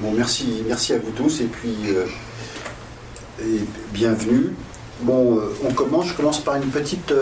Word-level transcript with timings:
Bon, 0.00 0.10
merci, 0.10 0.64
merci 0.66 0.92
à 0.92 0.98
vous 0.98 1.12
tous 1.12 1.40
et 1.40 1.44
puis 1.44 1.76
et 3.40 3.60
bienvenue. 3.92 4.54
Bon, 5.00 5.40
on 5.64 5.72
commence. 5.72 6.08
Je 6.08 6.14
commence 6.14 6.40
par 6.40 6.56
une 6.56 6.68
petite, 6.70 7.12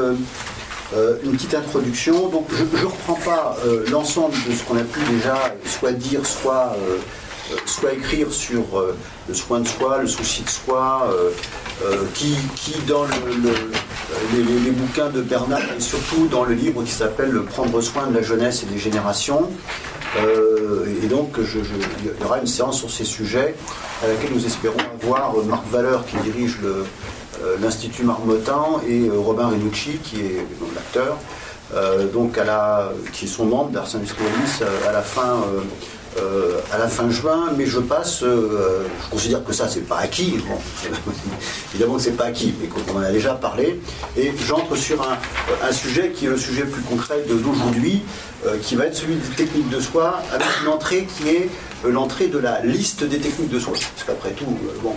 une 1.22 1.32
petite 1.32 1.54
introduction. 1.54 2.28
Donc, 2.28 2.48
je 2.56 2.64
ne 2.64 2.84
reprends 2.84 3.18
pas 3.24 3.56
l'ensemble 3.90 4.34
de 4.48 4.54
ce 4.54 4.64
qu'on 4.64 4.78
a 4.78 4.84
pu 4.84 5.00
déjà 5.10 5.54
soit 5.66 5.92
dire, 5.92 6.24
soit 6.26 6.74
soit 7.66 7.92
écrire 7.92 8.32
sur 8.32 8.64
le 9.28 9.34
soin 9.34 9.60
de 9.60 9.68
soi, 9.68 9.98
le 9.98 10.06
souci 10.06 10.42
de 10.42 10.48
soi, 10.48 11.14
qui, 12.14 12.34
qui, 12.56 12.72
dans 12.86 13.04
les, 14.34 14.70
bouquins 14.70 15.10
de 15.10 15.20
Bernard 15.20 15.60
et 15.76 15.80
surtout 15.80 16.26
dans 16.28 16.44
le 16.44 16.54
livre 16.54 16.82
qui 16.84 16.92
s'appelle 16.92 17.38
Prendre 17.42 17.80
soin 17.82 18.06
de 18.06 18.14
la 18.14 18.22
jeunesse 18.22 18.62
et 18.62 18.66
des 18.66 18.78
générations. 18.78 19.50
Et 20.16 21.06
donc, 21.06 21.36
il 21.38 22.06
y 22.20 22.24
aura 22.24 22.38
une 22.38 22.46
séance 22.46 22.78
sur 22.78 22.90
ces 22.90 23.04
sujets 23.04 23.54
à 24.02 24.08
laquelle 24.08 24.32
nous 24.34 24.44
espérons 24.44 24.76
avoir 25.02 25.34
Marc 25.44 25.66
Valeur 25.68 26.04
qui 26.04 26.16
dirige 26.18 26.58
l'Institut 27.60 28.04
Marmottan 28.04 28.80
et 28.86 29.08
Robin 29.10 29.48
Renucci 29.48 29.98
qui 30.02 30.20
est 30.20 30.46
l'acteur. 30.74 31.16
donc 32.12 32.38
qui 33.12 33.26
sont 33.26 33.46
membres 33.46 33.70
d'Ars 33.70 33.94
Industrialis 33.94 34.62
à 34.86 34.92
la 34.92 35.02
fin 35.02 35.40
euh, 36.18 36.60
à 36.70 36.76
la 36.76 36.88
fin 36.88 37.08
juin, 37.10 37.52
mais 37.56 37.64
je 37.64 37.78
passe, 37.78 38.22
euh, 38.22 38.82
je 39.02 39.10
considère 39.10 39.42
que 39.42 39.52
ça 39.54 39.66
c'est 39.66 39.88
pas 39.88 39.96
acquis, 39.96 40.36
bon, 40.46 40.58
évidemment 41.72 41.96
que 41.96 42.02
c'est 42.02 42.16
pas 42.16 42.24
acquis, 42.26 42.52
mais 42.60 42.66
qu'on 42.66 42.98
en 42.98 43.00
a 43.00 43.10
déjà 43.10 43.32
parlé, 43.32 43.80
et 44.18 44.30
j'entre 44.46 44.76
sur 44.76 45.00
un, 45.00 45.72
sujet 45.72 46.10
qui 46.10 46.26
est 46.26 46.28
le 46.28 46.36
sujet 46.36 46.64
plus 46.64 46.82
concret 46.82 47.24
d'aujourd'hui, 47.26 48.02
euh, 48.46 48.58
qui 48.60 48.76
va 48.76 48.86
être 48.86 48.96
celui 48.96 49.14
des 49.14 49.34
techniques 49.36 49.70
de 49.70 49.80
soi, 49.80 50.20
avec 50.34 50.46
une 50.62 50.68
entrée 50.68 51.06
qui 51.16 51.30
est 51.30 51.48
l'entrée 51.82 52.26
de 52.26 52.38
la 52.38 52.60
liste 52.60 53.04
des 53.04 53.18
techniques 53.18 53.50
de 53.50 53.58
soi. 53.58 53.72
Parce 53.72 54.04
qu'après 54.04 54.32
tout, 54.32 54.44
bon, 54.82 54.94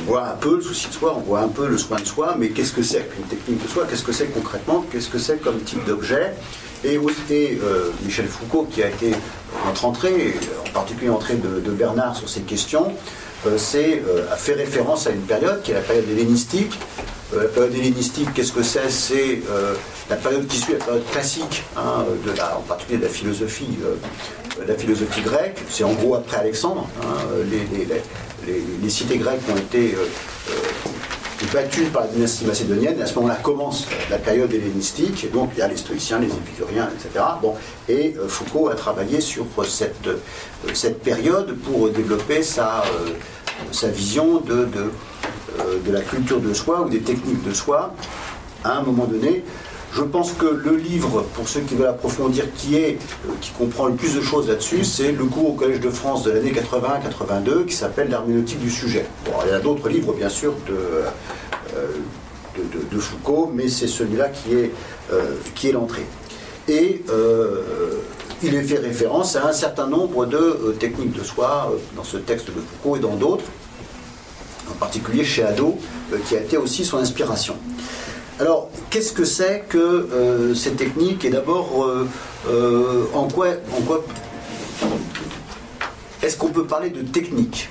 on 0.00 0.04
voit 0.04 0.26
un 0.30 0.36
peu 0.36 0.56
le 0.56 0.62
souci 0.62 0.88
de 0.88 0.94
soi, 0.94 1.14
on 1.16 1.20
voit 1.20 1.42
un 1.42 1.48
peu 1.48 1.68
le 1.68 1.78
soin 1.78 2.00
de 2.00 2.06
soi, 2.06 2.34
mais 2.36 2.48
qu'est-ce 2.48 2.72
que 2.72 2.82
c'est 2.82 3.08
qu'une 3.08 3.24
technique 3.26 3.62
de 3.62 3.68
soi 3.68 3.86
Qu'est-ce 3.88 4.02
que 4.02 4.12
c'est 4.12 4.32
concrètement? 4.34 4.84
Qu'est-ce 4.90 5.08
que 5.08 5.18
c'est 5.18 5.40
comme 5.40 5.60
type 5.60 5.84
d'objet? 5.84 6.34
Et 6.84 6.98
aussi 6.98 7.20
Michel 8.04 8.26
Foucault, 8.26 8.66
qui 8.68 8.82
a 8.82 8.88
été 8.88 9.12
notre 9.66 9.84
entrée, 9.84 10.34
en 10.66 10.70
particulier 10.72 11.08
l'entrée 11.08 11.36
de, 11.36 11.70
Bernard 11.70 12.16
sur 12.16 12.28
ces 12.28 12.40
questions, 12.40 12.92
euh, 13.46 13.58
c'est 13.58 14.02
euh, 14.06 14.24
fait 14.36 14.54
référence 14.54 15.06
à 15.06 15.10
une 15.10 15.22
période 15.22 15.62
qui 15.62 15.72
est 15.72 15.74
la 15.74 15.80
période 15.80 16.08
hellénistique. 16.08 16.78
Euh, 17.34 17.42
la 17.42 17.48
période 17.48 17.74
hellénistique, 17.74 18.32
qu'est-ce 18.34 18.52
que 18.52 18.62
c'est? 18.62 18.90
C'est 18.90 19.40
la 20.10 20.16
période 20.16 20.46
qui 20.46 20.58
suit 20.58 20.74
la 20.74 20.84
période 20.84 21.06
classique, 21.10 21.64
hein, 21.76 22.04
de 22.26 22.32
la, 22.36 22.58
en 22.58 22.62
particulier 22.62 22.98
de 22.98 23.04
la 23.04 23.10
philosophie, 23.10 23.78
la 24.66 24.74
philosophie 24.74 25.22
grecque. 25.22 25.58
C'est 25.70 25.84
en 25.84 25.92
gros 25.92 26.14
après 26.14 26.38
Alexandre. 26.38 26.88
Hein, 27.02 27.24
les, 27.50 28.90
cités 28.90 29.16
grecques 29.16 29.40
ont 29.50 29.56
été 29.56 29.94
battue 31.52 31.84
par 31.84 32.02
la 32.02 32.08
dynastie 32.08 32.44
macédonienne. 32.44 32.98
Et 32.98 33.02
à 33.02 33.06
ce 33.06 33.14
moment-là 33.16 33.36
commence 33.42 33.86
la 34.10 34.18
période 34.18 34.52
hellénistique. 34.52 35.30
Donc 35.32 35.50
il 35.54 35.58
y 35.58 35.62
a 35.62 35.68
les 35.68 35.76
stoïciens, 35.76 36.18
les 36.18 36.28
épicuriens, 36.28 36.88
etc. 36.94 37.24
Bon, 37.40 37.54
et 37.88 38.14
euh, 38.18 38.28
Foucault 38.28 38.68
a 38.68 38.74
travaillé 38.74 39.20
sur 39.20 39.46
cette, 39.66 40.06
euh, 40.06 40.16
cette 40.74 41.02
période 41.02 41.56
pour 41.58 41.90
développer 41.90 42.42
sa, 42.42 42.82
euh, 42.82 43.88
vision 43.88 44.40
de, 44.40 44.68
la 45.90 46.00
culture 46.00 46.40
de 46.40 46.52
soi 46.54 46.82
ou 46.82 46.88
des 46.88 47.00
techniques 47.00 47.44
de 47.44 47.52
soi 47.52 47.94
à 48.64 48.78
un 48.78 48.82
moment 48.82 49.04
donné. 49.04 49.44
Je 49.94 50.02
pense 50.02 50.32
que 50.32 50.46
le 50.46 50.76
livre, 50.76 51.22
pour 51.34 51.46
ceux 51.46 51.60
qui 51.60 51.74
veulent 51.74 51.88
approfondir, 51.88 52.46
qui 52.56 52.76
est, 52.76 52.98
qui 53.42 53.50
comprend 53.50 53.88
le 53.88 53.94
plus 53.94 54.14
de 54.14 54.22
choses 54.22 54.48
là-dessus, 54.48 54.84
c'est 54.84 55.12
le 55.12 55.24
cours 55.26 55.50
au 55.50 55.52
Collège 55.52 55.80
de 55.80 55.90
France 55.90 56.22
de 56.22 56.30
l'année 56.30 56.52
80-82 56.52 57.66
qui 57.66 57.74
s'appelle 57.74 58.08
L'herméneutique 58.08 58.60
du 58.60 58.70
sujet. 58.70 59.04
Bon, 59.26 59.32
il 59.44 59.50
y 59.50 59.54
a 59.54 59.60
d'autres 59.60 59.90
livres, 59.90 60.14
bien 60.14 60.30
sûr, 60.30 60.54
de, 60.66 61.04
euh, 61.76 61.86
de, 62.90 62.98
Foucault, 62.98 63.50
mais 63.54 63.68
c'est 63.68 63.86
celui-là 63.86 64.28
qui 64.28 64.54
est, 64.54 64.70
euh, 65.10 65.36
l'entrée. 65.72 66.06
Et 66.68 67.02
euh, 67.08 67.62
il 68.42 68.54
est 68.54 68.62
fait 68.62 68.78
référence 68.78 69.36
à 69.36 69.46
un 69.48 69.52
certain 69.54 69.86
nombre 69.86 70.26
de 70.26 70.76
techniques 70.78 71.12
de 71.12 71.24
soi 71.24 71.72
dans 71.96 72.04
ce 72.04 72.18
texte 72.18 72.48
de 72.48 72.60
Foucault 72.60 72.96
et 72.96 73.00
dans 73.00 73.16
d'autres, 73.16 73.44
en 74.70 74.74
particulier 74.74 75.24
chez 75.24 75.44
Hadot, 75.44 75.78
qui 76.28 76.36
a 76.36 76.40
été 76.40 76.58
aussi 76.58 76.84
son 76.84 76.98
inspiration. 76.98 77.56
Alors, 78.38 78.68
qu'est-ce 78.90 79.14
que 79.14 79.24
c'est 79.24 79.64
que 79.68 80.52
ces 80.54 80.72
techniques? 80.72 81.24
Et 81.24 81.30
d'abord, 81.30 81.86
en 83.14 83.28
quoi, 83.28 83.48
en 83.76 83.80
quoi 83.80 84.04
est-ce 86.22 86.36
qu'on 86.36 86.50
peut 86.50 86.66
parler 86.66 86.90
de 86.90 87.00
technique? 87.00 87.68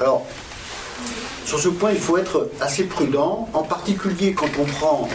Alors, 0.00 0.26
sur 1.44 1.60
ce 1.60 1.68
point, 1.68 1.92
il 1.92 1.98
faut 1.98 2.16
être 2.16 2.50
assez 2.60 2.84
prudent, 2.84 3.48
en 3.52 3.62
particulier 3.62 4.32
quand 4.32 4.48
on 4.58 4.64
prend 4.64 5.08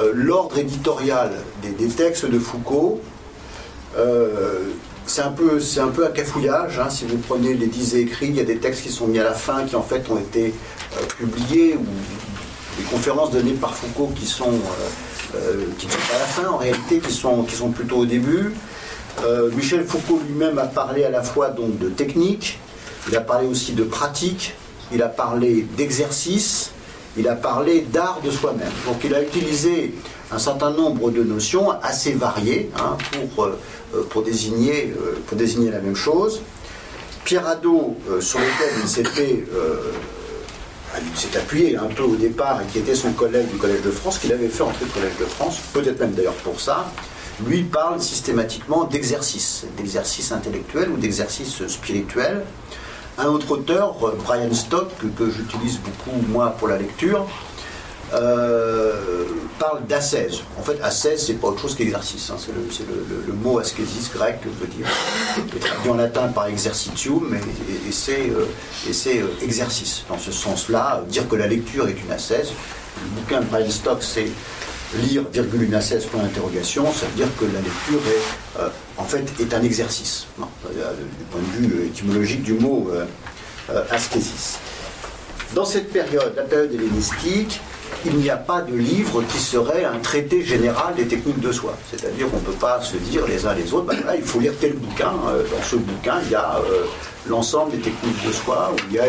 euh, 0.00 0.10
l'ordre 0.14 0.58
éditorial 0.58 1.30
des, 1.62 1.88
textes 1.88 2.26
de 2.26 2.38
Foucault. 2.38 3.00
Euh, 3.96 4.70
c'est 5.06 5.22
un 5.22 5.30
peu, 5.30 5.60
c'est 5.60 5.80
un 5.80 5.92
cafouillage. 6.14 6.78
Hein. 6.78 6.90
si 6.90 7.04
vous 7.04 7.18
prenez 7.18 7.54
les 7.54 7.66
dix 7.66 7.94
écrits, 7.94 8.28
il 8.28 8.36
y 8.36 8.40
a 8.40 8.44
des 8.44 8.58
textes 8.58 8.82
qui 8.82 8.90
sont 8.90 9.06
mis 9.06 9.18
à 9.18 9.24
la 9.24 9.34
fin, 9.34 9.64
qui 9.64 9.76
en 9.76 9.82
fait 9.82 10.10
ont 10.10 10.18
été 10.18 10.52
euh, 10.96 11.04
publiés, 11.18 11.76
ou 11.76 11.84
des 12.78 12.84
conférences 12.84 13.30
données 13.30 13.52
par 13.52 13.74
Foucault 13.74 14.12
qui 14.16 14.24
ne 14.24 14.28
sont 14.28 14.50
pas 14.50 15.36
à 15.36 16.18
la 16.18 16.24
fin, 16.24 16.48
en 16.48 16.56
réalité, 16.56 16.98
qui 16.98 17.12
sont, 17.12 17.44
qui 17.44 17.54
sont 17.54 17.70
plutôt 17.70 17.98
au 17.98 18.06
début. 18.06 18.54
Michel 19.54 19.84
Foucault 19.84 20.20
lui-même 20.26 20.58
a 20.58 20.66
parlé 20.66 21.04
à 21.04 21.10
la 21.10 21.22
fois 21.22 21.50
donc 21.50 21.78
de 21.78 21.90
technique, 21.90 22.58
il 23.08 23.16
a 23.16 23.20
parlé 23.20 23.46
aussi 23.46 23.72
de 23.72 23.84
pratique, 23.84 24.54
il 24.92 25.02
a 25.02 25.08
parlé 25.08 25.66
d'exercice, 25.76 26.70
il 27.16 27.28
a 27.28 27.34
parlé 27.34 27.80
d'art 27.82 28.20
de 28.24 28.30
soi-même. 28.30 28.72
Donc 28.86 28.96
il 29.04 29.14
a 29.14 29.22
utilisé 29.22 29.94
un 30.32 30.38
certain 30.38 30.70
nombre 30.70 31.10
de 31.10 31.22
notions 31.22 31.70
assez 31.82 32.12
variées 32.12 32.70
hein, 32.78 32.96
pour, 33.12 33.44
euh, 33.44 33.58
euh, 33.94 34.02
pour, 34.08 34.22
désigner, 34.22 34.94
euh, 34.96 35.20
pour 35.26 35.36
désigner 35.36 35.70
la 35.70 35.80
même 35.80 35.96
chose. 35.96 36.40
Pierre 37.24 37.46
Hadot, 37.46 37.96
sur 38.20 38.40
lequel 38.40 38.70
il 38.82 38.88
s'est 41.16 41.36
appuyé 41.38 41.76
un 41.76 41.86
peu 41.86 42.02
au 42.02 42.16
départ 42.16 42.60
et 42.60 42.66
qui 42.66 42.78
était 42.80 42.96
son 42.96 43.12
collègue 43.12 43.48
du 43.48 43.58
Collège 43.58 43.82
de 43.82 43.92
France, 43.92 44.18
qu'il 44.18 44.32
avait 44.32 44.48
fait 44.48 44.64
entrer 44.64 44.84
au 44.86 44.88
Collège 44.88 45.16
de 45.20 45.24
France, 45.26 45.60
peut-être 45.72 46.00
même 46.00 46.14
d'ailleurs 46.14 46.34
pour 46.34 46.60
ça, 46.60 46.90
lui 47.46 47.62
parle 47.62 48.02
systématiquement 48.02 48.84
d'exercice, 48.84 49.66
d'exercice 49.76 50.32
intellectuel 50.32 50.90
ou 50.90 50.96
d'exercice 50.96 51.64
spirituel. 51.68 52.42
Un 53.18 53.26
autre 53.26 53.50
auteur, 53.50 53.94
Brian 54.24 54.52
Stock, 54.54 54.88
que, 55.16 55.30
j'utilise 55.30 55.78
beaucoup 55.78 56.16
moi 56.28 56.54
pour 56.58 56.68
la 56.68 56.78
lecture, 56.78 57.26
euh, 58.14 59.24
parle 59.58 59.86
d'ascèse. 59.86 60.40
En 60.58 60.62
fait, 60.62 60.80
ascèse, 60.82 61.26
c'est 61.26 61.34
pas 61.34 61.48
autre 61.48 61.60
chose 61.60 61.74
qu'exercice. 61.74 62.30
Hein. 62.30 62.36
C'est 62.38 62.52
le, 62.52 63.32
mot 63.32 63.58
ascésis 63.58 64.10
grec, 64.12 64.40
veut 64.44 64.66
dire, 64.66 64.86
traduit 65.60 65.90
en 65.90 65.94
latin 65.94 66.28
par 66.28 66.46
exercitium, 66.46 67.34
et, 67.34 67.92
c'est 67.92 68.30
euh, 68.30 68.46
euh, 69.06 69.26
exercice. 69.42 70.04
Dans 70.08 70.18
ce 70.18 70.32
sens-là, 70.32 71.02
dire 71.08 71.28
que 71.28 71.36
la 71.36 71.46
lecture 71.46 71.88
est 71.88 71.96
une 72.04 72.12
ascèse. 72.12 72.50
Le 73.02 73.20
bouquin 73.20 73.40
de 73.40 73.46
Brian 73.46 73.70
Stock, 73.70 74.02
c'est 74.02 74.28
lire, 74.98 75.24
virgule, 75.32 75.62
une 75.62 75.74
assesse, 75.74 76.04
point 76.06 76.22
d'interrogation, 76.22 76.84
ça 76.92 77.06
veut 77.06 77.16
dire 77.16 77.28
que 77.38 77.44
la 77.44 77.60
lecture 77.60 78.00
est, 78.06 78.60
euh, 78.60 78.68
en 78.96 79.04
fait, 79.04 79.24
est 79.40 79.54
un 79.54 79.62
exercice, 79.62 80.26
euh, 80.40 80.92
du 81.18 81.24
point 81.30 81.40
de 81.40 81.66
vue 81.66 81.86
étymologique 81.86 82.42
du 82.42 82.54
mot 82.54 82.90
euh, 82.92 83.84
ascésis. 83.90 84.58
Dans 85.54 85.64
cette 85.64 85.92
période, 85.92 86.34
la 86.36 86.42
période 86.42 86.72
hellénistique, 86.72 87.60
il 88.04 88.16
n'y 88.16 88.30
a 88.30 88.36
pas 88.36 88.62
de 88.62 88.74
livre 88.74 89.22
qui 89.28 89.38
serait 89.38 89.84
un 89.84 89.98
traité 89.98 90.44
général 90.44 90.94
des 90.94 91.06
techniques 91.06 91.40
de 91.40 91.52
soi. 91.52 91.76
C'est-à-dire 91.90 92.30
qu'on 92.30 92.38
ne 92.38 92.42
peut 92.44 92.52
pas 92.52 92.80
se 92.80 92.96
dire 92.96 93.26
les 93.26 93.46
uns 93.46 93.54
les 93.54 93.72
autres, 93.72 93.86
ben 93.86 93.96
il 94.16 94.22
faut 94.22 94.40
lire 94.40 94.54
tel 94.60 94.74
bouquin. 94.74 95.12
Dans 95.12 95.62
ce 95.62 95.76
bouquin, 95.76 96.16
il 96.24 96.32
y 96.32 96.34
a 96.34 96.60
l'ensemble 97.26 97.72
des 97.72 97.78
techniques 97.78 98.26
de 98.26 98.32
soi, 98.32 98.72
où 98.72 98.76
il 98.90 98.96
y 98.96 98.98
a 98.98 99.06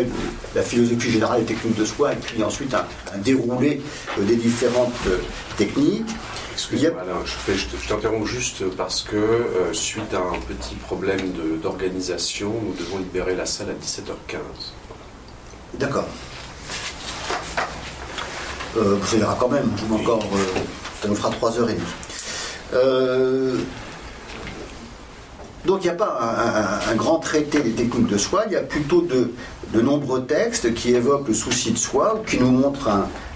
la 0.56 0.62
philosophie 0.62 1.12
générale 1.12 1.46
des 1.46 1.54
techniques 1.54 1.78
de 1.78 1.86
soi, 1.86 2.14
et 2.14 2.16
puis 2.16 2.44
ensuite 2.44 2.74
un, 2.74 2.86
déroulé 3.18 3.82
euh, 4.20 4.24
des 4.24 4.36
différentes 4.36 4.94
euh, 5.08 5.18
techniques. 5.58 6.10
Excusez-moi, 6.54 7.02
je, 7.26 7.88
t'interromps 7.88 8.30
juste 8.30 8.64
parce 8.78 9.02
que, 9.02 9.16
euh, 9.16 9.74
suite 9.74 10.14
à 10.14 10.20
un 10.20 10.40
petit 10.48 10.76
problème 10.76 11.34
d'organisation, 11.62 12.54
nous 12.64 12.74
devons 12.74 13.00
libérer 13.00 13.36
la 13.36 13.46
salle 13.46 13.70
à 13.70 13.74
17h15. 13.74 14.38
D'accord. 15.80 16.08
Euh, 18.78 18.98
ça 19.06 19.18
ira 19.18 19.38
quand 19.40 19.50
même, 19.50 19.70
encore, 19.92 20.24
ça 21.02 21.08
nous 21.08 21.16
fera 21.16 21.30
3h30. 21.30 21.76
Euh, 22.74 23.58
donc 25.66 25.84
il 25.84 25.88
n'y 25.88 25.92
a 25.92 25.96
pas 25.96 26.82
un, 26.90 26.96
grand 26.96 27.20
traité 27.20 27.60
des 27.60 27.72
techniques 27.72 28.08
de 28.08 28.18
soi, 28.18 28.44
il 28.48 28.54
y 28.54 28.56
a 28.56 28.62
plutôt 28.62 29.02
de, 29.02 29.32
nombreux 29.82 30.26
textes 30.26 30.74
qui 30.74 30.94
évoquent 30.94 31.28
le 31.28 31.34
souci 31.34 31.72
de 31.72 31.78
soi 31.78 32.16
ou 32.16 32.24
qui 32.24 32.38
nous 32.40 32.52
montrent 32.52 32.90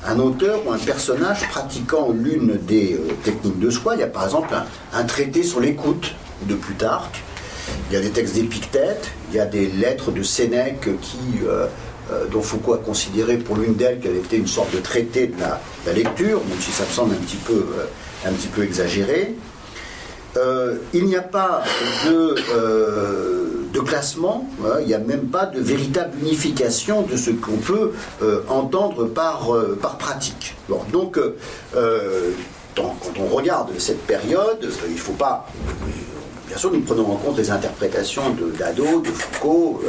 un, 0.05 0.19
auteur 0.19 0.59
ou 0.65 0.71
un 0.71 0.77
personnage 0.77 1.47
pratiquant 1.49 2.11
l'une 2.11 2.57
des 2.57 2.93
euh, 2.93 3.13
techniques 3.23 3.59
de 3.59 3.69
soi. 3.69 3.95
Il 3.95 4.01
y 4.01 4.03
a 4.03 4.07
par 4.07 4.25
exemple 4.25 4.55
un, 4.93 5.03
traité 5.03 5.43
sur 5.43 5.59
l'écoute 5.59 6.15
de 6.43 6.55
Plutarque. 6.55 7.23
il 7.89 7.95
y 7.95 7.97
a 7.97 8.01
des 8.01 8.09
textes 8.09 8.35
d'Épictète, 8.35 9.11
il 9.29 9.37
y 9.37 9.39
a 9.39 9.45
des 9.45 9.67
lettres 9.67 10.11
de 10.11 10.23
Sénèque 10.23 10.89
qui, 11.01 11.17
dont 12.31 12.41
Foucault 12.41 12.73
a 12.73 12.77
considéré 12.77 13.37
pour 13.37 13.57
l'une 13.57 13.75
d'elles 13.75 13.99
qu'elle 13.99 14.15
était 14.15 14.37
une 14.37 14.47
sorte 14.47 14.73
de 14.73 14.79
traité 14.79 15.27
de 15.27 15.35
la, 15.39 15.93
lecture, 15.93 16.41
même 16.47 16.59
si 16.59 16.71
ça 16.71 16.83
me 16.83 16.89
semble 16.89 17.13
un 17.13 17.17
petit 17.17 17.37
peu, 17.37 17.65
peu 18.55 18.63
exagéré. 18.63 19.35
il 20.93 21.05
n'y 21.05 21.15
a 21.15 21.21
pas 21.21 21.63
de 22.05 23.83
classement, 23.83 24.49
hein, 24.65 24.77
il 24.81 24.87
n'y 24.87 24.93
a 24.93 24.99
même 24.99 25.27
pas 25.27 25.45
de 25.45 25.59
véritable 25.59 26.17
unification 26.19 27.03
de 27.03 27.15
ce 27.15 27.31
qu'on 27.31 27.57
peut 27.57 27.91
euh, 28.21 28.41
entendre 28.49 29.05
par, 29.05 29.53
euh, 29.53 29.77
pratique. 29.99 30.55
donc, 30.91 31.17
euh, 31.17 32.31
quand 32.75 32.95
on 33.19 33.35
regarde 33.35 33.69
cette 33.79 34.05
période, 34.05 34.59
il 34.87 34.93
ne 34.93 34.99
faut 34.99 35.13
pas. 35.13 35.47
Bien 36.47 36.57
sûr, 36.57 36.71
nous 36.71 36.81
prenons 36.81 37.11
en 37.11 37.15
compte 37.15 37.37
les 37.37 37.51
interprétations 37.51 38.31
de 38.31 38.51
Dado, 38.57 39.01
de 39.01 39.09
Foucault, 39.09 39.81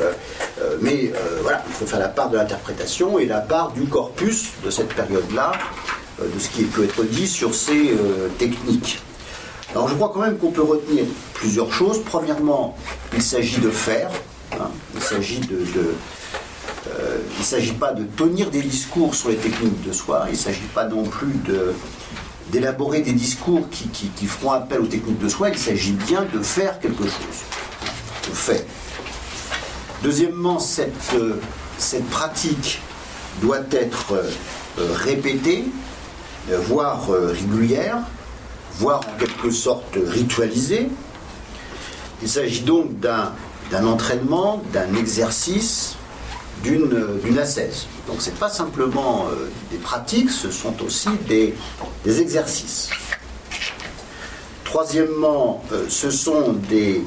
mais 0.80 1.12
voilà, 1.42 1.62
il 1.68 1.72
faut 1.72 1.86
faire 1.86 2.00
la 2.00 2.08
part 2.08 2.30
de 2.30 2.36
l'interprétation 2.36 3.18
et 3.18 3.26
la 3.26 3.40
part 3.40 3.70
du 3.72 3.84
corpus 3.84 4.50
de 4.64 4.70
cette 4.70 4.88
période-là, 4.88 5.52
de 6.20 6.38
ce 6.38 6.48
qui 6.48 6.64
peut 6.64 6.84
être 6.84 7.04
dit 7.04 7.28
sur 7.28 7.54
ces 7.54 7.96
techniques. 8.38 9.00
Alors 9.70 9.88
je 9.88 9.94
crois 9.94 10.10
quand 10.12 10.20
même 10.20 10.36
qu'on 10.38 10.50
peut 10.50 10.62
retenir 10.62 11.04
plusieurs 11.34 11.72
choses. 11.72 12.02
Premièrement, 12.04 12.76
il 13.14 13.22
s'agit 13.22 13.60
de 13.60 13.70
faire. 13.70 14.10
Hein. 14.52 14.70
il 14.94 15.02
s'agit 15.02 15.40
de, 15.40 15.58
euh, 16.98 17.18
il 17.34 17.38
ne 17.38 17.44
s'agit 17.44 17.72
pas 17.72 17.92
de 17.92 18.04
tenir 18.04 18.50
des 18.50 18.62
discours 18.62 19.14
sur 19.14 19.28
les 19.28 19.36
techniques 19.36 19.86
de 19.86 19.92
soi, 19.92 20.24
il 20.28 20.32
ne 20.32 20.36
s'agit 20.36 20.68
pas 20.74 20.84
non 20.84 21.02
plus 21.02 21.34
d'élaborer 22.50 23.00
des 23.00 23.12
discours 23.12 23.68
qui, 23.70 24.26
feront 24.26 24.52
appel 24.52 24.80
aux 24.80 24.86
techniques 24.86 25.18
de 25.18 25.28
soi, 25.28 25.50
il 25.50 25.58
s'agit 25.58 25.92
bien 25.92 26.26
de 26.32 26.40
faire 26.40 26.80
quelque 26.80 27.04
chose. 27.04 27.42
De 28.28 28.34
faire. 28.34 28.62
Deuxièmement, 30.02 30.58
cette, 30.58 31.14
euh, 31.14 31.40
cette 31.76 32.08
pratique 32.08 32.80
doit 33.42 33.62
être 33.70 34.12
euh, 34.12 34.92
répétée, 34.94 35.64
voire 36.48 37.08
régulière, 37.10 37.98
voire 38.78 39.00
en 39.00 39.18
quelque 39.18 39.50
sorte 39.50 39.98
ritualisé. 40.06 40.88
Il 42.22 42.28
s'agit 42.28 42.62
donc 42.62 42.98
d'un 43.00 43.86
entraînement, 43.86 44.62
d'un 44.72 44.94
exercice, 44.94 45.97
d'une 46.62 47.38
ascèse. 47.38 47.86
Donc 48.06 48.20
ce 48.20 48.30
n'est 48.30 48.36
pas 48.36 48.48
simplement 48.48 49.26
euh, 49.30 49.48
des 49.70 49.78
pratiques, 49.78 50.30
ce 50.30 50.50
sont 50.50 50.82
aussi 50.82 51.08
des, 51.28 51.54
exercices. 52.20 52.90
Troisièmement, 54.64 55.62
euh, 55.72 55.86
ce 55.88 56.10
sont 56.10 56.52
des, 56.68 57.02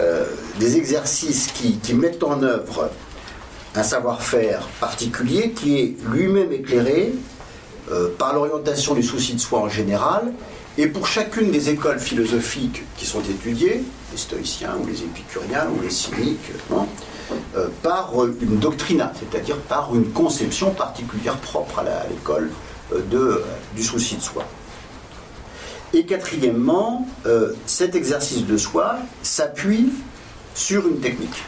euh, 0.00 0.26
des 0.58 0.76
exercices 0.76 1.48
qui, 1.48 1.78
qui, 1.78 1.94
mettent 1.94 2.22
en 2.22 2.42
œuvre 2.42 2.90
un 3.74 3.82
savoir-faire 3.82 4.68
particulier 4.80 5.52
qui 5.52 5.78
est 5.78 5.96
lui-même 6.10 6.52
éclairé 6.52 7.12
par 8.16 8.32
l'orientation 8.32 8.94
du 8.94 9.02
souci 9.02 9.34
de 9.34 9.40
soi 9.40 9.58
en 9.60 9.68
général 9.68 10.32
et 10.78 10.86
pour 10.86 11.06
chacune 11.06 11.50
des 11.50 11.68
écoles 11.68 11.98
philosophiques 11.98 12.82
qui 12.96 13.04
sont 13.04 13.20
étudiées, 13.20 13.82
les 14.12 14.18
stoïciens 14.18 14.76
ou 14.80 14.86
les 14.86 15.02
épicuriens 15.02 15.66
ou 15.74 15.82
les 15.82 15.90
cyniques, 15.90 16.52
euh, 17.56 17.68
par 17.82 18.12
une 18.24 18.58
doctrina, 18.58 19.12
c'est-à-dire 19.18 19.56
par 19.56 19.94
une 19.94 20.10
conception 20.12 20.70
particulière 20.70 21.36
propre 21.38 21.80
à 21.80 21.84
l'école 22.08 22.50
euh, 22.92 23.00
euh, 23.12 23.44
du 23.74 23.82
souci 23.82 24.16
de 24.16 24.22
soi. 24.22 24.44
Et 25.94 26.06
quatrièmement, 26.06 27.06
cet 27.66 27.94
exercice 27.94 28.46
de 28.46 28.56
soi 28.56 28.96
s'appuie 29.22 29.92
sur 30.54 30.88
une 30.88 31.00
technique. 31.00 31.44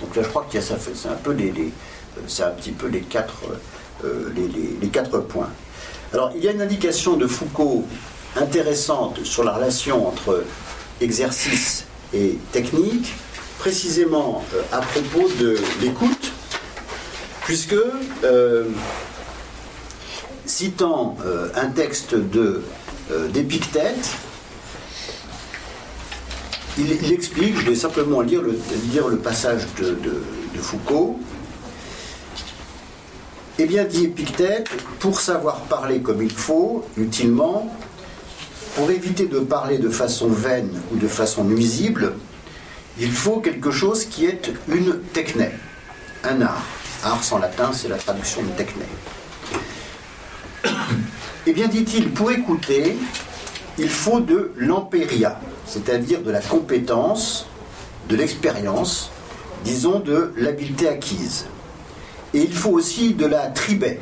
Donc 0.00 0.14
là, 0.14 0.22
je 0.22 0.28
crois 0.28 0.46
ça, 0.52 0.76
c'est 0.78 1.08
un 1.08 1.16
peu 1.16 1.32
les, 1.32 1.50
un 1.50 2.50
petit 2.50 2.70
peu 2.70 2.86
les 2.86 3.00
quatre, 3.00 3.42
les 4.04 4.88
quatre 4.88 5.18
points. 5.18 5.50
Alors, 6.12 6.30
il 6.36 6.44
y 6.44 6.48
a 6.48 6.52
une 6.52 6.62
indication 6.62 7.16
de 7.16 7.26
Foucault 7.26 7.84
intéressante 8.36 9.24
sur 9.24 9.42
la 9.42 9.52
relation 9.52 10.06
entre 10.06 10.44
exercice 11.00 11.84
et 12.14 12.38
technique, 12.52 13.14
précisément 13.58 14.44
euh, 14.54 14.62
à 14.72 14.80
propos 14.80 15.28
de 15.40 15.58
l'écoute, 15.80 16.32
puisque, 17.44 17.76
euh, 18.24 18.64
citant 20.46 21.16
euh, 21.24 21.48
un 21.54 21.68
texte 21.68 22.14
d'Épictète, 23.32 24.10
il, 26.78 27.12
explique, 27.12 27.58
je 27.58 27.70
vais 27.70 27.74
simplement 27.74 28.20
lire 28.20 28.42
le, 28.42 28.58
lire 28.92 29.08
le 29.08 29.16
passage 29.18 29.66
de 29.80 30.60
Foucault, 30.60 31.18
eh 33.60 33.66
bien, 33.66 33.84
dit 33.84 34.04
Épictète, 34.04 34.68
pour 35.00 35.20
savoir 35.20 35.62
parler 35.62 36.00
comme 36.00 36.22
il 36.22 36.32
faut, 36.32 36.84
utilement, 36.96 37.74
pour 38.74 38.90
éviter 38.90 39.26
de 39.26 39.40
parler 39.40 39.78
de 39.78 39.88
façon 39.88 40.28
vaine 40.28 40.70
ou 40.92 40.96
de 40.96 41.08
façon 41.08 41.44
nuisible, 41.44 42.14
il 42.98 43.10
faut 43.10 43.40
quelque 43.40 43.70
chose 43.70 44.04
qui 44.04 44.26
est 44.26 44.52
une 44.68 45.00
techné, 45.12 45.50
un 46.24 46.40
art. 46.42 46.64
Art 47.04 47.22
en 47.30 47.38
latin, 47.38 47.70
c'est 47.72 47.88
la 47.88 47.96
traduction 47.96 48.42
de 48.42 48.48
techné. 48.48 48.84
Eh 51.46 51.52
bien, 51.52 51.68
dit-il, 51.68 52.10
pour 52.10 52.30
écouter, 52.30 52.96
il 53.78 53.88
faut 53.88 54.20
de 54.20 54.52
l'empéria, 54.56 55.40
c'est-à-dire 55.66 56.20
de 56.22 56.30
la 56.30 56.40
compétence, 56.40 57.46
de 58.08 58.16
l'expérience, 58.16 59.10
disons 59.64 60.00
de 60.00 60.32
l'habileté 60.36 60.88
acquise. 60.88 61.46
Et 62.34 62.40
il 62.40 62.52
faut 62.52 62.70
aussi 62.70 63.14
de 63.14 63.26
la 63.26 63.46
tribet. 63.46 64.00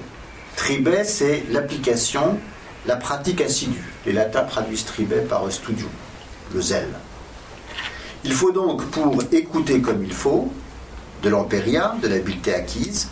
Tribet, 0.57 1.05
c'est 1.05 1.45
l'application, 1.51 2.39
la 2.87 2.97
pratique 2.97 3.41
assidue. 3.41 3.85
Les 4.05 4.12
latins 4.12 4.44
traduisent 4.44 4.85
tribet 4.85 5.21
par 5.29 5.50
studium, 5.50 5.91
le 6.55 6.61
zèle. 6.61 6.94
Il 8.25 8.33
faut 8.33 8.53
donc, 8.53 8.85
pour 8.87 9.23
écouter 9.33 9.81
comme 9.81 10.03
il 10.05 10.12
faut, 10.12 10.50
de 11.23 11.29
l'empéria, 11.29 11.97
de 12.03 12.09
l'habileté 12.09 12.55
acquise, 12.55 13.09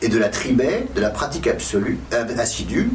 et 0.00 0.08
de 0.08 0.18
la 0.18 0.28
tribet, 0.28 0.86
de 0.94 1.00
la 1.00 1.10
pratique 1.10 1.46
absolue, 1.46 1.98
euh, 2.12 2.38
assidue, 2.38 2.90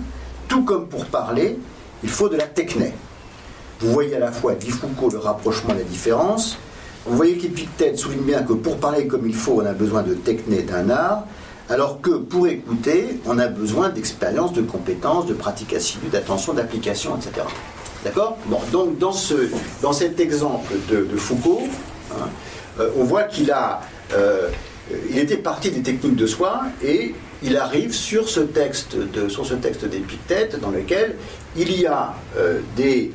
tout 0.48 0.64
comme 0.64 0.88
pour 0.88 1.06
parler, 1.06 1.58
il 2.04 2.10
faut 2.10 2.30
de 2.30 2.36
la 2.36 2.46
techné. 2.46 2.94
Vous 3.80 3.92
voyez 3.92 4.16
à 4.16 4.20
la 4.20 4.32
fois, 4.32 4.56
dit 4.56 4.72
Foucault, 4.72 5.10
le 5.10 5.20
rapprochement 5.20 5.74
et 5.74 5.78
la 5.78 5.84
différence, 5.84 6.58
vous 7.06 7.16
voyez 7.16 7.38
qu'Épictète 7.38 7.98
souligne 7.98 8.24
bien 8.24 8.44
que 8.44 8.54
pour 8.54 8.78
parler 8.78 9.08
comme 9.08 9.28
il 9.28 9.36
faut, 9.36 9.62
on 9.62 9.66
a 9.66 9.74
besoin 9.74 10.04
de 10.04 10.14
technique 10.14 10.66
d'un 10.66 10.90
art, 10.90 11.24
alors 11.70 12.00
que 12.02 12.12
pour 12.12 12.48
écouter, 12.48 13.20
on 13.26 13.38
a 13.40 13.48
besoin 13.48 13.90
d'expérience, 13.90 14.54
de 14.54 14.62
compétences, 14.62 15.26
de 15.26 15.34
pratique 15.34 15.76
d'attention, 16.12 16.54
d'application, 16.54 17.18
etc. 17.18 17.46
D'accord? 18.04 18.38
Donc 18.72 18.98
dans, 19.00 19.12
ce, 19.12 19.50
dans 19.82 19.92
cet 19.92 20.20
exemple 20.20 20.74
de, 20.90 21.06
Foucault, 21.18 21.64
hein, 22.12 22.28
euh, 22.80 22.90
on 22.98 23.04
voit 23.04 23.24
qu'il 23.24 23.52
a, 23.52 23.82
euh, 24.14 24.50
il 25.10 25.18
était 25.18 25.38
parti 25.38 25.72
des 25.72 25.82
techniques 25.82 26.16
de 26.16 26.28
soi 26.28 26.62
et 26.84 27.16
il 27.44 27.58
arrive 27.58 27.94
sur 27.94 28.30
ce 28.30 28.40
texte 28.40 28.96
de, 28.96 29.88
d'Épictète 29.88 30.60
dans 30.62 30.72
lequel 30.72 31.16
il 31.58 31.80
y 31.80 31.86
a 31.86 32.14
euh, 32.38 32.60
des 32.76 33.12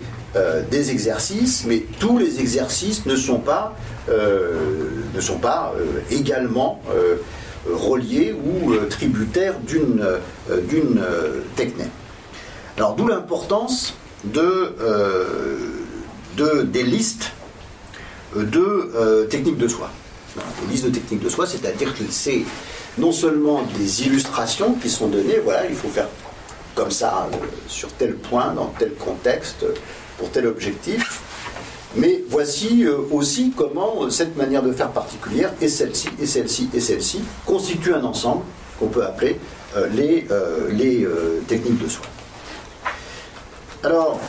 des 0.70 0.90
exercices, 0.90 1.66
mais 1.66 1.84
tous 2.00 2.16
les 2.16 2.40
exercices 2.40 3.04
ne 3.04 3.16
sont 3.16 3.40
pas, 3.40 3.76
ne 4.08 5.20
sont 5.20 5.36
pas 5.36 5.74
également 6.10 6.80
reliés 7.70 8.32
ou 8.32 8.74
tributaires 8.86 9.58
d'une 9.60 10.04
d'une 10.68 11.02
technique. 11.56 11.90
Alors 12.76 12.94
d'où 12.94 13.06
l'importance 13.06 13.94
de, 14.24 14.74
de, 16.36 16.62
des 16.62 16.82
listes 16.82 17.32
de 18.34 19.26
techniques 19.30 19.58
de 19.58 19.68
soi. 19.68 19.90
Des 20.36 20.72
listes 20.72 20.86
de 20.86 20.90
techniques 20.90 21.22
de 21.22 21.28
soi, 21.28 21.46
c'est-à-dire 21.46 21.94
que 21.94 22.04
c'est 22.10 22.42
non 22.98 23.12
seulement 23.12 23.62
des 23.78 24.06
illustrations 24.06 24.74
qui 24.74 24.90
sont 24.90 25.08
données, 25.08 25.38
voilà, 25.44 25.66
il 25.66 25.74
faut 25.74 25.88
faire 25.88 26.08
comme 26.74 26.90
ça, 26.90 27.28
sur 27.68 27.92
tel 27.92 28.14
point, 28.16 28.52
dans 28.54 28.72
tel 28.78 28.94
contexte, 28.94 29.64
pour 30.18 30.30
tel 30.30 30.46
objectif. 30.46 31.20
Mais 31.96 32.24
voici 32.28 32.84
euh, 32.84 32.96
aussi 33.10 33.52
comment 33.54 34.04
euh, 34.04 34.10
cette 34.10 34.36
manière 34.36 34.62
de 34.62 34.72
faire 34.72 34.90
particulière, 34.90 35.52
et 35.60 35.68
celle-ci, 35.68 36.08
et 36.20 36.26
celle-ci, 36.26 36.70
et 36.72 36.80
celle-ci, 36.80 37.22
constitue 37.44 37.92
un 37.92 38.04
ensemble 38.04 38.44
qu'on 38.78 38.88
peut 38.88 39.04
appeler 39.04 39.38
euh, 39.76 39.88
les, 39.90 40.26
les 40.70 41.06
techniques 41.46 41.82
de 41.82 41.88
soi. 41.88 42.04
Alors, 43.84 44.20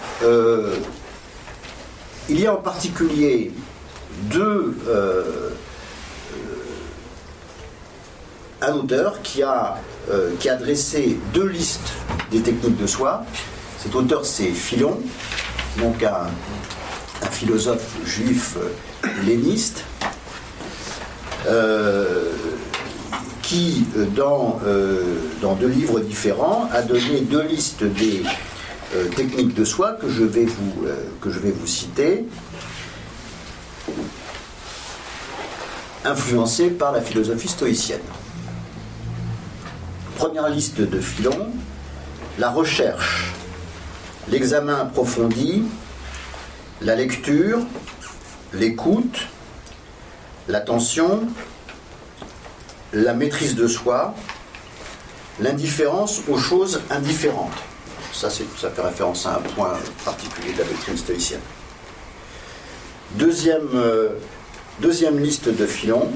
il 2.29 2.39
y 2.39 2.47
a 2.47 2.53
en 2.53 2.61
particulier 2.61 3.51
deux, 4.23 4.75
un 8.61 8.73
auteur 8.73 9.21
qui 9.21 9.43
a, 9.43 9.77
qui 10.39 10.49
a 10.49 10.55
dressé 10.55 11.17
deux 11.33 11.47
listes 11.47 11.93
des 12.31 12.41
techniques 12.41 12.77
de 12.77 12.87
soi. 12.87 13.23
Cet 13.77 13.93
auteur, 13.93 14.25
c'est 14.25 14.49
Philon, 14.49 14.99
donc 15.77 16.01
un, 16.01 16.27
philosophe 17.25 17.97
juif 18.05 18.57
euh, 18.57 19.07
léniste, 19.25 19.83
qui, 23.41 23.85
dans, 24.15 24.61
dans 25.41 25.55
deux 25.55 25.67
livres 25.67 25.99
différents, 25.99 26.69
a 26.71 26.81
donné 26.81 27.19
deux 27.19 27.43
listes 27.43 27.83
des 27.83 28.23
techniques 29.17 29.53
de 29.53 29.65
soi 29.65 29.91
que 29.91 30.07
je 30.07 30.23
vais 30.23 30.45
vous, 30.45 30.87
que 31.19 31.29
je 31.29 31.39
vais 31.39 31.51
vous 31.51 31.67
citer. 31.67 32.25
influencées 36.05 36.69
par 36.69 36.91
la 36.91 37.01
philosophie 37.01 37.47
stoïcienne. 37.47 38.01
Première 40.17 40.49
liste 40.49 40.81
de 40.81 40.99
filons, 40.99 41.49
la 42.39 42.49
recherche, 42.49 43.31
l'examen 44.29 44.81
approfondi, 44.81 45.63
la 46.81 46.95
lecture, 46.95 47.59
l'écoute, 48.53 49.27
l'attention, 50.47 51.27
la 52.93 53.13
maîtrise 53.13 53.55
de 53.55 53.67
soi, 53.67 54.13
l'indifférence 55.39 56.21
aux 56.27 56.37
choses 56.37 56.81
indifférentes. 56.89 57.51
Ça, 58.11 58.29
ça 58.29 58.69
fait 58.69 58.81
référence 58.81 59.25
à 59.25 59.37
un 59.37 59.41
point 59.41 59.73
particulier 60.05 60.53
de 60.53 60.59
la 60.59 60.65
doctrine 60.65 60.97
stoïcienne. 60.97 61.41
Deuxième, 63.15 63.69
euh, 63.73 64.09
deuxième 64.79 65.19
liste 65.19 65.49
de 65.49 65.65
filons, 65.65 66.11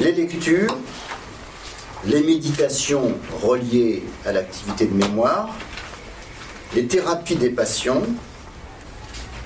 les 0.00 0.12
lectures, 0.12 0.76
les 2.04 2.22
méditations 2.22 3.14
reliées 3.42 4.02
à 4.24 4.32
l'activité 4.32 4.86
de 4.86 4.94
mémoire, 4.94 5.54
les 6.74 6.86
thérapies 6.86 7.36
des 7.36 7.50
passions, 7.50 8.02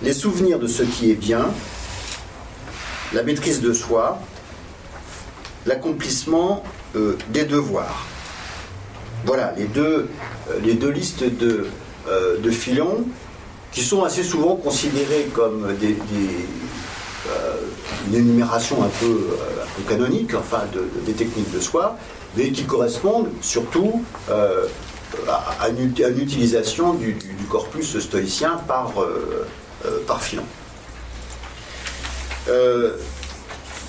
les 0.03 0.13
souvenirs 0.13 0.59
de 0.59 0.67
ce 0.67 0.83
qui 0.83 1.11
est 1.11 1.15
bien, 1.15 1.51
la 3.13 3.23
maîtrise 3.23 3.61
de 3.61 3.73
soi, 3.73 4.19
l'accomplissement 5.67 6.63
euh, 6.97 7.17
des 7.31 7.45
devoirs. 7.45 8.07
Voilà 9.27 9.53
les 9.57 9.67
deux, 9.67 10.09
euh, 10.51 10.91
listes 10.93 11.25
de, 11.25 11.67
euh, 12.09 12.39
de, 12.39 12.51
filons 12.51 13.05
qui 13.73 13.83
sont 13.83 14.03
assez 14.03 14.23
souvent 14.23 14.57
considérés 14.57 15.29
comme 15.35 15.69
une 18.09 18.15
énumération 18.15 18.83
un 18.83 18.89
peu, 19.01 19.37
canonique, 19.89 20.35
enfin, 20.35 20.63
des 21.07 21.13
techniques 21.13 21.53
de 21.53 21.61
soi, 21.61 21.97
mais 22.37 22.51
qui 22.51 22.65
correspondent 22.65 23.29
surtout 23.41 24.03
à, 24.29 25.69
une, 25.69 25.93
utilisation 26.21 26.95
du, 26.95 27.17
corpus 27.49 27.99
stoïcien 27.99 28.57
par, 28.67 28.95
euh, 30.11 30.13
euh, 30.13 30.17
par 30.17 30.23
Philon. 30.23 30.45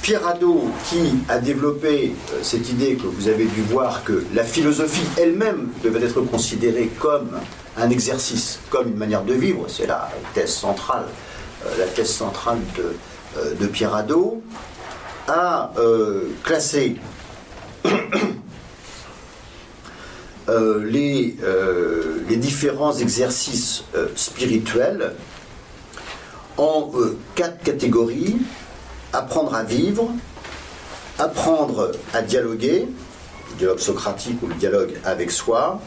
Pierre 0.02 0.26
Hadot, 0.26 0.64
qui 0.90 1.14
a 1.30 1.38
développé 1.38 2.16
cette 2.42 2.70
idée 2.72 2.96
que 2.96 3.06
vous 3.06 3.28
avez 3.28 3.46
dû 3.46 3.62
voir 3.62 4.04
que 4.04 4.24
la 4.34 4.44
philosophie 4.44 5.06
elle-même 5.16 5.70
devait 5.84 6.04
être 6.04 6.22
considérée 6.22 6.90
comme 7.00 7.38
un 7.78 7.90
exercice, 7.92 8.60
comme 8.72 8.88
une 8.88 8.98
manière 8.98 9.24
de 9.24 9.34
vivre, 9.34 9.66
c'est 9.68 9.86
la 9.86 10.10
thèse 10.34 10.54
centrale, 10.54 11.06
la 11.78 11.86
thèse 11.86 12.10
centrale 12.10 12.58
de, 12.76 12.96
de 13.64 13.68
Pierre 13.68 13.94
Hadot, 13.94 14.42
a 15.28 15.72
classé 16.44 16.96
euh, 20.50 20.84
les, 20.84 21.38
euh, 21.44 22.20
différents 22.30 22.94
exercices 22.94 23.84
euh, 23.96 24.08
spirituels 24.16 25.14
en 26.62 26.92
quatre 27.36 27.64
catégories. 27.64 28.38
Apprendre 29.14 29.56
à 29.56 29.64
vivre, 29.64 30.10
apprendre 31.20 31.92
à 32.14 32.22
dialoguer, 32.22 32.88
le 33.50 33.56
dialogue 33.58 33.80
socratique 33.80 34.42
ou 34.42 34.48
le 34.48 34.56
dialogue 34.56 34.94
avec 35.04 35.32
soi, 35.32 35.82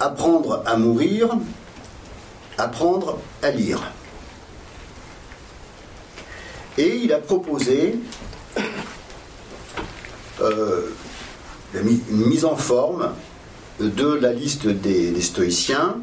apprendre 0.00 0.62
à 0.66 0.76
mourir, 0.76 1.30
apprendre 2.58 3.18
à 3.42 3.50
lire. 3.50 3.80
Et 6.76 6.96
il 6.96 7.12
a 7.12 7.18
proposé 7.18 7.98
une 11.74 12.26
mise 12.26 12.44
en 12.44 12.56
forme 12.56 13.14
de 13.80 14.12
la 14.12 14.32
liste 14.32 14.66
des, 14.66 15.18
stoïciens 15.22 15.96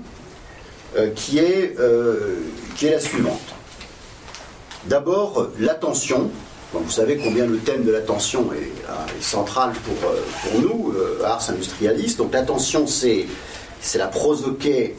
euh, 0.95 1.09
euh, 1.35 2.35
qui 2.75 2.87
est 2.87 2.91
la 2.91 2.99
suivante. 2.99 3.52
D'abord, 4.87 5.47
l'attention. 5.59 6.29
vous 6.73 6.91
savez 6.91 7.17
combien 7.17 7.45
le 7.45 7.57
thème 7.57 7.83
de 7.83 7.91
l'attention 7.91 8.51
est, 8.53 8.71
euh, 8.89 9.21
central 9.21 9.71
pour, 9.85 9.95
pour 9.95 10.61
nous, 10.61 10.93
Ars 11.23 11.49
Industrialis. 11.49 12.15
Donc 12.17 12.33
l'attention, 12.33 12.87
c'est, 12.87 13.25
la 13.95 14.07
prosoké 14.07 14.95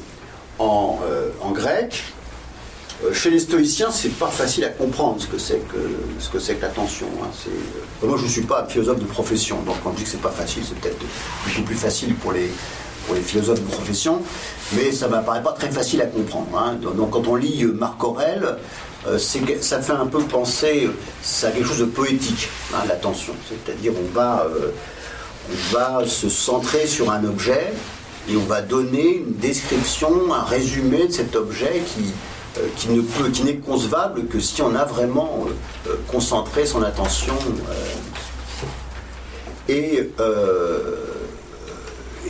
en, 0.59 0.99
en 1.41 1.50
grec. 1.53 2.03
Euh, 3.05 3.12
chez 3.12 3.31
les 3.31 3.41
stoïciens, 3.41 3.91
c'est 3.91 4.11
pas 4.11 4.29
facile 4.29 4.64
à 4.64 4.69
comprendre 4.69 5.21
ce 5.21 5.26
que 5.26 5.38
c'est 5.38 5.61
que, 5.69 5.79
ce 6.21 6.29
que, 6.29 6.38
c'est 6.38 6.55
que 6.55 6.62
l'attention. 6.62 7.09
Hein. 7.23 7.29
Euh, 7.49 8.07
moi, 8.07 8.17
je 8.19 8.25
ne 8.25 8.29
suis 8.29 8.43
pas 8.43 8.67
philosophe 8.67 9.00
de 9.00 9.05
profession, 9.05 9.61
donc 9.62 9.76
quand 9.83 9.93
je 9.93 9.99
dis 9.99 10.05
que 10.05 10.11
c'est 10.11 10.23
pas 10.23 10.31
facile, 10.31 10.62
c'est 10.67 10.79
peut-être 10.79 10.99
beaucoup 11.47 11.62
plus 11.62 11.75
facile 11.75 12.14
pour 12.14 12.33
les, 12.33 12.50
pour 13.07 13.17
les 13.17 13.21
philosophes 13.21 13.61
de 13.61 13.71
profession, 13.71 14.23
mais 14.75 14.93
ça 14.93 15.07
ne 15.07 15.12
m'apparaît 15.12 15.43
pas 15.43 15.53
très 15.53 15.71
facile 15.71 16.03
à 16.03 16.07
comprendre. 16.07 16.57
Hein. 16.57 16.76
Donc, 16.81 17.11
quand 17.11 17.26
on 17.26 17.35
lit 17.35 17.64
Marc 17.64 18.03
Aurèle, 18.05 18.57
euh, 19.07 19.19
ça 19.19 19.83
fait 19.83 19.93
un 19.93 20.07
peu 20.07 20.23
penser 20.23 20.89
à 21.43 21.51
quelque 21.51 21.67
chose 21.67 21.81
de 21.81 21.85
poétique, 21.85 22.49
hein, 22.75 22.85
l'attention. 22.89 23.35
C'est-à-dire, 23.49 23.93
on 23.99 24.15
va, 24.15 24.47
on 25.51 25.75
va 25.75 26.07
se 26.07 26.29
centrer 26.29 26.87
sur 26.87 27.11
un 27.11 27.25
objet 27.25 27.73
et 28.31 28.37
on 28.37 28.45
va 28.45 28.63
donner 28.63 29.17
une 29.17 29.35
description, 29.35 30.33
un 30.33 30.45
résumé 30.45 31.07
de 31.07 31.13
cet 31.13 31.37
objet 31.37 31.83
qui 31.95 32.13
euh, 32.57 32.69
qui 32.77 32.89
ne 32.89 33.45
n'est 33.45 33.57
concevable 33.57 34.27
que 34.27 34.39
si 34.39 34.63
on 34.63 34.77
a 34.77 34.85
vraiment 34.85 35.45
euh, 35.45 35.91
euh, 35.91 35.97
concentré 36.07 36.65
son 36.67 36.85
attention. 36.85 37.35
Et, 39.69 40.09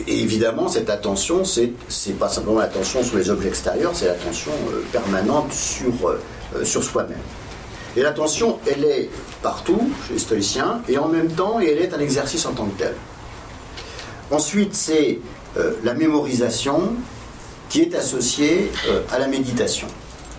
évidemment, 0.07 0.67
cette 0.67 0.89
attention, 0.89 1.43
c'est 1.45 1.73
pas 2.17 2.29
simplement 2.29 2.59
l'attention 2.59 3.03
sur 3.03 3.17
les 3.17 3.29
objets 3.29 3.49
extérieurs, 3.49 3.91
c'est 3.93 4.07
l'attention 4.07 4.51
permanente 4.91 5.51
sur, 5.53 6.17
sur 6.63 6.83
soi-même. 6.83 7.19
Et 7.97 8.01
l'attention, 8.01 8.59
elle 8.67 8.83
est 8.83 9.09
partout 9.41 9.89
chez 10.07 10.13
les 10.13 10.19
stoïciens, 10.19 10.81
et 10.87 10.97
en 10.97 11.07
même 11.07 11.29
temps, 11.29 11.59
elle 11.59 11.79
est 11.79 11.93
un 11.93 11.99
exercice 11.99 12.45
en 12.45 12.53
tant 12.53 12.65
que 12.65 12.79
tel. 12.79 12.93
Ensuite, 14.31 14.73
c'est 14.73 15.19
la 15.83 15.93
mémorisation 15.93 16.95
qui 17.69 17.81
est 17.81 17.95
associée 17.95 18.71
à 19.11 19.19
la 19.19 19.27
méditation. 19.27 19.87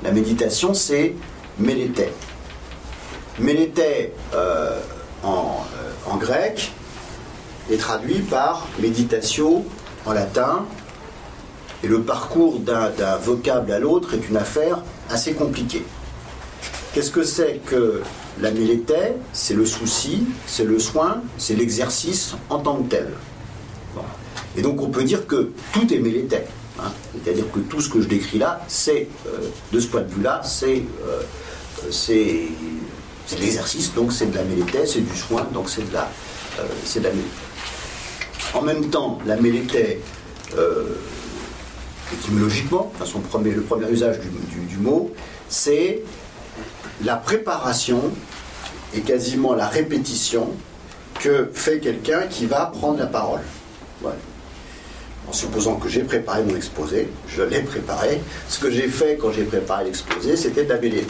La 0.03 0.13
méditation, 0.13 0.75
c'est 0.75 1.15
mélété. 1.59 2.09
Mélété 3.39 4.13
euh, 4.35 4.79
en, 5.23 5.65
euh, 5.77 6.11
en, 6.11 6.17
grec 6.17 6.73
est 7.71 7.77
traduit 7.77 8.21
par 8.21 8.67
méditatio 8.79 9.65
en 10.05 10.13
latin. 10.13 10.65
Et 11.83 11.89
le 11.89 12.03
parcours 12.03 12.61
d'un 12.61 13.17
vocable 13.17 13.73
à 13.73 13.79
l'autre 13.79 14.15
est 14.15 14.29
une 14.29 14.37
affaire 14.37 14.83
assez 15.11 15.35
compliquée. 15.35 15.85
Qu'est-ce 16.97 17.11
que 17.11 17.25
c'est 17.25 17.61
que 17.67 18.01
la 18.41 18.51
mélété 18.51 18.95
C'est 19.35 19.53
le 19.53 19.67
souci, 19.67 20.23
c'est 20.47 20.65
le 20.65 20.79
soin, 20.79 21.21
c'est 21.37 21.55
l'exercice 21.55 22.35
en 22.49 22.59
tant 22.59 22.77
que 22.77 22.89
tel. 22.89 23.09
Et 24.57 24.63
donc 24.63 24.81
on 24.81 24.89
peut 24.89 25.05
dire 25.05 25.27
que 25.27 25.51
tout 25.75 25.93
est 25.93 25.99
mélété. 25.99 26.39
Hein. 26.81 26.91
C'est-à-dire 27.13 27.45
que 27.53 27.59
tout 27.59 27.83
ce 27.83 27.91
que 27.91 28.01
je 28.01 28.09
décris 28.09 28.39
là, 28.39 28.65
c'est, 28.67 29.09
euh, 29.27 29.41
de 29.75 29.79
ce 29.79 29.89
point 29.89 30.01
de 30.01 30.11
vue-là, 30.11 30.41
c'est, 30.43 30.85
euh, 31.07 32.47
l'exercice, 33.41 33.93
donc 33.93 34.11
c'est 34.11 34.31
de 34.31 34.37
la 34.37 34.45
mélété, 34.45 34.87
c'est 34.87 35.03
du 35.03 35.17
soin, 35.19 35.47
donc 35.53 35.69
c'est 35.69 35.87
de 35.87 35.93
la, 35.93 36.11
euh, 36.61 36.67
c'est 36.83 37.01
de 37.01 37.05
la 37.05 37.11
mélété. 37.11 37.29
En 38.55 38.63
même 38.63 38.89
temps, 38.89 39.19
la 39.27 39.37
mélété, 39.37 40.01
étymologiquement, 42.11 42.91
son 43.05 43.21
premier, 43.21 43.51
le 43.51 43.61
premier 43.61 43.91
usage 43.91 44.19
du, 44.21 44.79
mot, 44.79 45.13
c'est 45.51 46.03
la 47.05 47.17
préparation 47.17 48.01
et 48.95 49.01
quasiment 49.01 49.55
la 49.55 49.67
répétition 49.67 50.51
que 51.21 51.51
fait 51.53 51.81
quelqu'un 51.81 52.23
qui 52.29 52.47
va 52.47 52.67
prendre 52.67 52.99
la 52.99 53.07
parole. 53.07 53.41
En 55.29 55.33
supposant 55.33 55.75
que 55.75 55.89
j'ai 55.89 56.03
préparé 56.03 56.45
mon 56.45 56.55
exposé, 56.55 57.09
je 57.27 57.43
l'ai 57.43 57.63
préparé. 57.63 58.21
Ce 58.49 58.61
que 58.61 58.71
j'ai 58.71 58.89
fait 58.89 59.17
quand 59.21 59.33
j'ai 59.33 59.43
préparé 59.43 59.85
l'exposé, 59.85 60.37
c'était 60.37 60.65
d'habiller 60.65 61.03
les 61.03 61.07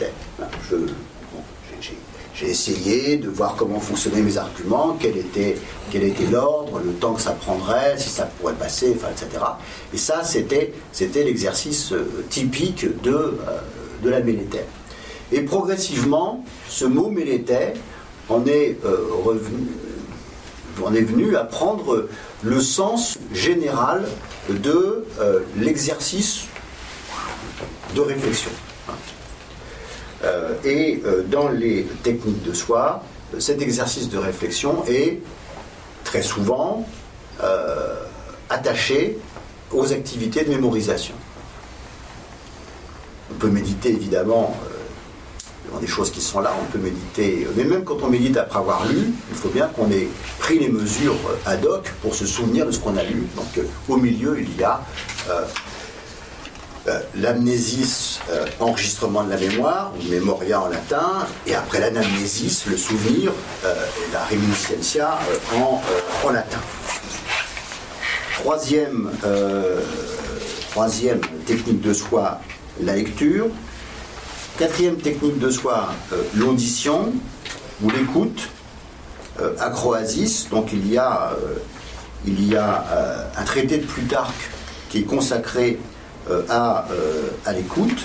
j'ai 2.39 2.51
essayé 2.51 3.17
de 3.17 3.31
voir 3.31 3.57
comment 3.57 3.81
fonctionnaient 3.81 4.21
mes 4.21 4.37
arguments, 4.37 4.99
quel 5.01 5.17
était, 5.17 5.57
l'ordre, 6.31 6.81
le 6.85 6.93
temps 6.93 7.15
que 7.15 7.23
ça 7.23 7.33
prendrait, 7.33 7.95
si 7.97 8.11
ça 8.11 8.25
pourrait 8.25 8.53
passer, 8.53 8.91
etc. 8.91 9.43
Et 9.95 9.97
ça, 9.97 10.23
c'était, 10.23 10.75
l'exercice 11.15 11.93
euh, 11.93 12.27
typique 12.29 12.85
de, 13.03 13.11
euh, 13.11 13.39
de. 14.03 14.11
Et 15.33 15.43
progressivement, 15.43 16.45
ce 16.69 16.85
mot 16.85 17.09
mélété 17.09 17.73
en 18.29 18.45
est 18.47 18.77
revenu, 18.83 19.69
on 20.83 20.95
est 20.95 21.03
venu 21.03 21.37
à 21.37 21.45
prendre 21.45 22.09
le 22.43 22.61
sens 22.61 23.19
général 23.33 24.07
de 24.49 25.05
l'exercice 25.57 26.45
de 27.95 28.01
réflexion. 28.01 28.51
et 30.65 31.03
dans 31.29 31.49
les 31.49 31.85
techniques 32.03 32.43
de 32.43 32.53
soi, 32.53 33.03
cet 33.39 33.61
exercice 33.63 34.09
de 34.09 34.19
réflexion 34.19 34.85
est 34.87 35.21
très 36.05 36.23
souvent 36.23 36.87
euh, 37.43 37.95
attaché 38.49 39.19
aux 39.73 39.93
activités 39.93 40.45
de 40.45 40.51
mémorisation. 40.51 41.15
On 43.31 43.35
peut 43.35 43.51
méditer 43.51 43.91
évidemment 43.91 44.57
euh, 44.65 44.76
dans 45.73 45.79
des 45.79 45.87
choses 45.87 46.11
qui 46.11 46.21
sont 46.21 46.41
là, 46.41 46.53
on 46.61 46.65
peut 46.67 46.79
méditer, 46.79 47.47
mais 47.57 47.65
même 47.65 47.85
quand 47.85 47.99
on 48.03 48.09
médite 48.09 48.37
après 48.37 48.59
avoir 48.59 48.87
lu, 48.87 49.13
il 49.31 49.37
faut 49.37 49.49
bien 49.49 49.69
qu'on 49.69 49.91
ait 49.91 50.09
pris 50.39 50.59
les 50.59 50.69
mesures 50.69 51.17
ad 51.45 51.65
hoc 51.65 51.93
pour 52.03 52.15
se 52.15 52.27
souvenir 52.27 52.67
de 52.67 52.71
ce 52.71 52.79
qu'on 52.79 52.97
a 52.97 53.03
lu. 53.03 53.27
Donc 53.37 53.59
euh, 53.59 53.63
au 53.89 53.97
milieu, 53.97 54.39
il 54.41 54.57
y 54.57 54.65
a 54.65 54.81
euh, 56.89 57.01
l'amnésis, 57.17 58.21
euh, 58.31 58.47
enregistrement 58.61 59.25
de 59.25 59.31
la 59.31 59.37
mémoire, 59.39 59.93
ou 59.99 60.09
memoria 60.09 60.61
en 60.61 60.69
latin, 60.69 61.27
et 61.45 61.55
après 61.57 61.81
l'anamnésis, 61.81 62.65
le 62.67 62.77
souvenir, 62.77 63.33
euh, 63.65 63.75
la 64.13 64.25
reminiscentia 64.25 65.19
en, 65.57 66.31
latin. 66.31 66.61
Troisième 70.71 71.21
technique 71.45 71.81
de 71.81 71.93
soi, 71.93 72.41
la 72.81 72.95
lecture. 72.95 73.47
Quatrième 74.59 74.97
technique 74.97 75.39
de 75.39 75.51
soi, 75.51 75.89
l'audition 76.35 77.13
ou 77.83 77.91
l'écoute. 77.91 78.49
acroasis, 79.61 80.49
donc 80.49 80.73
il 80.73 80.91
y 80.91 80.97
a, 80.97 81.33
il 82.27 82.49
y 82.49 82.57
a 82.57 83.31
un 83.37 83.45
traité 83.45 83.79
de 83.79 83.85
Plutarque 83.85 84.51
qui 84.89 85.01
est 85.01 85.03
consacré 85.03 85.79
euh, 86.31 86.43
à, 86.49 86.87
euh, 86.91 87.29
à 87.45 87.53
l'écoute. 87.53 88.05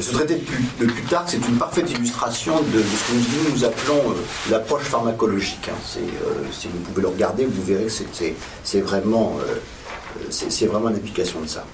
ce 0.00 0.10
traité 0.10 0.42
de 0.80 0.86
Plutarque, 0.86 1.28
c'est 1.28 1.46
une 1.46 1.58
parfaite 1.58 1.88
illustration 1.90 2.60
de, 2.60 2.82
ce 2.82 3.12
que 3.12 3.50
nous, 3.52 3.64
appelons 3.64 4.00
euh, 4.10 4.14
l'approche 4.50 4.84
pharmacologique. 4.84 5.68
Hein. 5.68 5.76
si 6.50 6.68
vous 6.68 6.78
pouvez 6.80 7.02
le 7.02 7.08
regarder, 7.08 7.44
vous 7.44 7.62
verrez 7.62 7.84
que 7.84 8.34
c'est 8.64 8.80
vraiment, 8.80 9.36
c'est 10.30 10.66
vraiment 10.66 10.88
une 10.88 10.96
application 10.96 11.40
de 11.42 11.46
ça. 11.46 11.64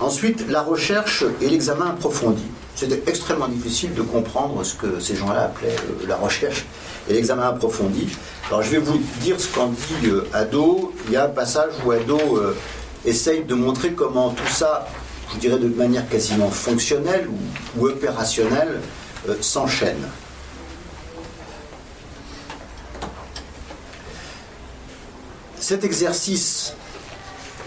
Ensuite, 0.00 0.48
la 0.48 0.62
recherche 0.62 1.24
et 1.40 1.48
l'examen 1.48 1.86
approfondi. 1.86 2.44
C'était 2.76 3.02
extrêmement 3.10 3.48
difficile 3.48 3.94
de 3.94 4.02
comprendre 4.02 4.62
ce 4.62 4.76
que 4.76 5.00
ces 5.00 5.16
gens-là 5.16 5.46
appelaient 5.46 5.74
la 6.06 6.16
recherche 6.16 6.64
et 7.10 7.14
l'examen 7.14 7.48
approfondi. 7.48 8.08
Alors 8.46 8.62
je 8.62 8.70
vais 8.70 8.78
vous 8.78 9.00
dire 9.20 9.40
ce 9.40 9.48
qu'en 9.48 9.66
dit 9.66 10.06
euh, 10.06 10.28
Ado. 10.32 10.94
Il 11.06 11.14
y 11.14 11.16
a 11.16 11.24
un 11.24 11.28
passage 11.28 11.72
où 11.84 11.90
Ado 11.90 12.16
euh, 12.36 12.56
essaye 13.04 13.42
de 13.42 13.54
montrer 13.54 13.90
comment 13.92 14.30
tout 14.30 14.46
ça, 14.46 14.86
je 15.34 15.38
dirais 15.40 15.58
de 15.58 15.68
manière 15.68 16.08
quasiment 16.08 16.48
fonctionnelle 16.48 17.28
ou, 17.76 17.86
opérationnelle, 17.88 18.80
euh, 19.28 19.34
s'enchaîne. 19.40 20.06
Cet 25.58 25.82
exercice 25.82 26.74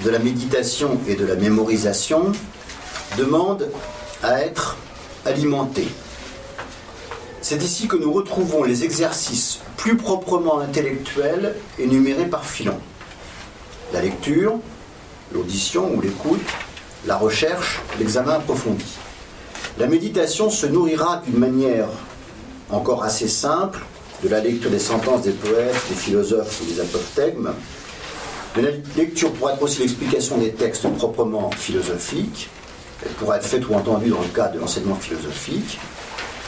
de 0.04 0.10
la 0.10 0.20
méditation 0.20 1.00
et 1.08 1.16
de 1.16 1.26
la 1.26 1.36
mémorisation 1.36 2.32
demande 3.18 3.70
à 4.24 4.42
être 4.42 4.78
alimenté. 5.26 5.88
C'est 7.42 7.64
ici 7.64 7.88
que 7.88 7.98
nous 7.98 8.12
retrouvons 8.12 8.64
les 8.64 8.84
exercices 8.84 9.60
plus 9.78 9.98
proprement 9.98 10.60
intellectuels 10.60 11.56
énumérés 11.80 12.26
par 12.26 12.46
Philon. 12.46 12.78
La 13.94 14.02
lecture, 14.02 14.60
l'audition 15.34 15.94
ou 15.96 16.02
l'écoute, 16.02 16.40
la 17.06 17.18
recherche, 17.18 17.82
l'examen 18.00 18.34
approfondi. 18.34 18.86
La 19.80 19.88
méditation 19.88 20.50
se 20.50 20.68
nourrira 20.68 21.22
d'une 21.26 21.40
manière 21.40 21.88
encore 22.70 23.04
assez 23.04 23.28
simple 23.28 23.80
de 24.24 24.30
la 24.30 24.40
lecture 24.40 24.70
des 24.70 24.80
sentences 24.80 25.24
des 25.24 25.32
poètes, 25.32 25.76
des 25.90 25.96
philosophes 25.96 26.62
ou 26.62 26.72
des 26.72 26.80
apophthegmes. 26.80 27.54
La 28.58 28.70
lecture 28.98 29.32
pourra 29.32 29.54
être 29.54 29.62
aussi 29.62 29.80
l'explication 29.80 30.38
des 30.38 30.52
textes 30.52 30.88
proprement 30.96 31.50
philosophiques. 31.52 32.50
Elle 33.06 33.12
pourra 33.14 33.38
être 33.38 33.46
faite 33.46 33.68
ou 33.70 33.74
entendue 33.74 34.10
dans 34.10 34.22
le 34.22 34.28
cadre 34.28 34.56
de 34.56 34.60
l'enseignement 34.60 34.96
philosophique. 34.96 35.80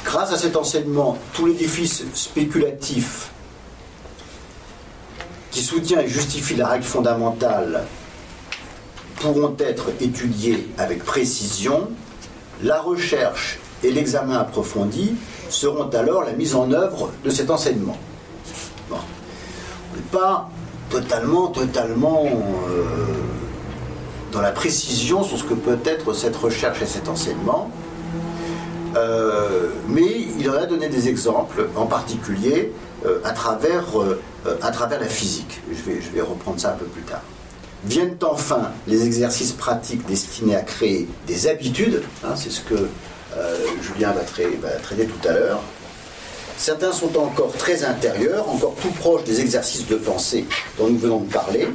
Grâce 0.04 0.34
à 0.34 0.38
cet 0.38 0.58
enseignement, 0.58 1.18
tout 1.34 1.46
l'édifice 1.46 2.04
spéculatif 2.14 3.32
qui 5.50 5.62
soutient 5.62 6.02
et 6.02 6.08
justifie 6.08 6.56
la 6.56 6.68
règle 6.68 6.84
fondamentale 6.84 7.86
pourront 9.16 9.56
être 9.60 9.86
étudiés 10.02 10.68
avec 10.78 11.06
précision. 11.06 11.90
La 12.64 12.82
recherche 12.82 13.60
et 13.82 13.92
l'examen 13.92 14.40
approfondi 14.40 15.16
seront 15.50 15.90
alors 15.90 16.26
la 16.26 16.34
mise 16.34 16.56
en 16.56 16.72
œuvre 16.72 17.12
de 17.24 17.30
cet 17.30 17.50
enseignement. 17.50 17.98
Bon. 18.90 18.98
Pas 20.12 20.50
totalement, 20.94 21.48
totalement 21.48 22.24
euh, 22.26 22.84
dans 24.32 24.42
la 24.42 24.52
précision 24.52 25.24
sur 25.24 25.40
ce 25.40 25.44
que 25.44 25.56
peut 25.56 25.80
être 25.86 26.14
cette 26.14 26.36
recherche 26.36 26.82
et 26.84 26.86
cet 26.86 27.10
enseignement. 27.10 27.72
Euh, 28.96 29.70
mais 29.88 30.06
il 30.40 30.48
aurait 30.48 30.68
donné 30.68 30.88
des 30.90 31.10
exemples, 31.10 31.68
en 31.76 31.88
particulier 31.88 32.72
euh, 33.08 33.20
à, 33.24 33.32
travers, 33.32 33.86
à 34.62 34.70
travers 34.70 35.00
la 35.00 35.08
physique. 35.08 35.62
Je 35.72 35.82
vais, 35.82 36.00
je 36.00 36.12
vais 36.12 36.22
reprendre 36.22 36.60
ça 36.60 36.74
un 36.74 36.78
peu 36.78 36.86
plus 36.86 37.02
tard. 37.02 37.24
Viennent 37.86 38.16
enfin 38.24 38.72
les 38.88 39.04
exercices 39.06 39.52
pratiques 39.52 40.06
destinés 40.06 40.56
à 40.56 40.62
créer 40.62 41.08
des 41.26 41.48
habitudes, 41.48 42.04
hein, 42.24 42.36
c'est 42.36 42.52
ce 42.52 42.62
que 42.62 42.88
Julien 43.82 44.14
va, 44.14 44.22
va 44.62 44.70
traiter 44.78 45.06
tout 45.06 45.28
à 45.28 45.34
l'heure. 45.34 45.60
Certains 46.64 46.94
sont 46.94 47.18
encore 47.18 47.52
très 47.52 47.84
intérieurs, 47.84 48.48
encore 48.48 48.74
tout 48.82 48.92
proches 48.92 49.26
des 49.26 49.42
exercices 49.42 49.86
de 49.86 49.98
pensée 49.98 50.46
dont 50.78 50.88
nous 50.88 50.98
venons 50.98 51.20
de 51.20 51.30
parler. 51.30 51.68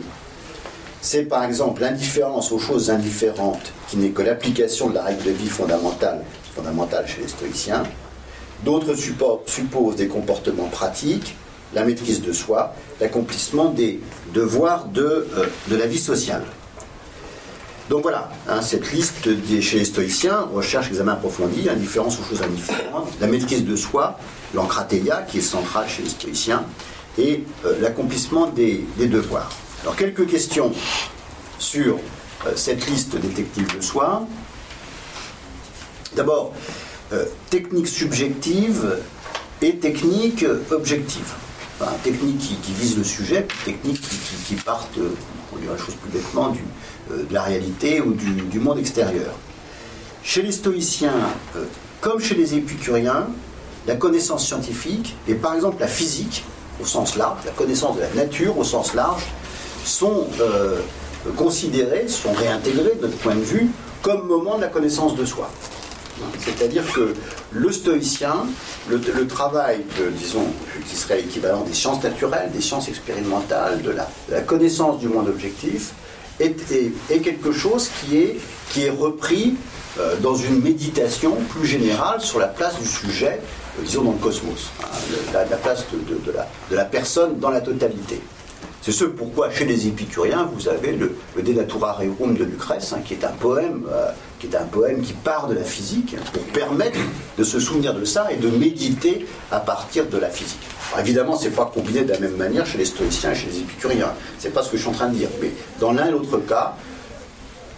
C'est 1.03 1.25
par 1.25 1.45
exemple 1.45 1.83
l'indifférence 1.83 2.53
aux 2.53 2.59
choses 2.59 2.89
indifférentes 2.89 3.71
qui 3.89 3.99
n'est 3.99 4.09
que 4.09 4.23
l'application 4.23 4.89
de 4.89 4.95
la 4.95 5.03
règle 5.03 5.25
de 5.25 5.31
vie 5.33 5.51
fondamentale 5.51 6.25
fondamentale 6.57 7.07
chez 7.07 7.21
les 7.21 7.29
stoïciens. 7.29 7.83
D'autres 8.65 8.95
supposent 8.95 9.97
des 9.97 10.09
comportements 10.09 10.69
pratiques, 10.69 11.37
la 11.75 11.85
maîtrise 11.85 12.23
de 12.23 12.33
soi, 12.33 12.75
l'accomplissement 12.99 13.67
des 13.67 14.01
devoirs 14.33 14.87
de, 14.87 15.03
euh, 15.37 15.47
de, 15.69 15.77
la 15.77 15.87
vie 15.87 15.99
sociale. 15.99 16.45
Donc 17.91 18.05
voilà, 18.05 18.31
hein, 18.49 18.63
cette 18.63 18.91
liste 18.93 19.29
chez 19.61 19.81
les 19.81 19.85
stoïciens, 19.85 20.49
recherche, 20.55 20.89
examen 20.89 21.13
approfondi, 21.13 21.69
indifférence 21.69 22.19
aux 22.19 22.25
choses 22.25 22.41
indifférentes, 22.41 23.11
la 23.21 23.27
maîtrise 23.27 23.67
de 23.67 23.77
soi, 23.77 24.19
l'encratéia 24.55 25.23
qui 25.23 25.39
est 25.39 25.43
centrale 25.43 25.89
chez 25.89 26.03
les 26.03 26.09
stoïciens, 26.09 26.65
et 27.19 27.45
euh, 27.65 27.81
l'accomplissement 27.81 28.47
des, 28.47 28.85
devoirs. 28.99 29.51
Alors 29.83 29.97
quelques 29.97 30.27
questions 30.27 30.73
sur 31.59 31.99
euh, 32.47 32.53
cette 32.55 32.87
liste 32.89 33.17
détective 33.17 33.77
de 33.77 33.81
soi. 33.81 34.27
D'abord, 36.15 36.53
euh, 37.13 37.25
technique 37.49 37.89
subjective 37.89 38.99
et 39.63 39.77
technique 39.77 40.45
objective. 40.71 41.33
Enfin, 41.81 41.93
technique 42.05 42.39
qui, 42.39 42.73
vise 42.73 42.99
le 42.99 43.05
sujet, 43.05 43.47
technique 43.65 44.01
qui, 44.01 44.17
qui, 44.47 44.55
partent, 44.57 44.99
euh, 44.99 45.15
pour 45.49 45.59
dire 45.59 45.71
la 45.71 45.79
chose 45.79 45.95
plus 45.95 46.11
bêtement, 46.11 46.55
euh, 47.11 47.25
de 47.25 47.33
la 47.33 47.43
réalité 47.43 48.03
ou 48.03 48.13
du, 48.13 48.61
monde 48.61 48.79
extérieur. 48.79 49.33
Chez 50.23 50.43
les 50.43 50.53
stoïciens, 50.53 51.31
comme 52.03 52.21
chez 52.21 52.35
les 52.35 52.55
épicuriens, 52.55 53.29
la 53.89 53.97
connaissance 53.97 54.47
scientifique, 54.47 55.17
et 55.27 55.35
par 55.35 55.55
exemple 55.55 55.81
la 55.81 55.89
physique, 55.89 56.45
au 56.81 56.87
sens 56.87 57.17
large, 57.17 57.39
la 57.45 57.51
connaissance 57.53 57.97
de 57.97 58.03
la 58.03 58.11
nature 58.15 58.57
au 58.57 58.63
sens 58.63 58.95
large, 58.95 59.25
sont 59.85 60.27
considérées, 61.37 62.07
sont 62.07 62.33
réintégrées 62.33 62.95
de 62.97 63.07
notre 63.07 63.17
point 63.17 63.35
de 63.35 63.41
vue, 63.41 63.69
comme 64.03 64.27
moment 64.29 64.57
de 64.57 64.63
la 64.63 64.69
connaissance 64.69 65.17
de 65.17 65.25
soi. 65.25 65.51
C'est-à-dire 66.39 66.85
que 66.93 67.15
le 67.53 67.73
stoïcien, 67.73 68.47
le, 68.89 69.27
travail, 69.27 69.85
disons, 70.19 70.47
qui 70.89 70.97
serait 70.97 71.17
l'équivalent 71.17 71.63
des 71.63 71.75
sciences 71.75 72.03
naturelles, 72.03 72.51
des 72.53 72.61
sciences 72.61 72.89
expérimentales, 72.89 73.83
de 73.83 73.93
la, 74.31 74.41
connaissance 74.41 74.99
du 74.99 75.09
monde 75.09 75.29
objectif, 75.29 75.93
est, 76.41 76.55
quelque 77.23 77.53
chose 77.53 77.89
qui 78.01 78.19
est, 78.19 78.41
qui 78.71 78.85
est 78.85 78.91
repris 78.91 79.57
euh, 79.99 80.17
dans 80.21 80.35
une 80.35 80.61
méditation 80.63 81.37
plus 81.51 81.67
générale 81.67 82.21
sur 82.21 82.39
la 82.39 82.47
place 82.49 82.79
du 82.81 82.87
sujet, 82.87 83.41
disons, 83.83 84.03
dans 84.03 84.13
le 84.13 84.19
cosmos, 84.19 84.71
hein, 84.83 84.87
la, 85.33 85.57
place 85.57 85.85
de, 85.93 86.77
la, 86.77 86.85
personne 86.85 87.39
dans 87.39 87.51
la 87.51 87.61
totalité. 87.61 88.21
C'est 88.81 88.93
ce 88.93 89.05
pourquoi 89.05 89.51
chez 89.51 89.65
les 89.65 89.89
épicuriens, 89.89 90.49
vous 90.55 90.69
avez 90.69 90.93
le, 90.93 91.17
le 91.37 91.43
De 91.43 91.53
Natura 91.53 91.99
de 92.01 92.45
Lucrèce, 92.45 92.93
hein, 92.93 93.01
qui 93.05 93.15
est 93.15 93.25
un 93.25 93.33
poème, 93.33 93.87
euh, 93.91 94.11
qui 94.39 94.47
est 94.47 94.57
un 94.57 94.65
poème 94.65 95.03
qui 95.03 95.13
part 95.13 95.49
de 95.49 95.55
la 95.55 95.65
physique 95.65 96.17
pour 96.33 96.43
permettre 96.45 96.99
de 97.37 97.45
se 97.45 97.59
souvenir 97.59 97.93
de 97.93 98.05
ça 98.05 98.29
et 98.31 98.37
de 98.37 98.49
méditer 98.49 99.27
à 99.51 99.61
partir 99.61 100.07
de 100.07 100.17
la 100.17 100.31
physique. 100.31 100.61
Évidemment, 100.99 101.37
c'est 101.37 101.51
pas 101.51 101.67
combiné 101.67 102.03
de 102.03 102.13
la 102.13 102.19
même 102.19 102.37
manière 102.37 102.67
chez 102.67 102.79
les 102.79 102.85
stoïciens 102.85 103.33
et 103.33 103.35
chez 103.35 103.49
les 103.49 103.59
épicuriens. 103.59 104.13
C'est 104.39 104.55
pas 104.55 104.63
ce 104.63 104.71
que 104.71 104.77
je 104.77 104.83
suis 104.83 104.91
en 104.91 104.95
train 104.95 105.09
de 105.09 105.17
dire. 105.17 105.29
Mais 105.43 105.51
dans 105.81 105.93
l'un 105.93 106.07
et 106.07 106.11
l'autre 106.11 106.39
cas, 106.39 106.77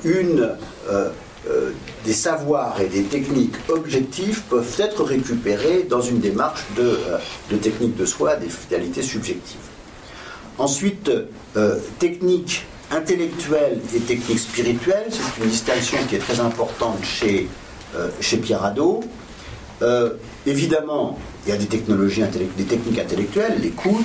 une 0.04 0.50
euh, 0.88 1.10
euh, 1.48 1.70
des 2.05 2.12
savoirs 2.12 2.79
et 2.81 2.87
des 2.87 3.05
techniques 3.05 3.55
objectives 3.68 4.42
peuvent 4.50 4.76
être 4.79 5.03
récupérés 5.05 5.87
dans 5.88 6.03
une 6.03 6.20
démarche 6.20 6.64
de, 6.76 6.83
euh, 6.83 7.18
de 7.50 7.57
technique 7.57 7.96
de 7.96 8.05
soi, 8.05 8.37
des 8.37 8.48
finalités 8.48 9.03
subjectives. 9.03 9.57
Ensuite, 10.59 11.11
euh, 11.57 11.79
technique 11.98 12.66
intellectuelle 12.90 13.81
et 13.94 14.00
technique 14.00 14.38
spirituelle, 14.38 15.07
c'est 15.09 15.42
une 15.42 15.48
distinction 15.48 15.96
qui 16.09 16.16
est 16.16 16.18
très 16.18 16.40
importante 16.40 17.03
chez, 17.03 17.48
euh, 17.96 18.09
chez 18.20 18.37
Pierre 18.37 18.64
Hadot. 18.64 19.03
Évidemment, 20.46 21.18
il 21.46 21.50
y 21.50 21.53
a 21.55 21.57
des 21.57 21.66
technologies 21.66 22.22
des 22.57 22.64
techniques 22.64 22.98
intellectuelles, 22.98 23.59
l'écoute, 23.62 24.05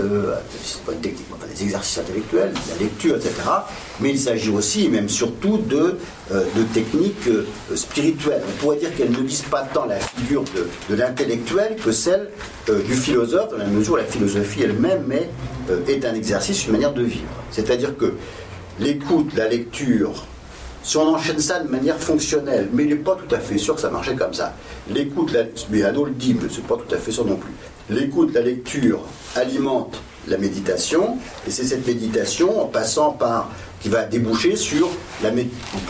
enfin, 0.00 0.96
des 1.02 1.62
exercices 1.62 1.98
intellectuels, 1.98 2.52
la 2.68 2.76
lecture, 2.84 3.16
etc. 3.16 3.32
Mais 4.00 4.10
il 4.10 4.18
s'agit 4.18 4.50
aussi, 4.50 4.86
et 4.86 4.88
même 4.88 5.08
surtout, 5.08 5.58
de, 5.58 5.96
euh, 6.32 6.44
de 6.56 6.62
techniques 6.74 7.26
euh, 7.28 7.44
spirituelles. 7.74 8.42
On 8.48 8.60
pourrait 8.60 8.76
dire 8.76 8.94
qu'elles 8.96 9.10
ne 9.12 9.18
visent 9.18 9.42
pas 9.42 9.62
tant 9.62 9.86
la 9.86 9.98
figure 9.98 10.44
de, 10.54 10.68
de 10.90 11.00
l'intellectuel 11.00 11.76
que 11.76 11.92
celle 11.92 12.28
euh, 12.68 12.82
du 12.82 12.94
philosophe, 12.94 13.50
dans 13.50 13.58
la 13.58 13.66
mesure 13.66 13.94
où 13.94 13.96
la 13.96 14.04
philosophie 14.04 14.62
elle-même 14.62 15.10
est, 15.12 15.28
euh, 15.70 15.80
est 15.86 16.04
un 16.04 16.14
exercice, 16.14 16.66
une 16.66 16.72
manière 16.72 16.92
de 16.92 17.02
vivre. 17.02 17.28
C'est-à-dire 17.50 17.96
que 17.96 18.14
l'écoute, 18.80 19.34
la 19.34 19.48
lecture, 19.48 20.26
si 20.82 20.96
on 20.96 21.14
enchaîne 21.14 21.38
ça 21.38 21.60
de 21.60 21.68
manière 21.68 21.98
fonctionnelle, 21.98 22.68
mais 22.72 22.84
il 22.84 22.90
n'est 22.90 22.96
pas 22.96 23.16
tout 23.16 23.34
à 23.34 23.38
fait 23.38 23.58
sûr 23.58 23.74
que 23.74 23.80
ça 23.80 23.90
marchait 23.90 24.14
comme 24.14 24.32
ça. 24.32 24.54
L'écoute, 24.90 25.32
la... 25.32 25.42
mais 25.70 25.82
Hadot 25.82 26.06
le 26.06 26.12
dit, 26.12 26.34
mais 26.40 26.48
c'est 26.50 26.64
pas 26.64 26.76
tout 26.76 26.94
à 26.94 26.98
fait 26.98 27.10
sûr 27.12 27.26
non 27.26 27.36
plus. 27.36 27.52
L'écoute, 27.90 28.32
la 28.34 28.40
lecture 28.42 29.00
alimente 29.36 30.00
la 30.26 30.36
méditation, 30.36 31.18
et 31.46 31.50
c'est 31.50 31.64
cette 31.64 31.86
méditation, 31.86 32.62
en 32.62 32.66
passant 32.66 33.12
par, 33.12 33.50
qui 33.80 33.88
va 33.88 34.04
déboucher 34.04 34.56
sur 34.56 34.88
la 35.22 35.30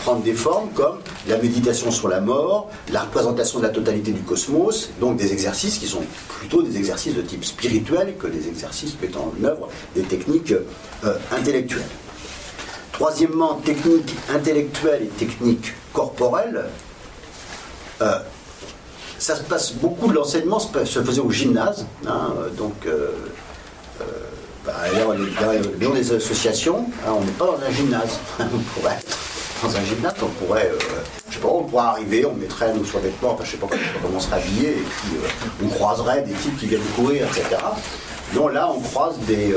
prendre 0.03 0.21
des 0.21 0.33
formes 0.33 0.69
comme 0.73 0.99
la 1.27 1.37
méditation 1.37 1.91
sur 1.91 2.07
la 2.07 2.21
mort, 2.21 2.69
la 2.91 3.01
représentation 3.01 3.59
de 3.59 3.63
la 3.63 3.69
totalité 3.69 4.11
du 4.11 4.21
cosmos, 4.21 4.91
donc 4.99 5.17
des 5.17 5.33
exercices 5.33 5.77
qui 5.77 5.87
sont 5.87 6.03
plutôt 6.27 6.61
des 6.61 6.77
exercices 6.77 7.15
de 7.15 7.21
type 7.21 7.43
spirituel 7.43 8.15
que 8.17 8.27
des 8.27 8.47
exercices 8.47 8.95
mettant 9.01 9.33
en 9.33 9.43
œuvre 9.43 9.69
des 9.95 10.03
techniques 10.03 10.53
euh, 11.03 11.17
intellectuelles. 11.31 11.83
Troisièmement, 12.91 13.55
technique 13.55 14.13
intellectuelle 14.33 15.03
et 15.03 15.07
technique 15.07 15.73
corporelle. 15.93 16.65
Euh, 18.01 18.19
ça 19.19 19.35
se 19.35 19.43
passe 19.43 19.73
beaucoup 19.73 20.07
de 20.07 20.13
l'enseignement 20.13 20.59
se 20.59 21.03
faisait 21.03 21.21
au 21.21 21.29
gymnase, 21.29 21.85
hein, 22.07 22.33
donc 22.57 22.73
euh, 22.85 23.11
euh, 24.01 24.05
bah, 24.65 24.73
dans, 25.79 25.93
les 25.93 26.13
associations, 26.13 26.85
hein, 27.05 27.11
on 27.15 27.23
n'est 27.23 27.31
pas 27.31 27.45
dans 27.45 27.59
un 27.61 27.71
gymnase. 27.71 28.17
on 28.39 28.79
pourrait 28.79 28.97
être 28.97 29.17
dans 29.61 29.75
un 29.75 29.83
gymnase, 29.83 30.13
on 30.21 30.45
pourrait, 30.45 30.71
euh, 30.73 31.01
je 31.27 31.35
sais 31.35 31.39
pas, 31.41 31.49
on 31.49 31.63
pourrait 31.65 31.83
arriver, 31.83 32.25
on 32.25 32.33
mettrait 32.33 32.73
nos 32.73 32.85
survêtements, 32.85 33.33
enfin 33.33 33.43
je 33.43 33.51
sais 33.51 33.57
pas 33.57 33.67
comment, 33.67 34.15
on 34.15 34.19
serait 34.21 34.37
habillé, 34.37 34.69
et 34.69 34.83
puis 34.83 35.17
on 35.65 35.67
croiserait 35.67 36.21
des 36.21 36.33
types 36.33 36.57
qui 36.57 36.67
viennent 36.67 36.81
courir, 36.95 37.27
etc. 37.27 37.61
Non, 38.33 38.47
là, 38.47 38.71
on 38.73 38.79
croise 38.79 39.17
des. 39.27 39.53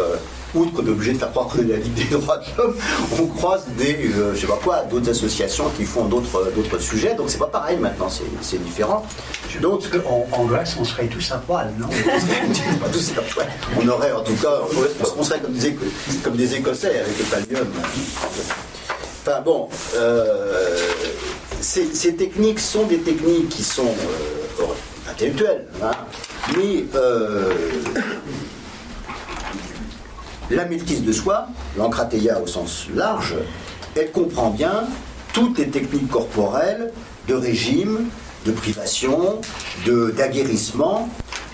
Euh, 0.54 0.58
outre 0.58 0.72
qu'on 0.72 0.86
est 0.86 0.90
obligé 0.90 1.12
de 1.12 1.18
faire 1.18 1.30
croire 1.30 1.48
que 1.48 1.60
la 1.60 1.76
Ligue 1.76 1.94
des 1.94 2.16
droits 2.16 2.38
de 2.38 2.44
l'homme, 2.56 2.76
on 3.20 3.26
croise 3.26 3.64
des, 3.78 3.96
euh, 4.16 4.34
je 4.34 4.40
sais 4.40 4.46
pas 4.46 4.58
quoi, 4.62 4.82
d'autres 4.90 5.10
associations 5.10 5.70
qui 5.76 5.84
font 5.84 6.04
d'autres 6.06 6.52
d'autres 6.54 6.78
sujets. 6.78 7.14
Donc 7.14 7.30
c'est 7.30 7.38
pas 7.38 7.46
pareil 7.46 7.78
maintenant, 7.78 8.08
c'est 8.08 8.24
c'est 8.40 8.62
différent. 8.62 9.04
Donc 9.60 9.82
En, 10.06 10.26
en 10.32 10.44
Grèce, 10.46 10.76
on 10.80 10.84
serait 10.84 11.06
tous 11.06 11.30
à 11.32 11.38
poil, 11.38 11.72
non? 11.78 11.86
Pas 12.80 12.88
tous 12.88 13.10
emplois. 13.18 13.44
on 13.80 13.88
aurait 13.88 14.12
en 14.12 14.22
tout 14.22 14.34
cas, 14.34 14.60
on 15.16 15.22
serait 15.22 15.40
comme 15.40 15.52
des, 15.52 15.76
comme 16.22 16.36
des 16.36 16.54
Écossais 16.54 17.00
avec 17.00 17.18
le 17.18 17.24
pallium. 17.24 17.66
Enfin 19.24 19.40
bon, 19.42 19.68
euh, 19.94 20.76
ces, 21.60 21.86
ces 21.94 22.14
techniques 22.16 22.58
sont 22.58 22.84
des 22.86 22.98
techniques 22.98 23.50
qui 23.50 23.62
sont 23.62 23.86
euh, 24.60 24.64
intellectuelles, 25.10 25.66
hein, 25.82 25.92
mais 26.56 26.84
euh, 26.96 27.52
la 30.50 30.64
maîtrise 30.66 31.02
de 31.04 31.12
soi, 31.12 31.46
l'encrateia 31.76 32.40
au 32.40 32.46
sens 32.46 32.86
large, 32.94 33.34
elle 33.96 34.10
comprend 34.10 34.50
bien 34.50 34.84
toutes 35.32 35.58
les 35.58 35.68
techniques 35.68 36.08
corporelles 36.10 36.92
de 37.28 37.34
régime, 37.34 38.06
de 38.44 38.52
privation, 38.52 39.40
de- 39.86 40.10
d'aguerrissement, 40.16 41.08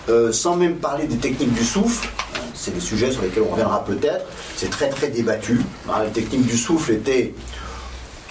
euh, 0.09 0.33
sans 0.33 0.57
même 0.57 0.77
parler 0.77 1.07
des 1.07 1.16
techniques 1.18 1.53
du 1.53 1.64
souffle. 1.64 2.09
C'est 2.55 2.74
des 2.74 2.81
sujets 2.81 3.12
sur 3.12 3.22
lesquels 3.22 3.44
on 3.48 3.53
reviendra 3.53 3.85
peut-être. 3.85 4.24
C'est 4.57 4.70
très 4.70 4.88
très 4.88 5.09
débattu. 5.09 5.61
hein, 5.88 6.03
les 6.05 6.11
techniques 6.11 6.46
du 6.46 6.57
souffle 6.57 6.92
étaient 6.92 7.35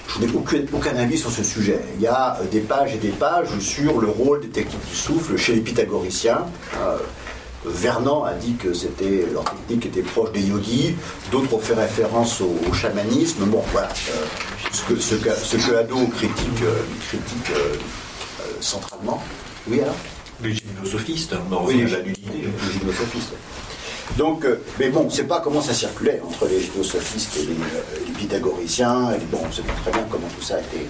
je 0.10 0.26
n'ai 0.26 0.32
aucun, 0.34 0.58
aucun 0.74 0.96
avis 0.96 1.18
sur 1.18 1.30
ce 1.30 1.44
sujet. 1.44 1.80
Il 1.96 2.02
y 2.02 2.08
a 2.08 2.38
euh, 2.42 2.46
des 2.50 2.62
pages 2.62 2.94
et 2.96 2.98
des 2.98 3.10
pages 3.10 3.58
sur 3.60 4.00
le 4.00 4.08
rôle 4.10 4.40
des 4.42 4.48
techniques 4.50 4.90
du 4.90 4.96
souffle 4.96 5.36
chez 5.38 5.54
les 5.56 5.62
pythagoriciens. 5.62 6.46
Euh, 6.82 6.98
Vernon 7.70 8.24
a 8.24 8.34
dit 8.34 8.56
que 8.56 8.74
c'était 8.74 9.26
leur 9.32 9.44
technique 9.44 9.86
était 9.88 10.02
proche 10.02 10.32
des 10.32 10.42
yogis. 10.42 10.96
D'autres 11.32 11.54
ont 11.54 11.60
fait 11.60 11.74
référence 11.74 12.42
au, 12.42 12.56
au 12.70 12.74
chamanisme. 12.74 13.46
Bon, 13.46 13.64
voilà. 13.72 13.90
euh, 13.90 14.26
ce, 14.72 14.82
que, 14.84 15.00
ce, 15.00 15.16
que, 15.16 15.30
ce 15.32 15.58
que 15.58 15.76
Hadot 15.76 16.08
critique, 16.08 16.62
euh, 16.64 16.82
critique 17.08 17.52
euh, 17.52 17.76
centralement. 18.60 19.22
Oui, 19.70 19.82
alors? 19.82 19.96
Les 20.44 20.54
gymnosophistes, 20.54 21.34
on 21.50 21.56
en 21.56 21.66
oui, 21.66 21.84
revient 21.84 22.14
les, 22.34 22.74
gymnosophistes. 22.74 23.34
Donc, 24.18 24.46
mais 24.80 24.90
bon, 24.90 25.02
on 25.02 25.06
ne 25.06 25.10
sait 25.10 25.26
pas 25.26 25.42
comment 25.42 25.62
ça 25.62 25.74
circulait 25.74 26.22
entre 26.26 26.48
les 26.48 26.62
gymnosophistes 26.62 27.38
et 27.38 27.42
les, 27.42 28.06
les 28.06 28.12
pythagoriciens. 28.14 29.12
Et 29.12 29.20
bon, 29.32 29.40
on 29.44 29.48
ne 29.48 29.52
sait 29.52 29.64
pas 29.64 29.74
très 29.82 29.92
bien 29.92 30.06
comment 30.10 30.28
tout 30.38 30.44
ça 30.44 30.56
a 30.56 30.60
été. 30.60 30.88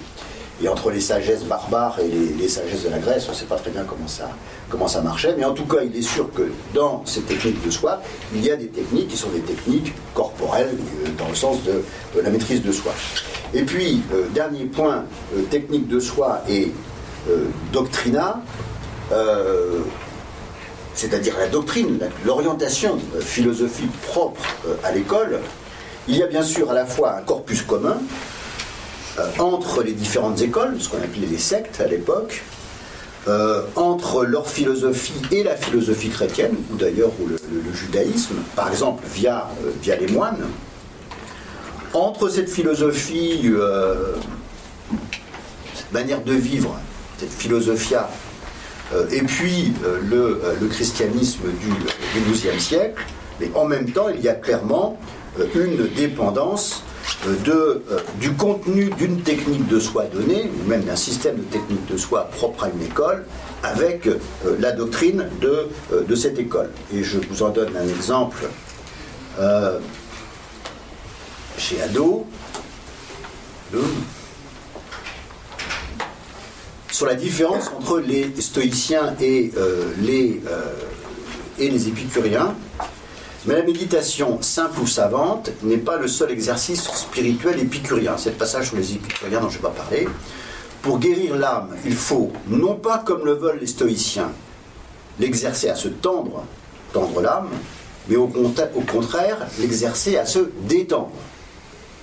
Et 0.62 0.68
entre 0.68 0.90
les 0.90 1.00
sagesses 1.00 1.44
barbares 1.44 1.98
et 2.00 2.08
les, 2.08 2.48
sagesses 2.48 2.82
de 2.82 2.88
la 2.88 2.98
Grèce, 2.98 3.26
on 3.28 3.32
ne 3.32 3.36
sait 3.36 3.44
pas 3.44 3.56
très 3.56 3.70
bien 3.70 3.84
comment 3.84 4.08
ça, 4.08 4.28
comment 4.68 4.88
ça 4.88 5.00
marchait. 5.00 5.34
Mais 5.38 5.44
en 5.44 5.54
tout 5.54 5.66
cas, 5.66 5.78
il 5.84 5.96
est 5.96 6.02
sûr 6.02 6.32
que 6.32 6.50
dans 6.74 7.02
ces 7.04 7.20
techniques 7.20 7.64
de 7.64 7.70
soi, 7.70 8.02
il 8.34 8.44
y 8.44 8.50
a 8.50 8.56
des 8.56 8.66
techniques 8.66 9.08
qui 9.08 9.16
sont 9.16 9.28
des 9.28 9.40
techniques 9.40 9.92
corporelles, 10.14 10.76
euh, 11.04 11.10
dans 11.16 11.28
le 11.28 11.34
sens 11.36 11.58
de, 11.62 11.82
la 12.20 12.30
maîtrise 12.30 12.62
de 12.62 12.72
soi. 12.72 12.92
Et 13.54 13.62
puis, 13.62 14.02
euh, 14.12 14.26
dernier 14.34 14.64
point, 14.64 15.04
euh, 15.36 15.42
technique 15.42 15.86
de 15.88 16.00
soi 16.00 16.42
et 16.48 16.72
doctrina. 17.72 18.40
C'est-à-dire 20.94 21.34
la 21.38 21.48
doctrine, 21.48 21.98
l'orientation 22.24 22.98
philosophique 23.20 23.92
propre 24.00 24.40
à 24.82 24.92
l'école, 24.92 25.40
il 26.08 26.16
y 26.16 26.22
a 26.22 26.26
bien 26.26 26.42
sûr 26.42 26.70
à 26.70 26.74
la 26.74 26.86
fois 26.86 27.16
un 27.16 27.22
corpus 27.22 27.62
commun 27.62 27.98
entre 29.38 29.82
les 29.82 29.92
différentes 29.92 30.40
écoles, 30.40 30.76
ce 30.78 30.88
qu'on 30.88 30.98
appelait 30.98 31.26
les 31.26 31.38
sectes 31.38 31.80
à 31.80 31.86
l'époque, 31.86 32.42
euh, 33.28 33.62
entre 33.76 34.24
leur 34.24 34.48
philosophie 34.48 35.20
et 35.32 35.42
la 35.42 35.54
philosophie 35.54 36.08
chrétienne, 36.08 36.54
ou 36.72 36.76
d'ailleurs 36.76 37.10
le, 37.28 37.36
judaïsme, 37.74 38.36
par 38.56 38.70
exemple 38.70 39.04
via, 39.12 39.50
euh, 39.64 39.70
via 39.82 39.96
les 39.96 40.06
moines, 40.06 40.46
entre 41.92 42.30
cette 42.30 42.48
philosophie, 42.48 43.42
euh, 43.44 44.14
cette 45.74 45.92
manière 45.92 46.22
de 46.22 46.32
vivre, 46.32 46.78
cette 47.18 47.32
philosophia, 47.32 48.08
et 49.10 49.20
puis 49.20 49.74
le, 50.02 50.40
le 50.58 50.66
christianisme 50.68 51.42
du, 51.60 52.22
XIIe 52.32 52.58
siècle, 52.58 53.02
mais 53.38 53.50
en 53.54 53.66
même 53.66 53.90
temps, 53.90 54.08
il 54.08 54.22
y 54.22 54.30
a 54.30 54.34
clairement 54.34 54.98
une 55.54 55.88
dépendance 55.88 56.82
de, 57.44 57.52
euh, 57.52 58.00
du 58.20 58.32
contenu 58.32 58.90
d'une 58.96 59.20
technique 59.22 59.66
de 59.68 59.80
soi 59.80 60.04
donnée, 60.04 60.50
ou 60.60 60.68
même 60.68 60.82
d'un 60.82 60.96
système 60.96 61.36
de 61.36 61.42
technique 61.42 61.86
de 61.86 61.96
soi 61.96 62.24
propre 62.30 62.64
à 62.64 62.68
une 62.68 62.82
école, 62.82 63.24
avec 63.62 64.06
euh, 64.06 64.18
la 64.58 64.72
doctrine 64.72 65.28
de, 65.40 65.68
euh, 65.92 66.04
de 66.04 66.14
cette 66.14 66.38
école. 66.38 66.70
Et 66.92 67.02
je 67.02 67.18
vous 67.30 67.42
en 67.42 67.50
donne 67.50 67.76
un 67.76 67.88
exemple. 67.88 68.46
Euh, 69.38 69.78
chez 71.56 71.82
Ado, 71.82 72.26
sur 76.90 77.06
la 77.06 77.14
différence 77.14 77.70
entre 77.76 78.00
les 78.00 78.32
stoïciens 78.40 79.14
et, 79.20 79.52
euh, 79.56 79.92
les, 80.00 80.40
euh, 80.46 80.62
et 81.58 81.68
les 81.70 81.88
épicuriens. 81.88 82.54
Mais 83.46 83.54
la 83.54 83.62
méditation 83.62 84.42
simple 84.42 84.80
ou 84.80 84.86
savante 84.86 85.50
n'est 85.62 85.78
pas 85.78 85.96
le 85.96 86.08
seul 86.08 86.32
exercice 86.32 86.82
spirituel 86.92 87.60
épicurien. 87.60 88.16
C'est 88.16 88.30
le 88.30 88.36
passage 88.36 88.68
sur 88.68 88.76
les 88.76 88.94
épicuriens 88.94 89.40
dont 89.40 89.48
je 89.48 89.58
vais 89.58 89.62
pas 89.62 89.70
parler. 89.70 90.08
Pour 90.82 90.98
guérir 90.98 91.36
l'âme, 91.36 91.76
il 91.84 91.94
faut, 91.94 92.32
non 92.48 92.74
pas 92.74 92.98
comme 92.98 93.24
le 93.24 93.34
veulent 93.34 93.60
les 93.60 93.66
stoïciens, 93.66 94.32
l'exercer 95.20 95.68
à 95.68 95.76
se 95.76 95.88
tendre, 95.88 96.44
tendre 96.92 97.20
l'âme, 97.20 97.48
mais 98.08 98.16
au, 98.16 98.24
au 98.24 98.80
contraire 98.80 99.38
l'exercer 99.60 100.16
à 100.16 100.26
se 100.26 100.50
détendre. 100.62 101.12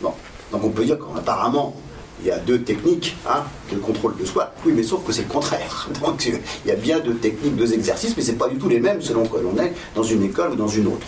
Bon. 0.01 0.13
Donc 0.51 0.63
on 0.63 0.69
peut 0.69 0.85
dire 0.85 0.97
qu'apparemment, 0.97 1.75
il 2.21 2.27
y 2.27 2.31
a 2.31 2.37
deux 2.37 2.61
techniques 2.61 3.17
hein, 3.27 3.43
de 3.71 3.77
contrôle 3.77 4.15
de 4.17 4.25
soi. 4.25 4.53
Oui, 4.65 4.71
mais 4.73 4.83
sauf 4.83 5.03
que 5.05 5.11
c'est 5.11 5.23
le 5.23 5.27
contraire. 5.27 5.89
Donc 6.01 6.25
il 6.25 6.39
y 6.67 6.71
a 6.71 6.75
bien 6.75 6.99
deux 6.99 7.15
techniques, 7.15 7.55
deux 7.55 7.73
exercices, 7.73 8.15
mais 8.15 8.23
ce 8.23 8.31
n'est 8.31 8.37
pas 8.37 8.47
du 8.47 8.57
tout 8.57 8.69
les 8.69 8.79
mêmes 8.79 9.01
selon 9.01 9.25
que 9.25 9.37
l'on 9.37 9.57
est 9.57 9.73
dans 9.95 10.03
une 10.03 10.23
école 10.23 10.51
ou 10.51 10.55
dans 10.55 10.67
une 10.67 10.87
autre. 10.87 11.07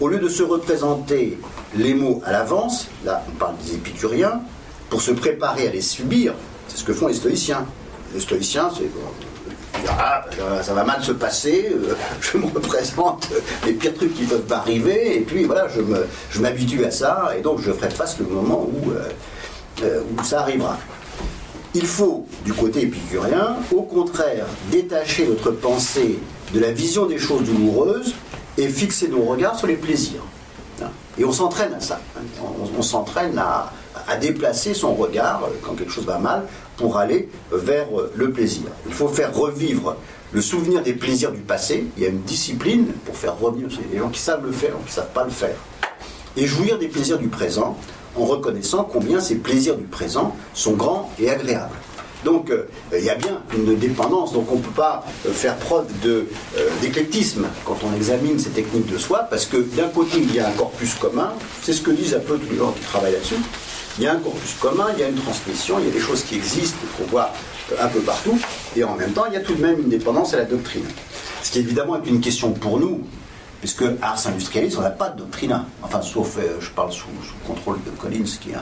Au 0.00 0.08
lieu 0.08 0.18
de 0.18 0.30
se 0.30 0.42
représenter 0.42 1.38
les 1.76 1.92
mots 1.92 2.22
à 2.24 2.32
l'avance, 2.32 2.88
là 3.04 3.22
on 3.28 3.32
parle 3.36 3.54
des 3.58 3.74
épicuriens, 3.74 4.40
pour 4.88 5.02
se 5.02 5.10
préparer 5.10 5.68
à 5.68 5.70
les 5.70 5.82
subir, 5.82 6.32
c'est 6.68 6.78
ce 6.78 6.84
que 6.84 6.94
font 6.94 7.08
les 7.08 7.14
stoïciens. 7.14 7.66
Les 8.14 8.20
stoïciens, 8.20 8.70
c'est 8.74 8.88
ah, 9.88 10.24
ça 10.62 10.74
va 10.74 10.84
mal 10.84 11.02
se 11.02 11.12
passer, 11.12 11.70
euh, 11.72 11.94
je 12.20 12.38
me 12.38 12.46
représente 12.46 13.28
les 13.66 13.72
pires 13.72 13.94
trucs 13.94 14.14
qui 14.14 14.24
peuvent 14.24 14.48
m'arriver, 14.48 15.18
et 15.18 15.20
puis 15.20 15.44
voilà, 15.44 15.68
je 15.68 16.40
m'habitue 16.40 16.84
à 16.84 16.90
ça, 16.90 17.32
et 17.38 17.42
donc 17.42 17.60
je 17.60 17.70
ferai 17.70 17.90
face 17.90 18.18
le 18.18 18.26
moment 18.26 18.66
où, 18.66 18.90
euh, 18.90 19.08
euh, 19.82 20.02
où 20.18 20.24
ça 20.24 20.40
arrivera. 20.40 20.78
Il 21.74 21.86
faut, 21.86 22.26
du 22.44 22.52
côté 22.52 22.82
épicurien, 22.82 23.56
au 23.70 23.82
contraire, 23.82 24.46
détacher 24.70 25.26
notre 25.26 25.50
pensée 25.50 26.18
de 26.52 26.58
la 26.58 26.72
vision 26.72 27.06
des 27.06 27.18
choses 27.18 27.44
douloureuses 27.44 28.14
et 28.58 28.68
fixer 28.68 29.08
nos 29.08 29.22
regards 29.22 29.58
sur 29.58 29.66
les 29.66 29.76
plaisirs. 29.76 30.22
Et 31.18 31.24
on 31.24 31.32
s'entraîne 31.32 31.74
à 31.74 31.80
ça. 31.80 32.00
On, 32.76 32.82
s'entraîne 32.82 33.38
à, 33.38 33.72
déplacer 34.20 34.74
son 34.74 34.94
regard 34.94 35.42
quand 35.62 35.74
quelque 35.74 35.92
chose 35.92 36.06
va 36.06 36.18
mal 36.18 36.44
pour 36.76 36.96
aller 36.96 37.28
vers 37.52 37.86
le 38.14 38.30
plaisir. 38.30 38.64
Il 38.86 38.94
faut 38.94 39.08
faire 39.08 39.34
revivre 39.34 39.96
le 40.32 40.40
souvenir 40.40 40.82
des 40.82 40.94
plaisirs 40.94 41.32
du 41.32 41.40
passé. 41.40 41.86
Il 41.96 42.02
y 42.02 42.06
a 42.06 42.08
une 42.08 42.22
discipline 42.22 42.86
pour 43.04 43.16
faire 43.16 43.38
revenir. 43.38 43.68
Il 43.70 43.76
y 43.76 43.84
a 43.84 43.92
des 43.92 43.98
gens 43.98 44.08
qui 44.08 44.20
savent 44.20 44.44
le 44.44 44.52
faire, 44.52 44.70
qui 44.78 44.86
ne 44.86 44.90
savent 44.90 45.12
pas 45.12 45.24
le 45.24 45.30
faire. 45.30 45.56
Et 46.36 46.46
jouir 46.46 46.78
des 46.78 46.88
plaisirs 46.88 47.18
du 47.18 47.28
présent 47.28 47.76
en 48.16 48.24
reconnaissant 48.24 48.88
combien 48.90 49.20
ces 49.20 49.36
plaisirs 49.36 49.76
du 49.76 49.84
présent 49.84 50.34
sont 50.54 50.72
grands 50.72 51.10
et 51.18 51.30
agréables. 51.30 51.76
Donc 52.24 52.50
euh, 52.50 52.68
il 52.92 53.04
y 53.04 53.10
a 53.10 53.14
bien 53.14 53.40
une 53.56 53.76
dépendance, 53.76 54.32
donc 54.32 54.50
on 54.50 54.56
ne 54.56 54.62
peut 54.62 54.70
pas 54.70 55.04
euh, 55.26 55.32
faire 55.32 55.56
preuve 55.56 55.86
euh, 56.04 56.24
d'éclectisme 56.82 57.46
quand 57.64 57.78
on 57.82 57.96
examine 57.96 58.38
ces 58.38 58.50
techniques 58.50 58.90
de 58.92 58.98
soi, 58.98 59.26
parce 59.30 59.46
que 59.46 59.56
d'un 59.56 59.88
côté 59.88 60.18
il 60.18 60.34
y 60.34 60.40
a 60.40 60.48
un 60.48 60.52
corpus 60.52 60.94
commun, 60.94 61.32
c'est 61.62 61.72
ce 61.72 61.80
que 61.80 61.90
disent 61.90 62.14
un 62.14 62.20
peu 62.20 62.36
tous 62.38 62.50
les 62.52 62.58
gens 62.58 62.72
qui 62.72 62.82
travaillent 62.82 63.12
là-dessus, 63.12 63.36
il 63.98 64.04
y 64.04 64.06
a 64.06 64.12
un 64.12 64.18
corpus 64.18 64.54
commun, 64.60 64.88
il 64.94 65.00
y 65.00 65.02
a 65.02 65.08
une 65.08 65.16
transmission, 65.16 65.78
il 65.78 65.86
y 65.86 65.88
a 65.88 65.92
des 65.92 66.00
choses 66.00 66.22
qui 66.22 66.36
existent, 66.36 66.78
qu'on 66.98 67.04
voit 67.04 67.30
un 67.78 67.88
peu 67.88 68.00
partout, 68.00 68.38
et 68.76 68.84
en 68.84 68.96
même 68.96 69.12
temps 69.12 69.24
il 69.26 69.34
y 69.34 69.36
a 69.36 69.40
tout 69.40 69.54
de 69.54 69.62
même 69.62 69.80
une 69.80 69.88
dépendance 69.88 70.34
à 70.34 70.36
la 70.36 70.44
doctrine. 70.44 70.86
Ce 71.42 71.50
qui 71.50 71.60
évidemment 71.60 71.96
est 72.02 72.06
une 72.06 72.20
question 72.20 72.52
pour 72.52 72.78
nous, 72.78 73.00
puisque 73.60 73.84
Ars 74.02 74.26
Industrialis, 74.26 74.74
on 74.78 74.82
n'a 74.82 74.90
pas 74.90 75.08
de 75.10 75.18
doctrina. 75.18 75.66
Enfin, 75.82 76.00
sauf, 76.00 76.38
je 76.60 76.70
parle 76.70 76.92
sous, 76.92 77.08
contrôle 77.46 77.78
de 77.84 77.90
Collins, 77.90 78.24
qui 78.40 78.50
est 78.50 78.54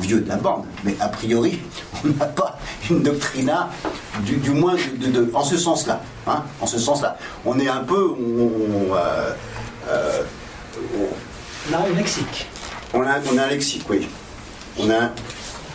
vieux 0.00 0.20
de 0.20 0.28
la 0.28 0.36
bande. 0.36 0.64
Mais 0.84 0.94
a 1.00 1.08
priori, 1.08 1.58
on 2.04 2.08
n'a 2.08 2.26
pas 2.26 2.58
une 2.90 3.02
doctrina, 3.02 3.70
du, 4.20 4.50
moins 4.50 4.74
de, 4.74 5.30
en 5.34 5.44
ce 5.44 5.56
sens-là. 5.56 6.00
Hein, 6.26 6.44
en 6.60 6.66
ce 6.66 6.78
sens-là. 6.78 7.16
On 7.44 7.58
est 7.58 7.68
un 7.68 7.80
peu. 7.80 8.14
On, 8.18 8.94
euh, 8.94 9.32
euh, 9.88 10.22
a 11.72 11.76
un 11.76 11.96
lexique. 11.96 12.46
On 12.94 13.02
a, 13.02 13.18
on 13.32 13.38
a 13.38 13.44
un 13.44 13.48
lexique, 13.48 13.84
oui. 13.88 14.08
On 14.78 14.90
a, 14.90 15.10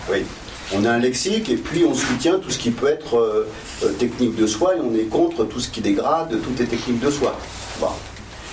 oui. 0.09 0.25
On 0.73 0.83
a 0.85 0.91
un 0.91 0.99
lexique 0.99 1.49
et 1.49 1.55
puis 1.55 1.85
on 1.85 1.93
soutient 1.93 2.39
tout 2.39 2.51
ce 2.51 2.57
qui 2.57 2.71
peut 2.71 2.87
être 2.87 3.47
technique 3.99 4.35
de 4.35 4.45
soi 4.45 4.75
et 4.75 4.79
on 4.81 4.93
est 4.93 5.05
contre 5.09 5.45
tout 5.45 5.61
ce 5.61 5.69
qui 5.69 5.79
dégrade 5.79 6.29
toutes 6.43 6.59
les 6.59 6.65
techniques 6.65 6.99
de 6.99 7.09
soi. 7.09 7.37
Bon. 7.79 7.87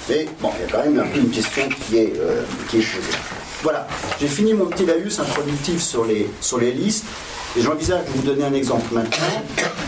Mais 0.08 0.26
bon, 0.40 0.50
il 0.58 0.60
y 0.60 0.64
a 0.64 0.70
quand 0.70 0.84
même 0.84 1.00
un 1.00 1.06
peu 1.06 1.18
une 1.18 1.30
question 1.30 1.62
qui 1.68 1.96
est, 1.96 2.12
euh, 2.18 2.42
qui 2.68 2.78
est 2.78 2.80
posée. 2.80 3.18
Voilà, 3.64 3.86
j'ai 4.20 4.28
fini 4.28 4.52
mon 4.52 4.66
petit 4.66 4.84
laïus 4.84 5.18
introductif 5.18 5.80
sur 5.80 6.04
les, 6.04 6.30
sur 6.42 6.58
les 6.58 6.70
listes 6.70 7.06
et 7.56 7.62
j'envisage 7.62 8.04
de 8.04 8.10
vous 8.10 8.20
donner 8.20 8.44
un 8.44 8.52
exemple 8.52 8.92
maintenant 8.92 9.42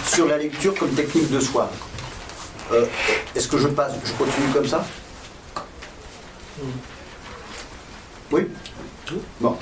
sur 0.07 0.27
la 0.27 0.39
lecture 0.39 0.75
comme 0.75 0.93
technique 0.93 1.31
de 1.31 1.39
soi. 1.41 1.71
Euh, 2.73 2.87
est-ce 3.35 3.47
que 3.47 3.59
je 3.59 3.69
passe, 3.69 3.93
je 4.03 4.13
continue 4.13 4.49
comme 4.55 4.67
ça? 4.67 4.83
Oui? 8.33 8.47
Bon. 9.43 9.59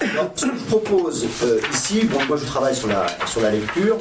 ce 0.00 0.46
que 0.46 0.58
je 0.58 0.64
propose 0.64 1.26
euh, 1.42 1.60
ici, 1.70 2.04
bon, 2.04 2.24
moi 2.28 2.38
je 2.38 2.46
travaille 2.46 2.74
sur 2.74 2.88
la, 2.88 3.04
sur 3.26 3.42
la 3.42 3.50
lecture, 3.50 3.98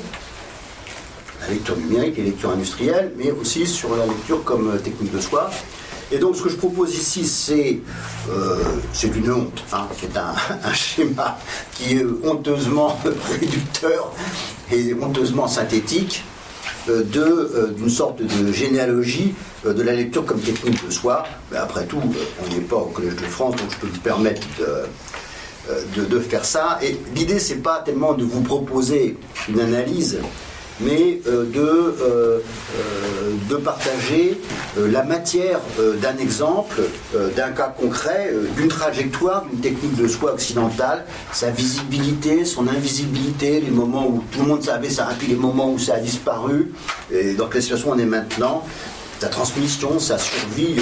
la 1.42 1.50
lecture 1.50 1.76
numérique 1.76 2.18
et 2.18 2.22
lecture 2.22 2.52
industrielle, 2.52 3.12
mais 3.18 3.32
aussi 3.32 3.68
sur 3.68 3.94
la 3.98 4.06
lecture 4.06 4.42
comme 4.46 4.70
euh, 4.70 4.78
technique 4.78 5.12
de 5.12 5.20
soi. 5.20 5.50
Et 6.12 6.20
donc 6.20 6.36
ce 6.38 6.44
que 6.44 6.50
je 6.50 6.56
propose 6.56 6.96
ici, 6.96 7.26
c'est 7.26 7.80
euh, 8.30 8.64
une 9.04 9.32
honte, 9.32 9.64
hein, 9.74 9.88
c'est 10.00 10.16
un, 10.18 10.74
schéma 10.74 11.38
qui 11.74 11.98
est 11.98 12.06
honteusement 12.24 12.98
réducteur 13.40 14.14
et 14.72 14.94
honteusement 14.94 15.48
synthétique 15.48 16.24
euh, 16.90 17.04
d'une 17.76 17.90
sorte 17.90 18.22
de 18.22 18.52
généalogie 18.54 19.34
de 19.66 19.82
la 19.82 19.94
lecture 19.94 20.26
comme 20.26 20.40
technique 20.40 20.86
de 20.86 20.92
soi. 20.92 21.24
Mais 21.52 21.58
après 21.58 21.86
tout, 21.86 22.02
on 22.02 22.54
n'est 22.54 22.62
pas 22.62 22.78
au 22.78 22.86
Collège 22.86 23.16
de 23.16 23.26
France, 23.26 23.58
donc 23.58 23.70
je 23.72 23.78
peux 23.78 23.88
me 23.88 24.02
permettre 24.02 24.48
de, 24.60 26.02
de, 26.02 26.06
de 26.06 26.20
faire 26.22 26.46
ça. 26.46 26.80
Et 26.82 26.98
l'idée, 27.16 27.40
c'est 27.40 27.62
pas 27.62 27.80
tellement 27.80 28.14
de 28.14 28.24
vous 28.24 28.42
proposer 28.42 29.18
une 29.50 29.60
analyse 29.60 30.20
mais 30.80 31.20
euh, 31.28 31.46
de, 31.46 31.60
euh, 31.60 32.40
euh, 32.40 32.40
de 33.50 33.56
partager 33.56 34.40
la 34.78 35.04
matière 35.04 35.60
d'un 36.02 36.18
exemple, 36.18 36.82
d'un 37.36 37.50
cas 37.50 37.74
concret, 37.80 38.32
d'une 38.56 38.68
trajectoire, 38.68 39.46
d'une 39.46 39.60
technique 39.60 39.96
de 39.96 40.08
soi 40.08 40.34
occidentale, 40.34 41.06
sa 41.34 41.50
visibilité, 41.50 42.46
son 42.46 42.68
invisibilité, 42.68 43.60
les 43.60 43.72
moments 43.72 44.08
où 44.08 44.24
tout 44.32 44.42
le 44.42 44.48
monde 44.48 44.64
savait 44.64 44.90
ça, 44.90 45.10
les 45.28 45.36
moments 45.36 45.72
où 45.72 45.80
ça 45.80 45.96
a 45.96 46.00
disparu, 46.00 46.72
et 47.12 47.34
dans 47.34 47.48
quelle 47.48 47.64
situation 47.64 47.92
on 47.92 47.98
est 47.98 48.06
maintenant, 48.06 48.64
sa 49.20 49.30
transmission, 49.30 50.00
sa 50.00 50.20
survie 50.20 50.76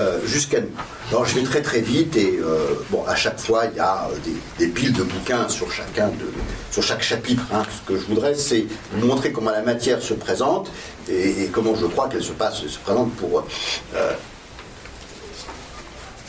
euh, 0.00 0.26
jusqu'à 0.26 0.62
nous. 0.62 0.70
Alors 1.10 1.26
je 1.26 1.34
vais 1.34 1.42
très 1.42 1.60
très 1.60 1.80
vite 1.80 2.16
et 2.16 2.38
euh, 2.42 2.76
bon, 2.88 3.04
à 3.06 3.14
chaque 3.14 3.38
fois 3.38 3.66
il 3.66 3.76
y 3.76 3.80
a 3.80 4.08
euh, 4.10 4.16
des, 4.58 4.68
piles 4.68 4.94
de 4.94 5.02
bouquins 5.02 5.46
sur, 5.50 5.70
chacun 5.70 6.08
de, 6.08 6.32
sur 6.70 6.82
chaque 6.82 7.02
chapitre. 7.02 7.42
Hein. 7.52 7.62
Ce 7.70 7.86
que 7.86 8.00
je 8.00 8.06
voudrais 8.06 8.34
c'est 8.34 8.64
montrer 8.94 9.32
comment 9.32 9.50
la 9.50 9.60
matière 9.60 10.00
se 10.00 10.14
présente 10.14 10.70
et, 11.10 11.50
comment 11.52 11.74
je 11.74 11.84
crois 11.84 12.08
qu'elle 12.08 12.22
se, 12.22 12.32
passe, 12.32 12.66
se 12.66 12.78
présente 12.78 13.12
pour 13.16 13.44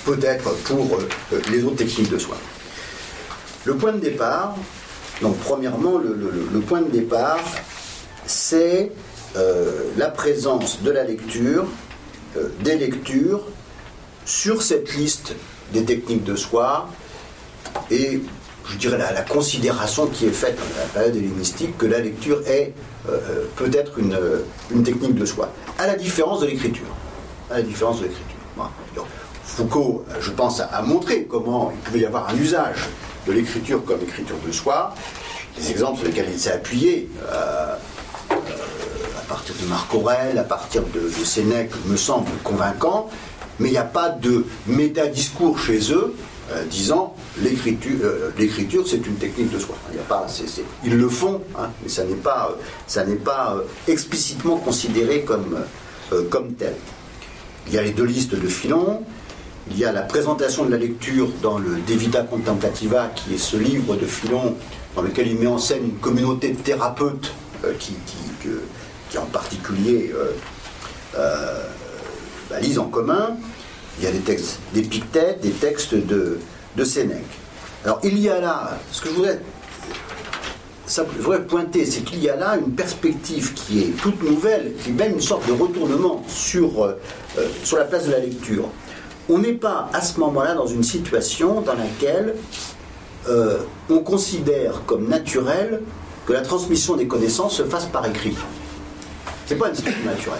peut-être 0.03 0.53
pour 0.65 0.99
les 1.49 1.63
autres 1.63 1.77
techniques 1.77 2.11
de 2.11 2.17
soins. 2.17 2.35
Le 3.63 3.77
point 3.77 3.93
de 3.93 3.99
départ, 3.99 4.57
donc 5.21 5.37
premièrement 5.37 5.97
le, 5.97 6.59
point 6.59 6.81
de 6.81 6.91
départ 6.91 7.39
c'est 8.25 8.91
la 9.95 10.09
présence 10.09 10.81
de 10.81 10.91
la 10.91 11.05
lecture 11.05 11.65
des 12.61 12.75
lectures 12.75 13.41
sur 14.25 14.61
cette 14.61 14.95
liste 14.95 15.35
des 15.71 15.83
techniques 15.83 16.23
de 16.23 16.35
soi 16.35 16.89
et 17.91 18.21
je 18.69 18.77
dirais 18.77 18.97
la, 18.97 19.21
considération 19.21 20.07
qui 20.07 20.25
est 20.25 20.31
faite 20.31 20.57
dans 20.57 20.81
la 20.81 20.87
période 20.87 21.15
hellénistique 21.15 21.77
que 21.77 21.85
la 21.85 21.99
lecture 21.99 22.41
est 22.47 22.73
euh, 23.09 23.17
euh, 23.29 23.45
peut-être 23.57 23.99
une, 23.99 24.83
technique 24.83 25.15
de 25.15 25.25
soi, 25.25 25.51
à 25.77 25.87
la 25.87 25.95
différence 25.95 26.39
de 26.41 26.47
l'écriture. 26.47 26.85
À 27.51 27.57
la 27.57 27.61
différence 27.61 27.99
de 27.99 28.05
l'écriture. 28.05 28.29
Foucault, 29.45 30.05
je 30.19 30.31
pense, 30.31 30.61
a, 30.61 30.81
montré 30.81 31.25
comment 31.25 31.71
il 31.71 31.79
pouvait 31.79 31.99
y 31.99 32.05
avoir 32.05 32.29
un 32.29 32.35
usage 32.37 32.89
de 33.27 33.33
l'écriture 33.33 33.83
comme 33.85 34.01
écriture 34.01 34.37
de 34.45 34.51
soi. 34.51 34.95
Les 35.57 35.69
exemples 35.69 35.99
sur 35.99 36.07
lesquels 36.07 36.29
il 36.31 36.39
s'est 36.39 36.53
appuyé, 36.53 37.09
euh, 37.29 37.75
partir 39.23 39.55
de 39.61 39.67
Marc 39.67 39.93
Aurèle, 39.93 40.37
à 40.37 40.43
partir 40.43 40.83
de, 40.83 40.99
de 40.99 41.25
Sénèque, 41.25 41.71
me 41.87 41.97
semblent 41.97 42.29
convaincants 42.43 43.09
mais 43.59 43.69
il 43.69 43.71
n'y 43.71 43.77
a 43.77 43.83
pas 43.83 44.09
de 44.09 44.45
méta-discours 44.67 45.59
chez 45.59 45.91
eux 45.91 46.13
euh, 46.51 46.65
disant 46.65 47.15
l'écriture, 47.41 47.97
euh, 48.03 48.29
l'écriture 48.37 48.87
c'est 48.87 49.05
une 49.05 49.15
technique 49.15 49.51
de 49.51 49.59
soi. 49.59 49.75
Il 49.91 49.99
ils 50.85 50.97
le 50.97 51.09
font, 51.09 51.41
hein, 51.57 51.69
mais 51.81 51.89
ça 51.89 52.03
n'est 52.03 52.15
pas, 52.15 52.55
ça 52.87 53.05
n'est 53.05 53.15
pas 53.15 53.55
euh, 53.55 53.61
explicitement 53.91 54.57
considéré 54.57 55.21
comme, 55.21 55.59
comme 56.29 56.53
tel. 56.53 56.75
Il 57.67 57.73
y 57.73 57.77
a 57.77 57.81
les 57.81 57.91
deux 57.91 58.03
listes 58.03 58.35
de 58.35 58.47
Philon, 58.47 59.03
il 59.71 59.77
y 59.79 59.85
a 59.85 59.91
la 59.91 60.01
présentation 60.01 60.65
de 60.65 60.71
la 60.71 60.77
lecture 60.77 61.29
dans 61.41 61.57
le 61.57 61.77
De 61.87 61.93
Vita 61.93 62.23
Contemplativa, 62.23 63.09
qui 63.15 63.35
est 63.35 63.37
ce 63.37 63.55
livre 63.55 63.95
de 63.95 64.05
Philon 64.05 64.55
dans 64.95 65.01
lequel 65.01 65.27
il 65.27 65.37
met 65.37 65.47
en 65.47 65.57
scène 65.57 65.85
une 65.85 65.97
communauté 65.97 66.49
de 66.49 66.57
thérapeutes 66.57 67.31
qui, 67.79 67.93
qui, 69.13 69.17
en 69.19 69.25
particulier 69.25 70.11
lisent 72.61 72.79
en 72.79 72.85
commun. 72.85 73.37
Il 73.99 74.05
y 74.05 74.07
a 74.07 74.11
des 74.11 74.19
textes 74.19 74.59
d'Épictète, 74.73 75.41
des 75.41 75.51
textes 75.51 75.93
de, 75.93 76.39
Sénèque. 76.83 77.23
Alors 77.85 77.99
il 78.03 78.17
y 78.17 78.29
a 78.29 78.39
là, 78.39 78.77
ce 78.91 79.01
que 79.01 79.09
je 79.09 79.13
voudrais 79.13 79.39
je 80.85 81.21
voudrais 81.21 81.43
pointer, 81.45 81.85
c'est 81.85 82.01
qu'il 82.01 82.21
y 82.21 82.29
a 82.29 82.35
là 82.35 82.57
une 82.57 82.73
perspective 82.73 83.53
qui 83.53 83.79
est 83.79 83.97
toute 84.01 84.21
nouvelle, 84.21 84.73
qui 84.83 84.89
est 84.89 84.93
même 84.93 85.13
une 85.13 85.21
sorte 85.21 85.47
de 85.47 85.53
retournement 85.53 86.23
sur, 86.27 86.83
euh, 86.83 86.99
euh, 87.37 87.47
sur 87.63 87.77
la 87.77 87.85
place 87.85 88.05
de 88.05 88.11
la 88.11 88.19
lecture. 88.19 88.65
On 89.29 89.39
n'est 89.39 89.53
pas 89.53 89.89
à 89.93 90.01
ce 90.01 90.19
moment-là 90.19 90.55
dans 90.55 90.67
une 90.67 90.83
situation 90.83 91.61
dans 91.61 91.75
laquelle 91.75 92.35
euh, 93.29 93.59
on 93.89 93.99
considère 93.99 94.81
comme 94.85 95.07
naturel 95.07 95.81
que 96.25 96.33
la 96.33 96.41
transmission 96.41 96.97
des 96.97 97.07
connaissances 97.07 97.55
se 97.55 97.63
fasse 97.63 97.85
par 97.85 98.05
écrit. 98.05 98.35
C'est 99.45 99.55
pas 99.55 99.69
une 99.69 99.75
situation 99.75 100.05
naturelle. 100.05 100.39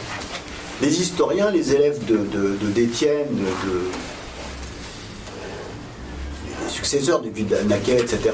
Les 0.81 1.01
historiens, 1.01 1.51
les 1.51 1.73
élèves 1.73 1.99
de, 2.05 2.69
d'Étienne, 2.71 3.27
les 6.63 6.69
successeurs 6.69 7.21
de 7.21 7.29
Naquet, 7.67 7.99
etc., 7.99 8.31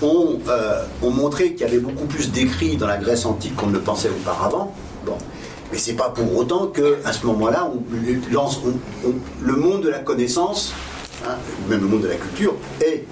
ont, 0.00 0.38
euh, 0.48 0.84
ont 1.02 1.10
montré 1.10 1.52
qu'il 1.52 1.62
y 1.62 1.64
avait 1.64 1.80
beaucoup 1.80 2.04
plus 2.04 2.30
d'écrits 2.30 2.76
dans 2.76 2.86
la 2.86 2.98
Grèce 2.98 3.26
antique 3.26 3.56
qu'on 3.56 3.66
ne 3.66 3.72
le 3.72 3.80
pensait 3.80 4.10
auparavant. 4.10 4.74
Bon. 5.04 5.18
Mais 5.72 5.78
c'est 5.78 5.94
pas 5.94 6.10
pour 6.10 6.34
autant 6.36 6.68
qu'à 6.68 7.12
ce 7.12 7.26
moment-là, 7.26 7.70
le 9.42 9.56
monde 9.56 9.82
de 9.82 9.88
la 9.88 9.98
connaissance, 9.98 10.72
hein, 11.26 11.34
même 11.68 11.80
le 11.80 11.86
monde 11.88 12.02
de 12.02 12.08
la 12.08 12.14
culture, 12.14 12.54
est, 12.80 13.04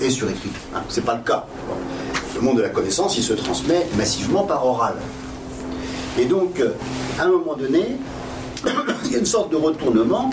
euh, 0.00 0.10
surécrit. 0.10 0.50
Hein. 0.74 0.82
C'est 0.88 1.04
pas 1.04 1.16
le 1.16 1.22
cas. 1.22 1.46
Le 2.34 2.40
monde 2.40 2.56
de 2.56 2.62
la 2.62 2.70
connaissance, 2.70 3.18
il 3.18 3.22
se 3.22 3.34
transmet 3.34 3.86
massivement 3.96 4.44
par 4.44 4.64
oral. 4.64 4.94
Et 6.18 6.24
donc, 6.24 6.60
à 7.18 7.24
un 7.24 7.28
moment 7.28 7.54
donné, 7.54 7.96
il 9.04 9.12
y 9.12 9.16
a 9.16 9.18
une 9.18 9.26
sorte 9.26 9.50
de 9.50 9.56
retournement. 9.56 10.30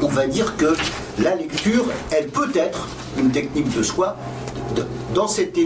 On 0.00 0.08
va 0.08 0.26
dire 0.26 0.56
que 0.56 0.74
la 1.20 1.36
lecture, 1.36 1.84
elle 2.10 2.26
peut 2.28 2.50
être 2.54 2.88
une 3.16 3.30
technique 3.30 3.74
de 3.76 3.82
soi 3.82 4.16
dans, 5.14 5.28
cette, 5.28 5.58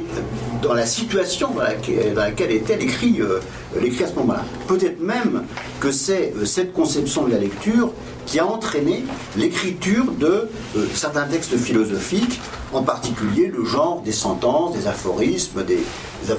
dans 0.63 0.75
la 0.75 0.87
situation 0.87 1.51
dans 1.55 1.63
laquelle, 1.63 2.51
était 2.51 2.77
l'écrit 2.77 3.21
euh, 3.21 3.41
l'écrit 3.81 4.05
à 4.05 4.09
ce 4.09 4.15
moment-là. 4.15 4.45
Peut-être 4.67 5.01
même 5.01 5.45
que 5.81 5.91
c'est 5.91 6.35
euh, 6.37 6.45
cette 6.45 6.73
conception 6.73 7.27
de 7.27 7.33
la 7.33 7.39
lecture 7.39 7.93
qui 8.27 8.39
a 8.41 8.47
entraîné 8.47 9.05
l'écriture 9.37 10.05
de 10.19 10.49
euh, 10.77 10.87
certains 10.95 11.25
textes 11.25 11.57
philosophiques, 11.57 12.41
en 12.77 12.83
particulier 12.83 13.47
le 13.57 13.65
genre 13.65 14.03
des 14.05 14.13
sentences, 14.13 14.77
des 14.77 14.87
aphorismes, 14.87 15.65
des, 15.65 15.77
des 15.77 16.33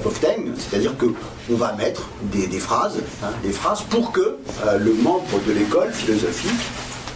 c'est-à-dire 0.58 0.96
que 0.96 1.06
on 1.50 1.54
va 1.56 1.72
mettre 1.72 2.08
des, 2.32 2.46
des 2.46 2.58
phrases, 2.58 2.98
hein, 3.22 3.28
des 3.42 3.50
phrases 3.52 3.82
pour 3.82 4.12
que 4.12 4.20
euh, 4.66 4.78
le 4.78 4.92
membre 4.94 5.40
de 5.46 5.52
l'école 5.52 5.90
philosophique 5.92 6.50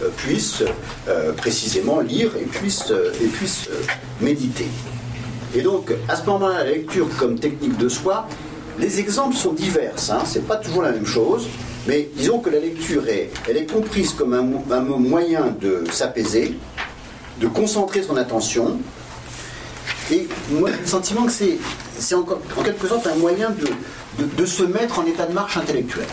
euh, 0.03 0.09
puisse 0.17 0.63
euh, 1.07 1.31
précisément 1.33 1.99
lire 2.01 2.31
et 2.39 2.45
puisse, 2.45 2.91
et 3.21 3.27
puisse 3.27 3.69
méditer. 4.21 4.67
Et 5.55 5.61
donc, 5.61 5.93
à 6.09 6.15
ce 6.15 6.25
moment-là, 6.25 6.63
la 6.63 6.71
lecture 6.71 7.07
comme 7.19 7.37
technique 7.39 7.77
de 7.77 7.87
soi, 7.89 8.27
les 8.79 8.99
exemples 8.99 9.35
sont 9.35 9.53
divers, 9.53 9.93
hein, 10.09 10.19
c'est 10.25 10.47
pas 10.47 10.55
toujours 10.57 10.81
la 10.81 10.91
même 10.91 11.05
chose, 11.05 11.47
mais 11.87 12.09
disons 12.15 12.39
que 12.39 12.49
la 12.49 12.59
lecture 12.59 13.07
est, 13.07 13.29
elle 13.47 13.57
est 13.57 13.71
comprise 13.71 14.13
comme 14.13 14.33
un, 14.33 14.41
mo- 14.41 14.63
un 14.71 14.79
mo- 14.79 14.97
moyen 14.97 15.55
de 15.61 15.83
s'apaiser, 15.91 16.57
de 17.39 17.47
concentrer 17.47 18.01
son 18.01 18.17
attention, 18.17 18.79
et 20.11 20.27
moi 20.51 20.69
j'ai 20.73 20.81
le 20.81 20.87
sentiment 20.87 21.25
que 21.25 21.31
c'est, 21.31 21.57
c'est 21.99 22.15
encore- 22.15 22.41
en 22.57 22.63
quelque 22.63 22.87
sorte 22.87 23.07
un 23.07 23.15
moyen 23.15 23.49
de, 23.51 24.25
de- 24.37 24.45
se 24.45 24.63
mettre 24.63 24.99
en 24.99 25.05
état 25.05 25.25
de 25.25 25.33
marche 25.33 25.57
intellectuelle 25.57 26.07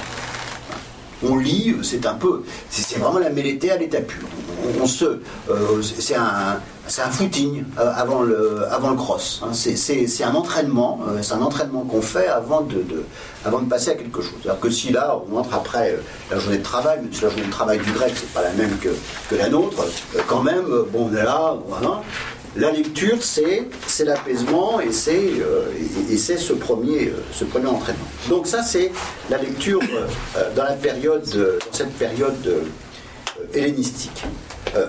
on 1.22 1.36
lit, 1.36 1.76
c'est 1.82 2.06
un 2.06 2.14
peu, 2.14 2.44
c'est 2.70 2.98
vraiment 2.98 3.18
la 3.18 3.28
mêlété 3.28 3.70
à 3.70 3.76
l'état 3.76 4.00
pur. 4.00 4.22
On, 4.82 4.86
se, 4.86 5.04
euh, 5.04 5.82
c'est 5.82 6.14
un, 6.14 6.60
c'est 6.86 7.02
un 7.02 7.10
footing 7.10 7.62
euh, 7.78 7.92
avant 7.94 8.22
le, 8.22 8.64
avant 8.70 8.88
le 8.90 8.96
cross. 8.96 9.42
hein. 9.44 9.50
C'est- 9.52 9.76
C'est 9.76 10.06
c'est 10.06 10.24
un 10.24 10.34
entraînement, 10.34 11.00
euh, 11.08 11.18
c'est 11.20 11.34
un 11.34 11.42
entraînement 11.42 11.82
qu'on 11.82 12.00
fait 12.00 12.28
avant 12.28 12.62
de, 12.62 12.82
avant 13.44 13.60
de 13.60 13.68
passer 13.68 13.90
à 13.90 13.94
quelque 13.96 14.22
chose. 14.22 14.32
C'est-à-dire 14.42 14.60
que 14.60 14.70
si 14.70 14.92
là 14.92 15.18
on 15.30 15.36
entre 15.36 15.54
après 15.54 15.98
la 16.30 16.38
journée 16.38 16.56
de 16.58 16.62
travail, 16.62 17.00
mais 17.02 17.14
si 17.14 17.22
la 17.22 17.28
journée 17.28 17.44
de 17.44 17.50
travail 17.50 17.78
du 17.80 17.92
grec 17.92 18.14
c'est 18.16 18.32
pas 18.32 18.42
la 18.42 18.52
même 18.54 18.78
que, 18.78 18.88
que 19.28 19.34
la 19.34 19.50
nôtre, 19.50 19.84
quand 20.26 20.42
même, 20.42 20.64
bon 20.90 21.10
on 21.12 21.14
est 21.14 21.22
là, 21.22 21.54
voilà. 21.68 22.00
La 22.56 22.72
lecture, 22.72 23.18
c'est 23.22 23.68
l'apaisement 24.04 24.80
et 24.80 24.90
c'est 24.90 25.30
euh, 25.40 25.66
euh, 27.08 27.12
ce 27.32 27.44
premier 27.44 27.68
entraînement. 27.68 28.04
Donc 28.28 28.48
ça, 28.48 28.62
c'est 28.64 28.90
la 29.30 29.38
lecture 29.38 29.80
euh, 30.36 30.54
dans 30.56 30.64
cette 31.70 31.92
période 31.92 32.64
hellénistique. 33.54 34.24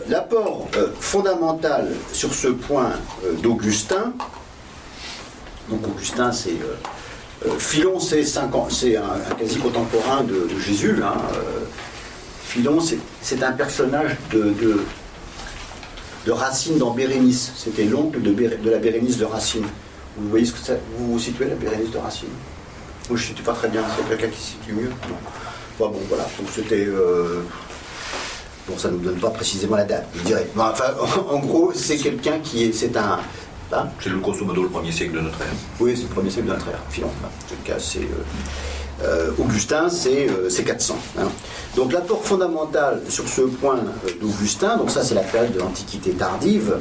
L'apport 0.10 0.68
fondamental 1.00 1.88
sur 2.14 2.34
ce 2.34 2.48
point 2.50 2.92
d'Augustin. 3.42 4.14
Donc 5.70 5.88
Augustin, 5.88 6.32
c'est 6.32 6.58
Philon, 7.58 8.00
c'est 8.00 8.24
un, 8.98 9.04
quasi 9.40 9.58
contemporain 9.58 10.24
de, 10.24 10.48
Jésus. 10.60 10.98
hein, 11.04 11.16
Philon, 12.44 12.80
c'est- 12.80 13.00
un 13.44 13.54
personnage 13.54 14.18
de, 14.32 14.54
de 16.26 16.32
Racine 16.32 16.78
dans 16.78 16.92
Bérénice. 16.92 17.52
C'était 17.56 17.86
l'oncle 17.86 18.22
de, 18.22 18.32
Béré- 18.32 18.58
de 18.58 18.70
la 18.70 18.78
Bérénice 18.78 19.18
de 19.18 19.26
Racine. 19.26 19.66
Vous 20.18 20.30
voyez 20.30 20.46
ce 20.46 20.54
que 20.54 20.60
ça, 20.60 20.74
vous 20.98 21.14
vous 21.14 21.20
situez 21.20 21.46
la 21.46 21.56
Bérénice 21.56 21.92
de 21.92 21.98
Racine? 21.98 22.30
Moi, 23.10 23.18
je 23.18 23.24
ne 23.24 23.28
situe 23.30 23.44
pas 23.44 23.54
très 23.54 23.68
bien. 23.70 23.84
C'est 23.98 24.08
quelqu'un 24.10 24.28
qui 24.36 24.42
situe 24.42 24.74
mieux 24.74 24.90
Non. 24.90 25.16
Bon, 25.80 25.90
bon, 25.90 26.00
voilà. 26.10 26.24
Donc 26.38 26.48
c'était. 26.54 26.86
euh, 26.88 27.42
Bon, 28.68 28.78
ça 28.78 28.90
ne 28.90 28.94
nous 28.98 29.00
donne 29.00 29.20
pas 29.20 29.32
précisément 29.32 29.76
la 29.76 29.86
date, 29.86 30.08
je 30.16 30.22
dirais. 30.22 30.48
Bon, 30.56 30.62
enfin, 30.64 30.94
en 31.30 31.40
gros, 31.40 31.72
c'est 31.74 31.98
quelqu'un 31.98 32.40
qui 32.40 32.66
est. 32.66 32.72
C'est 32.74 32.96
un. 32.96 33.20
hein? 33.74 33.88
C'est 34.00 34.10
le 34.10 34.20
grosso 34.20 34.46
modo 34.46 34.62
le 34.64 34.70
premier 34.70 34.92
siècle 34.92 35.16
de 35.16 35.20
notre 35.22 35.42
ère. 35.42 35.48
oui, 35.80 35.94
c'est 35.96 36.04
le 36.04 36.10
premier 36.10 36.30
siècle 36.30 36.48
de 36.50 36.54
notre 36.54 36.68
ère, 36.68 36.76
hein. 36.80 37.08
En 37.26 37.50
tout 37.50 37.56
cas, 37.66 37.80
c'est. 37.80 38.00
euh, 38.00 38.24
Augustin, 39.40 39.90
c'est 39.90 40.30
euh, 40.30 40.50
c'est 40.50 40.64
400. 40.64 40.96
hein. 41.20 41.24
Donc 41.76 41.94
l'apport 41.94 42.24
fondamental 42.24 43.02
sur 43.10 43.28
ce 43.28 43.42
point 43.42 43.78
euh, 43.78 44.10
d'Augustin, 44.20 44.78
donc 44.78 44.92
ça 44.92 45.04
c'est 45.04 45.16
la 45.16 45.22
période 45.22 45.54
de 45.54 45.60
l'Antiquité 45.60 46.12
tardive, 46.12 46.76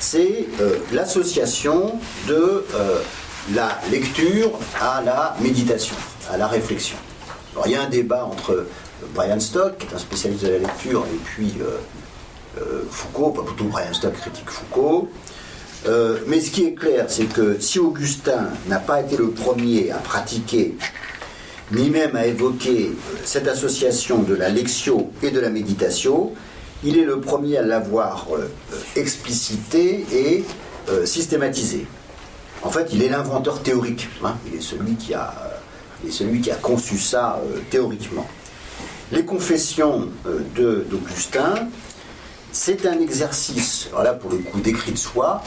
c'est 0.00 0.46
euh, 0.60 0.76
l'association 0.92 1.98
de 2.28 2.34
euh, 2.74 3.00
la 3.54 3.78
lecture 3.90 4.50
à 4.80 5.02
la 5.04 5.36
méditation, 5.40 5.96
à 6.32 6.36
la 6.36 6.46
réflexion. 6.46 6.96
Alors 7.52 7.66
il 7.66 7.72
y 7.72 7.76
a 7.76 7.82
un 7.82 7.88
débat 7.88 8.24
entre 8.24 8.52
euh, 8.52 8.68
Brian 9.14 9.40
Stock, 9.40 9.78
qui 9.78 9.86
est 9.86 9.94
un 9.94 9.98
spécialiste 9.98 10.44
de 10.44 10.50
la 10.50 10.58
lecture, 10.58 11.04
et 11.12 11.18
puis 11.24 11.52
euh, 11.60 11.78
euh, 12.60 12.82
Foucault, 12.90 13.30
pas 13.30 13.42
plutôt 13.42 13.64
Brian 13.64 13.92
Stock 13.92 14.14
critique 14.14 14.48
Foucault. 14.48 15.08
Euh, 15.86 16.18
mais 16.28 16.40
ce 16.40 16.50
qui 16.52 16.64
est 16.64 16.74
clair, 16.74 17.06
c'est 17.08 17.24
que 17.24 17.58
si 17.60 17.80
Augustin 17.80 18.48
n'a 18.68 18.78
pas 18.78 19.00
été 19.00 19.16
le 19.16 19.30
premier 19.30 19.90
à 19.90 19.96
pratiquer, 19.98 20.76
ni 21.72 21.90
même 21.90 22.16
à 22.16 22.26
évoquer 22.26 22.90
euh, 22.92 23.16
cette 23.24 23.48
association 23.48 24.22
de 24.22 24.34
la 24.34 24.48
lectio 24.48 25.10
et 25.22 25.30
de 25.30 25.40
la 25.40 25.50
méditation, 25.50 26.32
il 26.84 26.98
est 26.98 27.04
le 27.04 27.20
premier 27.20 27.58
à 27.58 27.62
l'avoir 27.62 28.26
euh, 28.32 28.48
explicité 28.96 30.04
et 30.12 30.44
euh, 30.88 31.06
systématisé. 31.06 31.86
En 32.62 32.70
fait, 32.70 32.88
il 32.92 33.02
est 33.02 33.08
l'inventeur 33.08 33.62
théorique. 33.62 34.08
hein. 34.24 34.36
Il 34.46 34.58
est 34.58 34.60
celui 34.62 34.94
qui 34.94 35.14
a, 35.14 35.34
euh, 35.44 35.56
il 36.02 36.10
est 36.10 36.12
celui 36.12 36.40
qui 36.40 36.50
a 36.50 36.56
conçu 36.56 36.98
ça 36.98 37.40
théoriquement. 37.70 38.26
Les 39.12 39.24
confessions 39.24 40.08
d'Augustin, 40.56 41.68
c'est 42.50 42.86
un 42.86 42.98
exercice, 42.98 43.88
alors 43.96 44.18
pour 44.18 44.30
le 44.30 44.38
coup 44.38 44.58
d'écrit 44.60 44.92
de 44.92 44.98
soi, 44.98 45.42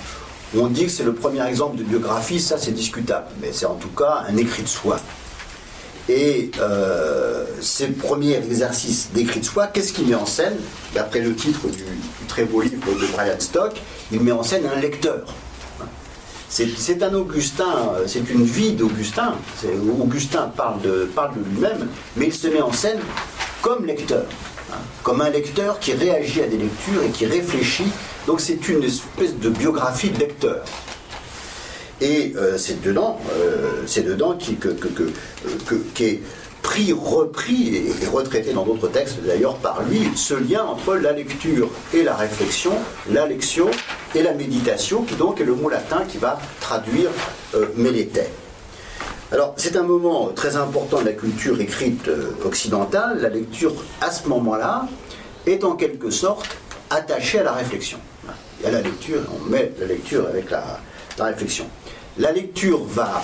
on 0.57 0.67
dit 0.67 0.85
que 0.85 0.91
c'est 0.91 1.03
le 1.03 1.13
premier 1.13 1.45
exemple 1.47 1.77
de 1.77 1.83
biographie, 1.83 2.39
ça 2.39 2.57
c'est 2.57 2.71
discutable, 2.71 3.27
mais 3.41 3.49
c'est 3.51 3.65
en 3.65 3.75
tout 3.75 3.89
cas 3.89 4.23
un 4.29 4.37
écrit 4.37 4.63
de 4.63 4.67
soi. 4.67 4.99
Et 6.07 6.51
euh, 6.59 7.45
ces 7.61 7.87
premiers 7.87 8.35
exercices 8.35 9.09
d'écrit 9.13 9.39
de 9.39 9.45
soi, 9.45 9.67
qu'est-ce 9.67 9.91
qu'il 9.91 10.07
met 10.07 10.15
en 10.15 10.25
scène? 10.25 10.57
D'après 10.93 11.19
le 11.19 11.33
titre 11.35 11.67
du, 11.67 11.83
très 12.27 12.45
beau 12.45 12.61
livre 12.61 12.75
de 12.85 13.07
Brian 13.07 13.39
Stock, 13.39 13.73
il 14.11 14.21
met 14.21 14.31
en 14.31 14.43
scène 14.43 14.63
un 14.73 14.79
lecteur. 14.79 15.25
C'est 16.47 17.03
un 17.03 17.13
Augustin, 17.13 17.91
c'est 18.07 18.29
une 18.29 18.45
vie 18.45 18.73
d'Augustin. 18.73 19.35
Augustin 19.99 20.51
parle 20.55 20.79
de, 20.81 21.09
parle 21.13 21.33
de 21.35 21.49
lui-même, 21.49 21.87
mais 22.15 22.27
il 22.27 22.33
se 22.33 22.47
met 22.47 22.61
en 22.61 22.71
scène 22.71 22.99
comme 23.61 23.85
lecteur. 23.85 24.25
hein, 24.71 24.77
comme 25.03 25.21
un 25.21 25.29
lecteur 25.29 25.79
qui 25.79 25.93
réagit 25.93 26.41
à 26.41 26.47
des 26.47 26.57
lectures 26.57 27.03
et 27.03 27.09
qui 27.09 27.25
réfléchit. 27.25 27.91
Donc 28.27 28.39
c'est 28.39 28.69
une 28.69 28.83
espèce 28.83 29.35
de 29.37 29.49
biographie 29.49 30.11
de 30.11 30.19
lecteur. 30.19 30.63
Et 32.01 32.33
euh, 32.35 32.57
c'est 32.57 32.81
dedans, 32.81 33.19
euh, 33.31 33.83
c'est 33.85 34.03
dedans 34.03 34.33
qui, 34.33 34.57
euh, 34.65 34.73
qu'est 35.93 36.21
pris, 36.61 36.91
repris 36.91 37.75
et, 37.75 38.03
et 38.03 38.07
retraité 38.07 38.51
dans 38.51 38.65
d'autres 38.65 38.87
textes 38.87 39.19
d'ailleurs 39.25 39.55
par 39.57 39.83
lui, 39.83 40.09
ce 40.15 40.33
lien 40.33 40.63
entre 40.63 40.95
la 40.95 41.11
lecture 41.11 41.69
et 41.93 42.03
la 42.03 42.15
réflexion, 42.15 42.73
la 43.11 43.27
lectio 43.27 43.69
et 44.15 44.23
la 44.23 44.33
méditation, 44.33 45.03
qui 45.03 45.15
donc 45.15 45.39
est 45.39 45.45
le 45.45 45.53
mot 45.53 45.69
latin 45.69 46.03
qui 46.07 46.17
va 46.17 46.39
traduire 46.59 47.11
euh. 47.53 47.67
Alors, 49.31 49.53
c'est 49.57 49.75
un 49.75 49.83
moment 49.83 50.29
très 50.35 50.55
important 50.55 51.01
de 51.01 51.05
la 51.05 51.13
culture 51.13 51.59
écrite 51.59 52.07
euh, 52.07 52.31
occidentale. 52.45 53.19
La 53.21 53.29
lecture, 53.29 53.73
à 54.01 54.11
ce 54.11 54.27
moment-là, 54.27 54.87
est 55.45 55.63
en 55.63 55.75
quelque 55.75 56.09
sorte 56.09 56.57
attachée 56.89 57.39
à 57.39 57.43
la 57.43 57.53
réflexion. 57.53 57.97
Il 58.59 58.65
y 58.65 58.67
a 58.67 58.71
la 58.71 58.81
lecture, 58.81 59.21
on 59.39 59.49
met 59.49 59.71
la 59.79 59.87
lecture 59.87 60.27
avec 60.27 60.49
la 60.49 61.25
réflexion. 61.25 61.65
La 62.17 62.31
lecture 62.31 62.83
va 62.85 63.23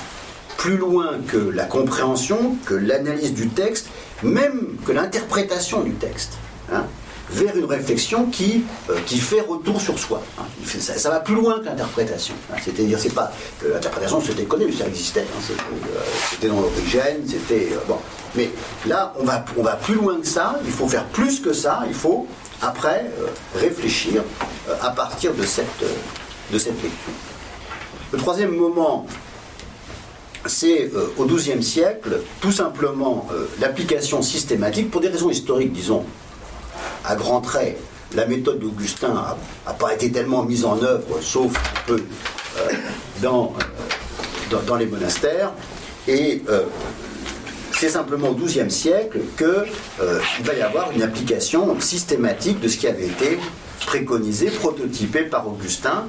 plus 0.58 0.78
loin 0.78 1.14
que 1.28 1.38
la 1.38 1.66
compréhension, 1.66 2.56
que 2.66 2.74
l'analyse 2.76 3.34
du 3.34 3.50
texte, 3.50 3.88
même 4.24 4.78
que 4.86 4.92
l'interprétation 4.92 5.82
du 5.82 5.94
texte, 5.94 6.34
hein, 6.72 6.86
vers 7.32 7.56
une 7.56 7.66
réflexion 7.66 8.26
qui, 8.26 8.64
euh, 8.89 8.98
qui 9.06 9.18
fait 9.18 9.42
retour 9.42 9.80
sur 9.80 9.98
soi. 9.98 10.22
hein. 10.38 10.44
Ça, 10.80 11.10
va 11.10 11.22
plus 11.22 11.36
loin 11.36 11.60
que 11.60 11.66
l'interprétation. 11.66 12.36
hein. 12.52 12.58
C'est-à-dire, 12.64 13.00
c'est 13.00 13.14
pas 13.14 13.32
que 13.60 13.68
l'interprétation 13.70 14.22
c'était 14.22 14.44
connu, 14.44 14.72
ça 14.74 14.86
existait. 14.88 15.26
C'était, 15.42 15.62
euh, 15.62 16.00
C'était 16.30 16.48
dans 16.50 16.60
l'origine, 16.62 17.26
c'était 17.28 17.70
euh, 17.72 17.78
bon. 17.88 17.98
Mais 18.36 18.50
là, 18.86 19.14
on 19.20 19.24
va, 19.24 19.72
plus 19.82 19.96
loin 19.96 20.20
que 20.20 20.28
ça. 20.28 20.60
Il 20.66 20.72
faut 20.72 20.88
faire 20.88 21.06
plus 21.06 21.39
que 21.39 21.54
ça. 21.54 21.84
Il 21.88 21.94
faut 21.94 22.28
après 22.62 23.10
euh, 23.20 23.28
réfléchir 23.60 24.22
euh, 24.70 24.76
à 24.82 24.89
partir 24.92 25.32
euh, 25.32 25.42
de 25.42 26.58
cette 26.60 26.84
lecture. 26.84 27.31
Le 28.12 28.18
troisième 28.18 28.55
moment 28.55 29.05
c'est 30.45 30.89
euh, 30.95 31.14
au 31.18 31.26
XIIe 31.26 31.64
siècle 31.64 32.22
tout 32.41 32.51
simplement 32.51 33.28
euh, 33.32 33.45
l'application 33.59 34.22
systématique, 34.22 34.89
pour 34.89 35.01
des 35.01 35.09
raisons 35.09 35.30
historiques, 35.30 35.72
disons, 35.72 36.03
à 37.05 37.16
grands 37.16 37.41
traits, 37.41 37.78
la 38.16 38.26
méthode 38.26 38.59
d'Augustin 38.59 39.36
n'a 39.66 39.74
pas 39.74 39.93
été 39.93 40.12
tellement 40.12 40.43
mise 40.43 40.66
en 40.66 40.82
œuvre, 40.82 41.22
sauf 41.22 41.51
peu 41.88 42.03
euh, 42.57 42.70
dans, 43.22 43.53
dans, 44.49 44.62
dans 44.62 44.76
les 44.76 44.88
monastères, 44.88 45.51
et 46.07 46.41
c'est 47.74 47.89
simplement 47.89 48.30
au 48.30 48.34
XIIe 48.34 48.72
siècle 48.72 49.20
qu'il 49.38 50.45
va 50.45 50.53
y 50.55 50.62
avoir 50.62 50.91
une 50.91 51.03
application 51.03 51.80
systématique 51.80 52.59
de 52.59 52.68
ce 52.68 52.78
qui 52.78 52.88
avait 52.88 53.05
été 53.05 53.39
préconisé, 53.92 54.50
prototypé 54.50 55.24
par 55.24 55.46
Augustin, 55.50 56.06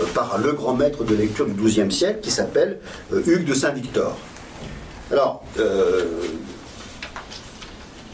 euh, 0.00 0.04
par 0.14 0.38
le 0.38 0.52
grand 0.52 0.72
maître 0.72 1.04
de 1.04 1.14
lecture 1.14 1.44
du 1.44 1.52
XIIe 1.52 1.92
siècle 1.92 2.20
qui 2.22 2.30
s'appelle 2.30 2.78
euh, 3.12 3.22
Hugues 3.26 3.44
de 3.44 3.52
Saint-Victor. 3.52 4.16
Alors, 5.12 5.44
euh, 5.58 6.06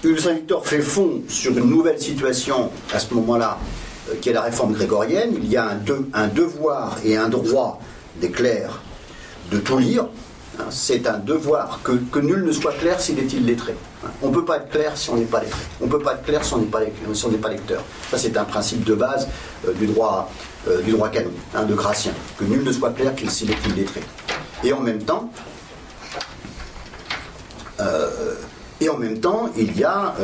Hugues 0.02 0.16
de 0.16 0.20
Saint-Victor 0.20 0.66
fait 0.66 0.80
fond 0.80 1.22
sur 1.28 1.56
une 1.56 1.70
nouvelle 1.70 2.00
situation 2.00 2.72
à 2.92 2.98
ce 2.98 3.14
moment-là, 3.14 3.58
qui 4.20 4.30
est 4.30 4.32
la 4.32 4.42
réforme 4.42 4.72
grégorienne. 4.72 5.34
Il 5.36 5.48
y 5.48 5.56
a 5.56 5.68
un 6.14 6.26
devoir 6.26 6.98
et 7.04 7.16
un 7.16 7.28
droit 7.28 7.80
des 8.20 8.32
clercs 8.32 8.80
de 9.52 9.58
tout 9.58 9.78
lire. 9.78 10.08
Hein, 10.58 10.64
C'est 10.70 11.06
un 11.06 11.18
devoir 11.18 11.80
que, 11.82 11.92
que 11.92 12.18
nul 12.18 12.44
ne 12.44 12.52
soit 12.52 12.72
clair 12.72 13.00
s'il 13.00 13.18
est 13.18 13.32
illettré. 13.32 13.74
On 14.20 14.28
ne 14.28 14.34
peut 14.34 14.44
pas 14.44 14.58
être 14.58 14.68
clair 14.68 14.96
si 14.96 15.10
on 15.10 15.16
n'est 15.16 15.24
pas 15.24 15.40
lettré. 15.40 15.60
On 15.80 15.86
ne 15.86 15.90
peut 15.90 15.98
pas 15.98 16.14
être 16.14 16.24
clair 16.24 16.44
si 16.44 16.52
on 16.54 16.58
n'est 16.58 16.66
pas, 16.66 16.80
si 17.14 17.26
pas 17.28 17.48
lecteur. 17.48 17.82
Ça, 18.10 18.18
c'est 18.18 18.36
un 18.36 18.44
principe 18.44 18.84
de 18.84 18.94
base 18.94 19.28
euh, 19.66 19.72
du, 19.74 19.86
droit, 19.86 20.30
euh, 20.68 20.82
droit 20.82 21.08
canon, 21.08 21.30
hein, 21.54 21.64
de 21.64 21.74
Gratien, 21.74 22.12
que 22.38 22.44
nul 22.44 22.62
ne 22.64 22.72
soit 22.72 22.90
clair 22.90 23.14
qu'il 23.14 23.30
s'il 23.30 23.50
est 23.50 23.66
illettré. 23.66 24.00
Et 24.64 24.72
en 24.72 24.80
même 24.80 25.02
temps, 25.02 25.30
euh, 27.80 28.34
et 28.80 28.88
en 28.88 28.98
même 28.98 29.20
temps, 29.20 29.50
il 29.56 29.76
y 29.78 29.84
a 29.84 30.14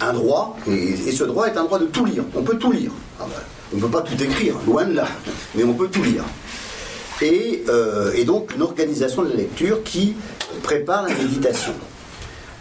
un 0.00 0.12
droit, 0.12 0.56
et, 0.68 1.12
ce 1.12 1.24
droit 1.24 1.48
est 1.48 1.56
un 1.56 1.64
droit 1.64 1.78
de 1.78 1.86
tout 1.86 2.04
lire. 2.04 2.22
On 2.34 2.42
peut 2.42 2.56
tout 2.56 2.72
lire. 2.72 2.92
Ah 3.20 3.24
ben, 3.28 3.34
on 3.72 3.76
ne 3.76 3.80
peut 3.82 3.90
pas 3.90 4.00
tout 4.00 4.20
écrire, 4.22 4.54
loin 4.66 4.84
de 4.84 4.94
là, 4.94 5.06
mais 5.54 5.64
on 5.64 5.74
peut 5.74 5.88
tout 5.88 6.02
lire. 6.02 6.24
Et, 7.20 7.64
euh, 7.68 8.12
et 8.14 8.24
donc 8.24 8.54
une 8.54 8.62
organisation 8.62 9.22
de 9.22 9.30
la 9.30 9.36
lecture 9.36 9.82
qui 9.82 10.14
prépare 10.62 11.02
la 11.02 11.14
méditation. 11.14 11.72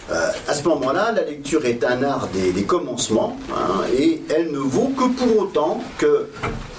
Euh, 0.10 0.32
à 0.48 0.54
ce 0.54 0.64
moment-là, 0.68 1.12
la 1.12 1.24
lecture 1.24 1.66
est 1.66 1.84
un 1.84 2.02
art 2.02 2.30
des, 2.34 2.54
des 2.54 2.64
commencements, 2.64 3.38
hein, 3.52 3.82
et 4.00 4.22
elle 4.34 4.52
ne 4.52 4.58
vaut 4.60 4.92
que 4.98 5.04
pour 5.04 5.38
autant 5.38 5.84
que, 5.98 6.28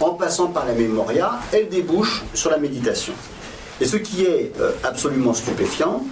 en 0.00 0.10
passant 0.10 0.46
par 0.46 0.64
la 0.64 0.72
mémoria, 0.72 1.38
elle 1.52 1.68
débouche 1.68 2.24
sur 2.32 2.50
la 2.50 2.56
méditation. 2.56 3.12
Et 3.80 3.84
ce 3.84 3.96
qui 3.96 4.24
est 4.24 4.52
euh, 4.60 4.72
absolument 4.82 5.34
stupéfiant, 5.34 6.04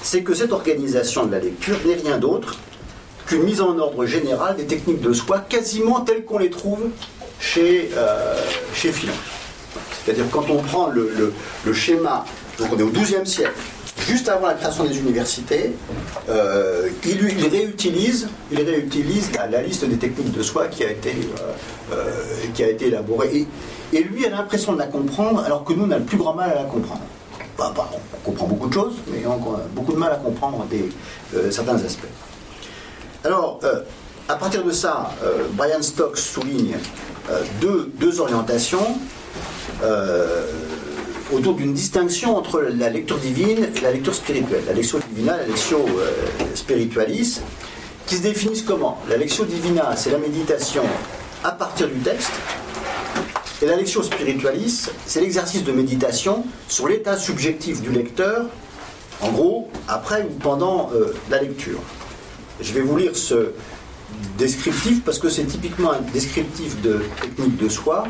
c'est 0.00 0.22
que 0.22 0.32
cette 0.32 0.52
organisation 0.52 1.26
de 1.26 1.32
la 1.32 1.40
lecture 1.40 1.76
n'est 1.84 1.96
rien 1.96 2.18
d'autre 2.18 2.56
qu'une 3.26 3.42
mise 3.42 3.60
en 3.60 3.76
ordre 3.78 4.06
générale 4.06 4.56
des 4.56 4.66
techniques 4.66 5.00
de 5.00 5.12
soi, 5.12 5.40
quasiment 5.40 6.00
telles 6.00 6.24
qu'on 6.24 6.38
les 6.38 6.50
trouve 6.50 6.88
chez, 7.40 7.90
euh, 7.96 8.36
chez 8.74 8.92
Philon. 8.92 9.12
C'est-à-dire 10.04 10.24
quand 10.30 10.48
on 10.50 10.62
prend 10.62 10.88
le, 10.88 11.32
le- 11.64 11.72
schéma, 11.72 12.24
donc 12.58 12.68
on 12.72 12.78
est 12.78 12.82
au 12.82 12.90
XIIe 12.90 13.26
siècle, 13.26 13.52
juste 14.08 14.28
avant 14.28 14.46
la 14.48 14.54
création 14.54 14.84
des 14.84 14.98
universités, 14.98 15.72
euh, 16.28 16.88
il, 17.04 17.38
il 17.38 17.46
réutilise, 17.48 18.28
il 18.50 18.60
réutilise 18.60 19.30
la, 19.32 19.62
liste 19.62 19.84
des 19.84 19.96
techniques 19.96 20.32
de 20.32 20.42
soi 20.42 20.66
qui 20.68 20.84
a 20.84 20.90
été, 20.90 21.10
euh, 21.10 21.94
euh, 21.94 22.12
qui 22.54 22.64
a 22.64 22.68
été 22.68 22.86
élaborée. 22.86 23.46
Et, 23.92 24.02
lui 24.02 24.26
a 24.26 24.30
l'impression 24.30 24.72
de 24.72 24.78
la 24.78 24.86
comprendre, 24.86 25.44
alors 25.44 25.64
que 25.64 25.72
nous, 25.72 25.84
on 25.86 25.90
a 25.90 25.98
le 25.98 26.04
plus 26.04 26.16
grand 26.16 26.34
mal 26.34 26.50
à 26.50 26.54
la 26.54 26.64
comprendre. 26.64 27.02
On 27.58 28.20
comprend 28.24 28.46
beaucoup 28.46 28.68
de 28.68 28.72
choses, 28.72 28.94
mais 29.08 29.26
on 29.26 29.54
a 29.54 29.60
beaucoup 29.74 29.92
de 29.92 29.98
mal 29.98 30.12
à 30.12 30.16
comprendre 30.16 30.66
certains 31.50 31.74
aspects. 31.74 32.08
Alors, 33.22 33.60
à 34.30 34.36
partir 34.36 34.64
de 34.64 34.70
ça, 34.70 35.10
Brian 35.52 35.82
Stokes 35.82 36.16
souligne 36.16 36.76
deux, 37.60 37.92
deux 37.96 38.18
orientations 38.20 38.96
euh, 39.82 40.46
autour 41.32 41.54
d'une 41.54 41.74
distinction 41.74 42.36
entre 42.36 42.60
la 42.60 42.90
lecture 42.90 43.18
divine 43.18 43.68
et 43.76 43.80
la 43.80 43.92
lecture 43.92 44.14
spirituelle. 44.14 44.64
La 44.66 44.72
lectio 44.72 44.98
divina, 45.08 45.36
la 45.36 45.46
lectio 45.46 45.78
euh, 45.78 46.10
spiritualis, 46.54 47.40
qui 48.06 48.16
se 48.16 48.22
définissent 48.22 48.62
comment? 48.62 48.98
La 49.08 49.16
lectio 49.16 49.44
divina, 49.44 49.94
c'est 49.96 50.10
la 50.10 50.18
méditation 50.18 50.82
à 51.44 51.52
partir 51.52 51.88
du 51.88 51.98
texte, 52.00 52.32
et 53.62 53.66
la 53.66 53.76
lectio 53.76 54.02
spiritualis, 54.02 54.88
c'est 55.06 55.20
l'exercice 55.20 55.64
de 55.64 55.72
méditation 55.72 56.44
sur 56.66 56.88
l'état 56.88 57.16
subjectif 57.18 57.82
du 57.82 57.90
lecteur, 57.90 58.46
en 59.20 59.30
gros, 59.30 59.68
après 59.86 60.22
ou 60.22 60.32
pendant 60.38 60.90
euh, 60.94 61.14
la 61.30 61.42
lecture. 61.42 61.80
Je 62.60 62.72
vais 62.72 62.80
vous 62.80 62.96
lire 62.96 63.14
ce 63.14 63.52
descriptif 64.38 65.02
parce 65.04 65.18
que 65.18 65.28
c'est 65.28 65.44
typiquement 65.44 65.92
un 65.92 66.00
descriptif 66.12 66.80
de 66.80 67.00
technique 67.20 67.56
de 67.56 67.68
soi 67.68 68.04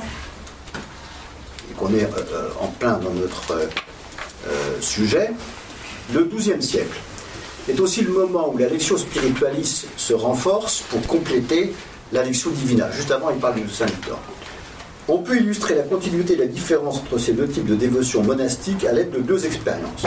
qu'on 1.81 1.95
est 1.95 2.05
euh, 2.05 2.51
en 2.61 2.67
plein 2.67 2.99
dans 2.99 3.11
notre 3.11 3.53
euh, 3.53 3.67
euh, 4.47 4.81
sujet. 4.81 5.31
Le 6.13 6.25
XIIe 6.25 6.63
siècle 6.63 6.99
est 7.69 7.81
aussi 7.81 8.03
le 8.03 8.11
moment 8.11 8.53
où 8.53 8.59
la 8.59 8.69
lectio 8.69 8.99
spiritualis 8.99 9.87
se 9.97 10.13
renforce 10.13 10.83
pour 10.91 11.01
compléter 11.07 11.73
la 12.13 12.23
lectio 12.23 12.51
divina. 12.51 12.91
Juste 12.91 13.11
avant, 13.11 13.31
il 13.31 13.39
parle 13.39 13.63
de 13.63 13.69
Saint-Victor. 13.69 14.19
On 15.09 15.19
peut 15.19 15.39
illustrer 15.39 15.75
la 15.75 15.83
continuité 15.83 16.35
et 16.35 16.37
la 16.37 16.47
différence 16.47 16.99
entre 16.99 17.19
ces 17.19 17.33
deux 17.33 17.49
types 17.49 17.67
de 17.67 17.75
dévotion 17.75 18.23
monastique 18.23 18.85
à 18.85 18.93
l'aide 18.93 19.11
de 19.11 19.21
deux 19.21 19.47
expériences. 19.47 20.05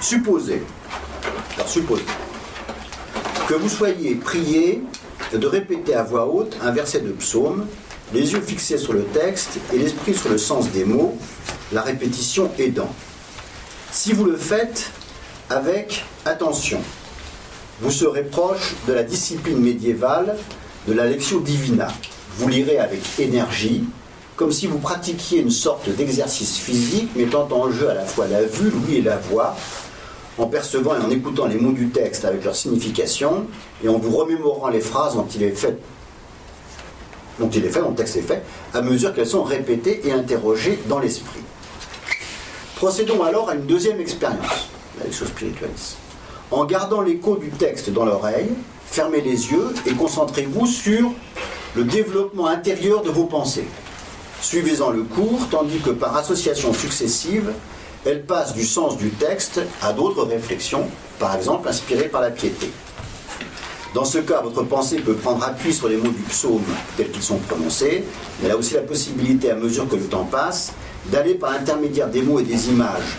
Supposez, 0.00 0.62
alors 1.56 1.68
supposez, 1.68 2.04
que 3.48 3.54
vous 3.54 3.68
soyez 3.68 4.14
prié 4.16 4.82
de 5.32 5.46
répéter 5.46 5.94
à 5.94 6.02
voix 6.02 6.26
haute 6.26 6.56
un 6.62 6.70
verset 6.70 7.00
de 7.00 7.12
psaume, 7.12 7.66
les 8.12 8.32
yeux 8.32 8.40
fixés 8.40 8.78
sur 8.78 8.92
le 8.92 9.04
texte 9.04 9.58
et 9.72 9.78
l'esprit 9.78 10.14
sur 10.14 10.30
le 10.30 10.38
sens 10.38 10.70
des 10.70 10.84
mots, 10.84 11.16
la 11.72 11.82
répétition 11.82 12.50
aidant. 12.58 12.92
Si 13.90 14.12
vous 14.12 14.24
le 14.24 14.36
faites 14.36 14.90
avec 15.48 16.04
attention, 16.24 16.80
vous 17.80 17.90
serez 17.90 18.22
proche 18.22 18.74
de 18.86 18.92
la 18.92 19.02
discipline 19.02 19.58
médiévale 19.58 20.36
de 20.86 20.92
la 20.92 21.06
lectio 21.06 21.40
divina. 21.40 21.88
Vous 22.36 22.48
lirez 22.48 22.78
avec 22.78 23.00
énergie, 23.18 23.84
comme 24.36 24.52
si 24.52 24.66
vous 24.66 24.78
pratiquiez 24.78 25.40
une 25.40 25.50
sorte 25.50 25.88
d'exercice 25.88 26.58
physique 26.58 27.14
mettant 27.16 27.48
en 27.50 27.70
jeu 27.70 27.88
à 27.88 27.94
la 27.94 28.04
fois 28.04 28.26
la 28.26 28.42
vue, 28.42 28.70
l'ouïe 28.70 28.96
et 28.96 29.02
la 29.02 29.16
voix, 29.16 29.56
en 30.38 30.46
percevant 30.46 30.94
et 30.94 31.04
en 31.04 31.10
écoutant 31.10 31.46
les 31.46 31.56
mots 31.56 31.72
du 31.72 31.88
texte 31.88 32.24
avec 32.24 32.44
leur 32.44 32.56
signification, 32.56 33.46
et 33.84 33.88
en 33.88 33.98
vous 33.98 34.16
remémorant 34.16 34.68
les 34.68 34.80
phrases 34.80 35.14
dont 35.14 35.26
il 35.34 35.42
est 35.42 35.50
fait, 35.50 35.78
dont 37.42 37.50
il 37.50 37.64
est 37.64 37.70
fait, 37.70 37.80
dont 37.80 37.90
le 37.90 37.96
texte 37.96 38.16
est 38.16 38.22
fait, 38.22 38.42
à 38.72 38.80
mesure 38.80 39.12
qu'elles 39.12 39.26
sont 39.26 39.42
répétées 39.42 40.00
et 40.04 40.12
interrogées 40.12 40.78
dans 40.86 41.00
l'esprit. 41.00 41.40
Procédons 42.76 43.22
alors 43.22 43.50
à 43.50 43.54
une 43.54 43.66
deuxième 43.66 44.00
expérience, 44.00 44.68
lectio 45.02 45.26
spiritualis. 45.26 45.96
En 46.50 46.64
gardant 46.64 47.00
l'écho 47.00 47.36
du 47.36 47.50
texte 47.50 47.90
dans 47.90 48.04
l'oreille, 48.04 48.50
fermez 48.86 49.20
les 49.20 49.50
yeux 49.50 49.74
et 49.86 49.92
concentrez-vous 49.92 50.66
sur 50.66 51.12
le 51.74 51.84
développement 51.84 52.46
intérieur 52.46 53.02
de 53.02 53.10
vos 53.10 53.24
pensées. 53.24 53.66
Suivez-en 54.40 54.90
le 54.90 55.02
cours, 55.02 55.40
tandis 55.50 55.78
que 55.78 55.90
par 55.90 56.16
association 56.16 56.72
successive, 56.72 57.52
elles 58.04 58.24
passent 58.24 58.54
du 58.54 58.64
sens 58.64 58.96
du 58.98 59.10
texte 59.10 59.60
à 59.80 59.92
d'autres 59.92 60.24
réflexions, 60.24 60.86
par 61.18 61.34
exemple 61.36 61.68
inspirées 61.68 62.08
par 62.08 62.20
la 62.20 62.30
piété. 62.30 62.70
Dans 63.94 64.06
ce 64.06 64.18
cas, 64.18 64.40
votre 64.40 64.62
pensée 64.62 64.96
peut 64.96 65.14
prendre 65.14 65.44
appui 65.44 65.72
sur 65.72 65.86
les 65.86 65.98
mots 65.98 66.10
du 66.10 66.22
psaume 66.22 66.64
tels 66.96 67.10
qu'ils 67.10 67.22
sont 67.22 67.36
prononcés, 67.36 68.04
mais 68.40 68.46
elle 68.46 68.52
a 68.52 68.56
aussi 68.56 68.72
la 68.72 68.80
possibilité, 68.80 69.50
à 69.50 69.54
mesure 69.54 69.86
que 69.86 69.96
le 69.96 70.04
temps 70.04 70.24
passe, 70.24 70.72
d'aller 71.06 71.34
par 71.34 71.52
l'intermédiaire 71.52 72.08
des 72.08 72.22
mots 72.22 72.40
et 72.40 72.42
des 72.42 72.70
images, 72.70 73.18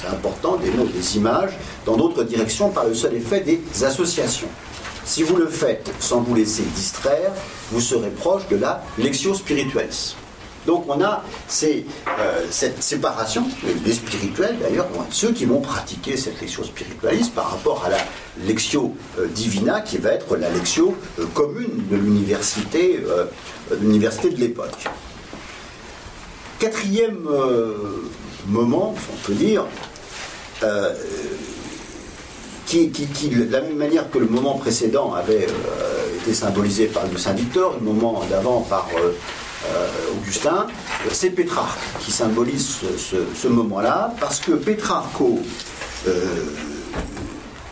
c'est 0.00 0.06
important, 0.06 0.56
des 0.56 0.70
mots 0.70 0.86
et 0.86 0.96
des 0.96 1.16
images, 1.18 1.50
dans 1.84 1.96
d'autres 1.96 2.24
directions 2.24 2.70
par 2.70 2.84
le 2.84 2.94
seul 2.94 3.14
effet 3.14 3.40
des 3.40 3.60
associations. 3.84 4.48
Si 5.04 5.22
vous 5.22 5.36
le 5.36 5.46
faites 5.46 5.90
sans 6.00 6.20
vous 6.20 6.34
laisser 6.34 6.62
distraire, 6.74 7.32
vous 7.70 7.80
serez 7.80 8.08
proche 8.08 8.48
de 8.48 8.56
la 8.56 8.82
lectio 8.96 9.34
spiritualis. 9.34 10.16
Donc 10.66 10.84
on 10.88 11.02
a 11.02 11.22
euh, 11.62 12.46
cette 12.50 12.82
séparation, 12.82 13.44
les 13.84 13.92
spirituels 13.92 14.56
d'ailleurs, 14.60 14.86
ceux 15.10 15.32
qui 15.32 15.44
vont 15.44 15.60
pratiquer 15.60 16.16
cette 16.16 16.40
lectio 16.40 16.64
spiritualiste 16.64 17.34
par 17.34 17.50
rapport 17.50 17.84
à 17.84 17.90
la 17.90 17.98
lectio 18.46 18.94
euh, 19.18 19.26
divina 19.26 19.80
qui 19.82 19.98
va 19.98 20.10
être 20.12 20.36
la 20.36 20.48
lectio 20.50 20.96
euh, 21.18 21.26
commune 21.34 21.86
de 21.90 21.96
l'université 21.96 23.00
de 24.30 24.40
l'époque. 24.40 24.84
Quatrième 26.58 27.26
moment, 28.46 28.94
on 29.12 29.26
peut 29.26 29.34
dire, 29.34 29.64
qui, 32.66 32.90
qui- 32.90 33.06
qui, 33.06 33.28
de 33.28 33.50
la 33.52 33.60
même 33.60 33.76
manière 33.76 34.10
que 34.10 34.18
le 34.18 34.26
moment 34.26 34.56
précédent 34.56 35.12
avait 35.12 35.46
été 36.22 36.32
symbolisé 36.32 36.86
par 36.86 37.04
le 37.10 37.18
Saint 37.18 37.34
Victor, 37.34 37.74
le 37.78 37.84
moment 37.84 38.22
d'avant 38.30 38.60
par 38.62 38.88
Augustin, 40.12 40.66
euh, 40.68 41.10
c'est 41.12 41.30
Pétrarque 41.30 41.78
qui 42.00 42.10
symbolise 42.12 42.76
ce, 43.34 43.48
moment-là, 43.48 44.14
parce 44.20 44.40
que 44.40 44.52
Pétrarque, 44.52 45.20
au 45.20 45.40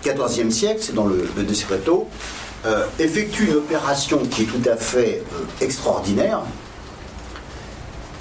XIVe 0.04 0.50
siècle, 0.50 0.80
c'est 0.82 0.94
dans 0.94 1.06
le, 1.06 1.28
le 1.36 1.42
De 1.44 1.54
Secreto, 1.54 2.08
euh, 2.66 2.84
effectue 2.98 3.46
une 3.46 3.54
opération 3.56 4.18
qui 4.30 4.42
est 4.42 4.46
tout 4.46 4.68
à 4.68 4.76
fait 4.76 5.22
euh, 5.32 5.64
extraordinaire, 5.64 6.40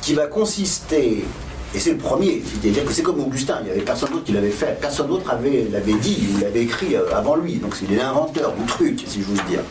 qui 0.01 0.13
va 0.13 0.27
consister, 0.27 1.23
et 1.73 1.79
c'est 1.79 1.91
le 1.91 1.97
premier, 1.97 2.43
c'est-à-dire 2.45 2.85
que 2.85 2.91
c'est 2.91 3.03
comme 3.03 3.19
Augustin, 3.19 3.57
il 3.61 3.65
n'y 3.65 3.71
avait 3.71 3.81
personne 3.81 4.09
d'autre 4.09 4.23
qui 4.25 4.31
l'avait 4.31 4.49
fait, 4.49 4.79
personne 4.81 5.07
d'autre 5.07 5.29
avait- 5.31 5.67
l'avait 5.71 5.93
dit 5.93 6.27
ou 6.35 6.39
l'avait 6.41 6.63
écrit 6.63 6.95
euh, 6.95 7.13
avant 7.15 7.35
lui, 7.35 7.55
donc 7.55 7.75
c'est 7.75 7.89
l'inventeur 7.95 8.53
du 8.53 8.65
truc, 8.65 9.03
si 9.07 9.21
j'ose 9.21 9.43
dire, 9.47 9.61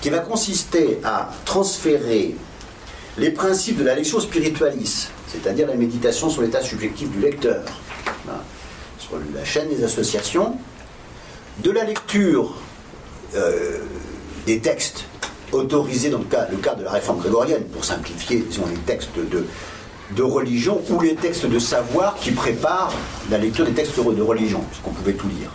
qui 0.00 0.10
va 0.10 0.18
consister 0.18 0.98
à 1.04 1.30
transférer 1.44 2.34
les 3.18 3.30
principes 3.30 3.78
de 3.78 3.84
la 3.84 3.94
lectio 3.94 4.20
spiritualis, 4.20 5.08
c'est-à-dire 5.26 5.66
la 5.66 5.74
méditation 5.74 6.30
sur 6.30 6.42
l'état 6.42 6.62
subjectif 6.62 7.10
du 7.10 7.20
lecteur, 7.20 7.62
hein, 8.28 8.40
sur 8.98 9.12
la 9.34 9.44
chaîne 9.44 9.68
des 9.68 9.82
associations, 9.84 10.56
de 11.58 11.70
la 11.70 11.84
lecture 11.84 12.54
euh, 13.34 13.78
des 14.46 14.60
textes 14.60 15.04
autorisés 15.52 16.10
dans 16.10 16.18
le 16.18 16.24
cas, 16.24 16.46
le 16.50 16.56
cas 16.58 16.74
de 16.74 16.84
la 16.84 16.92
réforme 16.92 17.18
grégorienne, 17.18 17.64
pour 17.64 17.84
simplifier, 17.84 18.44
disons, 18.48 18.66
les 18.66 18.78
textes 18.80 19.10
de, 19.16 19.46
de 20.16 20.22
religion 20.22 20.80
ou 20.90 21.00
les 21.00 21.14
textes 21.14 21.46
de 21.46 21.58
savoir 21.58 22.14
qui 22.16 22.30
préparent 22.30 22.94
la 23.30 23.38
lecture 23.38 23.66
des 23.66 23.72
textes 23.72 23.96
de 23.98 24.22
religion, 24.22 24.60
puisqu'on 24.70 24.92
pouvait 24.92 25.14
tout 25.14 25.28
lire. 25.28 25.50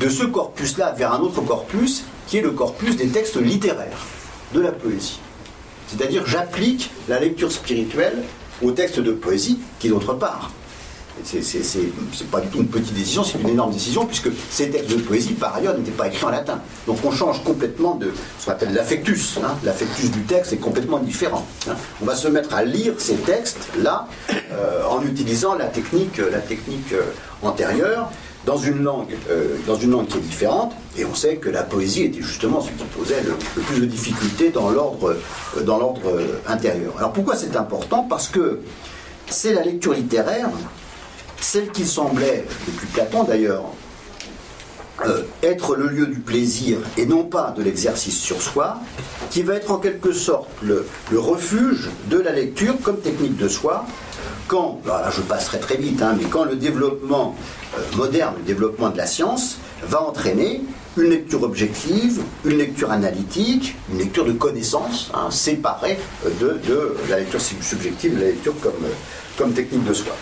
De 0.00 0.08
ce 0.08 0.24
corpus-là 0.24 0.92
vers 0.92 1.12
un 1.12 1.20
autre 1.20 1.40
corpus, 1.42 2.04
qui 2.26 2.38
est 2.38 2.42
le 2.42 2.50
corpus 2.50 2.96
des 2.96 3.08
textes 3.08 3.36
littéraires, 3.36 4.06
de 4.52 4.60
la 4.60 4.72
poésie. 4.72 5.20
C'est-à-dire, 5.90 6.24
j'applique 6.26 6.90
la 7.08 7.18
lecture 7.20 7.50
spirituelle 7.50 8.22
aux 8.62 8.70
textes 8.72 9.00
de 9.00 9.12
poésie 9.12 9.58
qui, 9.78 9.88
d'autre 9.88 10.14
part, 10.14 10.50
c'est 11.22 12.30
pas 12.30 12.40
du 12.40 12.48
tout 12.48 12.58
une 12.60 12.68
petite 12.68 12.94
décision, 12.94 13.22
c'est 13.24 13.38
une 13.40 13.50
énorme 13.50 13.72
décision, 13.72 14.06
puisque 14.06 14.30
ces 14.50 14.70
textes 14.70 14.90
de 14.90 14.96
poésie, 14.96 15.32
par 15.34 15.54
ailleurs, 15.54 15.76
n'étaient 15.76 15.90
pas 15.90 16.06
écrits 16.08 16.24
en 16.24 16.30
latin. 16.30 16.60
Donc 16.86 16.98
on 17.04 17.10
change 17.10 17.42
complètement 17.44 17.94
de 17.94 18.10
ce 18.38 18.46
qu'on 18.46 18.52
appelle 18.52 18.72
l'affectus. 18.72 19.38
hein. 19.44 19.54
L'affectus 19.62 20.10
du 20.10 20.20
texte 20.22 20.52
est 20.54 20.58
complètement 20.58 20.98
différent. 20.98 21.46
hein. 21.68 21.74
On 22.00 22.06
va 22.06 22.14
se 22.14 22.28
mettre 22.28 22.54
à 22.54 22.64
lire 22.64 22.94
ces 22.98 23.16
textes-là 23.16 24.06
euh, 24.52 24.84
en 24.88 25.02
utilisant 25.04 25.54
la 25.56 25.66
technique, 25.66 26.18
la 26.18 26.38
technique 26.38 26.92
euh, 26.92 27.02
antérieure 27.42 28.10
dans 28.46 28.56
une 28.56 28.82
langue, 28.82 29.14
euh, 29.30 29.56
dans 29.66 29.76
une 29.76 29.90
langue 29.90 30.06
qui 30.06 30.18
est 30.18 30.22
différente. 30.22 30.72
Et 30.96 31.04
on 31.04 31.14
sait 31.14 31.36
que 31.36 31.48
la 31.48 31.62
poésie 31.62 32.04
était 32.04 32.22
justement 32.22 32.60
ce 32.60 32.70
qui 32.70 32.84
posait 32.96 33.22
le, 33.22 33.34
plus 33.62 33.80
de 33.80 33.86
difficultés 33.86 34.50
dans 34.50 34.70
l'ordre, 34.70 35.16
euh, 35.56 35.62
dans 35.62 35.78
l'ordre 35.78 36.08
euh, 36.08 36.40
intérieur. 36.46 36.94
Alors 36.98 37.12
pourquoi 37.12 37.36
c'est 37.36 37.56
important? 37.56 38.06
Parce 38.08 38.28
que 38.28 38.60
c'est 39.28 39.52
la 39.52 39.62
lecture 39.62 39.92
littéraire 39.92 40.50
celle 41.40 41.70
qui 41.70 41.86
semblait, 41.86 42.44
depuis 42.66 42.86
Platon 42.88 43.24
d'ailleurs, 43.24 43.64
être 45.42 45.76
le 45.76 45.86
lieu 45.86 46.06
du 46.06 46.20
plaisir 46.20 46.76
et 46.98 47.06
non 47.06 47.24
pas 47.24 47.54
de 47.56 47.62
l'exercice 47.62 48.18
sur 48.20 48.42
soi, 48.42 48.76
qui 49.30 49.42
va 49.42 49.54
être 49.54 49.70
en 49.70 49.78
quelque 49.78 50.12
sorte 50.12 50.50
le 50.60 50.84
refuge 51.18 51.88
de 52.10 52.18
la 52.18 52.32
lecture 52.32 52.74
comme 52.82 53.00
technique 53.00 53.38
de 53.38 53.48
soi, 53.48 53.86
quand, 54.50 54.80
là 54.84 55.08
je 55.16 55.22
passerai 55.22 55.60
très 55.60 55.76
vite, 55.76 56.02
hein, 56.02 56.16
mais 56.18 56.24
quand 56.24 56.44
le 56.44 56.56
développement 56.56 57.36
euh, 57.78 57.96
moderne, 57.96 58.34
le 58.38 58.42
développement 58.42 58.90
de 58.90 58.98
la 58.98 59.06
science, 59.06 59.58
va 59.84 60.02
entraîner 60.02 60.62
une 60.96 61.08
lecture 61.08 61.44
objective, 61.44 62.20
une 62.44 62.58
lecture 62.58 62.90
analytique, 62.90 63.76
une 63.92 63.98
lecture 63.98 64.24
de 64.24 64.32
connaissance, 64.32 65.12
hein, 65.14 65.30
séparée 65.30 66.00
euh, 66.26 66.30
de, 66.40 66.48
de 66.68 66.96
la 67.08 67.20
lecture 67.20 67.40
sub- 67.40 67.62
subjective, 67.62 68.16
de 68.16 68.20
la 68.22 68.26
lecture 68.26 68.54
comme, 68.60 68.82
euh, 68.84 68.92
comme 69.38 69.52
technique 69.52 69.84
de 69.84 69.94
soi. 69.94 70.16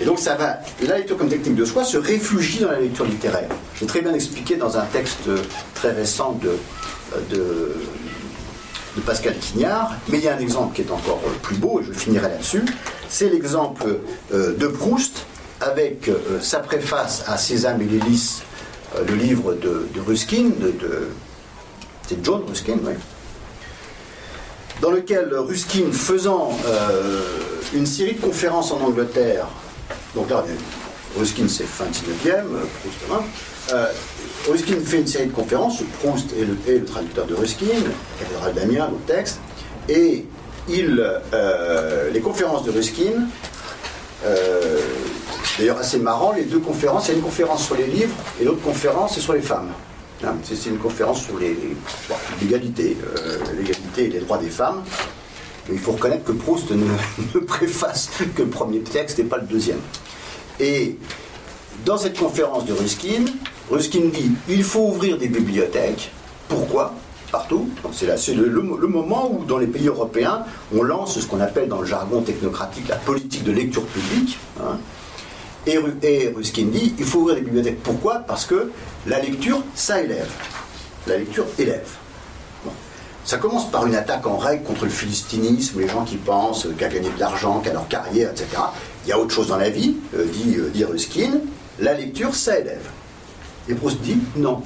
Et 0.00 0.06
donc 0.06 0.18
ça 0.18 0.36
va, 0.36 0.60
la 0.82 0.96
lecture 0.96 1.18
comme 1.18 1.28
technique 1.28 1.56
de 1.56 1.66
soi 1.66 1.84
se 1.84 1.98
réfugie 1.98 2.60
dans 2.60 2.70
la 2.70 2.80
lecture 2.80 3.04
littéraire. 3.04 3.50
J'ai 3.78 3.84
très 3.84 4.00
bien 4.00 4.14
expliqué 4.14 4.56
dans 4.56 4.78
un 4.78 4.86
texte 4.86 5.28
très 5.74 5.92
récent 5.92 6.32
de, 6.42 6.52
de, 7.28 7.74
de 8.96 9.00
Pascal 9.02 9.36
Quignard, 9.38 9.92
mais 10.08 10.16
il 10.16 10.24
y 10.24 10.28
a 10.28 10.34
un 10.34 10.38
exemple 10.38 10.74
qui 10.74 10.80
est 10.80 10.90
encore 10.90 11.20
plus 11.42 11.56
beau, 11.56 11.82
et 11.82 11.84
je 11.84 11.92
finirai 11.92 12.30
là-dessus. 12.30 12.64
C'est 13.10 13.28
l'exemple 13.28 13.98
euh, 14.32 14.56
de 14.56 14.66
Proust 14.68 15.26
avec 15.60 16.08
euh, 16.08 16.40
sa 16.40 16.60
préface 16.60 17.24
à 17.26 17.36
Sésame 17.36 17.82
et 17.82 17.84
l'hélice, 17.84 18.40
euh, 18.96 19.04
le 19.06 19.14
livre 19.14 19.52
de, 19.54 19.86
Ruskin, 20.06 20.50
de, 20.58 21.08
c'est 22.08 22.24
John 22.24 22.42
Ruskin, 22.48 22.78
oui. 22.84 22.92
Dans 24.80 24.92
lequel 24.92 25.34
Ruskin, 25.34 25.92
faisant 25.92 26.56
une 27.74 27.84
série 27.84 28.14
de 28.14 28.20
conférences 28.20 28.72
en 28.72 28.80
Angleterre, 28.80 29.46
donc 30.14 30.30
là, 30.30 30.42
Ruskin 31.18 31.48
c'est 31.48 31.64
fin 31.64 31.84
19e, 31.84 32.28
euh, 32.28 32.64
Proust 32.80 32.98
hein, 33.12 33.24
euh, 33.72 33.86
Ruskin 34.48 34.76
fait 34.84 35.00
une 35.00 35.06
série 35.06 35.26
de 35.26 35.32
conférences, 35.32 35.82
Proust 36.02 36.32
est 36.32 36.44
le, 36.44 36.56
est 36.66 36.78
le 36.78 36.84
traducteur 36.84 37.26
de 37.26 37.34
Ruskin, 37.34 37.66
cathédrale 38.18 38.54
d'Amiens, 38.54 38.90
le 38.90 39.12
texte, 39.12 39.38
et 39.88 40.24
euh, 40.72 42.10
les 42.10 42.20
conférences 42.20 42.64
de 42.64 42.70
Ruskin, 42.70 43.26
euh, 44.24 44.78
d'ailleurs 45.58 45.78
assez 45.78 45.98
marrant, 45.98 46.32
les 46.32 46.44
deux 46.44 46.58
conférences, 46.58 47.08
il 47.08 47.12
y 47.12 47.14
a 47.14 47.16
une 47.16 47.24
conférence 47.24 47.66
sur 47.66 47.76
les 47.76 47.86
livres 47.86 48.14
et 48.40 48.44
l'autre 48.44 48.62
conférence 48.62 49.14
c'est 49.14 49.20
sur 49.20 49.32
les 49.32 49.40
femmes. 49.40 49.70
Hein, 50.22 50.34
c'est 50.42 50.66
une 50.66 50.78
conférence 50.78 51.24
sur 51.24 51.38
l'égalité, 51.38 52.96
euh, 53.16 53.38
l'égalité 53.56 54.04
et 54.04 54.08
les 54.08 54.20
droits 54.20 54.38
des 54.38 54.50
femmes. 54.50 54.82
Mais 55.68 55.76
il 55.76 55.80
faut 55.80 55.92
reconnaître 55.92 56.24
que 56.24 56.32
Proust 56.32 56.70
ne, 56.70 56.84
ne 57.34 57.40
préface 57.40 58.10
que 58.36 58.42
le 58.42 58.48
premier 58.48 58.80
texte 58.80 59.18
et 59.18 59.24
pas 59.24 59.38
le 59.38 59.46
deuxième. 59.46 59.80
Et 60.58 60.98
dans 61.86 61.96
cette 61.96 62.18
conférence 62.18 62.66
de 62.66 62.74
Ruskin, 62.74 63.24
Ruskin 63.70 64.10
dit 64.12 64.32
il 64.48 64.62
faut 64.62 64.88
ouvrir 64.88 65.16
des 65.16 65.28
bibliothèques. 65.28 66.10
Pourquoi? 66.48 66.94
Partout. 67.30 67.68
C'est 67.92 68.34
le, 68.34 68.60
moment 68.88 69.30
où, 69.32 69.44
dans 69.44 69.58
les 69.58 69.66
pays 69.68 69.86
européens, 69.86 70.44
on 70.74 70.82
lance 70.82 71.18
ce 71.20 71.26
qu'on 71.26 71.40
appelle 71.40 71.68
dans 71.68 71.80
le 71.80 71.86
jargon 71.86 72.22
technocratique 72.22 72.88
la 72.88 72.96
politique 72.96 73.44
de 73.44 73.52
lecture 73.52 73.84
publique. 73.86 74.38
hein. 74.60 74.78
Et, 75.66 75.76
Ru- 75.78 75.96
et 76.02 76.32
Ruskin 76.34 76.66
dit 76.72 76.94
il 76.98 77.04
faut 77.04 77.20
ouvrir 77.20 77.36
des 77.36 77.42
bibliothèques. 77.42 77.82
Pourquoi? 77.82 78.20
Parce 78.20 78.46
que 78.46 78.70
la 79.06 79.20
lecture, 79.20 79.62
ça 79.74 80.00
élève. 80.00 80.30
La 81.06 81.18
lecture 81.18 81.44
élève. 81.58 81.88
Ça 83.24 83.36
commence 83.36 83.70
par 83.70 83.86
une 83.86 83.94
attaque 83.94 84.26
en 84.26 84.38
règle 84.38 84.64
contre 84.64 84.84
le 84.84 84.90
philistinisme, 84.90 85.78
les 85.80 85.88
gens 85.88 86.04
qui 86.04 86.16
pensent 86.16 86.66
qu'à 86.78 86.88
gagner 86.88 87.10
de 87.14 87.20
l'argent, 87.20 87.60
qu'à 87.60 87.72
leur 87.72 87.86
carrière, 87.86 88.30
etc. 88.30 88.46
Il 89.04 89.10
y 89.10 89.12
a 89.12 89.18
autre 89.20 89.32
chose 89.34 89.48
dans 89.48 89.58
la 89.58 89.70
vie, 89.70 89.96
euh, 90.16 90.24
dit, 90.24 90.56
euh, 90.56 90.70
dit 90.72 90.84
Ruskin. 90.84 91.30
La 91.78 91.94
lecture, 91.94 92.34
ça 92.34 92.58
élève. 92.58 92.88
Et 93.68 93.74
Proust 93.74 94.00
dit 94.00 94.18
non. 94.36 94.62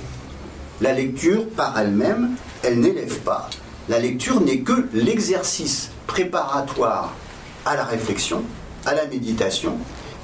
La 0.80 0.92
lecture, 0.92 1.46
par 1.50 1.78
elle-même, 1.78 2.30
elle 2.64 2.80
n'élève 2.80 3.18
pas. 3.20 3.48
La 3.88 3.98
lecture 3.98 4.40
n'est 4.40 4.60
que 4.60 4.88
l'exercice 4.94 5.90
préparatoire 6.06 7.14
à 7.66 7.76
la 7.76 7.84
réflexion, 7.84 8.42
à 8.86 8.94
la 8.94 9.06
méditation. 9.06 9.76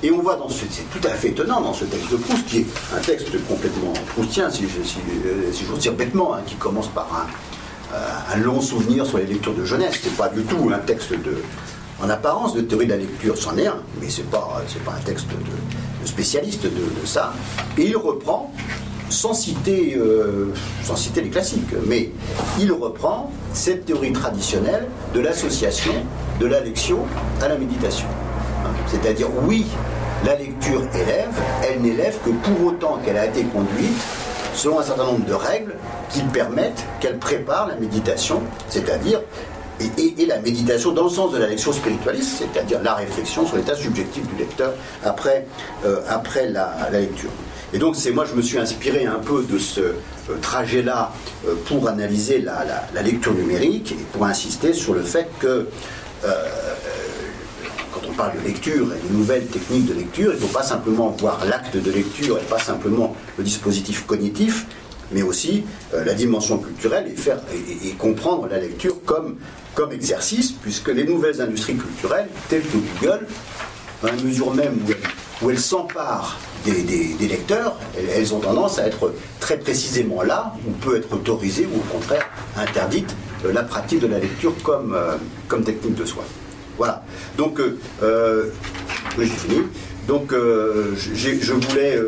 Et 0.03 0.11
on 0.11 0.23
voit 0.23 0.37
dans 0.37 0.49
ce, 0.49 0.65
c'est 0.71 0.89
tout 0.91 1.07
à 1.07 1.11
fait 1.11 1.29
étonnant 1.29 1.61
dans 1.61 1.75
ce 1.75 1.85
texte 1.85 2.11
de 2.11 2.17
Proust, 2.17 2.47
qui 2.47 2.59
est 2.61 2.67
un 2.97 3.01
texte 3.01 3.29
complètement 3.47 3.93
proustien, 4.15 4.51
si 4.51 4.63
je 4.63 4.83
si, 4.83 4.97
euh, 5.27 5.53
si 5.53 5.65
j'ose 5.67 5.81
dire 5.81 5.93
bêtement, 5.93 6.35
hein, 6.35 6.41
qui 6.47 6.55
commence 6.55 6.89
par 6.89 7.09
un, 7.15 7.95
euh, 7.95 8.35
un 8.35 8.39
long 8.39 8.63
souvenir 8.63 9.05
sur 9.05 9.19
les 9.19 9.27
lectures 9.27 9.55
de 9.55 9.65
jeunesse. 9.67 10.01
C'est 10.03 10.17
pas 10.17 10.29
du 10.29 10.43
tout 10.45 10.71
un 10.75 10.79
texte 10.79 11.13
de, 11.13 11.43
en 12.03 12.09
apparence 12.09 12.55
de 12.55 12.63
théorie 12.63 12.87
de 12.87 12.93
la 12.93 12.97
lecture, 12.97 13.37
c'en 13.37 13.59
est 13.59 13.67
un, 13.67 13.83
mais 14.01 14.09
c'est 14.09 14.31
pas, 14.31 14.63
pas 14.87 14.93
un 14.93 15.05
texte 15.05 15.29
de, 15.29 15.35
de 15.35 16.09
spécialiste 16.09 16.63
de, 16.63 16.71
de 16.71 17.07
ça. 17.07 17.35
Et 17.77 17.89
il 17.89 17.97
reprend, 17.99 18.55
sans 19.11 19.35
citer, 19.35 19.95
euh, 19.97 20.53
sans 20.83 20.97
citer 20.97 21.21
les 21.21 21.29
classiques, 21.31 21.75
mais 21.87 22.11
il 22.59 22.73
reprend 22.73 23.31
cette 23.53 23.85
théorie 23.85 24.13
traditionnelle 24.13 24.87
de 25.15 25.21
l'association 25.21 25.93
de 26.41 26.47
la 26.47 26.61
lecture 26.61 27.05
à 27.43 27.49
la 27.49 27.57
méditation. 27.57 28.07
C'est-à-dire, 28.87 29.29
oui, 29.45 29.67
la 30.25 30.37
lecture 30.37 30.83
élève, 30.95 31.31
elle 31.69 31.81
n'élève 31.81 32.17
que 32.25 32.31
pour 32.31 32.67
autant 32.67 32.99
qu'elle 33.05 33.17
a 33.17 33.27
été 33.27 33.43
conduite 33.45 34.01
selon 34.55 34.81
un 34.81 34.83
certain 34.83 35.05
nombre 35.05 35.25
de 35.27 35.35
règles 35.35 35.75
qui 36.11 36.21
permettent 36.23 36.85
qu'elle 37.01 37.19
prépare 37.19 37.69
la 37.69 37.77
méditation, 37.77 38.43
c'est-à-dire 38.69 39.21
et, 39.99 40.27
la 40.27 40.39
méditation 40.41 40.93
dans 40.93 41.05
le 41.05 41.11
sens 41.11 41.33
de 41.33 41.39
la 41.39 41.47
lecture 41.47 41.73
spiritualiste, 41.73 42.39
c'est-à-dire 42.39 42.83
la 42.83 42.95
réflexion 42.95 43.47
sur 43.47 43.57
l'état 43.57 43.75
subjectif 43.75 44.27
du 44.29 44.37
lecteur 44.37 44.75
après, 45.05 45.47
euh, 45.85 46.03
après 46.09 46.49
la, 46.49 46.91
lecture. 46.93 47.31
Et 47.73 47.79
donc, 47.79 47.97
c'est 47.97 48.11
moi, 48.11 48.25
je 48.25 48.35
me 48.35 48.43
suis 48.43 48.59
inspiré 48.59 49.07
un 49.07 49.19
peu 49.19 49.45
de 49.45 49.59
ce 49.59 49.81
euh, 49.81 49.95
trajet-là 50.43 51.13
euh, 51.47 51.55
pour 51.67 51.89
analyser 51.89 52.41
la, 52.41 53.03
lecture 53.03 53.35
numérique 53.35 53.93
et 53.93 54.05
pour 54.13 54.25
insister 54.25 54.73
sur 54.73 54.95
le 54.95 55.03
fait 55.03 55.29
que 55.39 55.67
quand 57.93 58.03
on 58.07 58.13
parle 58.13 58.39
de 58.39 58.47
lecture 58.47 58.89
et 58.93 59.09
de 59.09 59.17
nouvelles 59.17 59.47
techniques 59.47 59.87
de 59.87 59.95
lecture, 59.95 60.33
il 60.33 60.37
ne 60.37 60.47
faut 60.47 60.55
pas 60.55 60.63
simplement 60.63 61.09
voir 61.19 61.45
l'acte 61.47 61.77
de 61.77 61.91
lecture 61.91 62.39
et 62.39 62.43
pas 62.43 62.59
simplement 62.59 63.17
le 63.39 63.45
dispositif 63.45 64.05
cognitif, 64.05 64.67
mais 65.13 65.23
aussi 65.23 65.65
la 65.93 66.13
dimension 66.13 66.59
culturelle 66.59 67.11
et, 67.11 67.17
faire, 67.17 67.39
et, 67.55 67.93
comprendre 67.93 68.49
la 68.49 68.59
lecture 68.59 68.97
comme 69.07 69.37
comme 69.75 69.93
exercice, 69.93 70.53
puisque 70.53 70.89
les 70.89 71.05
nouvelles 71.05 71.41
industries 71.41 71.77
culturelles, 71.77 72.29
telles 72.49 72.63
que 72.63 72.77
Google, 72.77 73.27
dans 74.03 74.09
la 74.09 74.23
mesure 74.23 74.53
même 74.55 74.79
où 75.41 75.51
elles, 75.51 75.59
s'emparent 75.59 76.39
des, 76.65 77.29
lecteurs, 77.29 77.77
elles, 77.97 78.35
ont 78.35 78.41
tendance 78.41 78.79
à 78.79 78.87
être 78.87 79.13
très 79.39 79.59
précisément 79.59 80.23
là, 80.23 80.53
où 80.67 80.71
peut 80.73 80.97
être 80.97 81.13
autorisée 81.13 81.69
ou 81.73 81.79
au 81.79 81.99
contraire 81.99 82.27
interdite 82.57 83.15
euh, 83.45 83.53
la 83.53 83.63
pratique 83.63 84.01
de 84.01 84.07
la 84.07 84.19
lecture 84.19 84.55
comme, 84.63 84.95
euh, 84.95 85.17
comme 85.49 85.65
technique 85.65 85.95
de 85.95 86.05
soin. 86.05 86.25
Voilà. 86.77 87.03
Donc, 87.37 87.61
euh, 88.03 88.51
j'ai 89.19 89.27
fini. 89.27 89.63
Donc, 90.09 90.33
je 90.33 91.53
voulais, 91.53 92.01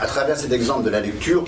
à 0.00 0.06
travers 0.06 0.36
cet 0.36 0.52
exemple 0.52 0.84
de 0.84 0.90
la 0.90 1.00
lecture, 1.00 1.44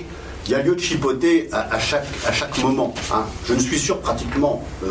il 0.50 0.54
y 0.54 0.56
a 0.56 0.62
lieu 0.64 0.74
de 0.74 0.80
chipoter 0.80 1.48
à, 1.52 1.78
chaque, 1.78 2.04
à 2.26 2.32
chaque 2.32 2.58
moment. 2.58 2.92
Hein. 3.12 3.22
Je 3.46 3.54
ne 3.54 3.60
suis 3.60 3.78
sûr 3.78 4.00
pratiquement, 4.00 4.60
euh, 4.82 4.88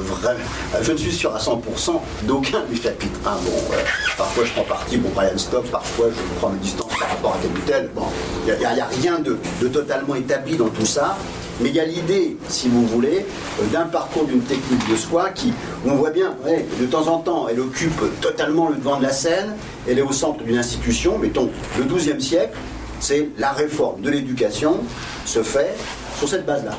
je 0.82 0.94
ne 0.94 0.98
suis 0.98 1.12
sûr 1.12 1.36
à 1.36 1.38
100% 1.38 2.00
d'aucun 2.24 2.64
des 2.70 2.82
chapitres. 2.82 3.20
Hein. 3.26 3.36
Bon, 3.44 3.52
euh, 3.74 3.78
parfois 4.18 4.46
je 4.46 4.54
prends 4.54 4.64
parti 4.64 4.98
pour 4.98 5.12
Brian 5.12 5.38
Stop, 5.38 5.70
parfois 5.70 6.08
je 6.16 6.40
prends 6.40 6.50
mes 6.52 6.60
distances 6.60 6.94
par 6.98 7.10
rapport 7.10 7.36
à 7.36 7.40
tel 7.68 7.90
ou. 7.94 8.00
Bon, 8.00 8.06
il 8.48 8.58
n'y 8.58 8.66
a, 8.66 8.86
rien 8.86 9.20
de, 9.20 9.38
totalement 9.68 10.16
établi 10.16 10.56
dans 10.56 10.70
tout 10.70 10.86
ça. 10.86 11.18
Mais 11.60 11.68
il 11.68 11.76
y 11.76 11.82
a 11.82 11.86
l'idée, 11.86 12.38
si 12.48 12.70
vous 12.70 12.88
voulez, 12.88 13.26
d'un 13.74 13.84
parcours 13.88 14.24
d'une 14.24 14.40
technique 14.40 14.90
de 14.90 14.96
soi 14.96 15.30
qui, 15.32 15.52
on 15.86 15.96
voit 15.96 16.12
bien, 16.12 16.38
de 16.80 16.86
temps 16.86 17.10
en 17.10 17.18
temps, 17.18 17.48
elle 17.50 17.60
occupe 17.60 18.02
totalement 18.22 18.70
le 18.70 18.76
devant 18.76 18.96
de 18.96 19.04
la 19.04 19.12
scène, 19.12 19.56
elle 19.86 20.00
est 20.00 20.04
au 20.04 20.14
centre 20.14 20.42
d'une 20.42 20.58
institution, 20.58 21.18
mettons 21.18 21.50
le 21.78 21.84
XIIe 21.84 22.22
siècle, 22.22 22.56
c'est 23.00 23.30
la 23.38 23.52
réforme 23.52 24.02
de 24.02 24.10
l'éducation 24.10 24.78
se 25.26 25.44
fait 25.44 25.76
sur 26.18 26.28
cette 26.28 26.46
base-là. 26.46 26.78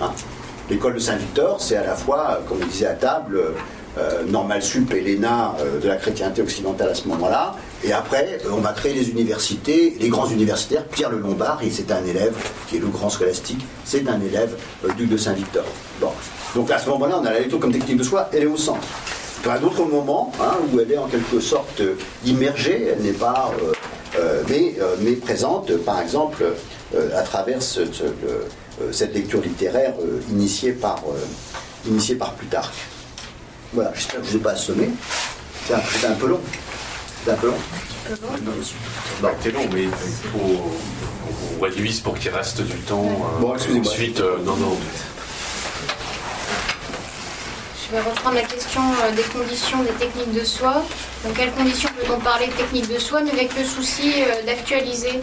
Hein. 0.00 0.10
L'école 0.68 0.94
de 0.94 0.98
Saint-Victor, 0.98 1.60
c'est 1.60 1.76
à 1.76 1.84
la 1.84 1.94
fois, 1.94 2.40
comme 2.48 2.58
on 2.62 2.66
disait 2.66 2.86
à 2.86 2.94
table, 2.94 3.40
euh, 3.98 4.24
normal 4.24 4.62
sup 4.62 4.92
et 4.92 5.00
l'ENA 5.00 5.54
euh, 5.60 5.80
de 5.80 5.88
la 5.88 5.96
chrétienté 5.96 6.42
occidentale 6.42 6.90
à 6.90 6.94
ce 6.94 7.08
moment-là. 7.08 7.54
Et 7.82 7.92
après, 7.92 8.40
euh, 8.44 8.50
on 8.52 8.60
va 8.60 8.72
créer 8.72 8.92
les 8.92 9.08
universités, 9.08 9.96
les 9.98 10.08
grands 10.08 10.26
universitaires. 10.26 10.84
Pierre 10.84 11.10
le 11.10 11.18
Lombard, 11.18 11.60
c'est 11.70 11.90
un 11.90 12.04
élève 12.04 12.34
qui 12.68 12.76
est 12.76 12.80
le 12.80 12.88
grand 12.88 13.08
scolastique, 13.08 13.64
c'est 13.84 14.06
un 14.08 14.20
élève 14.20 14.54
duc 14.98 15.08
de 15.08 15.16
Saint-Victor. 15.16 15.64
Donc 16.54 16.70
à 16.70 16.78
ce 16.78 16.90
moment-là, 16.90 17.20
on 17.22 17.24
a 17.24 17.32
la 17.32 17.40
lecture 17.40 17.58
comme 17.58 17.72
technique 17.72 17.96
de 17.96 18.02
soi, 18.02 18.28
elle 18.32 18.42
est 18.42 18.46
au 18.46 18.56
centre. 18.56 18.86
Il 19.46 19.48
y 19.48 19.52
a 19.52 19.58
d'autres 19.58 19.84
moments 19.84 20.32
hein, 20.40 20.56
où 20.72 20.80
elle 20.80 20.90
est 20.90 20.98
en 20.98 21.06
quelque 21.06 21.38
sorte 21.38 21.80
immergée, 22.24 22.88
elle 22.92 23.02
n'est 23.04 23.12
pas 23.12 23.52
euh, 23.62 23.72
euh, 24.18 24.42
mais, 25.00 25.12
présente, 25.12 25.76
par 25.78 26.00
exemple, 26.00 26.44
euh, 26.94 27.18
à 27.18 27.22
travers 27.22 27.60
cette 27.62 29.14
lecture 29.14 29.40
littéraire 29.40 29.94
initiée, 30.30 30.72
par, 30.72 31.02
initiée 31.86 32.14
par 32.14 32.34
Plutarque. 32.34 32.74
Voilà, 33.72 33.92
j'espère 33.94 34.20
que 34.20 34.26
je 34.26 34.36
n'ai 34.36 34.42
pas 34.42 34.52
assommé. 34.52 34.90
C'est 35.66 35.74
un, 36.06 36.12
peu 36.12 36.28
long. 36.28 36.40
C'est 37.24 37.32
un 37.32 37.34
peu 37.34 37.48
long. 37.48 37.54
Bah, 39.20 39.32
c'est 39.42 39.50
long, 39.50 39.66
mais 39.72 39.84
il 39.84 39.90
faut 39.90 40.38
qu'on 40.38 41.64
réduise 41.64 42.00
pour 42.00 42.16
qu'il 42.16 42.30
reste 42.30 42.60
du 42.60 42.78
temps. 42.78 43.04
bon, 43.40 43.54
excusez-moi. 43.54 43.90
Ensuite, 43.90 44.20
non, 44.44 44.56
non. 44.56 44.76
Je 47.88 47.92
vais 47.94 48.00
reprendre 48.00 48.34
la 48.34 48.42
question 48.42 48.80
euh, 48.80 49.12
des 49.12 49.22
conditions 49.22 49.80
des 49.84 49.92
techniques 49.92 50.32
de 50.32 50.44
soi. 50.44 50.82
Dans 51.22 51.32
quelles 51.32 51.52
conditions 51.52 51.88
peut-on 51.96 52.18
parler 52.18 52.48
de 52.48 52.52
techniques 52.52 52.92
de 52.92 52.98
soi, 52.98 53.20
mais 53.20 53.30
avec 53.30 53.56
le 53.56 53.64
souci 53.64 54.12
euh, 54.22 54.42
d'actualiser, 54.44 55.20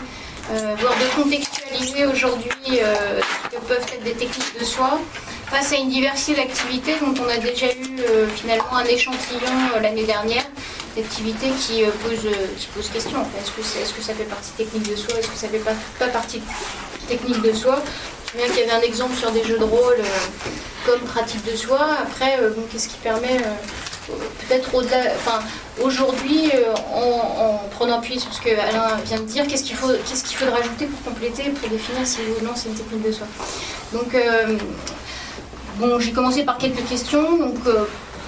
euh, 0.49 0.73
voire 0.79 0.93
de 0.93 1.21
contextualiser 1.21 2.05
aujourd'hui 2.05 2.49
ce 2.69 3.55
que 3.55 3.61
peuvent 3.63 3.85
être 3.93 4.03
des 4.03 4.13
techniques 4.13 4.57
de 4.57 4.63
soi 4.63 4.97
face 5.47 5.73
à 5.73 5.75
une 5.75 5.89
diversité 5.89 6.35
d'activités 6.35 6.95
dont 7.01 7.13
on 7.21 7.27
a 7.27 7.37
déjà 7.37 7.67
eu 7.67 7.99
finalement 8.35 8.75
un 8.77 8.85
échantillon 8.85 9.79
l'année 9.81 10.05
dernière, 10.05 10.43
d'activités 10.95 11.49
qui, 11.59 11.83
posent, 12.03 12.31
qui 12.57 12.89
question. 12.91 13.21
Est-ce 13.39 13.51
que, 13.51 13.61
est, 13.61 13.95
que, 13.95 14.01
ça 14.01 14.13
fait 14.13 14.23
partie 14.23 14.51
technique 14.51 14.89
de 14.89 14.95
soi 14.95 15.19
Est-ce 15.19 15.27
que 15.27 15.37
ça 15.37 15.47
fait 15.47 15.59
pas, 15.59 15.73
pas 15.99 16.07
partie 16.07 16.41
technique 17.07 17.41
de 17.41 17.53
soi? 17.53 17.83
Souviens 18.33 18.47
qu'il 18.47 18.61
y 18.61 18.63
avait 18.63 18.83
un 18.83 18.87
exemple 18.87 19.15
sur 19.15 19.31
des 19.31 19.43
jeux 19.43 19.59
de 19.59 19.63
rôle 19.63 19.97
comme 20.87 21.01
pratique 21.01 21.45
de 21.45 21.55
soi. 21.55 21.79
Après, 22.01 22.39
euh, 22.41 22.49
qu'est-ce 22.71 22.89
qui 22.89 22.97
permet 22.97 23.37
euh, 23.37 24.13
peut-être 24.39 24.73
au-delà, 24.73 24.97
enfin, 25.15 25.39
aujourd'hui, 25.79 26.49
euh, 26.55 26.73
en, 26.95 27.61
prenant 27.69 27.99
appui 27.99 28.19
sur 28.19 28.33
ce 28.33 28.41
que 28.41 28.49
Alain 28.49 28.97
vient 29.05 29.19
de 29.19 29.25
dire, 29.25 29.45
qu'est-ce 29.45 29.63
qu'il 29.63 29.75
faut, 29.75 29.89
qu'est-ce 30.09 30.23
qu'il 30.23 30.47
ajouter 30.47 30.87
pour 30.87 31.13
compléter, 31.13 31.51
pour 31.51 31.69
définir 31.69 32.07
si 32.07 32.21
ou 32.21 32.43
non 32.43 32.53
c'est 32.55 32.69
une 32.69 32.75
technique 32.75 33.05
de 33.05 33.11
soi. 33.11 33.27
Donc, 33.91 34.17
bon, 35.77 35.99
j'ai 35.99 36.11
commencé 36.11 36.43
par 36.43 36.57
quelques 36.57 36.87
questions. 36.87 37.37
Donc, 37.37 37.59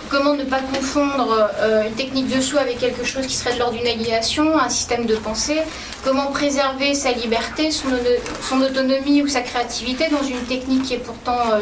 comment 0.09 0.33
ne 0.33 0.43
pas 0.43 0.59
confondre 0.59 1.49
une 1.85 1.93
technique 1.93 2.27
de 2.27 2.41
soi 2.41 2.61
avec 2.61 2.79
quelque 2.79 3.03
chose 3.03 3.25
qui 3.25 3.35
serait 3.35 3.53
de 3.53 3.59
l'ordre 3.59 3.77
d'une 3.77 3.87
aliénation, 3.87 4.57
un 4.57 4.69
système 4.69 5.05
de 5.05 5.15
pensée? 5.15 5.61
Comment 6.03 6.27
préserver 6.27 6.93
sa 6.93 7.11
liberté, 7.11 7.69
son, 7.71 8.61
autonomie 8.61 9.21
ou 9.21 9.27
sa 9.27 9.41
créativité 9.41 10.05
dans 10.09 10.23
une 10.23 10.41
technique 10.43 10.83
qui 10.83 10.93
est 10.93 10.99
pourtant 10.99 11.59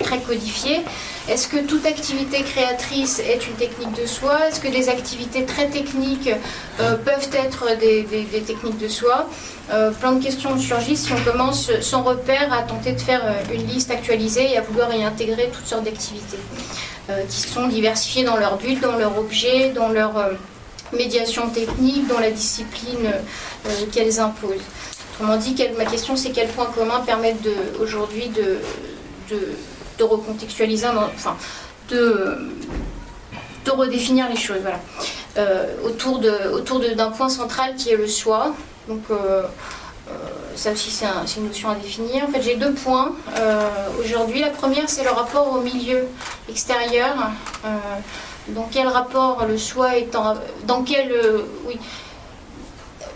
très 0.00 0.18
codifié. 0.18 0.82
Est-ce 1.28 1.48
que 1.48 1.56
toute 1.56 1.86
activité 1.86 2.42
créatrice 2.42 3.18
est 3.18 3.46
une 3.46 3.54
technique 3.54 3.92
de 4.00 4.06
soi? 4.06 4.48
Est-ce 4.48 4.60
que 4.60 4.68
des 4.68 4.88
activités 4.88 5.44
très 5.44 5.68
techniques 5.68 6.30
euh, 6.80 6.96
peuvent 6.96 7.30
être 7.32 7.78
des, 7.78 8.04
techniques 8.46 8.78
de 8.78 8.88
soi? 8.88 9.28
Euh, 9.72 9.90
Plein 9.90 10.12
de 10.12 10.22
questions 10.22 10.58
surgissent. 10.58 11.06
Si 11.06 11.12
on 11.12 11.30
commence 11.30 11.70
sans 11.80 12.02
repère 12.02 12.52
à 12.52 12.62
tenter 12.62 12.92
de 12.92 13.00
faire 13.00 13.24
euh, 13.24 13.54
une 13.54 13.66
liste 13.66 13.90
actualisée 13.90 14.52
et 14.52 14.58
à 14.58 14.60
vouloir 14.60 14.94
y 14.94 15.02
intégrer 15.02 15.50
toutes 15.52 15.66
sortes 15.66 15.84
d'activités 15.84 16.38
qui 17.28 17.40
sont 17.40 17.68
diversifiées 17.68 18.24
dans 18.24 18.36
leur 18.36 18.56
but, 18.56 18.80
dans 18.80 18.96
leur 18.96 19.18
objet, 19.18 19.70
dans 19.70 19.88
leur 19.88 20.12
médiation 20.92 21.48
technique, 21.50 22.06
dans 22.06 22.18
la 22.18 22.30
discipline 22.30 23.12
qu'elles 23.92 24.20
imposent. 24.20 24.62
Autrement 25.12 25.36
dit, 25.36 25.54
ma 25.76 25.84
question 25.84 26.16
c'est 26.16 26.30
quels 26.30 26.48
points 26.48 26.70
communs 26.74 27.00
permettent 27.00 27.48
aujourd'hui 27.78 28.28
de, 28.28 28.58
de 29.98 30.04
recontextualiser, 30.04 30.86
enfin, 31.14 31.36
de, 31.90 32.38
redéfinir 33.66 34.28
les 34.28 34.36
choses. 34.36 34.60
Voilà. 34.62 34.80
Euh, 35.36 35.66
autour 35.84 36.20
d'un 36.20 37.10
point 37.10 37.28
central 37.28 37.74
qui 37.76 37.90
est 37.90 37.96
le 37.96 38.06
soi. 38.06 38.54
Donc, 38.88 39.02
euh, 39.10 39.14
euh, 39.14 39.42
ça 40.56 40.72
aussi, 40.72 40.90
c'est 40.90 41.40
une 41.40 41.48
notion 41.48 41.68
à 41.70 41.74
définir. 41.74 42.24
En 42.24 42.28
fait, 42.28 42.42
j'ai 42.42 42.56
deux 42.56 42.72
points 42.72 43.12
aujourd'hui. 43.98 44.40
La 44.40 44.50
première, 44.50 44.88
c'est 44.88 45.04
le 45.04 45.10
rapport 45.10 45.52
au 45.52 45.60
milieu 45.60 46.06
extérieur. 46.48 47.14
dans 48.48 48.68
quel 48.70 48.88
rapport 48.88 49.46
le 49.46 49.58
soi 49.58 49.96
est 49.96 50.10
dans 50.66 50.82
quel 50.84 51.12
oui 51.66 51.78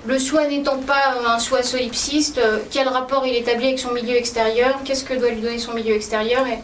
le 0.07 0.19
soi 0.19 0.47
n'étant 0.47 0.79
pas 0.79 1.17
un 1.27 1.39
soi 1.39 1.63
solipsiste, 1.63 2.39
euh, 2.39 2.61
quel 2.71 2.89
rapport 2.89 3.27
il 3.27 3.35
établit 3.35 3.67
avec 3.67 3.79
son 3.79 3.93
milieu 3.93 4.17
extérieur, 4.17 4.79
qu'est-ce 4.85 5.05
que 5.05 5.15
doit 5.15 5.31
lui 5.31 5.41
donner 5.41 5.59
son 5.59 5.75
milieu 5.75 5.95
extérieur 5.95 6.47
et 6.47 6.59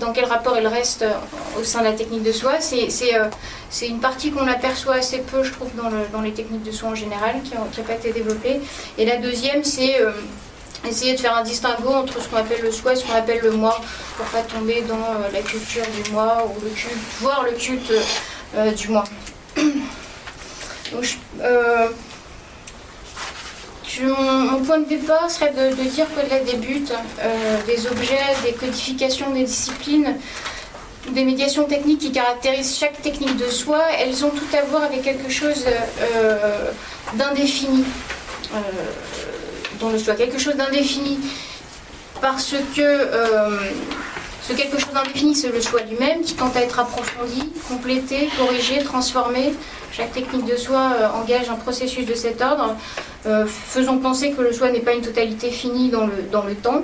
dans 0.00 0.12
quel, 0.12 0.24
rapport 0.26 0.56
il 0.58 0.66
reste 0.66 1.02
euh, 1.02 1.12
au 1.58 1.64
sein 1.64 1.80
de 1.80 1.84
la 1.86 1.92
technique 1.92 2.22
de 2.22 2.32
soi. 2.32 2.54
Euh, 2.72 3.28
c'est 3.70 3.88
une 3.88 4.00
partie 4.00 4.30
qu'on 4.30 4.46
aperçoit 4.46 4.96
assez 4.96 5.20
peu, 5.20 5.42
je 5.42 5.52
trouve, 5.52 5.70
dans, 5.74 6.20
les 6.20 6.32
techniques 6.32 6.62
de 6.62 6.72
soi 6.72 6.90
en 6.90 6.94
général, 6.94 7.36
qui 7.42 7.52
n'a 7.54 7.86
pas 7.86 7.94
été 7.94 8.12
développée. 8.12 8.60
Et 8.98 9.06
la 9.06 9.16
deuxième, 9.16 9.64
c'est 9.64 9.96
essayer 10.86 11.14
de 11.14 11.20
faire 11.20 11.34
un 11.34 11.42
distinguo 11.42 11.88
entre 11.88 12.20
ce 12.20 12.28
qu'on 12.28 12.36
appelle 12.36 12.60
le 12.62 12.70
soi 12.70 12.92
et 12.92 12.96
ce 12.96 13.04
qu'on 13.04 13.14
appelle 13.14 13.40
le 13.42 13.52
moi, 13.52 13.80
pour 14.18 14.26
pas 14.26 14.42
tomber 14.42 14.82
dans 14.82 15.14
la 15.32 15.40
culture 15.40 15.84
du 16.04 16.10
moi 16.12 16.46
ou 16.46 16.62
le 16.62 16.70
culte, 16.70 16.98
voire 17.20 17.44
le 17.44 17.52
culte 17.52 17.92
du 18.76 18.88
moi. 18.88 19.04
Donc, 20.92 21.16
mon, 24.00 24.60
point 24.60 24.78
de 24.78 24.88
départ 24.88 25.30
serait 25.30 25.52
de, 25.52 25.74
dire 25.74 26.06
qu'au-delà 26.14 26.40
des 26.40 26.56
buts, 26.56 26.84
euh, 27.20 27.58
des 27.66 27.86
objets, 27.86 28.18
des 28.44 28.52
codifications, 28.52 29.30
des 29.30 29.44
disciplines, 29.44 30.16
des 31.10 31.24
médiations 31.24 31.64
techniques 31.64 32.00
qui 32.00 32.12
caractérisent 32.12 32.78
chaque 32.78 33.02
technique 33.02 33.36
de 33.36 33.48
soi, 33.48 33.80
elles 33.98 34.24
ont 34.24 34.30
tout 34.30 34.56
à 34.56 34.62
voir 34.62 34.84
avec 34.84 35.02
quelque 35.02 35.30
chose 35.30 35.64
euh, 35.66 36.70
d'indéfini. 37.14 37.84
Euh, 38.54 38.58
dans 39.80 39.90
le 39.90 39.98
soi, 39.98 40.14
quelque 40.14 40.38
chose 40.38 40.54
d'indéfini. 40.54 41.18
Parce 42.20 42.54
que 42.76 43.08
Ce 44.52 44.56
quelque 44.58 44.78
chose 44.78 44.92
d'indéfini, 44.92 45.34
c'est 45.34 45.48
le 45.48 45.62
soi 45.62 45.80
lui-même 45.80 46.20
qui 46.20 46.34
tente 46.34 46.54
à 46.56 46.60
être 46.60 46.78
approfondi, 46.78 47.50
complété, 47.68 48.28
corrigé, 48.36 48.82
transformé. 48.84 49.54
Chaque 49.90 50.12
technique 50.12 50.44
de 50.44 50.56
soi 50.56 50.92
euh, 50.94 51.08
engage 51.08 51.48
un 51.48 51.54
processus 51.54 52.04
de 52.04 52.14
cet 52.14 52.42
ordre, 52.42 52.76
euh, 53.24 53.46
faisant 53.46 53.96
penser 53.96 54.32
que 54.32 54.42
le 54.42 54.52
soi 54.52 54.70
n'est 54.70 54.80
pas 54.80 54.92
une 54.92 55.00
totalité 55.00 55.50
finie 55.50 55.88
dans 55.88 56.06
le, 56.06 56.24
dans 56.30 56.42
le 56.42 56.54
temps, 56.54 56.82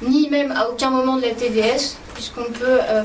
ni 0.00 0.30
même 0.30 0.52
à 0.52 0.68
aucun 0.68 0.90
moment 0.90 1.16
de 1.16 1.22
la 1.22 1.30
TDS, 1.30 1.96
puisqu'on 2.14 2.52
peut, 2.52 2.78
euh, 2.88 3.02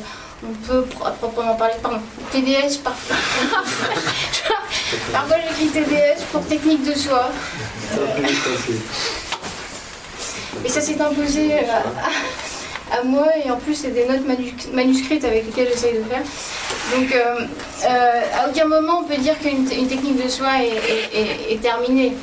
on 0.48 0.54
peut 0.68 0.86
à 1.04 1.10
proprement 1.10 1.56
parler, 1.56 1.74
pardon, 1.82 1.98
TDS 2.32 2.78
parfois. 2.84 3.16
parfois 5.12 5.38
j'écris 5.48 5.70
TDS 5.70 6.22
pour 6.32 6.46
technique 6.46 6.84
de 6.84 6.94
soi. 6.94 7.32
Et 10.64 10.70
ça 10.70 10.82
s'est 10.82 11.02
imposé 11.02 11.62
à, 11.68 11.82
à 12.92 13.04
moi 13.04 13.28
et 13.44 13.50
en 13.50 13.58
plus 13.58 13.76
c'est 13.76 13.92
des 13.92 14.06
notes 14.06 14.26
manus- 14.28 14.72
manuscrites 14.74 15.24
avec 15.24 15.46
lesquelles 15.46 15.70
j'essaye 15.72 15.98
de 15.98 16.04
faire. 16.04 16.22
Donc 16.96 17.14
euh, 17.16 17.46
euh, 17.86 18.22
à 18.40 18.50
aucun 18.50 18.66
moment 18.66 19.00
on 19.02 19.04
peut 19.04 19.18
dire 19.18 19.38
qu'une 19.40 19.70
une 19.72 19.88
technique 19.88 20.24
de 20.24 20.30
soi 20.30 20.50
est, 20.64 21.62
terminée. 21.62 22.14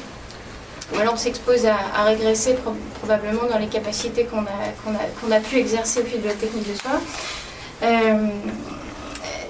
Ou 0.95 0.99
alors 0.99 1.15
on 1.15 1.17
s'expose 1.17 1.67
à, 1.67 2.03
régresser 2.05 2.55
pro- 2.55 2.75
probablement 2.99 3.45
dans 3.51 3.59
les 3.59 3.69
capacités 3.69 4.25
qu'on 4.25 4.39
a, 4.45 5.33
a, 5.33 5.37
a 5.37 5.41
pu 5.41 5.57
exercer 5.59 6.01
au 6.01 6.05
fil 6.05 6.21
de 6.21 6.27
la 6.29 6.35
technique 6.35 6.71
de 6.73 6.77
soi. 6.79 6.93
Euh, 7.83 8.15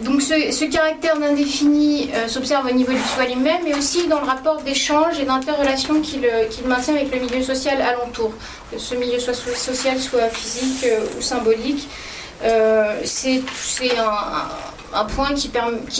donc 0.03 0.23
ce, 0.23 0.65
caractère 0.71 1.19
d'indéfini 1.19 2.11
euh, 2.15 2.27
s'observe 2.27 2.67
au 2.67 2.73
niveau 2.73 2.93
du 2.93 3.03
soi 3.03 3.27
lui-même, 3.27 3.61
mais 3.65 3.75
aussi 3.75 4.07
dans 4.07 4.21
le 4.21 4.27
rapport 4.27 4.63
d'échange 4.63 5.19
et 5.21 5.25
d'interrelation 5.25 6.01
qu'il 6.01 6.25
euh, 6.25 6.45
maintient 6.67 6.95
avec 6.95 7.15
le 7.15 7.21
milieu 7.21 7.43
social 7.43 7.81
alentour. 7.83 8.33
Que 8.73 8.79
ce 8.79 8.95
milieu 8.95 9.19
soit 9.19 9.35
so- 9.35 9.55
social 9.55 9.99
soit 9.99 10.29
physique 10.29 10.85
euh, 10.85 11.01
ou 11.19 11.21
symbolique. 11.23 11.89
C'est 13.05 13.43
un, 14.93 15.05
point 15.05 15.35
qui, 15.35 15.51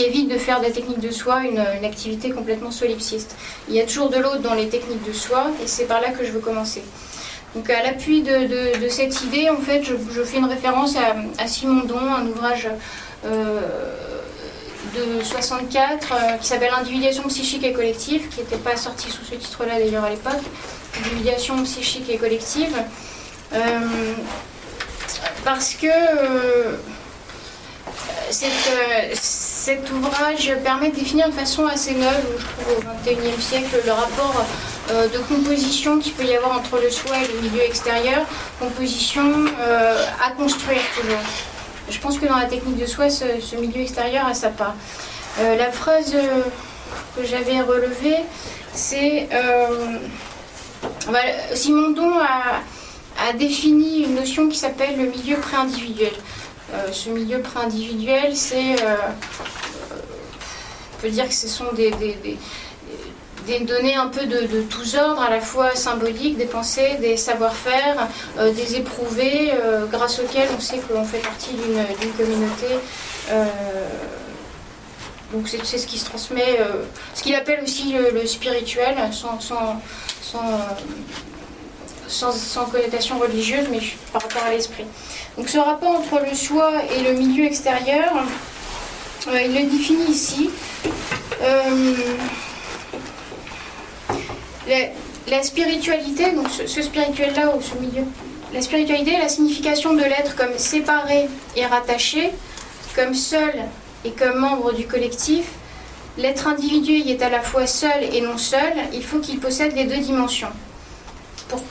évite 0.03 0.31
de 0.31 0.39
faire 0.39 0.61
de 0.61 0.65
la 0.65 0.71
technique 0.71 1.01
de 1.01 1.11
soi 1.11 1.43
une, 1.45 1.59
activité 1.85 2.31
complètement 2.31 2.71
solipsiste. 2.71 3.37
Il 3.69 3.75
y 3.75 3.81
a 3.81 3.85
toujours 3.85 4.09
de 4.09 4.17
l'autre 4.17 4.41
dans 4.41 4.55
les 4.55 4.69
techniques 4.69 5.07
de 5.07 5.13
soi, 5.13 5.49
et 5.63 5.67
c'est 5.67 5.85
par 5.85 6.01
là 6.01 6.11
que 6.11 6.25
je 6.25 6.33
veux 6.33 6.41
commencer. 6.41 6.83
Donc 7.55 7.69
à 7.69 7.83
l'appui 7.83 8.23
de, 8.23 8.89
cette 8.89 9.23
idée, 9.25 9.51
en 9.51 9.61
fait, 9.61 9.83
je, 9.83 10.23
fais 10.23 10.39
une 10.39 10.47
référence 10.47 10.97
à, 10.97 11.17
à 11.43 11.47
Simondon, 11.47 11.99
un 11.99 12.27
ouvrage 12.27 12.69
de 13.25 15.23
64 15.23 16.13
euh, 16.13 16.37
qui 16.39 16.47
s'appelle 16.47 16.73
Individuation 16.77 17.25
psychique 17.25 17.65
et 17.65 17.73
collective, 17.73 18.29
qui 18.29 18.41
n'était 18.41 18.57
pas 18.57 18.77
sorti 18.77 19.11
sous 19.11 19.25
ce 19.25 19.35
titre-là 19.35 19.79
d'ailleurs 19.79 20.05
à 20.05 20.11
l'époque. 20.11 20.43
Individuation 20.99 21.63
psychique 21.65 22.09
et 22.11 22.17
collective. 22.17 22.75
Euh, 23.53 23.59
parce 25.45 25.75
que 25.75 25.87
euh, 25.87 26.77
euh, 28.31 29.11
cet 29.15 29.91
ouvrage 29.91 30.55
permet 30.63 30.91
de 30.91 30.97
définir 30.97 31.29
de 31.29 31.35
façon 31.35 31.67
assez 31.67 31.95
neuve, 31.95 32.25
je 32.39 32.63
trouve, 32.63 32.79
au 32.79 33.11
XXIe 33.11 33.43
siècle, 33.43 33.81
le 33.85 33.93
rapport 33.93 34.47
euh, 34.91 35.09
de 35.09 35.19
composition 35.19 35.99
qu'il 35.99 36.13
peut 36.13 36.25
y 36.25 36.37
avoir 36.37 36.59
entre 36.59 36.79
le 36.81 36.91
soi 36.91 37.17
et 37.19 37.33
le 37.33 37.41
milieu 37.41 37.63
extérieur, 37.63 38.25
composition 38.59 39.47
euh, 39.61 40.05
à 40.25 40.31
construire 40.31 40.81
toujours. 40.95 41.19
Je 41.91 41.99
pense 41.99 42.19
que 42.19 42.27
dans 42.27 42.37
la 42.37 42.47
technique 42.47 42.79
de 42.79 42.87
soi, 42.87 43.11
ce, 43.11 43.57
milieu 43.57 43.83
extérieur 43.83 44.27
a 44.27 44.35
sa 44.35 44.51
part. 44.51 44.75
Euh, 45.41 45.57
la 45.57 45.71
phrase 45.71 46.15
euh, 46.15 46.43
que 47.17 47.25
j'avais 47.27 47.61
relevée, 47.61 48.17
c'est 48.73 49.29
euh, 49.33 49.99
voilà, 51.07 51.55
Simondon 51.55 52.13
a, 52.21 53.33
défini 53.39 54.05
une 54.05 54.15
notion 54.15 54.49
qui 54.49 54.57
s'appelle 54.57 54.97
le 54.97 55.07
milieu 55.07 55.37
pré-individuel. 55.37 56.13
Ce 56.91 57.11
milieu 57.11 57.41
pré-individuel, 57.41 58.35
c'est. 58.35 58.77
on 59.93 61.01
peut 61.03 61.11
dire 61.11 61.29
que 61.29 61.35
ce 61.35 61.47
sont 61.47 61.71
des- 61.75 61.93
des 63.51 63.65
données 63.65 63.97
un 63.97 64.07
peu 64.09 64.27
de, 64.27 64.63
tous 64.63 64.95
ordres, 64.95 65.23
à 65.23 65.31
la 65.31 65.41
fois 65.41 65.75
symboliques, 65.75 66.37
des 66.37 66.47
pensées, 66.47 66.97
des 67.01 67.17
savoir-faire, 67.17 68.09
euh, 68.39 68.53
des 68.53 68.77
éprouvés, 68.77 69.51
euh, 69.53 69.87
grâce 69.87 70.21
auxquels 70.21 70.49
on 70.57 70.61
sait 70.61 70.79
que 70.79 70.93
l'on 70.93 71.05
fait 71.05 71.19
partie 71.19 71.51
d'une 71.55 72.13
communauté. 72.13 72.67
Euh, 73.31 73.45
donc 75.33 75.49
c'est 75.49 75.79
ce 75.79 75.87
qui 75.87 75.99
se 75.99 76.07
transmet, 76.07 76.59
ce 77.15 77.23
qu'il 77.23 77.37
appelle 77.37 77.63
aussi 77.63 77.93
le, 77.93 78.27
spirituel, 78.27 78.97
sans, 79.13 79.85
connotation 82.73 83.19
religieuse, 83.19 83.69
mais 83.71 83.79
par 84.13 84.23
rapport 84.23 84.43
à 84.43 84.51
l'esprit. 84.51 84.87
Donc 85.39 85.49
ce 85.49 85.59
rapport 85.59 86.01
entre 86.01 86.21
le 86.29 86.35
soi 86.35 86.73
et 86.97 87.03
le 87.05 87.13
milieu 87.13 87.45
extérieur, 87.45 88.13
il 89.33 89.55
le 89.55 89.71
définit 89.71 90.11
ici. 90.11 90.51
La, 95.29 95.43
spiritualité, 95.43 96.33
donc 96.33 96.49
ce, 96.51 96.83
spirituel-là 96.83 97.55
ou 97.57 97.61
ce 97.61 97.75
milieu, 97.75 98.05
la 98.53 98.63
spiritualité 98.63 99.13
la 99.19 99.29
signification 99.29 99.95
de 99.95 100.03
l'être 100.03 100.37
comme 100.37 100.57
séparé 100.57 101.29
et 101.57 101.67
rattaché, 101.67 102.31
comme 102.95 103.15
seul 103.15 103.55
et 104.05 104.11
comme 104.11 104.39
membre 104.39 104.73
du 104.73 104.87
collectif. 104.87 105.45
L'être 106.19 106.49
individu 106.49 106.93
y 106.93 107.13
est 107.13 107.23
à 107.23 107.31
la 107.31 107.41
fois 107.41 107.67
seul 107.67 108.05
et 108.13 108.21
non 108.21 108.37
seul, 108.37 108.73
il 108.93 109.05
faut 109.05 109.19
qu'il 109.19 109.39
possède 109.39 109.75
les 109.77 109.85
deux 109.85 109.99
dimensions. 109.99 110.51
Pour, 111.49 111.63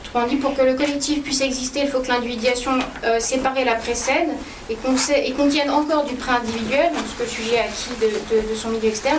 autrement 0.00 0.26
dit, 0.26 0.36
pour 0.36 0.54
que 0.54 0.62
le 0.62 0.74
collectif 0.74 1.22
puisse 1.22 1.40
exister, 1.40 1.80
il 1.80 1.88
faut 1.88 2.00
que 2.00 2.08
l'individuation 2.08 2.72
euh, 3.04 3.18
séparée 3.18 3.64
la 3.64 3.74
précède 3.74 4.28
et, 4.68 4.74
qu'on 4.76 4.94
contienne 5.36 5.70
encore 5.70 6.04
du 6.04 6.14
pré-individuel, 6.14 6.92
donc 6.92 7.04
ce 7.10 7.18
que 7.18 7.22
le 7.22 7.28
sujet 7.28 7.58
a 7.58 7.62
acquis 7.62 7.90
de 8.00 8.54
son 8.54 8.68
milieu 8.68 8.88
externe, 8.88 9.18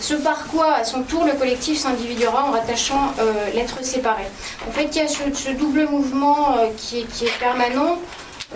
ce 0.00 0.14
par 0.14 0.46
quoi, 0.48 0.74
à 0.74 0.84
son 0.84 1.02
tour, 1.02 1.24
le 1.24 1.32
collectif 1.32 1.78
s'individuera 1.78 2.46
en 2.46 2.50
rattachant 2.50 3.12
euh, 3.18 3.32
l'être 3.54 3.82
séparé. 3.84 4.24
En 4.68 4.72
fait, 4.72 4.88
il 4.92 4.96
y 4.96 5.00
a 5.00 5.08
ce, 5.08 5.50
double 5.50 5.86
mouvement 5.86 6.56
euh, 6.58 6.66
qui, 6.76 6.98
est, 6.98 7.38
permanent 7.38 7.98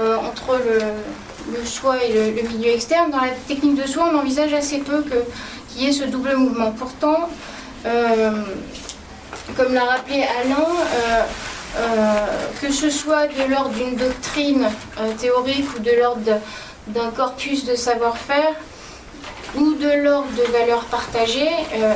euh, 0.00 0.16
entre 0.16 0.58
le, 0.58 1.64
soi 1.64 2.02
et 2.04 2.32
le, 2.32 2.48
milieu 2.48 2.72
externe. 2.72 3.10
Dans 3.10 3.20
la 3.20 3.30
technique 3.46 3.80
de 3.80 3.86
soi, 3.86 4.10
on 4.12 4.18
envisage 4.18 4.52
assez 4.52 4.78
peu 4.78 5.04
qu'il 5.70 5.82
y 5.82 5.88
ait 5.88 5.92
ce 5.92 6.04
double 6.04 6.36
mouvement. 6.36 6.72
Pourtant, 6.72 7.28
comme 9.56 9.72
l'a 9.72 9.84
rappelé 9.84 10.24
Alain, 10.42 10.66
que 12.60 12.72
ce 12.72 12.90
soit 12.90 13.28
de 13.28 13.50
l'ordre 13.50 13.70
d'une 13.70 13.96
doctrine 13.96 14.68
théorique 15.18 15.68
ou 15.76 15.78
de 15.78 15.92
l'ordre 15.98 16.40
d'un 16.88 17.10
corpus 17.10 17.64
de 17.64 17.74
savoir-faire, 17.74 18.54
ou 19.56 19.74
de 19.74 20.02
l'ordre 20.02 20.28
de 20.36 20.42
valeurs 20.52 20.84
partagées, 20.86 21.48
euh, 21.74 21.92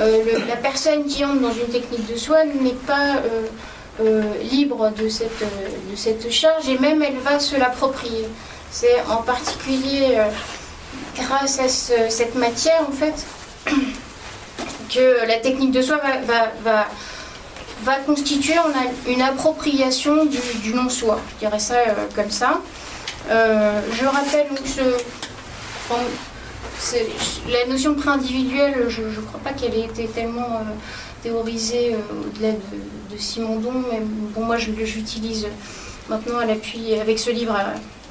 euh, 0.00 0.24
la 0.48 0.56
personne 0.56 1.04
qui 1.06 1.24
entre 1.24 1.40
dans 1.40 1.52
une 1.52 1.68
technique 1.68 2.10
de 2.12 2.16
soi 2.18 2.44
n'est 2.44 2.70
pas 2.86 3.16
euh, 4.00 4.22
libre 4.42 4.90
de 4.90 5.08
cette, 5.08 5.38
de 5.40 5.96
cette 5.96 6.30
charge 6.30 6.68
et 6.68 6.78
même 6.78 7.02
elle 7.02 7.18
va 7.18 7.38
se 7.38 7.56
l'approprier. 7.56 8.26
C'est 8.70 9.00
en 9.08 9.18
particulier 9.22 10.18
grâce 11.16 11.60
à 11.60 11.68
ce- 11.68 12.08
cette 12.10 12.34
matière 12.34 12.82
en 12.88 12.92
fait 12.92 13.24
que 14.92 15.26
la 15.26 15.38
technique 15.38 15.70
de 15.70 15.80
soi 15.80 15.98
va, 16.26 16.50
va, 16.64 16.86
va, 17.84 17.94
constituer 18.04 18.54
une 19.06 19.22
appropriation 19.22 20.24
du, 20.24 20.38
du 20.62 20.74
non-soi. 20.74 21.20
Je 21.34 21.46
dirais 21.46 21.60
ça 21.60 21.76
comme 22.16 22.30
ça. 22.30 22.60
Je 23.28 24.04
rappelle 24.06 24.48
donc 24.48 24.66
ce, 24.66 25.94
la 27.48 27.66
notion 27.66 27.92
de 27.92 28.00
pré-individuel, 28.00 28.86
je 28.88 29.02
ne 29.02 29.26
crois 29.26 29.40
pas 29.40 29.52
qu'elle 29.52 29.74
ait 29.74 29.84
été 29.84 30.06
tellement 30.06 30.56
euh, 30.60 30.72
théorisée 31.22 31.94
euh, 31.94 32.26
au-delà 32.26 32.52
de, 32.52 33.14
de 33.14 33.18
Simondon, 33.20 33.72
mais 33.90 34.00
bon, 34.34 34.44
moi 34.44 34.56
je 34.56 34.70
l'utilise 34.70 35.46
maintenant 36.08 36.38
à 36.38 36.46
l'appui, 36.46 36.94
avec 36.94 37.18
ce 37.18 37.30
livre 37.30 37.54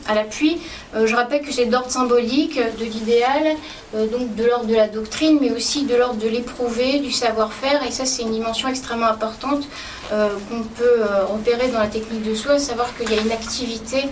à, 0.08 0.16
l'appui. 0.16 0.60
Euh, 0.96 1.08
je 1.08 1.16
rappelle 1.16 1.42
que 1.42 1.52
c'est 1.52 1.66
d'ordre 1.66 1.92
symbolique, 1.92 2.58
de 2.58 2.86
l'idéal, 2.86 3.56
donc 3.94 4.36
de 4.36 4.44
l'ordre 4.44 4.66
de 4.66 4.76
la 4.76 4.88
doctrine, 4.88 5.38
mais 5.40 5.52
aussi 5.52 5.86
de 5.86 5.96
l'ordre 5.96 6.20
de 6.20 6.28
l'éprouvé, 6.28 7.00
du 7.00 7.12
savoir-faire, 7.12 7.84
et 7.86 7.92
ça 7.92 8.06
c'est 8.06 8.24
une 8.24 8.32
dimension 8.32 8.68
extrêmement 8.68 9.08
importante 9.08 9.68
qu'on 10.10 10.64
peut 10.76 11.02
repérer 11.32 11.68
dans 11.70 11.80
la 11.80 11.88
technique 11.88 12.24
de 12.24 12.36
soi, 12.36 12.60
savoir 12.60 12.96
qu'il 12.98 13.10
y 13.12 13.18
a 13.18 13.22
une 13.22 13.32
activité, 13.32 14.06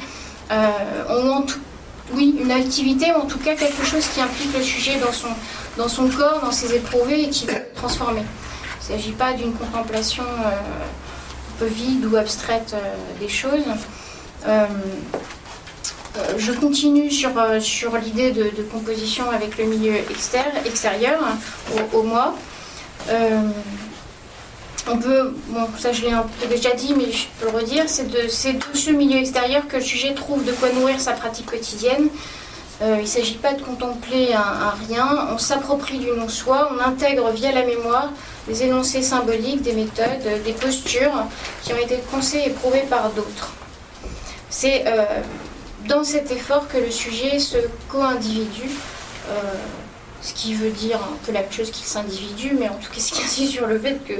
on 1.09 1.29
en 1.29 1.41
tout 1.41 1.59
oui, 2.13 2.35
une 2.41 2.51
activité 2.51 3.11
en 3.11 3.25
tout 3.25 3.39
cas 3.39 3.55
quelque 3.55 3.85
chose 3.85 4.05
qui 4.13 4.21
implique 4.21 4.55
le 4.55 4.63
sujet 4.63 4.99
dans 5.77 5.87
son, 5.87 6.07
corps, 6.09 6.41
dans 6.41 6.51
ses 6.51 6.75
éprouvés 6.75 7.23
et 7.23 7.29
qui 7.29 7.45
va 7.45 7.53
le 7.53 7.65
transformer. 7.75 8.21
Il 8.21 8.93
ne 8.93 8.97
s'agit 8.97 9.13
pas 9.13 9.33
d'une 9.33 9.53
contemplation 9.53 10.23
euh, 10.23 10.49
un 10.49 11.59
peu 11.59 11.65
vide 11.65 12.05
ou 12.05 12.15
abstraite 12.15 12.73
euh, 12.73 12.95
des 13.19 13.29
choses. 13.29 13.65
Euh, 14.47 14.65
je 16.37 16.51
continue 16.51 17.09
sur, 17.09 17.31
l'idée 18.03 18.31
de, 18.31 18.63
composition 18.71 19.31
avec 19.31 19.57
le 19.57 19.65
milieu 19.65 19.93
extérieur, 20.65 21.19
au 21.93 22.03
moi. 22.03 22.35
On 24.87 24.97
peut, 24.97 25.33
bon, 25.49 25.67
ça 25.77 25.91
je 25.91 26.01
l'ai 26.03 26.47
déjà 26.49 26.71
dit, 26.71 26.93
mais 26.95 27.11
je 27.11 27.27
peux 27.39 27.51
le 27.51 27.57
redire, 27.57 27.83
c'est 27.87 28.09
de, 28.09 28.23
de 28.23 28.77
ce 28.77 28.89
milieu 28.89 29.19
extérieur 29.19 29.67
que 29.67 29.77
le 29.77 29.83
sujet 29.83 30.13
trouve 30.13 30.43
de 30.43 30.51
quoi 30.53 30.69
nourrir 30.71 30.99
sa 30.99 31.13
pratique 31.13 31.45
quotidienne. 31.45 32.09
Euh, 32.81 32.95
il 32.97 33.03
ne 33.03 33.07
s'agit 33.07 33.35
pas 33.35 33.53
de 33.53 33.61
contempler 33.61 34.33
un, 34.33 34.73
rien, 34.87 35.27
on 35.31 35.37
s'approprie 35.37 35.99
du 35.99 36.07
non-soi, 36.07 36.71
on 36.73 36.79
intègre 36.79 37.29
via 37.29 37.51
la 37.51 37.63
mémoire 37.63 38.09
des 38.47 38.63
énoncés 38.63 39.03
symboliques, 39.03 39.61
des 39.61 39.73
méthodes, 39.73 40.25
euh, 40.25 40.43
des 40.43 40.53
postures 40.53 41.25
qui 41.61 41.73
ont 41.73 41.77
été 41.77 41.97
pensées 42.09 42.41
et 42.47 42.49
prouvées 42.49 42.85
par 42.89 43.11
d'autres. 43.11 43.53
C'est 44.49 44.85
euh, 44.87 45.03
dans 45.87 46.03
cet 46.03 46.31
effort 46.31 46.67
que 46.67 46.79
le 46.79 46.89
sujet 46.89 47.37
se 47.37 47.57
co-individue, 47.87 48.71
ce 50.21 50.33
qui 50.33 50.55
veut 50.55 50.71
dire 50.71 50.97
un 50.97 51.17
peu 51.25 51.31
la 51.31 51.49
chose 51.49 51.71
qu'il 51.71 51.85
s'individue, 51.85 52.55
mais 52.59 52.67
en 52.67 52.75
tout 52.75 52.91
cas 52.91 52.99
ce 52.99 53.13
insiste 53.23 53.51
sur 53.51 53.67
le 53.67 53.79
fait 53.79 54.03
que 54.05 54.13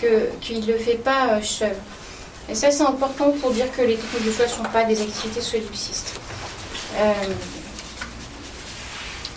qu'il 0.00 0.60
ne 0.60 0.66
le 0.66 0.78
fait 0.78 0.96
pas 0.96 1.34
euh, 1.34 1.42
seul. 1.42 1.74
Et 2.48 2.54
ça, 2.54 2.70
c'est 2.70 2.82
important 2.82 3.30
pour 3.40 3.50
dire 3.52 3.66
que 3.76 3.82
les 3.82 3.96
techniques 3.96 4.26
de 4.26 4.32
choix 4.32 4.46
ne 4.46 4.50
sont 4.50 4.62
pas 4.72 4.84
des 4.84 5.00
activités 5.00 5.40
solipsistes. 5.40 6.20
Euh, 6.96 7.12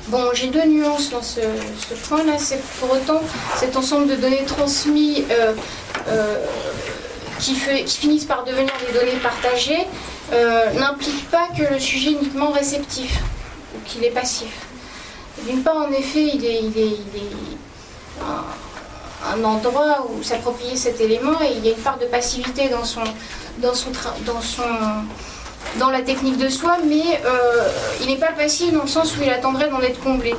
Bon, 0.09 0.31
j'ai 0.33 0.47
deux 0.47 0.65
nuances 0.65 1.11
dans 1.11 1.21
ce, 1.21 1.39
point-là. 2.09 2.33
C'est 2.37 2.61
pour 2.77 2.91
autant 2.91 3.21
cet 3.55 3.77
ensemble 3.77 4.07
de 4.07 4.15
données 4.15 4.43
transmises 4.45 5.23
euh, 5.31 6.35
qui, 7.39 7.55
finissent 7.55 8.25
par 8.25 8.43
devenir 8.43 8.73
des 8.85 8.99
données 8.99 9.17
partagées 9.23 9.87
n'implique 10.77 11.29
pas 11.29 11.47
que 11.57 11.73
le 11.73 11.79
sujet 11.79 12.09
est 12.09 12.13
uniquement 12.15 12.51
réceptif 12.51 13.21
ou 13.73 13.79
qu'il 13.87 14.03
est 14.03 14.09
passif. 14.09 14.49
D'une 15.47 15.63
part, 15.63 15.77
en 15.77 15.91
effet, 15.93 16.31
il 16.33 16.45
est 16.45 16.59
un, 19.31 19.43
endroit 19.43 20.07
où 20.09 20.23
s'approprier 20.23 20.75
cet 20.75 21.01
élément 21.01 21.41
et 21.41 21.53
il 21.57 21.65
y 21.65 21.69
a 21.69 21.71
une 21.71 21.81
part 21.81 21.97
de 21.97 22.05
passivité 22.05 22.69
dans 22.69 22.83
son, 22.83 23.03
dans 23.59 23.73
son, 23.73 23.91
dans 24.25 24.41
son, 24.41 24.63
dans 25.79 25.89
la 25.89 26.01
technique 26.01 26.37
de 26.37 26.49
soi, 26.49 26.77
mais 26.85 27.21
euh, 27.25 27.69
il 28.01 28.07
n'est 28.07 28.17
pas 28.17 28.31
passif 28.31 28.71
dans 28.71 28.83
le 28.83 28.87
sens 28.87 29.17
où 29.17 29.23
il 29.23 29.29
attendrait 29.29 29.69
d'en 29.69 29.81
être 29.81 29.99
comblé. 30.01 30.35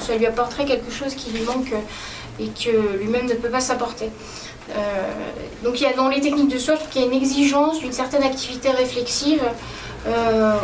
Ça 0.00 0.16
lui 0.16 0.26
apporterait 0.26 0.64
quelque 0.64 0.90
chose 0.90 1.14
qui 1.14 1.30
lui 1.30 1.42
manque 1.42 1.72
et 2.40 2.48
que 2.48 2.98
lui-même 2.98 3.26
ne 3.26 3.34
peut 3.34 3.50
pas 3.50 3.60
s'apporter. 3.60 4.10
Euh, 4.70 4.74
donc 5.64 5.80
il 5.80 5.82
y 5.82 5.86
a 5.86 5.92
dans 5.92 6.08
les 6.08 6.20
techniques 6.20 6.48
de 6.48 6.58
soi, 6.58 6.74
je 6.74 6.80
trouve 6.80 6.92
qu'il 6.92 7.02
y 7.02 7.04
a 7.04 7.08
une 7.08 7.16
exigence 7.16 7.80
d'une 7.80 7.92
certaine 7.92 8.22
activité 8.22 8.70
réflexive 8.70 9.42
euh, 10.06 10.56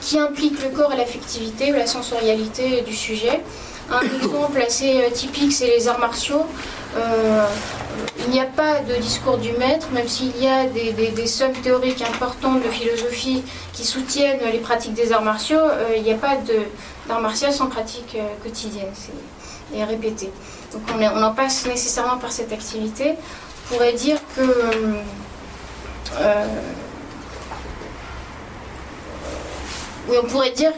qui 0.00 0.18
implique 0.18 0.62
le 0.62 0.70
corps 0.70 0.92
et 0.92 0.96
l'affectivité 0.96 1.72
ou 1.72 1.76
la 1.76 1.86
sensorialité 1.86 2.82
du 2.82 2.94
sujet. 2.94 3.40
Un 3.90 4.00
exemple 4.22 4.60
assez 4.60 5.00
euh, 5.04 5.10
typique, 5.10 5.52
c'est 5.52 5.68
les 5.68 5.86
arts 5.88 5.98
martiaux. 6.00 6.44
Euh, 6.96 7.46
il 8.26 8.30
n'y 8.30 8.40
a 8.40 8.44
pas 8.46 8.80
de 8.80 8.94
discours 8.96 9.38
du 9.38 9.52
maître, 9.52 9.88
même 9.92 10.08
s'il 10.08 10.36
y 10.42 10.48
a 10.48 10.64
des, 10.66 11.26
sommes 11.26 11.52
théoriques 11.52 12.02
importantes 12.02 12.62
de 12.62 12.68
philosophie 12.68 13.44
qui 13.72 13.84
soutiennent 13.84 14.40
les 14.52 14.58
pratiques 14.58 14.94
des 14.94 15.12
arts 15.12 15.22
martiaux, 15.22 15.58
euh, 15.60 15.94
il 15.96 16.02
n'y 16.02 16.12
a 16.12 16.16
pas 16.16 16.36
de- 16.36 16.64
d'art 17.08 17.20
martial 17.20 17.52
sans 17.52 17.66
pratique 17.68 18.16
quotidienne 18.42 18.90
et 19.74 19.84
répétée. 19.84 20.30
Donc 20.72 20.82
on, 20.94 21.00
est- 21.00 21.08
en 21.08 21.32
passe 21.34 21.66
nécessairement 21.66 22.18
par 22.18 22.32
cette 22.32 22.52
activité. 22.52 23.14
On 23.70 23.74
pourrait 23.74 23.92
dire 23.92 24.18
que 24.36 24.42
oui, 30.08 30.16
on 30.22 30.26
pourrait 30.26 30.52
dire 30.52 30.72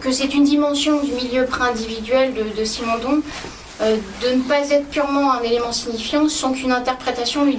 que, 0.00 0.12
c'est 0.12 0.34
une 0.34 0.44
dimension 0.44 1.00
du 1.00 1.12
milieu 1.12 1.46
pré-individuel 1.46 2.34
de, 2.34 2.58
de 2.58 2.64
Simondon 2.64 3.22
euh, 3.82 3.96
de 4.22 4.34
ne 4.36 4.42
pas 4.42 4.68
être 4.70 4.88
purement 4.90 5.32
un 5.32 5.40
élément 5.40 5.72
signifiant 5.72 6.28
sans 6.28 6.52
qu'une 6.52 6.72
interprétation 6.72 7.46
lui, 7.46 7.58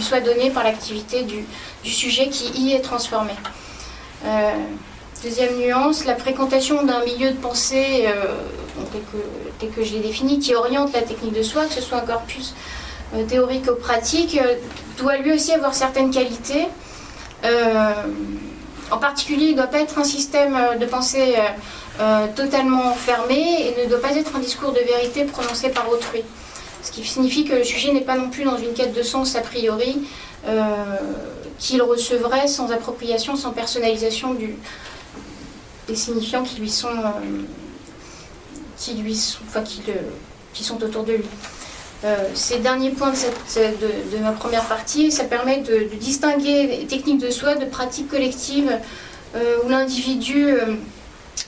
soit 0.00 0.20
donnée 0.20 0.50
par 0.50 0.64
l'activité 0.64 1.22
du, 1.22 1.46
sujet 1.84 2.28
qui 2.28 2.52
y 2.60 2.74
est 2.74 2.80
transformé. 2.80 3.32
Euh, 4.26 4.50
deuxième 5.24 5.56
nuance, 5.56 6.04
la 6.04 6.14
fréquentation 6.14 6.84
d'un 6.84 7.02
milieu 7.04 7.30
de 7.30 7.38
pensée 7.38 8.06
euh, 8.06 8.34
tel 9.58 9.70
que, 9.70 9.82
je 9.82 9.94
l'ai 9.94 10.00
défini, 10.00 10.38
qui 10.40 10.54
oriente 10.54 10.92
la 10.92 11.00
technique 11.00 11.32
de 11.32 11.42
soi, 11.42 11.64
que 11.64 11.72
ce 11.72 11.80
soit 11.80 11.98
un 11.98 12.06
corpus 12.06 12.54
théorique 13.28 13.70
ou 13.70 13.74
pratique, 13.74 14.38
doit 14.98 15.16
lui 15.18 15.32
aussi 15.32 15.52
avoir 15.52 15.74
certaines 15.74 16.10
qualités. 16.10 16.66
En 18.92 18.98
particulier, 18.98 19.46
il 19.46 19.52
ne 19.52 19.56
doit 19.56 19.66
pas 19.66 19.80
être 19.80 19.98
un 19.98 20.04
système 20.04 20.54
euh, 20.54 20.76
de 20.76 20.84
pensée 20.84 21.34
euh, 21.36 22.00
euh, 22.00 22.26
totalement 22.36 22.92
fermé 22.92 23.66
et 23.66 23.84
ne 23.84 23.88
doit 23.88 24.00
pas 24.00 24.14
être 24.14 24.36
un 24.36 24.38
discours 24.38 24.72
de 24.72 24.80
vérité 24.80 25.24
prononcé 25.24 25.70
par 25.70 25.88
autrui. 25.90 26.22
Ce 26.82 26.90
qui 26.92 27.02
signifie 27.04 27.44
que 27.44 27.54
le 27.54 27.64
sujet 27.64 27.92
n'est 27.92 28.02
pas 28.02 28.16
non 28.16 28.28
plus 28.28 28.44
dans 28.44 28.58
une 28.58 28.74
quête 28.74 28.92
de 28.92 29.02
sens 29.02 29.34
a 29.36 29.40
priori, 29.40 29.98
qu'il 31.60 31.80
recevrait 31.80 32.48
sans 32.48 32.72
appropriation, 32.72 33.36
sans 33.36 33.52
personnalisation 33.52 34.36
des 35.86 35.94
signifiants 35.94 36.42
qui 36.42 36.58
lui 36.58 36.68
sont, 36.68 36.88
qui 38.76 38.94
lui 38.94 39.14
sont, 39.14 39.38
enfin, 39.46 39.62
qui 39.62 40.64
sont 40.64 40.82
autour 40.82 41.04
de 41.04 41.12
lui. 41.12 41.24
Euh, 42.04 42.28
ces 42.34 42.58
derniers 42.58 42.90
points 42.90 43.12
de, 43.12 44.16
de- 44.16 44.22
ma 44.22 44.32
première 44.32 44.64
partie, 44.64 45.12
ça 45.12 45.22
permet 45.24 45.58
de, 45.58 45.88
distinguer 46.00 46.66
les 46.66 46.86
techniques 46.86 47.20
de 47.20 47.30
soi 47.30 47.54
de 47.54 47.64
pratiques 47.64 48.10
collectives 48.10 48.76
euh, 49.36 49.58
où 49.64 49.68
l'individu 49.68 50.48
euh, 50.48 50.74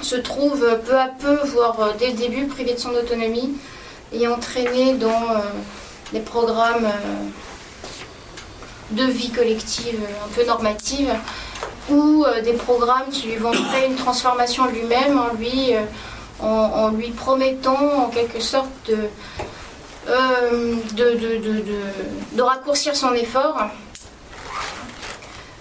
se 0.01 0.15
trouve 0.15 0.61
peu 0.87 0.97
à 0.97 1.09
peu, 1.09 1.39
voire 1.47 1.95
dès 1.99 2.09
le 2.09 2.13
début, 2.13 2.47
privé 2.47 2.75
de 2.75 2.79
son 2.79 2.91
autonomie 2.91 3.55
et 4.13 4.29
entraîné 4.29 4.95
dans 4.95 5.43
des 6.13 6.21
programmes 6.21 6.89
de 8.93 9.05
vie 9.05 9.31
collective 9.31 9.99
un 10.25 10.29
peu 10.35 10.47
normative 10.47 11.13
ou 11.91 12.25
des 12.45 12.53
programmes 12.53 13.09
qui 13.11 13.27
lui 13.27 13.37
venderaient 13.37 13.87
une 13.87 13.97
transformation 13.97 14.67
lui-même 14.67 15.19
en 15.19 15.35
lui, 15.35 15.73
en 16.41 16.91
lui 16.91 17.11
promettant 17.11 18.05
en 18.05 18.09
quelque 18.09 18.41
sorte 18.41 18.69
de, 18.89 18.97
euh, 20.09 20.75
de, 20.93 21.05
de- 21.05 21.37
de- 21.39 21.65
de- 22.33 22.43
raccourcir 22.43 22.95
son 22.97 23.13
effort, 23.15 23.57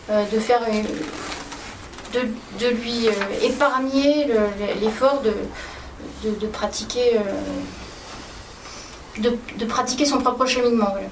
euh, 0.10 0.24
de 0.32 0.40
faire 0.40 0.62
de, 2.14 2.68
lui 2.68 3.08
euh, 3.08 3.12
épargner 3.42 4.26
le- 4.26 4.80
l'effort 4.82 5.22
de, 5.22 5.34
pratiquer 6.48 7.20
de, 9.18 9.66
pratiquer 9.66 10.06
son 10.06 10.20
propre 10.20 10.46
cheminement. 10.46 10.90
voilà. 10.92 11.08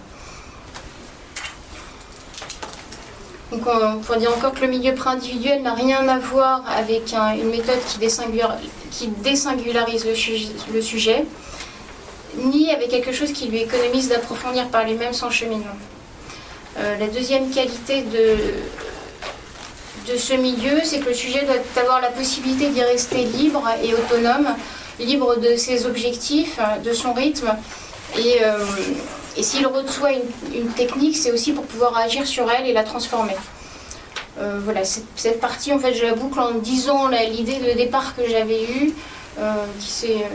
Donc 3.51 3.61
on 3.67 3.99
pourrait 3.99 4.19
dire 4.19 4.31
encore 4.35 4.53
que 4.53 4.61
le 4.61 4.67
milieu 4.67 4.93
pré-individuel 4.95 5.61
n'a 5.61 5.73
rien 5.73 6.07
à 6.07 6.19
voir 6.19 6.63
avec 6.69 7.13
un- 7.13 7.33
une 7.33 7.49
méthode 7.49 7.79
qui, 7.87 7.97
désingular- 7.99 8.57
qui 8.91 9.07
désingularise 9.07 10.05
le 10.73 10.81
sujet, 10.81 11.25
ni 12.37 12.71
avec 12.71 12.89
quelque 12.89 13.11
chose 13.11 13.31
qui 13.31 13.47
lui 13.47 13.61
économise 13.61 14.09
d'approfondir 14.09 14.67
par 14.69 14.85
lui-même 14.85 15.13
son 15.13 15.29
cheminement. 15.29 15.75
Euh, 16.79 16.97
la 16.97 17.07
deuxième 17.07 17.49
qualité 17.49 18.01
de, 18.03 18.37
de 20.11 20.17
ce 20.17 20.33
milieu, 20.33 20.79
c'est 20.83 20.99
que 20.99 21.09
le 21.09 21.13
sujet 21.13 21.43
doit 21.45 21.81
avoir 21.81 22.01
la 22.01 22.09
possibilité 22.09 22.69
d'y 22.69 22.81
rester 22.81 23.23
libre 23.25 23.63
et 23.83 23.93
autonome, 23.93 24.47
libre 24.99 25.35
de 25.37 25.55
ses 25.57 25.85
objectifs, 25.85 26.59
de 26.83 26.93
son 26.93 27.13
rythme. 27.13 27.53
Et, 28.17 28.37
euh, 28.43 28.65
et 29.35 29.43
s'il 29.43 29.67
reçoit 29.67 30.11
une, 30.13 30.67
technique, 30.75 31.17
c'est 31.17 31.31
aussi 31.31 31.51
pour 31.51 31.65
pouvoir 31.65 31.97
agir 31.97 32.25
sur 32.25 32.49
elle 32.49 32.67
et 32.67 32.73
la 32.73 32.83
transformer. 32.83 33.35
Euh, 34.39 34.59
voilà, 34.63 34.85
cette, 34.85 35.03
cette 35.15 35.41
partie, 35.41 35.73
en 35.73 35.79
fait, 35.79 35.93
je 35.93 36.05
la 36.05 36.13
boucle 36.13 36.39
en 36.39 36.51
disant 36.51 37.09
l'idée 37.09 37.57
de 37.57 37.77
départ 37.77 38.15
que 38.15 38.27
j'avais 38.29 38.63
eue, 38.63 38.93
qui 39.79 39.87
s'est 39.89 40.25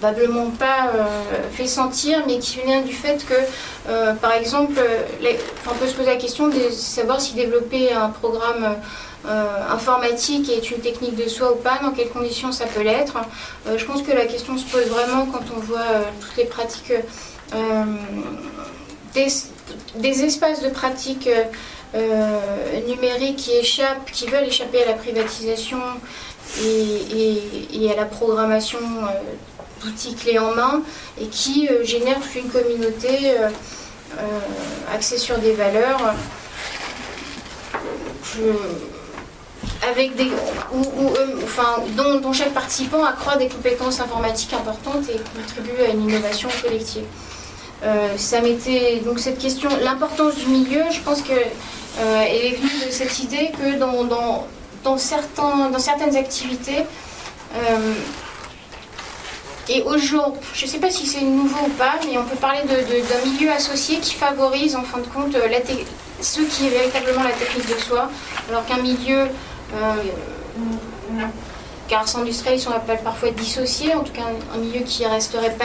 probablement 0.00 0.46
pas 0.50 0.92
euh, 0.94 1.04
fait 1.52 1.66
sentir, 1.66 2.22
mais 2.26 2.38
qui 2.38 2.60
vient 2.64 2.80
du 2.80 2.94
fait 2.94 3.24
que, 3.26 3.34
euh, 3.88 4.14
par 4.14 4.32
exemple, 4.32 4.80
on 5.70 5.74
peut 5.74 5.86
se 5.86 5.94
poser 5.94 6.10
la 6.10 6.16
question 6.16 6.48
de 6.48 6.70
savoir 6.70 7.20
si 7.20 7.34
développer 7.34 7.92
un 7.92 8.08
programme 8.08 8.76
euh, 9.26 9.44
informatique 9.70 10.48
est 10.48 10.70
une 10.70 10.78
technique 10.78 11.16
de 11.16 11.28
soi 11.28 11.52
ou 11.52 11.56
pas, 11.56 11.78
dans 11.82 11.90
quelles 11.90 12.08
conditions 12.08 12.50
ça 12.50 12.64
peut 12.64 12.82
l'être. 12.82 13.18
Je 13.76 13.84
pense 13.84 14.00
que 14.02 14.12
la 14.12 14.24
question 14.24 14.56
se 14.56 14.64
pose 14.64 14.86
vraiment 14.86 15.26
quand 15.26 15.44
on 15.54 15.60
voit 15.60 15.92
toutes 16.20 16.36
les 16.38 16.46
pratiques, 16.46 16.92
des, 19.14 20.24
espaces 20.24 20.62
de 20.62 20.70
pratiques 20.70 21.28
euh, 21.94 22.38
numériques 22.86 23.36
qui 23.36 23.52
échappent, 23.52 24.10
qui 24.12 24.26
veulent 24.26 24.46
échapper 24.46 24.82
à 24.84 24.86
la 24.86 24.92
privatisation 24.92 25.78
et, 26.62 27.90
à 27.90 27.96
la 27.96 28.04
programmation 28.04 28.78
d'outils 29.82 30.14
clés 30.14 30.38
en 30.38 30.54
main 30.54 30.82
et 31.20 31.26
qui 31.26 31.68
euh, 31.70 31.84
toute 31.84 32.34
une 32.34 32.50
communauté 32.50 33.30
euh, 33.30 33.48
euh, 34.18 34.94
axée 34.94 35.18
sur 35.18 35.38
des 35.38 35.52
valeurs. 35.52 36.14
Avec 39.90 40.14
des, 40.14 40.30
euh, 40.30 41.40
enfin, 41.42 41.82
dont, 41.96 42.32
chaque 42.32 42.52
participant 42.52 43.04
accroît 43.04 43.36
des 43.36 43.48
compétences 43.48 44.00
informatiques 44.00 44.52
importantes 44.52 45.04
et 45.08 45.18
contribue 45.36 45.82
à 45.82 45.88
une 45.88 46.08
innovation 46.08 46.48
collective. 46.62 47.04
ça 48.16 48.40
m'était 48.40 49.00
donc 49.04 49.18
cette 49.18 49.38
question, 49.38 49.70
l'importance 49.82 50.36
du 50.36 50.46
milieu, 50.46 50.82
je 50.92 51.00
pense 51.00 51.22
que 51.22 51.32
elle 51.98 52.44
est 52.44 52.56
venue 52.56 52.86
de 52.86 52.90
cette 52.90 53.18
idée 53.18 53.50
que 53.58 53.78
dans, 53.78 54.04
dans, 54.04 54.46
dans, 54.84 54.98
certains, 54.98 55.70
dans 55.70 55.78
certaines 55.78 56.16
activités, 56.16 56.84
et 59.70 59.82
aujourd'hui, 59.82 60.40
je 60.52 60.66
ne 60.66 60.70
sais 60.70 60.78
pas 60.78 60.90
si 60.90 61.06
c'est 61.06 61.20
nouveau 61.20 61.66
ou 61.66 61.70
pas, 61.70 61.94
mais 62.04 62.18
on 62.18 62.24
peut 62.24 62.36
parler 62.36 62.60
d'un 62.64 63.30
milieu 63.30 63.52
associé 63.52 63.98
qui 63.98 64.14
favorise 64.14 64.74
en 64.74 64.82
fin 64.82 64.98
de 64.98 65.06
compte 65.06 65.32
la 65.32 65.60
ce 66.20 66.40
qui 66.42 66.66
est 66.66 66.70
véritablement 66.70 67.22
la 67.22 67.30
technique 67.30 67.68
de 67.68 67.80
soi, 67.80 68.10
alors 68.50 68.66
qu'un 68.66 68.82
milieu 68.82 69.28
euh, 69.74 69.94
car 71.88 72.06
sans 72.06 72.20
industriel, 72.20 72.58
on 72.68 72.72
appelle 72.72 73.00
parfois 73.02 73.30
dissocié, 73.30 73.94
en 73.94 74.04
tout 74.04 74.12
cas 74.12 74.22
un, 74.54 74.58
milieu 74.58 74.80
qui 74.80 75.04
resterait 75.06 75.54
pas, 75.54 75.64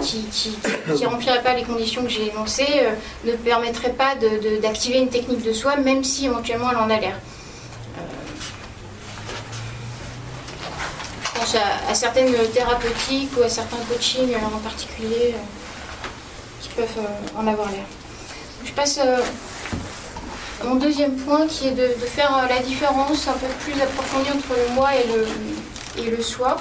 qui, 0.00 0.24
qui, 0.30 1.04
remplirait 1.04 1.42
pas 1.42 1.54
les 1.54 1.64
conditions 1.64 2.02
que 2.02 2.08
j'ai 2.08 2.30
énoncées, 2.30 2.66
euh, 2.76 2.92
ne 3.24 3.32
permettrait 3.32 3.92
pas 3.92 4.14
d'activer 4.62 4.98
une 4.98 5.08
technique 5.08 5.42
de 5.42 5.52
soi, 5.52 5.76
même 5.76 6.04
si 6.04 6.26
éventuellement 6.26 6.70
elle 6.70 6.76
en 6.76 6.90
a 6.90 6.98
l'air. 6.98 7.16
Euh, 7.98 8.02
je 11.24 11.31
à, 11.88 11.94
certaines 11.94 12.32
thérapeutiques 12.52 13.30
ou 13.38 13.42
à 13.42 13.48
certains 13.48 13.78
coachings 13.88 14.34
en 14.36 14.58
particulier 14.58 15.34
qui 16.60 16.68
peuvent 16.70 17.06
en 17.36 17.46
avoir 17.46 17.70
l'air. 17.70 17.84
Je 18.64 18.72
passe 18.72 19.00
mon 20.64 20.76
deuxième 20.76 21.16
point 21.16 21.46
qui 21.46 21.68
est 21.68 21.72
de, 21.72 21.88
faire 22.06 22.36
euh, 22.36 22.48
la 22.48 22.60
différence 22.60 23.26
un 23.28 23.32
peu 23.32 23.46
plus 23.60 23.80
approfondie 23.80 24.30
entre 24.30 24.54
le 24.56 24.74
moi 24.74 24.90
et 24.94 25.04
le, 25.06 26.18
et 26.18 26.22
soi. 26.22 26.56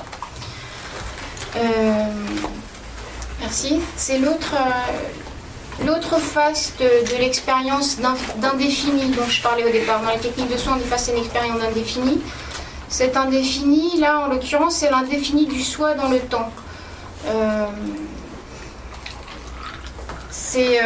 Euh, 1.56 2.06
merci. 3.40 3.80
C'est 3.96 4.18
l'autre 4.20 4.56
euh, 5.86 6.20
face 6.20 6.74
de, 6.80 7.18
l'expérience 7.20 7.98
d'indéfini 8.38 9.12
dont 9.12 9.28
je 9.28 9.42
parlais 9.42 9.64
au 9.64 9.72
départ. 9.72 10.02
Dans 10.02 10.12
les 10.12 10.20
techniques 10.20 10.52
de 10.52 10.58
soi, 10.58 10.74
on 10.76 10.80
est 10.80 10.90
face 10.90 11.10
à 11.10 11.12
une 11.14 11.20
expérience 11.20 11.60
d'indéfini. 11.60 12.22
Cet 12.92 13.16
indéfini, 13.16 14.00
là, 14.00 14.20
en 14.20 14.28
l'occurrence, 14.28 14.76
c'est 14.76 14.92
l'indéfini 14.92 15.48
du 15.48 15.64
soi 15.64 15.94
dans 15.94 16.10
le 16.10 16.20
temps. 16.20 16.52
c'est 20.30 20.80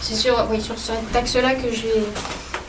c'est 0.00 0.14
sur, 0.14 0.46
oui, 0.50 0.60
sur 0.60 0.78
cet 0.78 1.14
axe-là 1.14 1.54
que 1.54 1.72
je 1.72 1.82
vais, 1.82 2.04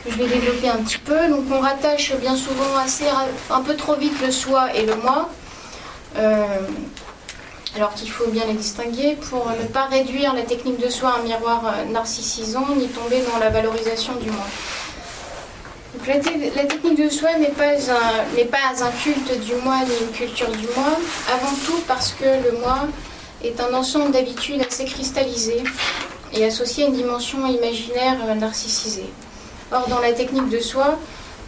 je 0.08 0.16
vais 0.16 0.28
développer 0.28 0.68
un 0.70 0.78
petit 0.78 0.98
peu. 0.98 1.28
Donc 1.28 1.44
on 1.52 1.60
rattache 1.60 2.14
bien 2.16 2.34
souvent 2.34 2.76
assez 2.82 3.04
un 3.50 3.60
peu 3.60 3.76
trop 3.76 3.96
vite 3.96 4.18
le 4.24 4.30
soi 4.32 4.74
et 4.74 4.86
le 4.86 4.96
moi. 4.96 5.28
Euh, 6.16 6.44
alors 7.76 7.94
qu'il 7.94 8.10
faut 8.10 8.28
bien 8.28 8.44
les 8.46 8.54
distinguer 8.54 9.16
pour 9.30 9.50
ne 9.50 9.66
pas 9.66 9.86
réduire 9.86 10.34
la 10.34 10.42
technique 10.42 10.78
de 10.78 10.88
soi 10.88 11.10
à 11.10 11.20
un 11.20 11.22
miroir 11.22 11.62
euh, 11.66 11.84
narcissisant 11.90 12.66
ni 12.76 12.88
tomber 12.88 13.22
dans 13.32 13.38
la 13.38 13.48
valorisation 13.50 14.14
du 14.16 14.30
moi. 14.30 14.44
la, 16.06 16.64
technique 16.64 17.02
de 17.02 17.08
soi 17.08 17.30
n'est 17.38 17.48
pas, 17.48 17.72
un, 17.72 18.46
pas 18.46 18.84
un 18.84 18.90
culte 18.90 19.40
du 19.40 19.54
moi 19.64 19.78
ni 19.86 20.06
une 20.06 20.12
culture 20.12 20.50
du 20.50 20.66
moi, 20.76 20.98
avant 21.32 21.54
tout 21.64 21.80
parce 21.88 22.12
que 22.12 22.24
le 22.24 22.58
moi 22.60 22.80
est 23.42 23.58
un 23.60 23.72
ensemble 23.74 24.12
d'habitudes 24.12 24.62
assez 24.66 24.84
cristallisées 24.84 25.64
et 26.34 26.44
associé 26.44 26.84
à 26.84 26.86
une 26.88 26.94
dimension 26.94 27.46
imaginaire 27.46 28.16
euh, 28.26 28.34
narcissisée. 28.34 29.10
Or, 29.70 29.88
dans 29.88 30.00
la 30.00 30.12
technique 30.12 30.50
de 30.50 30.60
soi, 30.60 30.98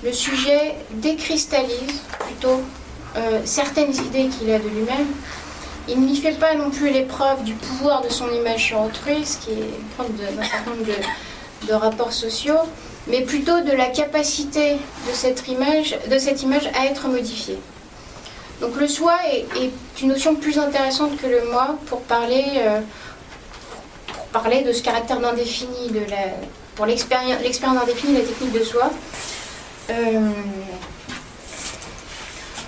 le 0.02 0.12
sujet 0.12 0.74
décristallise 0.90 2.00
plutôt 2.20 2.62
euh, 3.16 3.40
certaines 3.44 3.94
idées 3.94 4.28
qu'il 4.28 4.50
a 4.50 4.58
de 4.58 4.68
lui-même. 4.68 5.06
Il 5.88 6.00
n'y 6.00 6.16
fait 6.16 6.38
pas 6.38 6.54
non 6.54 6.70
plus 6.70 6.90
l'épreuve 6.90 7.42
du 7.44 7.52
pouvoir 7.54 8.02
de 8.02 8.08
son 8.08 8.30
image 8.32 8.64
sur 8.64 8.80
autrui, 8.80 9.24
ce 9.24 9.36
qui 9.38 9.50
est 9.50 9.70
preuve 9.96 10.10
d'un 10.16 10.42
certain 10.42 10.70
nombre 10.70 10.86
de, 11.66 11.72
rapports 11.72 12.12
sociaux, 12.12 12.60
mais 13.06 13.22
plutôt 13.22 13.60
de 13.60 13.72
la 13.72 13.86
capacité 13.86 14.72
de 14.74 15.12
cette 15.12 15.46
image, 15.48 15.96
de 16.10 16.18
cette 16.18 16.42
image 16.42 16.68
à 16.78 16.86
être 16.86 17.08
modifiée. 17.08 17.58
Donc 18.60 18.76
le 18.76 18.88
soi 18.88 19.16
est, 19.30 19.70
une 20.00 20.08
notion 20.08 20.34
plus 20.34 20.58
intéressante 20.58 21.16
que 21.16 21.26
le 21.26 21.50
moi 21.50 21.76
pour 21.86 22.00
parler 22.02 22.44
euh, 22.58 22.80
parler 24.32 24.62
de 24.62 24.72
ce 24.72 24.82
caractère 24.82 25.20
d'indéfini, 25.20 25.90
de 25.90 26.00
la, 26.10 26.34
pour 26.74 26.86
l'expérience 26.86 27.38
indéfinie 27.62 28.14
de 28.14 28.18
la 28.18 28.24
technique 28.24 28.52
de 28.52 28.64
soi. 28.64 28.90
Euh, 29.90 30.30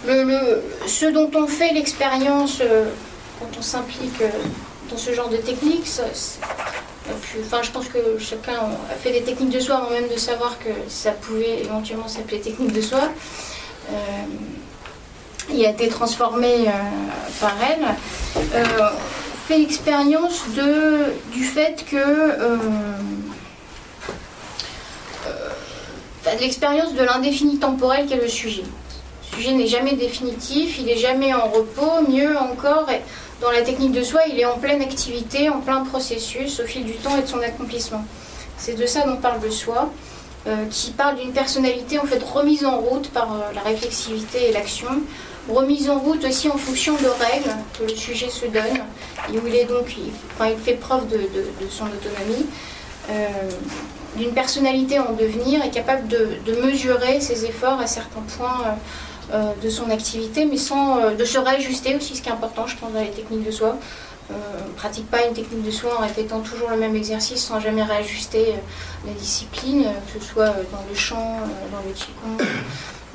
le, 0.07 0.63
ce 0.87 1.07
dont 1.07 1.31
on 1.35 1.47
fait 1.47 1.73
l'expérience 1.73 2.61
euh, 2.61 2.85
quand 3.39 3.59
on 3.59 3.63
s'implique 3.63 4.21
euh, 4.21 4.29
dans 4.91 4.97
ce 4.97 5.13
genre 5.13 5.29
de 5.29 5.37
technique, 5.37 5.87
enfin, 7.41 7.63
je 7.63 7.71
pense 7.71 7.89
que 7.89 8.19
chacun 8.19 8.55
a 8.91 8.95
fait 8.95 9.13
des 9.13 9.23
techniques 9.23 9.51
de 9.51 9.61
soi 9.61 9.77
avant 9.77 9.91
même 9.91 10.09
de 10.09 10.17
savoir 10.17 10.59
que 10.59 10.71
ça 10.89 11.13
pouvait 11.13 11.61
éventuellement 11.61 12.09
s'appeler 12.09 12.41
technique 12.41 12.73
de 12.73 12.81
soi. 12.81 13.11
il 15.51 15.65
a 15.65 15.71
été 15.71 15.89
transformé 15.89 16.67
par 17.41 17.55
elle 17.63 17.95
fait 19.47 19.59
l'expérience 19.59 20.43
du 21.33 21.45
fait 21.45 21.85
que 21.89 21.97
euh, 21.97 22.57
euh, 25.27 26.31
l'expérience 26.41 26.95
de 26.95 27.03
l'indéfini 27.05 27.59
temporel 27.59 28.07
qu'est 28.07 28.21
le 28.21 28.29
sujet. 28.29 28.65
Le 29.31 29.37
sujet 29.37 29.53
n'est 29.53 29.69
jamais 29.69 29.93
définitif, 29.93 30.79
il 30.81 30.87
n'est 30.87 30.97
jamais 30.97 31.33
en 31.33 31.47
repos, 31.49 32.09
mieux 32.09 32.37
encore, 32.37 32.89
dans 33.41 33.51
la 33.51 33.63
technique 33.63 33.93
de 33.93 34.03
soi, 34.03 34.23
il 34.31 34.39
est 34.39 34.45
en 34.45 34.59
pleine 34.59 34.83
activité, 34.83 35.49
en 35.49 35.61
plein 35.61 35.85
processus 35.85 36.61
au 36.61 36.65
fil 36.65 36.85
du 36.85 36.95
temps 36.95 37.17
et 37.19 37.23
de 37.23 37.27
son 37.27 37.41
accomplissement. 37.41 38.05
C'est 38.57 38.75
de 38.75 38.87
ça 38.87 39.07
dont 39.07 39.17
parle 39.17 39.41
le 39.43 39.51
soi, 39.51 39.91
euh, 40.47 40.65
qui 40.71 40.93
parle 40.93 41.17
d'une 41.17 41.33
personnalité 41.33 41.99
en 41.99 42.05
fait 42.05 42.23
remise 42.23 42.65
en 42.65 42.79
route 42.79 43.11
par 43.11 43.37
la 43.55 43.61
réflexivité 43.61 44.49
et 44.49 44.53
l'action, 44.53 44.89
remise 45.49 45.89
en 45.91 45.99
route 45.99 46.25
aussi 46.25 46.49
en 46.49 46.57
fonction 46.57 46.95
de 46.95 47.09
règles 47.09 47.55
que 47.79 47.85
le 47.85 47.97
sujet 47.97 48.29
se 48.29 48.47
donne, 48.47 48.81
et 49.33 49.39
où 49.39 49.47
il 49.47 49.55
est 49.55 49.65
donc, 49.65 49.95
enfin, 50.35 50.51
il 50.51 50.59
fait 50.59 50.75
preuve 50.75 51.09
de, 51.09 51.19
son 51.71 51.85
autonomie, 51.85 52.47
euh, 53.11 53.29
d'une 54.17 54.33
personnalité 54.33 54.99
en 54.99 55.13
devenir 55.13 55.65
et 55.65 55.71
capable 55.71 56.09
de, 56.09 56.39
mesurer 56.65 57.21
ses 57.21 57.45
efforts 57.45 57.81
à 57.81 57.87
certains 57.87 58.23
points 58.37 58.63
euh, 58.65 58.71
euh, 58.71 59.16
de 59.33 59.71
son 59.71 59.91
activité, 59.91 60.45
mais 60.45 60.57
sans 60.57 61.11
de 61.11 61.25
se 61.25 61.39
réajuster 61.39 61.97
aussi, 61.97 62.15
ce 62.17 62.23
qui 62.23 62.29
est 62.29 62.33
important, 62.33 62.67
je 62.67 62.77
pense, 62.77 62.93
dans 62.93 63.01
les 63.01 63.11
techniques 63.11 63.45
de 63.45 63.51
soi. 63.51 63.77
on 64.31 64.69
ne 64.69 64.75
pratique 64.75 65.11
pas 65.11 65.27
une 65.27 65.35
technique 65.35 65.65
de 65.65 65.71
soi 65.71 65.99
en 65.99 66.03
répétant 66.03 66.41
toujours 66.41 66.71
le 66.71 66.77
même 66.77 66.95
exercice 66.95 67.43
sans 67.45 67.59
jamais 67.59 67.83
réajuster 67.83 68.55
la 69.05 69.13
discipline, 69.13 69.85
que 70.07 70.21
ce 70.21 70.27
soit 70.27 70.55
dans 70.71 70.85
le 70.89 70.95
chant, 70.95 71.41
dans 71.73 71.83
le 71.87 71.93
qigong, 71.93 72.47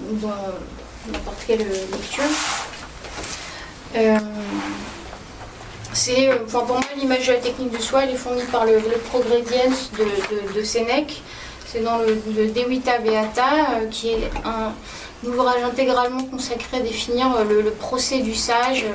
ou 0.11 0.15
dans 0.17 1.11
n'importe 1.11 1.43
quelle 1.47 1.59
lecture. 1.59 2.23
Euh, 3.95 4.17
c'est, 5.93 6.29
pour 6.49 6.65
moi, 6.65 6.79
l'image 6.95 7.27
de 7.27 7.33
la 7.33 7.39
technique 7.39 7.71
de 7.71 7.81
soi, 7.81 8.03
elle 8.03 8.11
est 8.11 8.15
fournie 8.15 8.43
par 8.51 8.65
le, 8.65 8.79
Progrediens 9.09 9.69
de, 9.97 10.59
de, 10.59 10.63
Sénèque. 10.63 11.21
C'est 11.65 11.81
dans 11.81 11.97
le, 11.97 12.15
De 12.15 12.69
Vita 12.69 12.97
Beata, 12.99 13.45
euh, 13.81 13.87
qui 13.89 14.09
est 14.09 14.31
un, 14.45 14.71
ouvrage 15.25 15.63
intégralement 15.63 16.23
consacré 16.23 16.77
à 16.77 16.79
définir 16.79 17.35
euh, 17.35 17.63
le, 17.63 17.71
procès 17.71 18.19
du 18.19 18.33
sage 18.35 18.85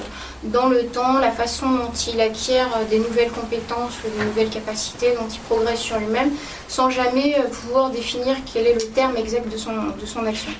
dans 0.44 0.68
le 0.68 0.86
temps, 0.86 1.18
la 1.18 1.30
façon 1.30 1.70
dont 1.70 1.92
il 1.92 2.20
acquiert 2.20 2.68
des 2.90 2.98
nouvelles 2.98 3.30
compétences 3.30 3.94
ou 4.04 4.18
des 4.18 4.24
nouvelles 4.24 4.50
capacités, 4.50 5.14
dont 5.14 5.28
il 5.32 5.40
progresse 5.40 5.80
sur 5.80 5.98
lui-même, 5.98 6.30
sans 6.68 6.90
jamais 6.90 7.36
pouvoir 7.50 7.90
définir 7.90 8.36
quel 8.52 8.66
est 8.66 8.74
le 8.74 8.86
terme 8.88 9.16
exact 9.16 9.48
de 9.50 9.56
son, 9.56 9.72
de 9.72 10.06
son 10.06 10.26
action. 10.26 10.52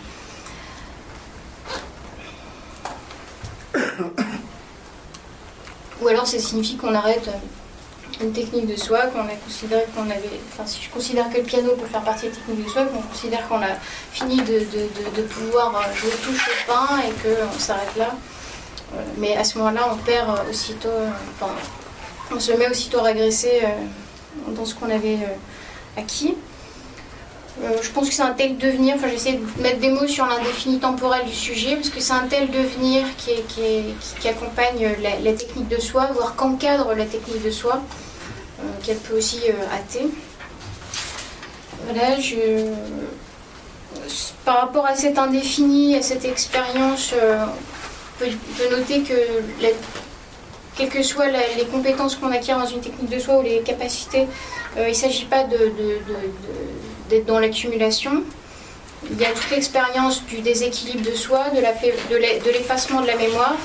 Ou 6.02 6.08
alors 6.08 6.26
ça 6.26 6.38
signifie 6.38 6.76
qu'on 6.76 6.94
arrête 6.94 7.28
euh, 7.28 7.32
une 8.20 8.32
technique 8.32 8.66
de 8.66 8.76
soi, 8.76 9.06
qu'on 9.06 9.20
a 9.20 9.34
considéré 9.44 9.84
qu'on 9.94 10.04
avait. 10.04 10.40
Enfin, 10.52 10.64
si 10.66 10.82
je 10.82 10.90
considère 10.90 11.30
que 11.30 11.38
le 11.38 11.42
piano 11.42 11.72
peut 11.72 11.86
faire 11.86 12.02
partie 12.02 12.26
des 12.26 12.32
techniques 12.32 12.64
de 12.64 12.70
soi, 12.70 12.84
qu'on 12.84 13.02
considère 13.02 13.46
qu'on 13.48 13.60
a 13.60 13.74
fini 14.12 14.36
de, 14.36 15.22
pouvoir 15.22 15.76
euh, 15.76 15.94
jouer 15.94 16.12
tout 16.22 16.34
Chopin 16.34 17.00
et 17.00 17.12
qu'on 17.22 17.58
s'arrête 17.58 17.96
là. 17.96 18.14
Euh, 18.94 19.02
mais 19.18 19.36
à 19.36 19.44
ce 19.44 19.58
moment-là, 19.58 19.88
on 19.92 19.96
perd 19.96 20.40
aussitôt. 20.50 20.88
Enfin, 21.34 21.52
on 22.34 22.40
se 22.40 22.52
met 22.52 22.68
aussitôt 22.68 22.98
à 23.00 23.02
régresser 23.02 23.62
dans 24.48 24.64
ce 24.64 24.74
qu'on 24.74 24.90
avait 24.90 25.18
acquis. 25.96 26.36
Euh, 27.62 27.70
je 27.80 27.90
pense 27.90 28.08
que 28.08 28.14
c'est 28.14 28.22
un 28.22 28.34
tel 28.34 28.58
devenir, 28.58 28.96
enfin 28.96 29.08
j'essaie 29.08 29.32
de 29.32 29.62
mettre 29.62 29.80
des 29.80 29.88
mots 29.88 30.06
sur 30.06 30.26
l'indéfini 30.26 30.78
temporel 30.78 31.24
du 31.24 31.32
sujet, 31.32 31.76
parce 31.76 31.88
que 31.88 32.00
c'est 32.00 32.12
un 32.12 32.26
tel 32.28 32.50
devenir 32.50 33.06
qui, 33.16 33.32
qui, 33.48 34.28
accompagne 34.28 34.94
la, 35.22 35.32
technique 35.32 35.68
de 35.68 35.80
soi, 35.80 36.10
voire 36.12 36.36
qu'encadre 36.36 36.92
la 36.94 37.06
technique 37.06 37.42
de 37.42 37.50
soi, 37.50 37.76
euh, 37.76 38.05
qu'elle 38.82 38.98
peut 38.98 39.16
aussi 39.16 39.40
euh, 39.48 39.74
hâter. 39.74 40.06
Voilà, 41.84 42.16
par 44.44 44.60
rapport 44.60 44.86
à 44.86 44.94
cet 44.94 45.18
indéfini, 45.18 45.96
à 45.96 46.02
cette 46.02 46.24
expérience 46.24 47.14
peut, 48.18 48.26
peut 48.56 48.76
noter 48.76 49.02
que 49.02 49.14
quelles 50.76 50.88
que 50.90 51.02
soient 51.02 51.28
les 51.28 51.64
compétences 51.64 52.16
qu'on 52.16 52.30
acquiert 52.30 52.58
dans 52.58 52.66
une 52.66 52.80
technique 52.80 53.08
de 53.08 53.18
soi 53.18 53.38
ou 53.38 53.42
les 53.42 53.60
capacités, 53.60 54.26
euh, 54.76 54.84
il 54.84 54.90
ne 54.90 54.94
s'agit 54.94 55.24
pas 55.24 55.44
d'être 55.44 57.26
dans 57.26 57.38
l'accumulation. 57.38 58.22
Il 59.10 59.18
y 59.18 59.24
a 59.24 59.30
toute 59.30 59.50
l'expérience 59.50 60.24
du 60.26 60.40
déséquilibre 60.40 61.08
de 61.08 61.14
soi, 61.14 61.46
de 61.50 62.50
l'effacement 62.50 63.00
de 63.00 63.06
la 63.06 63.16
mémoire, 63.16 63.56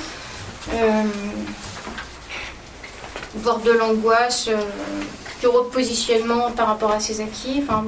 euh, 0.73 1.03
voire 3.35 3.59
de 3.59 3.71
l'angoisse, 3.71 4.47
euh, 4.49 4.57
du 5.39 5.47
repositionnement 5.47 6.51
par 6.51 6.67
rapport 6.67 6.91
à 6.91 6.99
ses 6.99 7.21
acquis, 7.21 7.63
enfin 7.63 7.83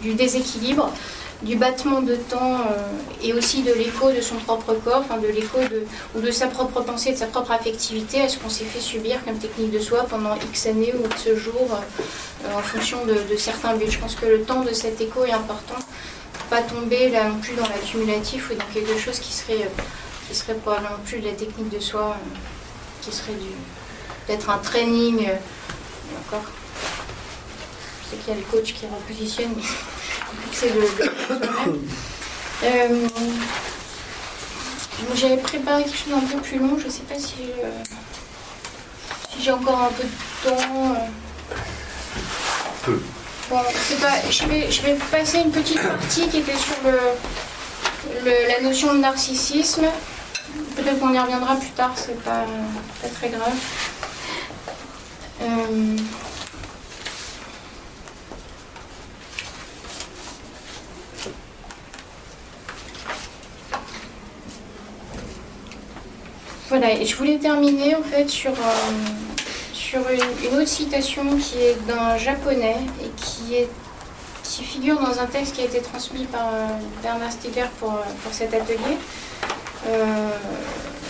du, 0.00 0.14
déséquilibre, 0.14 0.90
du 1.42 1.56
battement 1.56 2.00
de 2.00 2.16
temps 2.16 2.54
euh, 2.54 3.22
et 3.22 3.34
aussi 3.34 3.62
de 3.62 3.72
l'écho 3.72 4.10
de 4.10 4.20
son 4.22 4.36
propre 4.36 4.72
corps, 4.72 5.04
enfin 5.04 5.18
de 5.18 5.28
l'écho 5.28 5.58
de, 5.58 5.84
ou 6.16 6.22
de 6.22 6.30
sa 6.30 6.46
propre 6.46 6.80
pensée, 6.80 7.12
de 7.12 7.18
sa 7.18 7.26
propre 7.26 7.52
affectivité 7.52 8.22
à 8.22 8.28
ce 8.28 8.38
qu'on 8.38 8.48
s'est 8.48 8.64
fait 8.64 8.80
subir 8.80 9.22
comme 9.24 9.36
technique 9.36 9.70
de 9.70 9.78
soi 9.78 10.06
pendant 10.08 10.34
X 10.36 10.66
années 10.66 10.94
ou 10.98 11.06
X 11.06 11.34
jours 11.34 11.68
euh, 11.72 12.56
en 12.56 12.62
fonction 12.62 13.04
de, 13.04 13.36
certains 13.36 13.74
buts. 13.76 13.90
Je 13.90 13.98
pense 13.98 14.14
que 14.14 14.26
le 14.26 14.42
temps 14.42 14.62
de 14.62 14.72
cet 14.72 15.00
écho 15.00 15.24
est 15.24 15.32
important 15.32 15.76
pas 16.50 16.62
tomber 16.62 17.08
là 17.08 17.28
non 17.28 17.38
plus 17.38 17.54
dans 17.54 17.66
l'accumulatif 17.68 18.50
ou 18.50 18.54
dans 18.54 18.66
quelque 18.72 18.98
chose 18.98 19.18
qui 19.18 19.32
serait, 19.32 19.68
qui 20.28 20.34
serait 20.34 20.54
probablement 20.54 20.98
plus 21.04 21.20
de 21.20 21.26
la 21.26 21.32
technique 21.32 21.70
de 21.70 21.80
soi, 21.80 22.16
qui 23.00 23.12
serait 23.12 23.32
du 23.32 23.48
peut-être 24.26 24.50
un 24.50 24.58
training. 24.58 25.18
euh, 25.28 25.32
et 25.32 26.16
encore. 26.26 26.44
Je 28.04 28.10
sais 28.10 28.16
qu'il 28.22 28.28
y 28.28 28.36
a 28.36 28.38
les 28.38 28.42
coachs 28.44 28.62
qui 28.64 28.86
repositionnent, 28.86 29.54
mais 29.56 29.62
le 29.62 29.68
c'est 30.52 30.68
soi-même. 31.26 31.80
Euh, 32.64 33.08
J'avais 35.14 35.36
préparé 35.38 35.84
quelque 35.84 35.96
chose 35.96 36.12
d'un 36.14 36.20
peu 36.26 36.38
plus 36.38 36.58
long, 36.58 36.78
je 36.78 36.86
ne 36.86 36.90
sais 36.90 37.02
pas 37.02 37.18
si, 37.18 37.34
euh, 37.62 37.70
si 39.34 39.42
j'ai 39.42 39.50
encore 39.52 39.80
un 39.82 39.88
peu 39.92 40.02
de 40.04 40.48
temps. 40.50 40.96
Peu. 42.84 43.02
Bon, 43.50 43.60
c'est 43.88 44.00
pas, 44.00 44.12
je, 44.30 44.44
vais, 44.46 44.70
je 44.70 44.82
vais 44.82 44.94
passer 45.10 45.38
une 45.38 45.50
petite 45.50 45.82
partie 45.82 46.28
qui 46.28 46.38
était 46.38 46.56
sur 46.56 46.76
le, 46.84 46.98
le- 48.24 48.48
la 48.48 48.60
notion 48.62 48.94
de 48.94 48.98
narcissisme. 49.00 49.84
Peut-être 50.76 50.98
qu'on 51.00 51.12
y 51.12 51.18
reviendra 51.18 51.56
plus 51.56 51.70
tard, 51.70 51.92
c'est 51.96 52.22
pas, 52.22 52.44
pas 53.02 53.08
très 53.08 53.28
grave. 53.28 53.52
Euh, 55.42 55.96
Voilà, 66.70 66.92
et 66.92 67.04
je 67.04 67.14
voulais 67.14 67.38
terminer 67.38 67.94
en 67.94 68.02
fait 68.02 68.28
sur, 68.28 68.50
euh, 68.50 68.54
sur 69.72 70.00
une, 70.08 70.58
autre 70.58 70.66
citation 70.66 71.22
qui 71.36 71.58
est 71.58 71.76
d'un 71.86 72.16
japonais 72.16 72.78
et 73.00 73.10
qui, 73.16 73.54
est, 73.54 73.68
qui 74.42 74.64
figure 74.64 74.98
dans 74.98 75.20
un 75.20 75.26
texte 75.26 75.54
qui 75.54 75.60
a 75.60 75.66
été 75.66 75.80
transmis 75.80 76.24
par 76.24 76.48
euh, 76.48 76.66
Bernard 77.00 77.30
Stiegler 77.30 77.66
pour, 77.78 77.92
pour 77.92 78.32
cet 78.32 78.54
atelier. 78.54 78.98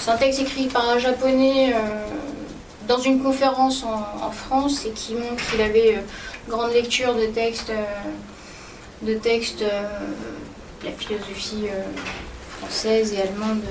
C'est 0.01 0.11
un 0.11 0.17
texte 0.17 0.41
écrit 0.41 0.67
par 0.67 0.91
un 0.91 0.99
japonais 0.99 1.73
dans 2.89 2.99
une 2.99 3.23
conférence 3.23 3.85
en, 3.85 4.31
France 4.31 4.85
et 4.85 4.91
qui 4.91 5.15
montre 5.15 5.51
qu'il 5.51 5.61
avait 5.61 5.97
euh, 5.97 6.01
grande 6.49 6.73
lecture 6.73 7.15
de 7.15 7.27
textes, 7.27 7.71
euh, 7.71 7.85
de 9.03 9.15
textes 9.15 9.63
euh, 9.63 9.83
de 10.83 10.87
la 10.87 10.93
philosophie 10.93 11.67
française 12.59 13.13
et 13.15 13.23
allemande, 13.23 13.63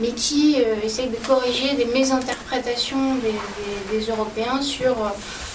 mais 0.00 0.08
qui 0.08 0.56
essaye 0.84 1.08
de 1.08 1.16
corriger 1.26 1.74
des 1.76 1.86
mésinterprétations 1.86 3.16
des, 3.16 4.00
Européens 4.10 4.60
sur, 4.60 4.96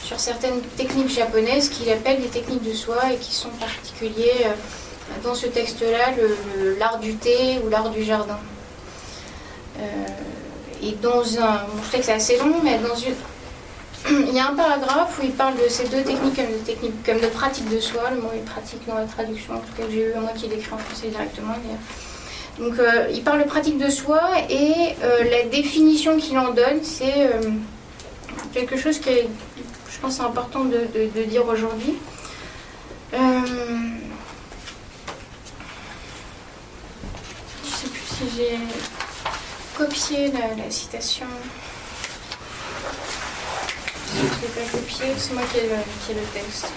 sur 0.04 0.20
certaines 0.20 0.62
techniques 0.76 1.10
japonaises 1.10 1.70
qu'il 1.70 1.92
appelle 1.92 2.20
des 2.22 2.30
techniques 2.30 2.64
de 2.64 2.74
soi 2.74 3.14
et 3.14 3.18
qui 3.18 3.34
sont 3.34 3.50
particuliers 3.60 4.48
dans 5.24 5.36
ce 5.36 5.46
texte-là, 5.46 6.14
l'art 6.80 6.98
du 6.98 7.14
thé 7.16 7.60
ou 7.64 7.70
l'art 7.70 7.92
du 7.92 8.04
jardin. 8.04 8.40
Et 10.84 10.92
dans 11.02 11.22
un, 11.40 11.64
bon, 11.66 11.82
je 11.84 11.92
sais 11.92 12.00
que 12.00 12.06
c'est 12.06 12.14
assez 12.14 12.38
long, 12.38 12.56
mais 12.64 12.78
dans 12.80 12.96
une, 12.96 13.14
il 14.30 14.34
y 14.36 14.40
a 14.40 14.50
un 14.50 14.56
paragraphe 14.56 15.20
où 15.20 15.24
il 15.26 15.32
parle 15.32 15.56
de 15.56 15.68
ces 15.70 15.86
deux 15.88 16.04
techniques 16.04 16.36
comme 16.36 16.46
de, 16.46 16.92
comme 17.06 17.20
de 17.20 17.28
pratique 17.28 17.70
de 17.70 17.80
soi. 17.80 18.10
Le 18.12 18.22
mot 18.22 18.32
est 18.34 18.46
pratique 18.46 18.86
dans 18.88 18.96
la 18.96 19.06
traduction, 19.06 19.54
en 19.56 19.58
tout 19.60 19.74
cas 19.78 19.84
que 19.84 19.92
j'ai 19.92 20.12
eu 20.12 20.14
moi 20.20 20.32
qui 20.36 20.48
l'écrit 20.48 20.72
en 20.74 20.78
français 20.78 21.08
directement. 21.10 21.54
mais- 21.66 22.64
Donc 22.66 22.80
euh, 22.80 23.08
il 23.14 23.22
parle 23.24 23.44
de 23.44 23.48
pratique 23.48 23.78
de 23.78 23.90
soi 23.90 24.22
et 24.50 24.96
euh, 25.04 25.24
la 25.30 25.44
définition 25.50 26.18
qu'il 26.18 26.38
en 26.40 26.54
donne, 26.54 26.80
c'est 26.84 27.28
euh, 27.28 27.42
quelque 28.54 28.78
chose 28.78 28.98
qui 29.00 29.10
est, 29.10 29.28
je 29.92 30.00
pense, 30.00 30.20
important 30.20 30.64
de, 30.66 30.80
de- 30.94 31.10
de 31.16 31.24
dire 31.26 31.46
aujourd'hui. 31.48 31.96
Euh, 33.14 33.18
je 37.64 37.70
sais 37.70 37.88
plus 37.88 38.02
si 38.02 38.24
j'ai 38.36 38.58
copié 39.78 40.32
la, 40.32 40.72
citation. 40.72 41.28
Je 44.12 44.22
ne 44.22 44.24
l'ai 44.24 44.48
pas 44.48 44.72
copié, 44.72 45.06
c'est 45.16 45.34
moi 45.34 45.44
qui 45.54 45.60
ai 45.60 46.16
le, 46.16 46.22
texte. 46.34 46.72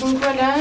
Donc 0.00 0.16
voilà. 0.18 0.54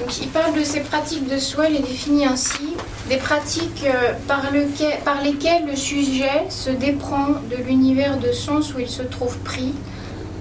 Donc 0.00 0.18
il 0.20 0.28
parle 0.30 0.54
de 0.54 0.64
ces 0.64 0.80
pratiques 0.80 1.28
de 1.28 1.38
soi, 1.38 1.68
il 1.68 1.74
les 1.74 1.78
définit 1.80 2.26
ainsi. 2.26 2.74
Des 3.08 3.18
pratiques 3.18 3.84
euh, 3.86 4.14
par 4.26 4.50
lesquelles 5.22 5.66
le 5.66 5.76
sujet 5.76 6.46
se 6.48 6.70
déprend 6.70 7.28
de 7.48 7.56
l'univers 7.64 8.18
de 8.18 8.32
sens 8.32 8.74
où 8.74 8.80
il 8.80 8.88
se 8.88 9.02
trouve 9.02 9.38
pris, 9.38 9.74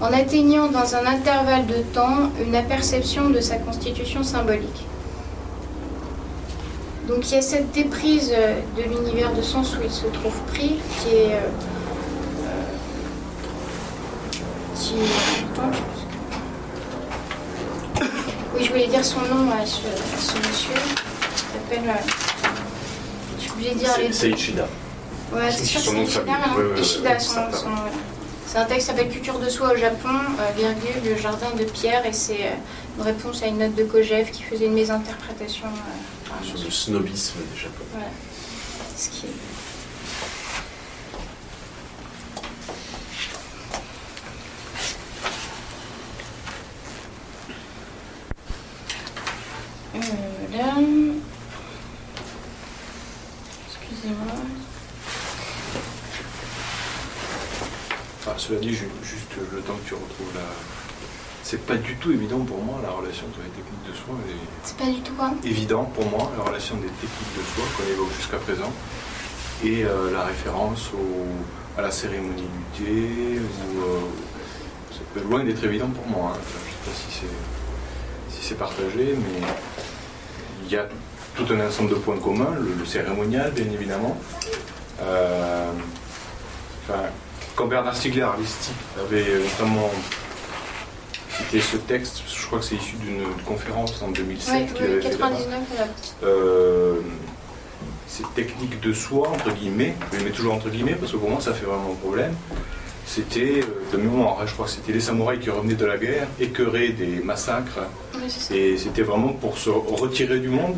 en 0.01 0.13
atteignant 0.13 0.67
dans 0.67 0.95
un 0.95 1.05
intervalle 1.05 1.65
de 1.67 1.81
temps 1.93 2.29
une 2.45 2.55
aperception 2.55 3.29
de 3.29 3.39
sa 3.41 3.57
constitution 3.57 4.23
symbolique. 4.23 4.85
Donc 7.07 7.29
il 7.29 7.35
y 7.35 7.37
a 7.37 7.41
cette 7.41 7.71
déprise 7.71 8.31
euh, 8.35 8.55
de 8.77 8.83
l'univers 8.83 9.33
de 9.33 9.41
sens 9.41 9.75
où 9.75 9.79
il 9.83 9.91
se 9.91 10.05
trouve 10.07 10.35
pris 10.53 10.77
qui 11.01 11.09
est... 11.15 11.33
euh, 11.33 11.39
qui... 14.75 14.93
Attends, 15.53 15.71
je- 17.99 18.05
Oui, 18.55 18.63
je 18.63 18.69
voulais 18.71 18.87
dire 18.87 19.03
son 19.03 19.21
nom 19.21 19.51
à 19.51 19.65
ce, 19.65 19.81
à 19.87 20.17
ce 20.17 20.37
monsieur. 20.37 20.71
Il 20.75 21.75
s'appelle... 21.75 21.89
euh, 21.89 21.93
Je 23.39 23.69
de 23.69 23.77
dire 23.77 23.89
les 23.99 24.13
C'est 24.13 24.29
Ishida. 24.29 24.67
Ouais, 25.33 25.51
c'est 25.51 25.65
sûr 25.65 25.81
c'est 25.81 25.91
Ishida, 26.03 26.19
famille. 26.19 26.33
hein. 26.45 26.53
Ouais, 26.57 26.63
ouais, 26.63 26.71
ouais, 26.73 26.79
Ishida, 26.81 27.09
ouais, 27.11 27.19
son- 27.19 27.51
son-. 27.51 27.69
C'est 28.51 28.57
un 28.57 28.65
texte 28.65 28.89
qui 28.89 28.95
s'appelle 28.95 29.11
Culture 29.11 29.37
de 29.37 29.47
soi 29.47 29.73
au 29.73 29.75
Japon, 29.77 30.09
euh, 30.39 30.51
virgule, 30.57 31.03
le 31.11 31.15
jardin 31.15 31.51
de 31.55 31.63
pierre, 31.65 32.03
et 32.07 32.13
c'est 32.13 32.47
euh, 32.47 32.55
une 32.97 33.03
réponse 33.03 33.43
à 33.43 33.45
une 33.45 33.59
note 33.59 33.75
de 33.75 33.83
Kojève 33.83 34.31
qui 34.31 34.41
faisait 34.41 34.65
une 34.65 34.73
mésinterprétation. 34.73 35.67
euh, 35.67 36.31
un 36.41 36.43
Sur 36.43 36.57
le 36.65 36.71
snobisme 36.71 37.37
des 37.53 37.59
Japonais. 37.59 37.85
Voilà. 37.93 38.07
Ce 38.97 39.09
qui 39.09 39.27
est- 39.27 39.29
Euh, 49.95 49.99
là. 50.57 50.73
Excusez-moi. 53.67 54.33
Enfin, 58.19 58.37
cela 58.49 58.59
dit, 58.59 58.73
ju- 58.73 58.89
juste 59.03 59.31
le 59.53 59.59
temps 59.61 59.75
que 59.83 59.87
tu 59.87 59.93
retrouves 59.93 60.33
la. 60.35 60.41
C'est 61.43 61.65
pas 61.65 61.75
du 61.77 61.95
tout 61.95 62.11
évident 62.11 62.39
pour 62.39 62.61
moi 62.63 62.79
la 62.83 62.89
relation 62.91 63.25
entre 63.27 63.39
les 63.39 63.49
techniques 63.49 63.87
de 63.89 63.93
soi 63.95 64.13
et 64.27 64.35
C'est 64.63 64.77
pas 64.77 64.85
du 64.85 64.99
tout 65.01 65.13
quoi? 65.13 65.31
évident 65.43 65.83
pour 65.85 66.05
moi 66.09 66.31
la 66.37 66.43
relation 66.43 66.75
des 66.75 66.87
techniques 66.89 67.35
de 67.37 67.43
soi 67.55 67.63
qu'on 67.77 67.91
évoque 67.91 68.13
jusqu'à 68.17 68.37
présent 68.37 68.71
et 69.63 69.83
euh, 69.83 70.11
la 70.11 70.23
référence 70.25 70.89
au- 70.93 71.79
à 71.79 71.81
la 71.81 71.91
cérémonie 71.91 72.43
du 72.75 72.83
thé 72.83 73.39
ou 73.39 73.81
euh, 73.81 73.99
ça 74.91 74.99
peut 75.13 75.21
loin 75.27 75.43
d'être 75.43 75.63
évident 75.63 75.87
pour 75.89 76.05
moi. 76.07 76.33
hein. 76.35 76.39
Je 76.43 76.91
sais 76.91 76.91
pas 76.91 76.95
si 76.95 77.19
c'est 77.19 78.35
si 78.41 78.45
c'est 78.47 78.55
partagé, 78.55 79.15
mais 79.17 79.47
il 80.65 80.71
y 80.71 80.75
a 80.77 80.87
tout 81.35 81.45
un 81.51 81.67
ensemble 81.67 81.89
de 81.91 81.95
points 81.95 82.19
communs, 82.19 82.53
le, 82.59 82.73
le 82.77 82.85
cérémonial 82.85 83.51
bien 83.53 83.65
évidemment. 83.73 84.17
Euh, 85.01 85.71
enfin, 86.83 87.03
quand 87.59 87.67
Bernard 87.67 87.93
Stiegler 87.93 88.25
listique, 88.39 88.73
avait 88.97 89.37
notamment 89.37 89.91
cité 91.37 91.59
ce 91.59 91.75
texte, 91.75 92.23
je 92.33 92.47
crois 92.47 92.59
que 92.59 92.65
c'est 92.65 92.75
issu 92.75 92.95
d'une 92.95 93.21
conférence 93.45 94.01
en 94.01 94.11
2007 94.11 94.53
Oui, 94.55 94.73
qu'il 94.73 94.85
avait 94.85 95.01
fait 95.01 95.09
là-bas. 95.09 95.27
99, 95.27 95.59
voilà. 95.69 95.91
Euh, 96.23 97.01
ces 98.07 98.23
techniques 98.33 98.79
de 98.79 98.93
soi, 98.93 99.27
entre 99.27 99.51
guillemets, 99.51 99.93
je 100.13 100.23
mets 100.23 100.29
toujours 100.31 100.53
entre 100.53 100.69
guillemets 100.69 100.93
parce 100.93 101.11
que 101.11 101.17
pour 101.17 101.29
moi 101.29 101.41
ça 101.41 101.53
fait 101.53 101.65
vraiment 101.65 101.93
problème, 101.95 102.33
c'était 103.05 103.59
euh, 103.59 103.91
de 103.91 103.97
mémoire, 103.97 104.37
hein, 104.39 104.45
je 104.47 104.53
crois 104.53 104.65
que 104.65 104.71
c'était 104.71 104.93
les 104.93 105.01
samouraïs 105.01 105.41
qui 105.41 105.49
revenaient 105.49 105.73
de 105.73 105.85
la 105.85 105.97
guerre, 105.97 106.27
écœurés 106.39 106.89
des 106.89 107.19
massacres, 107.21 107.79
Oui, 108.15 108.55
et 108.55 108.77
c'était 108.77 109.03
vraiment 109.03 109.33
pour 109.33 109.57
se 109.57 109.69
retirer 109.69 110.39
du 110.39 110.47
monde. 110.47 110.77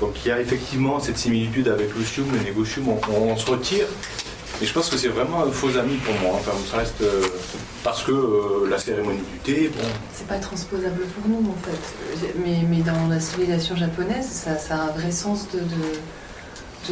Donc 0.00 0.12
il 0.24 0.28
y 0.28 0.30
a 0.30 0.40
effectivement 0.40 1.00
cette 1.00 1.18
similitude 1.18 1.68
avec 1.68 1.94
le 1.94 2.02
sium, 2.02 2.26
le 2.32 2.38
négocium, 2.38 2.88
on, 2.88 2.98
on 3.12 3.36
se 3.36 3.50
retire. 3.50 3.86
Et 4.60 4.66
je 4.66 4.72
pense 4.72 4.88
que 4.88 4.96
c'est 4.96 5.08
vraiment 5.08 5.44
un 5.44 5.50
faux 5.52 5.76
ami 5.76 5.96
pour 5.98 6.14
moi. 6.20 6.32
Enfin, 6.34 6.50
ça 6.70 6.78
reste 6.78 7.00
euh, 7.02 7.22
parce 7.84 8.02
que 8.02 8.10
euh, 8.12 8.68
la 8.68 8.78
cérémonie 8.78 9.18
du 9.32 9.38
thé, 9.38 9.68
bon, 9.68 9.84
C'est 10.12 10.26
pas 10.26 10.38
transposable 10.38 11.00
pour 11.02 11.28
nous 11.30 11.48
en 11.50 11.56
fait. 11.64 12.28
Mais, 12.44 12.62
mais 12.68 12.78
dans 12.82 13.06
la 13.08 13.20
civilisation 13.20 13.76
japonaise, 13.76 14.26
ça, 14.28 14.58
ça 14.58 14.74
a 14.76 14.80
un 14.88 14.90
vrai 14.90 15.12
sens 15.12 15.46
de, 15.54 15.60
de, 15.60 15.64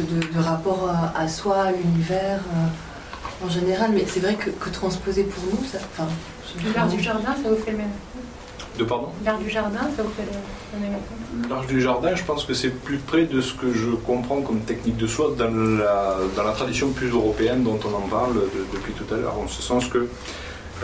de- 0.03 0.21
de- 0.27 0.33
de 0.33 0.39
rapport 0.39 0.89
à, 0.89 1.19
à 1.19 1.27
soi, 1.27 1.57
à 1.63 1.71
l'univers 1.71 2.39
euh, 2.39 3.45
en 3.45 3.49
général. 3.49 3.91
Mais 3.93 4.05
c'est 4.07 4.21
vrai 4.21 4.35
que, 4.35 4.49
que 4.49 4.69
transposer 4.69 5.23
pour 5.23 5.43
nous, 5.51 5.65
ça. 5.67 5.79
Enfin, 5.93 6.07
L'art 6.73 6.87
du 6.87 7.01
jardin, 7.01 7.35
ça 7.43 7.49
vous 7.49 7.57
fait 7.57 7.71
le 7.71 7.77
même. 7.77 7.89
De 8.77 8.83
pardon. 8.83 9.07
L'art 9.25 9.37
du 9.39 9.49
jardin, 9.49 9.79
ça 9.95 10.03
vous 10.03 10.11
fait 10.11 10.23
le. 10.23 11.49
L'art 11.49 11.65
du 11.65 11.81
jardin, 11.81 12.15
je 12.15 12.23
pense 12.23 12.45
que 12.45 12.53
c'est 12.53 12.69
plus 12.69 12.97
près 12.97 13.23
de 13.23 13.41
ce 13.41 13.53
que 13.53 13.73
je 13.73 13.89
comprends 13.91 14.41
comme 14.41 14.59
technique 14.61 14.97
de 14.97 15.07
soie 15.07 15.33
dans 15.37 15.49
la, 15.49 16.17
dans 16.35 16.43
la 16.43 16.51
tradition 16.51 16.89
plus 16.91 17.09
européenne 17.09 17.63
dont 17.63 17.79
on 17.85 17.95
en 17.95 18.07
parle 18.07 18.33
de- 18.35 18.65
depuis 18.73 18.93
tout 18.93 19.11
à 19.13 19.17
l'heure, 19.17 19.37
en 19.37 19.47
ce 19.47 19.61
sens 19.61 19.87
que 19.87 20.07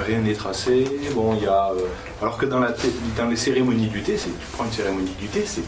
rien 0.06 0.20
n'est 0.20 0.34
tracé. 0.34 0.86
Bon, 1.14 1.36
il 1.38 1.44
y 1.44 1.48
a, 1.48 1.70
euh, 1.72 1.82
alors 2.22 2.38
que 2.38 2.45
dans, 2.48 2.60
la 2.60 2.74
dans 3.18 3.28
les 3.30 3.36
cérémonies 3.36 3.88
du 3.88 4.02
thé, 4.02 4.15
tu 4.15 4.30
prends 4.53 4.65
une 4.65 4.72
cérémonie 4.72 5.14
du 5.20 5.28
thé, 5.28 5.44
c'est, 5.45 5.61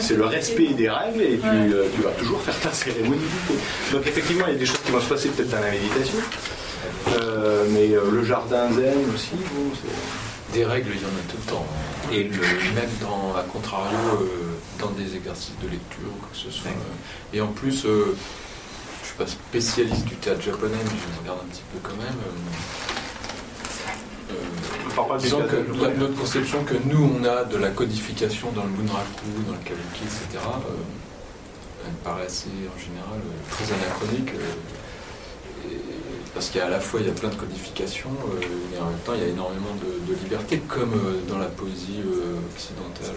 c'est 0.00 0.16
le 0.16 0.26
respect 0.26 0.74
des 0.74 0.90
règles 0.90 1.22
et 1.22 1.38
tu, 1.38 1.46
Ouais. 1.46 1.72
euh, 1.72 1.84
tu 1.94 2.02
vas 2.02 2.10
toujours 2.10 2.40
faire 2.42 2.58
ta 2.60 2.70
cérémonie 2.72 3.20
du 3.20 3.54
thé. 3.54 3.60
Donc 3.92 4.06
effectivement, 4.06 4.44
il 4.48 4.52
y 4.52 4.56
a 4.56 4.58
des 4.58 4.66
choses 4.66 4.80
qui 4.84 4.92
vont 4.92 5.00
se 5.00 5.08
passer 5.08 5.28
peut-être 5.30 5.50
dans 5.50 5.60
la 5.60 5.70
méditation, 5.70 6.18
Euh, 7.12 7.64
mais 7.70 7.90
euh, 7.94 8.00
le 8.12 8.22
jardin 8.24 8.70
zen 8.72 8.94
aussi, 9.14 9.30
bon, 9.54 9.70
c'est... 9.74 10.29
Des 10.52 10.64
règles, 10.64 10.90
il 10.94 11.00
y 11.00 11.04
en 11.04 11.08
a 11.08 11.30
tout 11.30 11.36
le 11.46 11.52
temps. 11.52 11.66
Et 12.12 12.24
le- 12.24 12.40
même 12.74 12.90
dans, 13.00 13.34
à 13.36 13.42
contrario, 13.42 13.96
euh, 14.20 14.26
dans 14.80 14.90
des 14.90 15.14
exercices 15.14 15.54
de 15.62 15.68
lecture 15.68 16.08
ou 16.08 16.18
quoi 16.20 16.28
que 16.32 16.36
ce 16.38 16.50
soit. 16.50 16.70
euh, 16.70 17.36
et 17.36 17.40
en 17.40 17.46
plus, 17.48 17.84
euh, 17.86 18.16
je 19.02 19.06
suis 19.08 19.16
pas 19.16 19.26
spécialiste 19.28 20.04
du 20.06 20.16
théâtre 20.16 20.42
japonais, 20.42 20.74
mais 20.84 20.90
je 20.90 21.20
regarde 21.20 21.38
un 21.44 21.48
petit 21.50 21.62
peu 21.72 21.78
quand 21.82 21.96
même. 21.96 22.18
euh, 22.26 22.32
euh, 24.32 24.34
pas 25.08 25.18
disons 25.18 25.42
que 25.42 25.98
notre 26.00 26.16
conception 26.16 26.64
que 26.64 26.74
nous, 26.84 27.12
on 27.20 27.24
a 27.24 27.44
de 27.44 27.56
la 27.56 27.70
codification 27.70 28.50
dans 28.52 28.64
le 28.64 28.70
bunraku, 28.70 29.24
dans 29.46 29.52
le 29.52 29.58
kabuki, 29.58 30.02
etc., 30.04 30.26
euh, 30.34 30.74
elle 31.86 31.92
me 31.92 31.96
paraît 31.98 32.26
assez, 32.26 32.48
en 32.48 32.78
général, 32.78 33.20
euh, 33.20 33.54
très 33.54 33.72
anachronique. 33.72 34.32
euh, 34.34 35.70
et- 35.70 35.80
parce 36.34 36.50
qu'à 36.50 36.68
la 36.68 36.80
fois 36.80 37.00
il 37.00 37.06
y 37.06 37.10
a 37.10 37.12
plein 37.12 37.28
de 37.28 37.34
codifications 37.34 38.10
euh, 38.10 38.76
et 38.76 38.80
en 38.80 38.86
même 38.86 38.98
temps 39.04 39.14
il 39.14 39.20
y 39.20 39.24
a 39.24 39.28
énormément 39.28 39.74
de, 39.74 40.12
de 40.12 40.18
liberté, 40.20 40.58
comme 40.68 40.94
euh, 40.94 41.20
dans 41.28 41.38
la 41.38 41.46
poésie 41.46 42.00
euh, 42.04 42.36
occidentale 42.54 43.16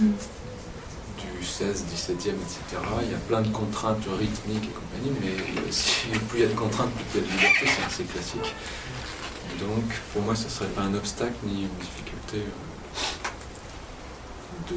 Mm. 0.00 0.10
du 1.18 1.44
16, 1.44 1.84
17e, 1.84 2.14
etc. 2.14 2.82
Il 3.02 3.12
y 3.12 3.14
a 3.14 3.18
plein 3.28 3.42
de 3.42 3.48
contraintes 3.48 4.04
rythmiques 4.18 4.64
et 4.64 4.74
compagnie, 4.74 5.12
mais 5.22 5.70
si 5.70 6.08
plus 6.28 6.38
il 6.38 6.42
y 6.42 6.44
a 6.44 6.48
de 6.48 6.54
contraintes, 6.54 6.90
plus 6.90 7.04
il 7.14 7.20
y 7.20 7.24
a 7.24 7.26
de 7.26 7.32
liberté, 7.32 7.66
c'est 7.66 7.86
assez 7.86 8.04
classique. 8.04 8.54
Donc 9.60 9.84
pour 10.12 10.22
moi 10.22 10.34
ça 10.34 10.48
serait 10.48 10.70
pas 10.70 10.82
un 10.82 10.94
obstacle 10.94 11.34
ni 11.44 11.62
une 11.62 11.78
difficulté 11.80 12.38
de 14.68 14.76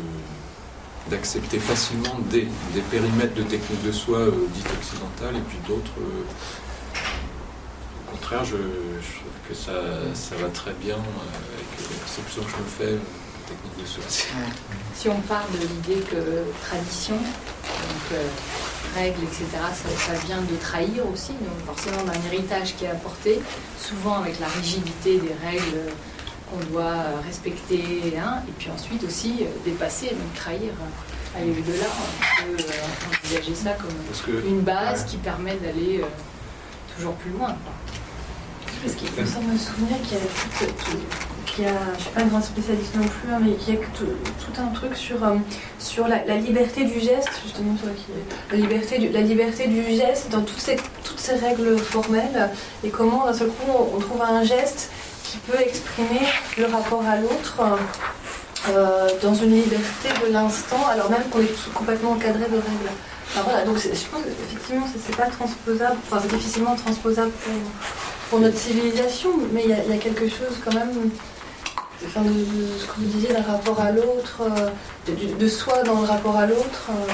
d'accepter 1.10 1.58
facilement 1.58 2.20
des, 2.30 2.48
des 2.74 2.82
périmètres 2.92 3.34
de 3.34 3.44
techniques 3.44 3.82
de 3.84 3.94
soi 3.94 4.20
dites 4.54 4.68
occidentales 4.78 5.38
et 5.38 5.42
puis 5.48 5.58
d'autres 5.66 5.94
au 5.98 6.67
contraire, 8.30 8.46
je, 8.46 8.58
je 8.58 9.20
trouve 9.20 9.38
que 9.48 9.54
ça, 9.56 9.72
ça 10.14 10.36
va 10.36 10.50
très 10.50 10.74
bien 10.74 10.96
euh, 10.96 11.56
avec 11.56 11.92
la 11.92 11.98
conception 12.04 12.44
que 12.44 12.50
je 12.52 12.58
me 12.58 12.68
fais 12.68 12.94
euh, 12.94 12.98
de 12.98 13.54
technique 13.54 13.82
de 13.82 13.86
soi. 13.86 14.04
Si 14.96 15.10
on 15.10 15.20
part 15.22 15.46
de 15.54 15.60
l'idée 15.60 16.02
que 16.02 16.44
tradition, 16.68 17.16
donc 17.16 18.06
euh, 18.14 18.28
règles, 18.96 19.24
etc., 19.24 19.46
ça, 19.74 19.90
ça 20.14 20.14
vient 20.26 20.42
de 20.42 20.56
trahir 20.58 21.08
aussi, 21.12 21.32
donc 21.34 21.66
forcément 21.66 22.04
d'un 22.04 22.20
héritage 22.28 22.76
qui 22.76 22.86
est 22.86 22.90
apporté, 22.90 23.40
souvent 23.80 24.16
avec 24.20 24.40
la 24.40 24.48
rigidité 24.48 25.20
des 25.20 25.34
règles 25.46 25.92
qu'on 26.50 26.60
doit 26.72 26.84
euh, 26.84 27.22
respecter, 27.26 28.14
hein, 28.18 28.42
et 28.48 28.52
puis 28.58 28.70
ensuite 28.72 29.04
aussi 29.04 29.38
euh, 29.42 29.46
dépasser, 29.64 30.08
donc 30.08 30.34
trahir, 30.36 30.72
euh, 30.74 31.40
aller 31.40 31.52
au-delà. 31.52 31.86
On 32.42 32.56
peut 32.58 32.64
euh, 32.64 33.08
envisager 33.24 33.56
ça 33.56 33.72
comme 33.74 33.90
que 34.26 34.46
une 34.48 34.62
base 34.62 35.02
Ouais. 35.04 35.08
qui 35.12 35.18
permet 35.18 35.56
d'aller 35.56 36.02
euh, 36.02 36.06
toujours 36.98 37.14
plus 37.16 37.32
loin. 37.32 37.50
quoi. 37.50 37.74
Parce 38.84 38.96
qu'il 38.96 39.10
me 39.12 39.26
semble 39.26 39.54
me 39.54 39.58
souvenir 39.58 39.98
qu'il 40.02 40.18
y 41.64 41.68
a, 41.68 41.72
je 41.98 42.02
suis 42.02 42.12
pas 42.12 42.22
une 42.22 42.30
grande 42.30 42.44
spécialiste 42.44 42.96
non 42.96 43.04
plus, 43.04 43.32
hein, 43.32 43.40
mais 43.42 43.54
qu'il 43.54 43.74
y 43.74 43.78
a 43.78 43.80
tout, 43.80 44.62
un 44.62 44.68
truc 44.68 44.96
sur, 44.96 45.24
euh, 45.24 45.36
sur 45.80 46.08
la, 46.08 46.24
liberté 46.38 46.84
du 46.84 47.00
geste, 47.00 47.30
justement, 47.44 47.76
sur 47.78 47.88
la, 47.88 47.94
la 48.52 48.58
liberté 48.58 49.00
du, 49.00 49.10
la 49.10 49.22
liberté 49.22 49.68
du 49.68 49.84
geste 49.84 50.30
dans 50.30 50.42
toutes 50.42 50.60
ces, 50.60 50.78
toutes 51.04 51.20
ces 51.20 51.36
règles 51.36 51.78
formelles, 51.78 52.50
et 52.84 52.90
comment 52.90 53.26
d'un 53.26 53.34
seul 53.34 53.50
coup 53.50 53.72
on, 53.72 54.00
trouve 54.00 54.22
un 54.22 54.44
geste 54.44 54.92
qui 55.24 55.38
peut 55.38 55.60
exprimer 55.60 56.28
le 56.58 56.66
rapport 56.66 57.04
à 57.06 57.18
l'autre 57.18 57.62
euh, 58.70 59.08
dans 59.22 59.34
une 59.34 59.54
liberté 59.54 60.10
de 60.26 60.32
l'instant, 60.32 60.88
alors 60.92 61.10
même 61.10 61.24
qu'on 61.32 61.40
est 61.40 61.74
complètement 61.74 62.12
encadré 62.12 62.46
de 62.46 62.56
règles. 62.56 62.92
Voilà, 63.44 63.66
donc 63.66 63.78
je 63.78 63.90
pense 63.90 64.24
qu'effectivement, 64.24 64.88
c'est 64.88 65.16
pas 65.16 65.28
transposable, 65.28 65.98
enfin 66.10 66.22
c'est 66.22 66.36
difficilement 66.36 66.76
transposable 66.76 67.32
pour, 67.32 67.54
pour 68.30 68.40
notre 68.40 68.58
civilisation, 68.58 69.30
mais 69.54 69.64
il 69.64 69.70
y, 69.70 69.74
a- 69.74 69.84
il 69.84 69.90
y 69.92 69.94
a 69.94 69.98
quelque 69.98 70.28
chose 70.28 70.58
quand 70.64 70.74
même 70.74 71.10
enfin, 72.06 72.22
de, 72.22 72.30
de 72.30 72.68
ce 72.80 72.86
que 72.86 72.92
vous 72.98 73.06
disiez 73.06 73.34
d'un 73.34 73.42
rapport 73.44 73.80
à 73.80 73.92
l'autre, 73.92 74.42
euh, 74.42 74.70
de, 75.40 75.48
soi 75.48 75.82
dans 75.84 76.02
le 76.02 76.08
rapport 76.08 76.36
à 76.38 76.46
l'autre. 76.46 76.90
euh, 76.90 77.12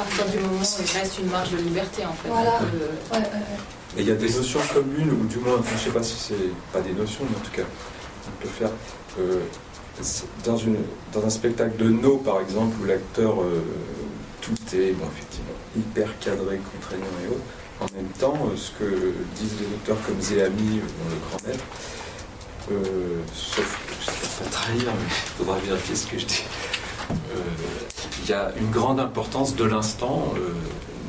À 0.00 0.04
partir 0.04 0.26
du 0.26 0.38
moment 0.38 0.60
où 0.60 0.82
il 0.82 0.98
reste 0.98 1.18
une 1.18 1.30
marge 1.30 1.50
de 1.50 1.58
liberté, 1.58 2.04
en 2.06 2.12
fait. 2.14 2.28
Voilà. 2.28 2.52
on 2.60 2.64
peut- 2.64 2.76
ouais, 3.12 3.18
ouais, 3.18 3.24
ouais. 3.24 3.98
Et 3.98 4.02
il 4.02 4.08
y 4.08 4.12
a 4.12 4.14
des 4.14 4.30
notions 4.32 4.60
communes, 4.72 5.10
ou 5.10 5.26
du 5.26 5.38
moins, 5.38 5.56
enfin, 5.58 5.76
je 5.76 5.84
sais 5.84 5.90
pas 5.90 6.02
si 6.02 6.14
c'est 6.16 6.50
pas 6.72 6.80
des 6.80 6.92
notions, 6.92 7.24
mais 7.28 7.36
en 7.36 7.40
tout 7.40 7.50
cas, 7.50 7.66
on 8.28 8.42
peut 8.42 8.48
faire 8.48 8.70
euh, 9.18 9.40
dans, 10.44 10.56
une, 10.56 10.76
dans 11.12 11.24
un 11.26 11.30
spectacle 11.30 11.76
de 11.76 11.88
No, 11.90 12.16
par 12.18 12.40
exemple, 12.40 12.76
où 12.80 12.86
l'acteur, 12.86 13.42
euh, 13.42 13.60
tout 14.40 14.54
est 14.74 14.92
bon, 14.92 15.06
effectivement 15.12 15.52
hyper 15.76 16.18
cadré, 16.20 16.60
contraignant 16.72 17.06
et 17.24 17.28
autres. 17.28 17.40
En 17.80 17.86
même 17.96 18.08
temps, 18.18 18.34
euh, 18.46 18.56
ce 18.56 18.70
que 18.72 19.14
disent 19.36 19.54
les 19.60 19.66
auteurs 19.66 19.96
comme 20.06 20.20
Zéami 20.20 20.78
euh, 20.78 20.82
dans 20.82 21.10
Le 21.10 21.20
Grand 21.28 21.48
Maître, 21.48 21.64
euh, 22.72 23.22
sauf 23.34 23.78
que 23.86 23.94
je 24.04 24.10
ne 24.10 24.44
pas 24.44 24.50
trahir, 24.50 24.82
mais 24.84 25.06
il 25.08 25.38
faudra 25.38 25.58
vérifier 25.58 25.96
ce 25.96 26.06
que 26.06 26.18
je 26.18 26.26
dis. 26.26 26.44
Il 28.22 28.28
y 28.28 28.32
a 28.34 28.52
une 28.58 28.70
grande 28.70 29.00
importance 29.00 29.56
de 29.56 29.64
l'instant. 29.64 30.34
euh, 30.36 30.52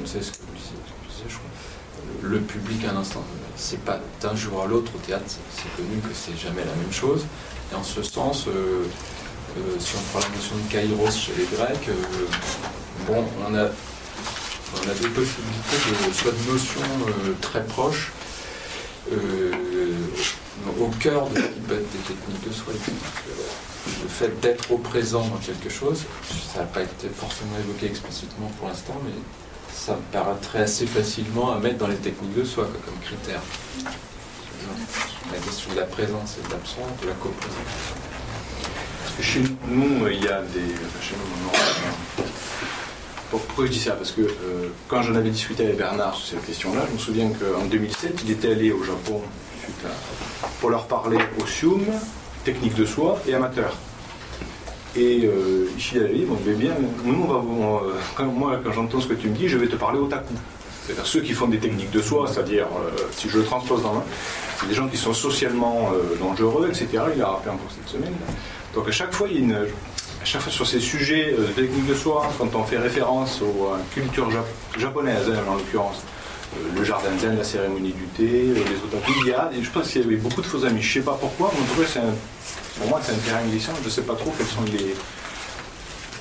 ce 0.06 0.14
que 0.14 0.20
vous 0.24 0.56
disiez, 0.56 1.28
je 1.30 1.36
crois. 1.36 1.50
Le 2.24 2.40
public 2.40 2.84
à 2.86 2.94
l'instant. 2.94 3.24
C'est 3.58 3.82
pas 3.84 4.00
d'un 4.22 4.36
jour 4.36 4.64
à 4.64 4.66
l'autre 4.68 4.92
au 4.96 4.98
théâtre, 5.00 5.26
c'est- 5.28 5.76
connu 5.76 6.00
que 6.02 6.14
c'est 6.16 6.36
jamais 6.38 6.62
la 6.66 6.74
même 6.76 6.92
chose. 6.92 7.26
Et 7.72 7.76
en 7.76 7.84
ce 7.84 8.02
sens, 8.02 8.48
si 9.80 9.94
on 9.96 10.02
prend 10.20 10.28
la 10.28 10.36
notion 10.36 10.56
de 10.56 10.72
kairos 10.72 11.12
chez 11.12 11.34
les 11.38 11.46
Grecs, 11.46 11.90
bon, 13.08 13.24
on 13.48 13.54
a, 13.56 13.66
on 14.76 14.90
a 14.90 14.94
des 14.94 15.08
possibilités 15.10 16.08
de, 16.08 16.14
soit 16.14 16.32
de 16.32 16.52
notions 16.52 16.82
euh, 17.08 17.34
très 17.42 17.64
proches, 17.64 18.12
euh, 19.12 19.52
au 20.80 20.88
cœur 21.00 21.28
de 21.30 21.36
ce 21.36 21.48
qui 21.48 21.60
peut 21.60 21.76
être 21.76 21.92
des 21.92 22.14
techniques 22.14 22.48
de 22.48 22.54
soi. 22.54 22.74
Le 24.04 24.08
fait 24.08 24.40
d'être 24.42 24.72
au 24.72 24.78
présent 24.78 25.26
dans 25.28 25.38
quelque 25.38 25.70
chose, 25.70 26.04
ça 26.54 26.60
n'a 26.60 26.66
pas 26.66 26.82
été 26.82 27.10
forcément 27.10 27.58
évoqué 27.60 27.88
explicitement 27.88 28.52
pour 28.60 28.68
l'instant, 28.68 29.00
mais 29.04 29.12
ça 29.74 29.96
me 29.96 30.02
paraîtrait 30.12 30.62
assez 30.64 30.86
facilement 30.86 31.52
à 31.52 31.60
mettre 31.60 31.78
dans 31.78 31.88
les 31.88 31.96
techniques 31.96 32.36
de 32.36 32.44
soi 32.44 32.70
comme 32.86 33.00
critère. 33.02 33.42
La 35.32 35.40
question 35.40 35.72
de 35.72 35.78
la 35.78 35.86
présence 35.86 36.38
et 36.38 36.48
de 36.48 36.52
l'absence, 36.52 37.02
de 37.02 37.08
la 37.08 37.14
coprésence. 37.14 37.56
Chez 39.20 39.42
nous, 39.68 40.06
euh, 40.06 40.14
il 40.14 40.24
y 40.24 40.28
a 40.28 40.42
des. 40.42 40.76
Pour- 43.32 43.40
Pourquoi 43.42 43.66
je 43.66 43.72
dis 43.72 43.80
ça? 43.80 43.94
Parce 43.94 44.12
que 44.12 44.22
euh, 44.22 44.68
quand 44.88 45.02
j'en 45.02 45.16
avais 45.16 45.30
discuté 45.32 45.64
avec 45.64 45.78
Bernard 45.78 46.14
sur 46.16 46.28
cette 46.38 46.46
question-là, 46.46 46.82
je 46.90 46.94
me 46.94 47.00
souviens 47.00 47.30
qu'en 47.30 47.66
2007, 47.66 48.22
il 48.26 48.32
était 48.32 48.52
allé 48.52 48.72
au 48.72 48.84
Japon 48.84 49.22
pour 50.60 50.70
leur 50.70 50.86
parler 50.86 51.18
au 51.42 51.48
SIUM, 51.48 51.86
technique 52.44 52.76
de 52.76 52.86
soi 52.86 53.20
et 53.28 53.34
amateur. 53.34 53.74
Et 54.96 55.22
euh, 55.26 55.70
Ishida 55.78 56.06
lui, 56.08 56.26
bon, 56.26 56.38
ben 56.46 56.54
bien, 56.56 56.74
nous, 57.06 57.32
euh, 57.34 58.24
moi, 58.26 58.60
quand 58.64 58.74
j'entends 58.74 59.00
ce 59.00 59.08
que 59.08 59.14
tu 59.14 59.30
me 59.30 59.36
dis, 59.36 59.48
je 59.48 59.58
vais 59.58 59.68
te 59.68 59.78
parler 59.78 60.00
au 60.00 60.08
taku. 60.08 60.34
C'est-à-dire 60.86 61.06
ceux 61.06 61.22
qui 61.22 61.32
font 61.32 61.48
des 61.48 61.60
techniques 61.60 61.92
de 61.92 62.02
soi, 62.02 62.28
c'est-à-dire, 62.28 62.66
si 63.16 63.30
je 63.30 63.38
le 63.38 63.46
transpose 63.46 63.84
dans 63.84 63.94
l'un, 63.94 64.04
c'est 64.60 64.68
des 64.68 64.74
gens 64.74 64.88
qui 64.90 64.98
sont 64.98 65.14
socialement 65.14 65.92
dangereux, 66.20 66.68
etc. 66.68 66.88
Il 67.16 67.22
a 67.22 67.28
rappelé 67.28 67.52
encore 67.52 67.70
cette 67.74 67.88
semaine. 67.88 68.14
Donc 68.74 68.90
à 68.90 68.92
chaque 68.92 69.14
fois, 69.14 69.28
il 69.30 69.36
y 69.36 69.38
a 69.38 69.42
une, 69.42 69.68
à 70.22 70.26
chaque 70.26 70.42
fois 70.42 70.52
sur 70.52 70.68
ces 70.68 70.80
sujets 70.80 71.34
euh, 71.38 71.48
de 71.48 71.52
technique 71.54 71.88
de 71.88 71.96
soi, 71.96 72.28
quand 72.38 72.54
on 72.56 72.64
fait 72.64 72.78
référence 72.78 73.42
aux, 73.42 73.74
à 73.74 73.78
la 73.78 73.84
culture 73.94 74.30
jap- 74.30 74.80
japonaise, 74.80 75.30
hein, 75.30 75.40
en 75.50 75.56
l'occurrence, 75.56 76.04
euh, 76.56 76.60
le 76.78 76.84
jardin 76.84 77.10
zen, 77.20 77.38
la 77.38 77.44
cérémonie 77.44 77.94
du 77.94 78.06
thé, 78.16 78.24
euh, 78.50 78.54
les 78.56 78.76
autopsies. 78.84 79.14
Il 79.22 79.28
y 79.28 79.34
a, 79.34 79.50
je 79.60 79.70
pense 79.70 79.90
qu'il 79.90 80.02
y 80.02 80.06
avait 80.06 80.16
beaucoup 80.18 80.42
de 80.42 80.46
faux 80.48 80.64
amis. 80.66 80.82
Je 80.82 81.00
ne 81.00 81.04
sais 81.04 81.06
pas 81.06 81.18
pourquoi, 81.20 81.52
mais 81.54 81.62
en 81.62 81.76
tout 81.86 81.92
cas, 81.94 82.02
pour 82.78 82.88
moi, 82.90 83.00
c'est 83.04 83.14
un 83.14 83.18
terrain 83.18 83.42
glissant. 83.50 83.74
Je 83.82 83.86
ne 83.86 83.90
sais 83.92 84.04
pas 84.04 84.16
trop 84.16 84.32
quelles 84.38 84.48
sont 84.48 84.64
les, 84.72 84.96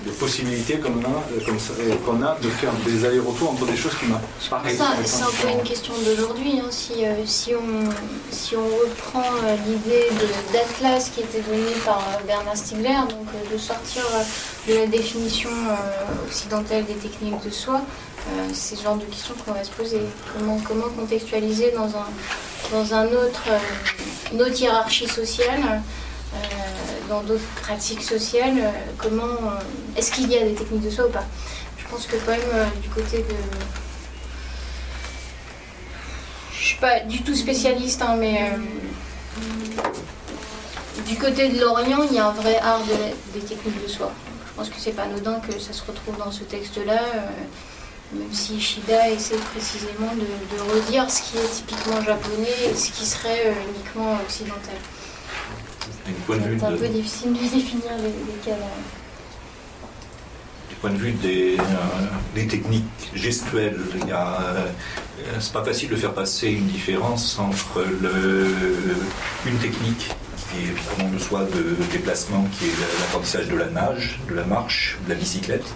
les 0.06 0.12
possibilités 0.12 0.78
qu'on 0.78 0.98
a, 1.04 1.08
euh, 1.36 1.44
comme 1.44 1.58
ça, 1.58 1.72
euh, 1.78 1.94
qu'on 2.06 2.22
a 2.22 2.36
de 2.40 2.48
faire 2.48 2.72
des 2.86 3.04
allers-retours 3.04 3.50
entre 3.50 3.66
des 3.66 3.76
choses 3.76 3.94
qui 3.98 4.06
m'a 4.06 4.20
paru 4.48 4.70
Ça, 4.76 4.92
c'est 5.04 5.22
un 5.22 5.26
peu 5.42 5.48
une 5.58 5.62
question 5.62 5.92
d'aujourd'hui. 6.04 6.58
hein. 6.60 6.68
Si, 6.70 7.04
euh, 7.04 7.14
si, 7.26 7.54
on, 7.54 7.90
si 8.30 8.56
on 8.56 8.64
reprend 8.64 9.22
euh, 9.44 9.56
l'idée 9.66 10.06
de- 10.10 10.52
d'Atlas 10.52 11.10
qui 11.14 11.20
était 11.20 11.40
donnée 11.42 11.74
par 11.84 11.98
euh, 11.98 12.26
Bernard 12.26 12.56
Stiegler, 12.56 12.96
donc 13.10 13.26
de 13.52 13.58
sortir 13.58 14.02
de 14.68 14.74
la 14.74 14.86
définition 14.86 15.50
occidentale 16.26 16.84
des 16.86 16.94
techniques 16.94 17.44
de 17.44 17.50
soi, 17.50 17.80
c'est 18.52 18.76
le 18.76 18.82
genre 18.82 18.96
de 18.96 19.04
questions 19.04 19.34
qu'on 19.44 19.52
va 19.52 19.64
se 19.64 19.70
poser. 19.70 20.00
Comment, 20.36 20.58
comment 20.66 20.88
contextualiser 20.96 21.72
dans, 21.74 21.86
un, 21.88 22.06
dans 22.72 22.94
un 22.94 23.06
autre, 23.06 23.42
une 24.32 24.42
autre 24.42 24.60
hiérarchie 24.60 25.08
sociale 25.08 25.82
dans 27.08 27.22
d'autres 27.22 27.40
pratiques 27.62 28.02
sociales, 28.02 28.58
euh, 28.58 28.70
comment 28.98 29.24
euh, 29.24 29.96
est-ce 29.96 30.12
qu'il 30.12 30.30
y 30.30 30.36
a 30.36 30.44
des 30.44 30.54
techniques 30.54 30.84
de 30.84 30.90
soi 30.90 31.06
ou 31.06 31.10
pas? 31.10 31.24
Je 31.76 31.86
pense 31.88 32.06
que 32.06 32.16
quand 32.16 32.32
même 32.32 32.40
euh, 32.54 32.66
du 32.80 32.88
côté 32.88 33.18
de 33.18 33.34
je 36.60 36.66
suis 36.66 36.78
pas 36.78 37.00
du 37.00 37.22
tout 37.22 37.34
spécialiste, 37.34 38.02
hein, 38.02 38.16
mais 38.18 38.52
euh, 38.52 38.58
du 41.06 41.16
côté 41.16 41.48
de 41.48 41.58
l'Orient, 41.58 42.02
il 42.08 42.14
y 42.14 42.18
a 42.18 42.26
un 42.26 42.32
vrai 42.32 42.58
art 42.58 42.82
des 43.34 43.40
techniques 43.40 43.82
de 43.82 43.88
soi. 43.88 44.12
Je 44.46 44.52
pense 44.54 44.68
que 44.68 44.78
c'est 44.78 44.92
pas 44.92 45.04
anodin 45.04 45.40
que 45.40 45.58
ça 45.58 45.72
se 45.72 45.82
retrouve 45.82 46.18
dans 46.18 46.30
ce 46.30 46.44
texte-là, 46.44 47.02
euh, 47.02 48.18
même 48.18 48.32
si 48.32 48.56
Ishida 48.56 49.08
essaie 49.08 49.36
précisément 49.36 50.12
de, 50.14 50.72
redire 50.74 51.10
ce 51.10 51.22
qui 51.22 51.38
est 51.38 51.50
typiquement 51.50 52.02
japonais 52.02 52.70
et 52.70 52.74
ce 52.76 52.90
qui 52.90 53.06
serait 53.06 53.46
euh, 53.46 53.70
uniquement 53.74 54.18
occidental. 54.22 54.76
Du 55.86 55.90
point 55.90 55.96
de 55.96 55.96
vue 55.96 55.99
C'est 56.26 56.64
un 56.64 56.70
de- 56.72 56.76
peu 56.76 56.88
difficile 56.88 57.32
de 57.32 57.38
définir 57.56 57.90
les, 57.98 58.04
les 58.04 58.38
cas. 58.44 58.56
Du 60.68 60.76
point 60.76 60.90
de 60.90 60.96
vue 60.96 61.12
des, 61.12 61.56
euh, 61.58 61.62
des 62.34 62.46
techniques 62.46 62.84
gestuelles, 63.14 63.78
euh, 64.10 64.66
c'est 65.38 65.52
pas 65.52 65.64
facile 65.64 65.88
de 65.90 65.96
faire 65.96 66.12
passer 66.14 66.48
une 66.48 66.66
différence 66.66 67.38
entre 67.38 67.84
le, 68.00 68.46
une 69.46 69.58
technique 69.58 70.08
qui 70.36 70.56
est 70.66 70.94
vraiment 70.94 71.10
le 71.12 71.18
soit 71.18 71.44
de 71.44 71.76
déplacement, 71.92 72.46
qui 72.58 72.66
est 72.66 72.72
l'apprentissage 73.00 73.48
de 73.48 73.56
la 73.56 73.66
nage, 73.66 74.20
de 74.28 74.34
la 74.34 74.44
marche, 74.44 74.96
de 75.04 75.10
la 75.10 75.14
bicyclette, 75.16 75.66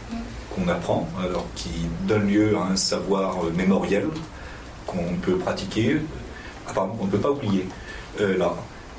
qu'on 0.54 0.68
apprend, 0.68 1.08
alors 1.22 1.46
qui 1.54 1.70
donne 2.08 2.28
lieu 2.28 2.56
à 2.56 2.72
un 2.72 2.76
savoir 2.76 3.36
mémoriel 3.56 4.06
qu'on 4.86 5.14
peut 5.22 5.36
pratiquer, 5.36 5.98
ah, 6.68 6.72
pardon, 6.72 6.94
qu'on 6.94 7.06
ne 7.06 7.10
peut 7.10 7.18
pas 7.18 7.30
oublier. 7.30 7.66
Euh, 8.20 8.38
là, 8.38 8.54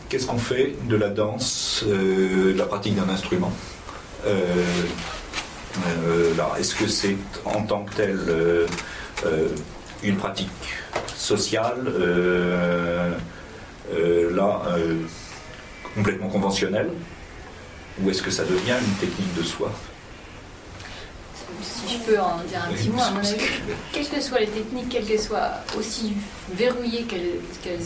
qu'est-ce 0.09 0.27
qu'on 0.27 0.37
fait 0.37 0.75
de 0.87 0.95
la 0.95 1.09
danse, 1.09 1.83
euh, 1.87 2.53
de 2.53 2.57
la 2.57 2.65
pratique 2.65 2.95
d'un 2.95 3.09
instrument 3.09 3.51
Euh, 4.25 4.41
euh, 6.07 6.33
Est-ce 6.57 6.73
que 6.73 6.87
c'est 6.87 7.15
en 7.43 7.61
tant 7.61 7.83
que 7.83 7.93
tel 7.95 8.19
une 10.03 10.17
pratique 10.17 10.49
sociale, 11.15 11.83
là, 14.31 14.61
complètement 15.95 16.29
conventionnelle, 16.29 16.89
ou 18.01 18.09
est-ce 18.09 18.21
que 18.21 18.31
ça 18.31 18.43
devient 18.43 18.77
une 18.81 18.95
technique 18.95 19.33
de 19.35 19.43
soi? 19.43 19.71
Si 21.61 21.93
je 21.93 21.99
peux 21.99 22.19
en 22.19 22.37
dire 22.47 22.63
un 22.67 22.73
petit 22.73 22.89
mot, 22.89 23.01
à 23.01 23.11
mon 23.11 23.19
avis, 23.19 23.35
quelles 23.91 24.07
que 24.07 24.21
soient 24.21 24.39
les 24.39 24.47
techniques, 24.47 24.89
quelles 24.89 25.05
qu'elles 25.05 25.21
soient 25.21 25.51
aussi 25.77 26.13
verrouillées 26.51 27.03
qu'elles 27.03 27.39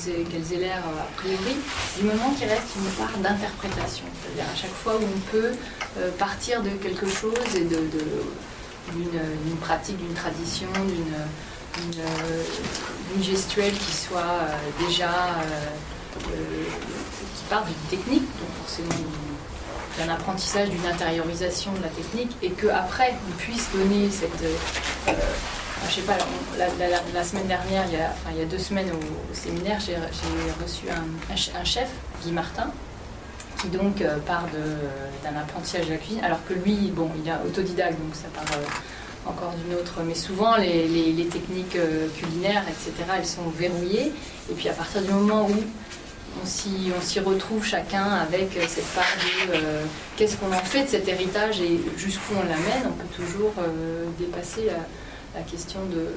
aient, 0.09 0.57
l'air 0.57 0.83
euh, 0.87 1.01
a 1.01 1.07
priori, 1.17 1.55
du 1.97 2.05
moment 2.05 2.31
qu'il 2.31 2.47
reste 2.47 2.75
une 2.75 2.91
part 2.91 3.17
d'interprétation. 3.17 4.05
C'est-à-dire 4.21 4.51
à 4.51 4.55
chaque 4.55 4.71
fois 4.71 4.95
où 4.95 5.03
on 5.03 5.19
peut 5.31 5.51
euh, 5.97 6.11
partir 6.17 6.61
de 6.61 6.69
quelque 6.69 7.07
chose 7.07 7.55
et 7.55 7.63
de, 7.63 7.79
d'une, 8.93 9.57
pratique, 9.61 9.97
d'une 9.97 10.13
tradition, 10.13 10.69
d'une, 10.73 11.13
gestuelle 13.23 13.73
qui 13.73 13.91
soit 13.93 14.19
euh, 14.19 14.85
déjà 14.85 15.09
qui 16.19 17.43
part 17.49 17.63
d'une 17.65 17.89
technique, 17.89 18.23
donc 18.23 18.49
forcément 18.61 18.89
d'un 19.99 20.09
apprentissage, 20.13 20.69
d'une 20.69 20.85
intériorisation 20.85 21.71
de 21.73 21.81
la 21.81 21.89
technique, 21.89 22.35
et 22.41 22.51
qu'après 22.51 23.13
on 23.27 23.31
puisse 23.37 23.69
donner 23.73 24.09
cette. 24.09 24.41
euh, 24.41 24.55
euh, 25.09 25.11
je 25.87 25.95
sais 25.95 26.01
pas, 26.01 26.17
la, 26.57 27.23
semaine 27.23 27.47
dernière, 27.47 27.83
il 27.87 27.93
y 27.93 28.01
a, 28.01 28.11
enfin, 28.11 28.31
il 28.33 28.39
y 28.39 28.41
a 28.41 28.45
deux 28.45 28.57
semaines 28.59 28.89
au, 28.91 29.33
séminaire, 29.33 29.79
j'ai 29.79 29.95
reçu 30.61 30.85
un, 30.89 31.33
un 31.33 31.37
ch- 31.37 31.51
un 31.59 31.63
chef, 31.63 31.89
Guy 32.23 32.31
Martin, 32.31 32.69
qui 33.61 33.67
donc 33.69 34.01
euh, 34.01 34.17
part 34.19 34.45
d'un 35.23 35.39
apprentissage 35.39 35.87
de 35.87 35.91
la 35.91 35.97
cuisine, 35.97 36.23
alors 36.23 36.39
que 36.47 36.53
lui, 36.53 36.91
bon, 36.93 37.09
il 37.23 37.29
est 37.29 37.33
autodidacte, 37.45 37.97
donc 37.99 38.13
ça 38.13 38.27
part 38.33 38.57
encore 39.25 39.53
d'une 39.53 39.75
autre, 39.75 40.01
mais 40.05 40.15
souvent 40.15 40.57
les, 40.57 41.27
techniques 41.31 41.77
culinaires, 42.17 42.63
etc., 42.67 42.91
elles 43.17 43.25
sont 43.25 43.49
verrouillées, 43.57 44.11
et 44.49 44.53
puis 44.55 44.67
à 44.69 44.73
partir 44.73 45.01
du 45.01 45.11
moment 45.11 45.45
où 45.47 45.55
on 46.41 46.45
s'y 46.45 46.91
on 46.97 47.01
s'y 47.01 47.19
retrouve 47.19 47.63
chacun 47.65 48.03
avec 48.05 48.55
euh, 48.57 48.65
cette 48.67 48.85
part 48.93 49.03
de 49.49 49.55
euh, 49.55 49.83
qu'est-ce 50.17 50.37
qu'on 50.37 50.51
en 50.51 50.63
fait 50.63 50.83
de 50.85 50.89
cet 50.89 51.07
héritage 51.07 51.59
et 51.61 51.79
jusqu'où 51.97 52.33
on 52.35 52.43
l'amène, 52.43 52.85
on 52.87 52.91
peut 52.91 53.23
toujours 53.23 53.53
euh, 53.59 54.05
dépasser 54.19 54.65
la, 54.65 55.39
la 55.39 55.45
question 55.45 55.79
de, 55.85 56.07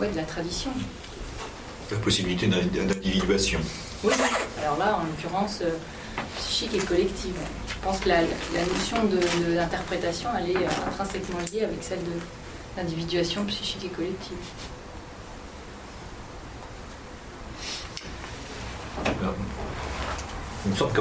ouais, 0.00 0.08
de 0.08 0.16
la 0.16 0.24
tradition. 0.24 0.70
La 1.90 1.98
possibilité 1.98 2.46
d'in- 2.46 2.58
d'individuation. 2.62 3.60
Oui, 4.04 4.12
alors 4.62 4.78
là, 4.78 4.98
en 5.00 5.04
l'occurrence, 5.04 5.58
euh, 5.62 5.70
psychique 6.38 6.74
et 6.74 6.78
collective. 6.78 7.34
Je 7.68 7.74
pense 7.86 7.98
que 8.00 8.08
la, 8.08 8.20
la 8.22 8.64
notion 8.72 9.04
de- 9.04 9.16
de- 9.50 9.54
d'interprétation, 9.56 10.28
elle 10.38 10.50
est 10.50 10.66
intrinsèquement 10.86 11.38
liée 11.52 11.64
avec 11.64 11.82
celle 11.82 11.98
de 12.04 12.12
l'individuation 12.76 13.44
psychique 13.44 13.84
et 13.84 13.88
collective. 13.88 14.36
Il 20.64 20.70
me 20.70 20.76
semble 20.76 20.92
que 20.92 21.00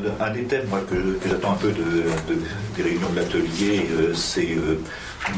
de- 0.00 0.10
un 0.20 0.30
des 0.30 0.44
thèmes 0.44 0.68
que, 0.90 1.18
j'attends 1.26 1.52
un 1.52 1.56
peu 1.56 1.68
de, 1.72 1.82
de- 2.28 2.42
des 2.76 2.82
réunions 2.82 3.08
de 3.10 3.16
l'atelier, 3.16 3.88
euh, 3.92 4.12
c'est 4.14 4.50
euh, 4.54 4.78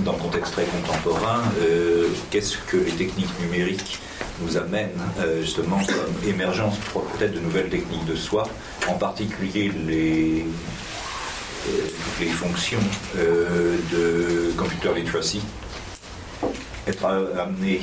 dans 0.05 0.12
le 0.12 0.18
contexte 0.18 0.55
très 0.55 0.64
contemporain, 0.64 1.43
euh, 1.62 2.09
qu'est-ce 2.31 2.56
que 2.66 2.77
les 2.78 2.90
techniques 2.93 3.31
numériques 3.40 4.01
nous 4.43 4.56
amènent 4.56 4.90
euh, 5.20 5.43
justement 5.43 5.78
comme 5.78 6.28
émergence 6.28 6.77
peut-être 6.93 7.35
de 7.35 7.39
nouvelles 7.40 7.68
techniques 7.68 8.05
de 8.06 8.16
soi, 8.16 8.48
en 8.89 8.94
particulier 8.94 9.70
les, 9.86 10.44
euh, 11.68 11.72
les 12.20 12.27
fonctions 12.28 12.81
euh, 13.16 13.77
de 13.93 14.52
computer 14.56 14.90
literacy, 14.97 15.43
être 16.89 17.05
amené 17.39 17.81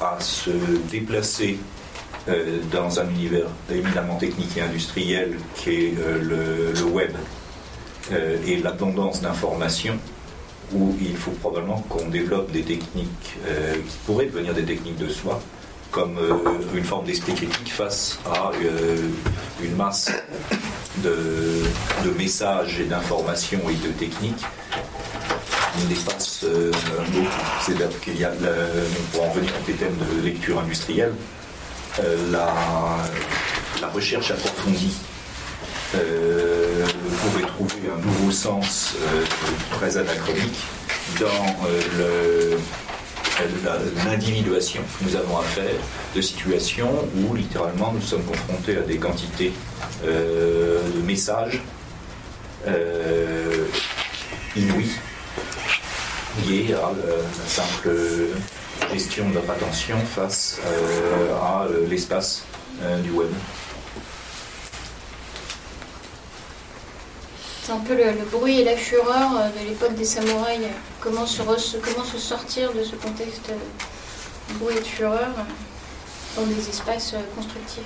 à 0.00 0.16
se 0.18 0.50
déplacer 0.90 1.56
euh, 1.60 1.79
dans 2.72 3.00
un 3.00 3.08
univers 3.10 3.46
éminemment 3.70 4.16
technique 4.16 4.56
et 4.56 4.62
industriel 4.62 5.36
qui 5.54 5.70
est 5.70 5.94
euh, 5.98 6.72
le, 6.74 6.84
web 6.84 7.12
euh, 8.12 8.36
et 8.46 8.56
l'abondance 8.56 9.20
d'informations, 9.20 9.98
où 10.72 10.96
il 11.00 11.16
faut 11.16 11.32
probablement 11.32 11.84
qu'on 11.88 12.08
développe 12.08 12.50
des 12.52 12.62
techniques 12.62 13.36
euh, 13.46 13.74
qui 13.74 13.96
pourraient 14.06 14.26
devenir 14.26 14.54
des 14.54 14.64
techniques 14.64 14.98
de 14.98 15.08
soi, 15.08 15.40
comme 15.90 16.18
euh, 16.18 16.34
une 16.74 16.84
forme 16.84 17.06
d'esprit 17.06 17.34
critique 17.34 17.72
face 17.72 18.18
à 18.26 18.50
euh, 18.62 19.08
une 19.62 19.74
masse 19.76 20.10
de, 20.98 21.64
messages 22.16 22.80
et 22.80 22.84
d'informations 22.84 23.60
et 23.68 23.74
de 23.86 23.92
techniques 23.92 24.44
qui 25.76 25.86
dépasse 25.86 26.44
euh, 26.44 26.70
beaucoup. 27.12 27.26
C'est-à-dire 27.64 28.00
qu'il 28.00 28.18
y 28.18 28.24
a, 28.24 28.32
pour 29.12 29.24
en 29.24 29.30
revenir 29.30 29.52
à 29.54 29.66
tes 29.66 29.72
thèmes 29.72 29.96
de 29.96 30.22
lecture 30.22 30.60
industrielle, 30.60 31.12
euh, 31.12 31.39
la, 32.30 32.54
la 33.80 33.88
recherche 33.88 34.30
approfondie 34.30 34.96
euh, 35.94 36.86
pourrait 37.20 37.46
trouver 37.46 37.90
un 37.92 38.00
nouveau 38.06 38.30
sens 38.30 38.94
euh, 39.00 39.24
très 39.72 39.96
anachronique 39.96 40.58
dans 41.18 41.66
euh, 41.66 42.56
l'individuation 44.04 44.82
que 44.82 45.04
nous 45.04 45.16
avons 45.16 45.38
à 45.38 45.42
faire 45.42 45.72
de 46.14 46.20
situations 46.20 47.08
où 47.16 47.34
littéralement 47.34 47.92
nous 47.92 48.02
sommes 48.02 48.24
confrontés 48.24 48.76
à 48.76 48.82
des 48.82 48.98
quantités 48.98 49.52
euh, 50.04 50.80
de 50.94 51.00
messages 51.02 51.60
euh, 52.68 53.64
inouïs 54.56 54.92
liés 56.46 56.74
à 56.74 56.88
euh, 56.88 57.22
la 57.42 57.48
simple 57.48 57.90
gestion 58.92 59.28
de 59.28 59.34
notre 59.34 59.50
attention 59.50 59.96
face 60.14 60.60
euh, 60.64 60.68
à 60.68 61.18
euh, 61.18 61.19
l'espace 61.88 62.44
euh, 62.82 62.98
du 63.00 63.10
web. 63.10 63.30
C'est 67.62 67.72
un 67.72 67.78
peu 67.78 67.94
le, 67.94 68.12
bruit 68.30 68.60
et 68.60 68.64
la 68.64 68.76
fureur 68.76 69.36
euh, 69.36 69.48
de 69.60 69.68
l'époque 69.68 69.94
des 69.94 70.04
samouraïs. 70.04 70.60
Comment 71.00 71.26
se, 71.26 71.42
comment 71.42 72.04
se 72.04 72.18
sortir 72.18 72.72
de 72.72 72.82
ce 72.82 72.96
contexte 72.96 73.50
euh, 73.50 74.54
bruit 74.54 74.76
et 74.76 74.80
de 74.80 74.84
fureur 74.86 75.28
dans 76.36 76.46
des 76.46 76.68
espaces 76.68 77.14
constructifs? 77.36 77.82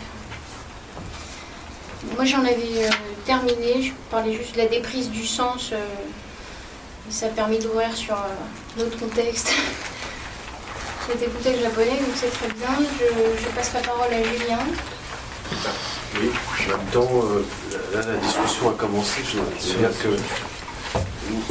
Moi 2.14 2.24
j'en 2.24 2.40
avais 2.40 2.88
terminé, 3.24 3.82
je 3.82 3.92
parlais 4.10 4.34
juste 4.34 4.52
de 4.52 4.58
la 4.58 4.66
déprise 4.66 5.10
du 5.10 5.26
sens. 5.26 5.72
ça 7.08 7.26
a 7.26 7.28
permis 7.30 7.58
d'ouvrir 7.58 7.96
sur 7.96 8.16
d'autres 8.76 8.98
contextes. 8.98 9.52
J'ai 11.08 11.26
écouté 11.26 11.52
le 11.56 11.62
japonais, 11.62 11.90
donc 11.90 12.14
c'est 12.14 12.30
très 12.30 12.48
bien. 12.48 12.86
Je, 12.98 13.48
passe 13.54 13.72
la 13.74 13.80
parole 13.80 14.12
à 14.12 14.22
Julien. 14.22 14.58
Oui, 16.20 16.30
en 16.66 16.78
même 16.78 16.86
temps, 16.92 17.24
là 17.92 18.00
la 18.06 18.16
discussion 18.16 18.70
a 18.70 18.72
commencé. 18.74 19.20
Je 19.24 19.72
veux 19.72 19.78
dire 19.78 19.98
que 20.02 20.08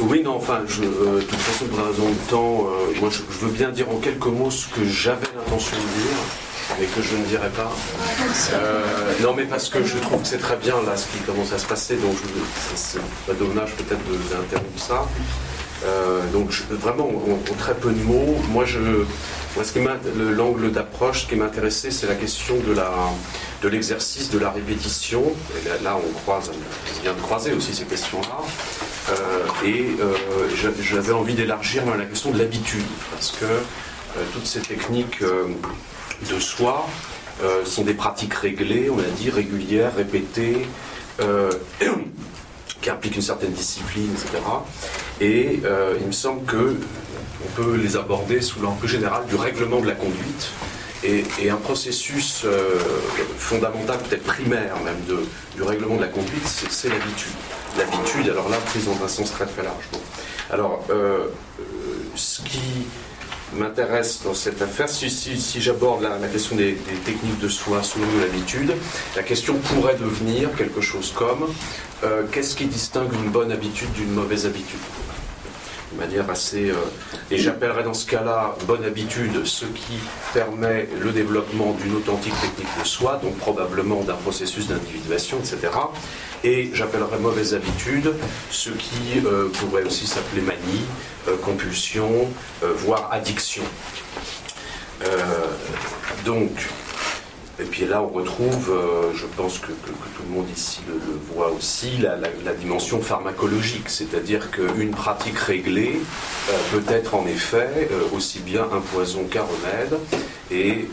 oui, 0.00 0.22
non, 0.22 0.36
enfin, 0.36 0.62
je, 0.66 0.82
euh, 0.82 1.16
de 1.16 1.20
toute 1.22 1.38
façon, 1.38 1.66
pour 1.66 1.78
la 1.78 1.86
raison 1.86 2.08
de 2.08 2.30
temps, 2.30 2.66
euh, 2.66 3.00
moi, 3.00 3.10
je, 3.10 3.46
veux 3.46 3.52
bien 3.52 3.70
dire 3.70 3.88
en 3.90 3.96
quelques 3.96 4.26
mots 4.26 4.50
ce 4.50 4.66
que 4.68 4.84
j'avais 4.84 5.26
l'intention 5.36 5.76
de 5.76 6.02
dire, 6.02 6.16
mais 6.78 6.86
que 6.86 7.02
je 7.02 7.16
ne 7.16 7.24
dirai 7.24 7.48
pas. 7.50 7.72
Euh, 8.52 8.82
non, 9.22 9.34
mais 9.36 9.44
parce 9.44 9.68
que 9.68 9.84
je 9.84 9.98
trouve 9.98 10.22
que 10.22 10.28
c'est 10.28 10.38
très 10.38 10.56
bien 10.56 10.76
là 10.82 10.96
ce 10.96 11.06
qui 11.06 11.18
commence 11.24 11.52
à 11.52 11.58
se 11.58 11.66
passer, 11.66 11.96
donc 11.96 12.16
c'est 12.74 13.00
pas 13.26 13.34
dommage 13.34 13.72
peut-être 13.72 14.02
d'interrompre 14.30 14.78
ça. 14.78 15.06
donc 16.32 16.50
vraiment, 16.70 17.08
en, 17.08 17.54
très 17.56 17.74
peu 17.74 17.90
de 17.90 18.02
mots, 18.02 18.36
moi, 18.50 18.64
je, 18.64 19.04
l'angle 20.36 20.72
d'approche, 20.72 21.22
ce 21.22 21.28
qui 21.28 21.36
m'intéressait, 21.36 21.90
c'est 21.90 22.06
la 22.06 22.14
question 22.14 22.56
de 22.56 23.68
l'exercice 23.68 24.30
de 24.30 24.38
la 24.38 24.50
répétition. 24.50 25.22
Là, 25.82 25.96
on 25.96 26.12
croise, 26.20 26.50
on 26.50 27.02
vient 27.02 27.14
de 27.14 27.20
croiser 27.20 27.52
aussi 27.52 27.74
ces 27.74 27.84
questions-là. 27.84 28.44
Euh, 29.10 29.66
et 29.66 29.96
euh, 30.00 30.14
j'avais 30.80 31.12
envie 31.12 31.34
d'élargir 31.34 31.84
la 31.86 32.04
question 32.04 32.30
de 32.30 32.38
l'habitude, 32.38 32.86
parce 33.10 33.32
que 33.32 33.44
euh, 33.44 34.24
toutes 34.32 34.46
ces 34.46 34.60
techniques 34.60 35.22
de 35.22 36.40
soi 36.40 36.86
sont 37.64 37.82
des 37.82 37.94
pratiques 37.94 38.34
réglées, 38.34 38.88
on 38.90 38.98
a 38.98 39.02
dit, 39.02 39.28
régulières, 39.28 39.94
répétées, 39.96 40.66
qui 42.80 42.90
impliquent 42.90 43.16
une 43.16 43.22
certaine 43.22 43.52
discipline, 43.52 44.10
etc. 44.12 44.42
Et 45.20 45.60
il 46.00 46.06
me 46.06 46.12
semble 46.12 46.44
que 46.44 46.76
on 47.44 47.62
peut 47.62 47.76
les 47.76 47.96
aborder 47.96 48.40
sous 48.40 48.60
l'angle 48.60 48.86
général 48.86 49.26
du 49.26 49.36
règlement 49.36 49.80
de 49.80 49.86
la 49.86 49.94
conduite, 49.94 50.50
et, 51.02 51.50
un 51.50 51.56
processus 51.56 52.46
fondamental, 53.38 53.98
peut-être 53.98 54.22
primaire 54.22 54.74
même, 54.82 54.96
du 55.54 55.62
règlement 55.62 55.96
de 55.96 56.00
la 56.00 56.08
conduite, 56.08 56.46
c'est 56.46 56.88
l'habitude 56.88 57.34
l'habitude, 57.78 58.28
alors 58.30 58.48
là, 58.48 58.56
prise 58.58 58.86
dans 58.86 59.04
un 59.04 59.08
sens 59.08 59.32
très 59.32 59.46
très 59.46 59.62
large. 59.62 59.84
Alors, 60.50 60.84
euh, 60.90 61.26
euh, 61.60 61.62
ce 62.14 62.42
qui 62.42 62.86
m'intéresse 63.54 64.22
dans 64.24 64.34
cette 64.34 64.60
affaire, 64.62 64.88
si, 64.88 65.60
j'aborde 65.60 66.02
la, 66.02 66.28
question 66.28 66.56
des, 66.56 66.74
techniques 67.04 67.38
de 67.40 67.48
soi 67.48 67.82
selon 67.82 68.06
l'habitude, 68.20 68.74
la 69.16 69.22
question 69.22 69.54
pourrait 69.54 69.96
devenir 69.96 70.54
quelque 70.56 70.80
chose 70.80 71.12
comme 71.14 71.46
euh, 72.02 72.24
qu'est-ce 72.32 72.56
qui 72.56 72.66
distingue 72.66 73.12
une 73.12 73.30
bonne 73.30 73.52
habitude 73.52 73.92
d'une 73.92 74.10
mauvaise 74.10 74.46
habitude? 74.46 74.80
Manière 75.96 76.30
assez. 76.30 76.72
et 77.30 77.38
j'appellerais 77.38 77.84
dans 77.84 77.94
ce 77.94 78.06
cas-là 78.06 78.56
bonne 78.66 78.84
habitude 78.84 79.44
ce 79.44 79.64
qui 79.66 79.98
permet 80.32 80.88
le 81.00 81.10
développement 81.12 81.72
d'une 81.80 81.96
authentique 81.96 82.34
technique 82.40 82.68
de 82.80 82.86
soi, 82.86 83.20
donc 83.22 83.36
probablement 83.38 84.02
d'un 84.02 84.14
processus 84.14 84.68
d'individuation, 84.68 85.38
etc 85.38 85.70
et 86.44 86.70
j'appellerais 86.74 87.18
mauvaise 87.18 87.54
habitude 87.54 88.12
ce 88.50 88.70
qui 88.70 89.24
euh, 89.24 89.48
pourrait 89.48 89.84
aussi 89.84 90.06
s'appeler 90.06 90.42
manie, 90.42 90.84
euh, 91.26 91.36
compulsion, 91.38 92.28
euh, 92.62 92.72
voire 92.76 93.08
addiction. 93.10 93.64
donc, 96.24 96.50
et 97.60 97.64
puis 97.64 97.86
là 97.86 98.02
on 98.02 98.08
retrouve, 98.08 98.72
je 99.14 99.26
pense 99.36 99.58
que, 99.58 99.68
tout 99.68 100.22
le 100.28 100.34
monde 100.34 100.46
ici 100.54 100.80
le, 100.88 100.94
voit 101.32 101.50
aussi, 101.50 101.98
la, 101.98 102.54
dimension 102.54 103.00
pharmacologique, 103.00 103.88
c'est-à-dire 103.88 104.50
qu'une 104.50 104.90
pratique 104.90 105.38
réglée 105.38 106.00
peut 106.72 106.84
être 106.88 107.14
en 107.14 107.26
effet 107.26 107.88
aussi 108.14 108.40
bien 108.40 108.62
un 108.62 108.80
poison 108.80 109.24
qu'un 109.24 109.42
remède, 109.42 109.98
et 110.50 110.88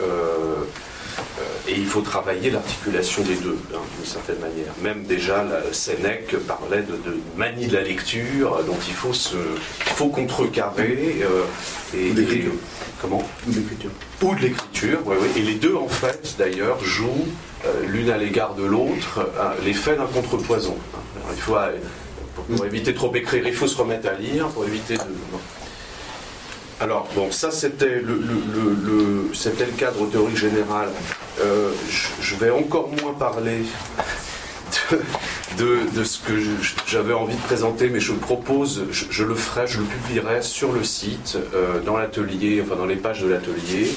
euh, 1.40 1.68
et 1.68 1.74
il 1.74 1.86
faut 1.86 2.02
travailler 2.02 2.50
l'articulation 2.50 3.24
des 3.24 3.36
deux, 3.36 3.58
hein, 3.74 3.80
d'une 3.98 4.06
certaine 4.06 4.40
manière. 4.40 4.74
Même 4.82 5.04
déjà, 5.04 5.44
la, 5.44 5.74
Sénèque 5.74 6.36
parlait 6.48 6.84
de, 6.84 6.98
manie 7.38 7.68
de 7.68 7.76
la 7.76 7.84
lecture, 7.84 8.64
dont 8.66 8.78
il 8.88 8.94
faut, 8.94 9.14
se, 9.14 9.38
faut 9.96 10.10
contrecarrer. 10.10 11.22
Euh, 11.24 11.98
et, 11.98 12.14
l'écriture. 12.14 12.54
Comment 13.02 13.24
Ou 13.48 13.52
de 13.52 13.56
l'écriture. 13.58 13.90
Ou 14.22 14.36
de 14.36 14.40
l'écriture, 14.42 15.00
oui, 15.06 15.16
oui. 15.20 15.28
Et 15.36 15.42
les 15.42 15.56
deux, 15.56 15.76
en 15.76 15.88
fait, 15.88 16.36
d'ailleurs, 16.38 16.84
jouent 16.84 17.28
euh, 17.66 17.86
l'une 17.88 18.12
à 18.12 18.18
l'égard 18.18 18.54
de 18.54 18.64
l'autre 18.64 19.28
l'effet 19.66 19.96
d'un 19.96 20.06
contrepoison. 20.06 20.78
il 21.34 21.42
faut, 21.42 21.56
pour, 22.56 22.66
éviter 22.66 22.92
de 22.92 22.98
trop 22.98 23.14
écrire, 23.16 23.46
il 23.48 23.54
faut 23.54 23.68
se 23.68 23.78
remettre 23.78 24.08
à 24.08 24.14
lire, 24.14 24.48
pour 24.50 24.66
éviter 24.66 24.98
de. 24.98 25.04
Alors, 26.80 27.08
bon, 27.16 27.32
ça 27.32 27.52
c'était 27.52 28.00
le, 28.00 28.16
le, 28.16 29.32
cadre 29.78 30.10
théorique 30.10 30.38
général. 30.38 30.90
Euh, 31.40 31.72
je, 32.22 32.36
vais 32.36 32.50
encore 32.50 32.90
moins 33.02 33.14
parler 33.14 33.60
de, 34.92 34.98
ce 36.04 36.20
que 36.20 36.34
j'avais 36.88 37.14
envie 37.14 37.36
de 37.36 37.42
présenter, 37.42 37.90
mais 37.90 38.00
je 38.00 38.14
propose, 38.14 38.86
je, 38.92 39.24
le 39.24 39.36
ferai, 39.36 39.68
je 39.68 39.80
le 39.80 39.86
publierai 39.86 40.42
sur 40.42 40.72
le 40.72 40.84
site, 40.84 41.38
euh, 41.54 41.80
dans 41.82 41.98
l'atelier, 41.98 42.62
enfin 42.66 42.76
dans 42.76 42.86
les 42.86 42.96
pages 42.96 43.22
de 43.22 43.28
l'atelier, 43.28 43.92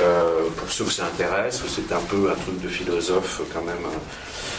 euh, 0.00 0.48
pour 0.56 0.70
ceux 0.70 0.84
que 0.84 0.92
ça 0.92 1.04
intéresse, 1.04 1.62
c'est 1.68 1.92
un 1.92 2.00
peu 2.00 2.30
un 2.30 2.34
truc 2.34 2.60
de 2.62 2.68
philosophe 2.68 3.42
quand 3.52 3.62
même. 3.62 3.84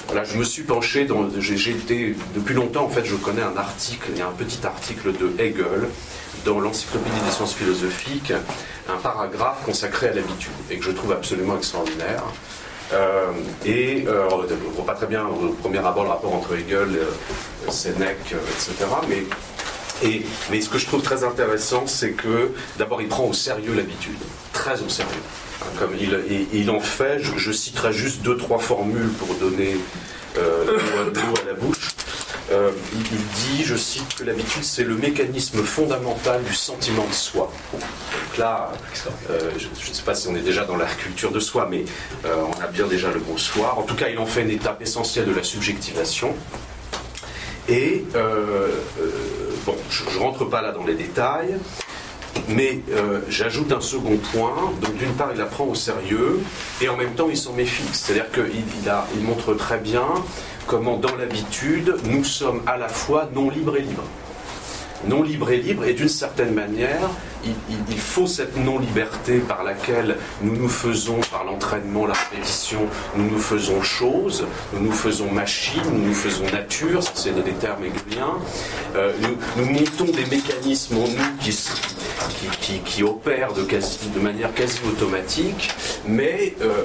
Voilà, 0.08 0.24
je 0.24 0.38
me 0.38 0.44
suis 0.44 0.64
penché, 0.64 1.08
j'ai 1.40 1.72
été, 1.72 2.16
depuis 2.36 2.54
longtemps 2.54 2.86
en 2.86 2.90
fait, 2.90 3.06
je 3.06 3.16
connais 3.16 3.44
un 3.44 3.58
article, 3.58 4.10
il 4.14 4.20
y 4.20 4.22
a 4.22 4.28
un 4.28 4.32
petit 4.32 4.66
article 4.66 5.14
de 5.14 5.32
Hegel, 5.42 5.88
dans 6.46 6.60
l'Encyclopédie 6.60 7.20
des 7.26 7.32
sciences 7.32 7.54
philosophiques 7.54 8.34
un 8.90 8.98
paragraphe 8.98 9.64
consacré 9.66 10.10
à 10.10 10.14
l'habitude 10.14 10.52
et 10.70 10.78
que 10.78 10.86
je 10.86 10.92
trouve 10.92 11.12
absolument 11.12 11.58
extraordinaire. 11.58 12.24
Euh, 12.94 13.32
et 13.66 14.04
euh, 14.08 14.28
on 14.32 14.42
ne 14.42 14.74
voit 14.76 14.86
pas 14.86 14.94
très 14.94 15.08
bien 15.08 15.26
au 15.26 15.54
premier 15.54 15.80
abord 15.80 16.04
le 16.04 16.10
rapport 16.10 16.34
entre 16.34 16.56
Hegel, 16.56 16.90
euh, 16.98 17.72
Sénèque, 17.72 18.34
etc. 18.34 18.74
Mais, 19.08 20.62
ce 20.62 20.70
que 20.70 20.78
je 20.78 20.86
trouve 20.86 21.02
très 21.02 21.24
intéressant, 21.24 21.88
c'est 21.88 22.12
que 22.12 22.52
d'abord 22.78 23.02
il 23.02 23.08
prend 23.08 23.26
au 23.26 23.34
sérieux 23.34 23.74
l'habitude, 23.74 24.18
très 24.52 24.82
au 24.82 24.90
sérieux. 24.90 25.22
Comme 25.78 25.92
il, 26.54 26.70
en 26.72 26.80
fait, 26.80 27.20
je, 27.20 27.52
citerai 27.52 27.94
juste 27.94 28.24
deux, 28.24 28.36
trois 28.36 28.58
formules 28.58 29.12
pour 29.20 29.36
donner 29.36 29.78
l'eau 30.36 31.34
à 31.44 31.48
la 31.48 31.54
bouche. 31.54 31.92
Euh, 32.52 32.72
il 32.94 33.04
dit, 33.04 33.64
je 33.64 33.76
cite, 33.76 34.16
que 34.16 34.24
l'habitude, 34.24 34.64
c'est 34.64 34.84
le 34.84 34.96
mécanisme 34.96 35.64
fondamental 35.64 36.44
du 36.44 36.54
sentiment 36.54 37.06
de 37.08 37.14
soi. 37.14 37.52
Donc 37.72 38.38
là, 38.38 38.72
euh, 39.30 39.52
je 39.58 39.68
ne 39.68 39.94
sais 39.94 40.04
pas 40.04 40.16
si 40.16 40.28
on 40.28 40.36
est 40.36 40.42
déjà 40.42 40.66
dans 40.66 40.76
la 40.76 40.86
culture 40.86 41.32
de 41.32 41.40
soi, 41.40 41.68
mais 41.70 41.86
euh, 42.26 42.44
on 42.46 42.62
a 42.62 42.68
bien 42.68 42.88
déjà 42.88 43.10
le 43.10 43.20
mot 43.20 43.38
soi. 43.38 43.76
En 43.78 43.84
tout 43.84 43.96
cas, 43.96 44.10
il 44.10 44.20
en 44.20 44.26
fait 44.26 44.42
une 44.42 44.52
étape 44.52 44.82
essentielle 44.82 45.28
de 45.28 45.34
la 45.34 45.44
subjectivation. 45.44 46.36
Et, 47.70 48.04
bon, 49.66 49.76
je 49.90 50.04
ne 50.04 50.20
rentre 50.20 50.44
pas 50.46 50.62
là 50.62 50.72
dans 50.72 50.84
les 50.84 50.96
détails, 50.96 51.56
mais 52.50 52.82
j'ajoute 53.30 53.72
un 53.72 53.80
second 53.80 54.18
point. 54.18 54.74
Donc, 54.82 54.98
d'une 54.98 55.14
part, 55.14 55.30
il 55.32 55.38
la 55.38 55.46
prend 55.46 55.64
au 55.66 55.76
sérieux, 55.76 56.42
et 56.82 56.90
en 56.90 56.98
même 56.98 57.14
temps, 57.14 57.28
il 57.30 57.38
s'en 57.38 57.54
méfie. 57.54 57.84
C'est-à-dire 57.94 58.30
qu'il 58.32 58.64
il 59.16 59.22
montre 59.22 59.54
très 59.54 59.78
bien 59.78 60.06
comment 60.66 60.98
dans 60.98 61.16
l'habitude, 61.16 61.96
nous 62.06 62.24
sommes 62.24 62.62
à 62.68 62.78
la 62.78 62.88
fois 62.88 63.30
non 63.34 63.50
libres 63.50 63.78
et 63.78 63.82
libres. 63.82 64.04
Non 65.08 65.24
libre 65.24 65.50
et 65.52 65.58
libre, 65.58 65.86
et 65.86 65.94
d'une 65.94 66.10
certaine 66.10 66.54
manière, 66.54 67.10
il, 67.90 68.00
faut 68.00 68.28
cette 68.28 68.58
non-liberté 68.58 69.40
par 69.40 69.64
laquelle 69.64 70.18
nous 70.42 70.56
nous 70.56 70.70
faisons, 70.70 71.20
par 71.32 71.44
l'entraînement, 71.44 72.06
la 72.06 72.14
répétition, 72.14 72.82
nous 73.16 73.30
nous 73.30 73.40
faisons 73.40 73.82
choses, 73.82 74.46
nous 74.74 74.82
nous 74.82 74.92
faisons 74.92 75.32
machine, 75.32 75.82
nous 75.92 76.08
nous 76.08 76.14
faisons 76.14 76.46
nature, 76.52 77.02
c'est 77.14 77.34
des 77.44 77.54
termes 77.54 77.84
hegeliens. 77.84 78.38
Euh, 78.96 79.14
nous, 79.58 79.66
montons 79.66 80.06
des 80.06 80.26
mécanismes 80.26 80.98
en 80.98 81.08
nous 81.08 81.38
qui, 82.86 83.04
opèrent 83.04 83.54
de, 83.54 84.20
manière 84.20 84.54
quasi 84.54 84.80
automatique, 84.88 85.72
mais 86.06 86.56
euh, 86.62 86.84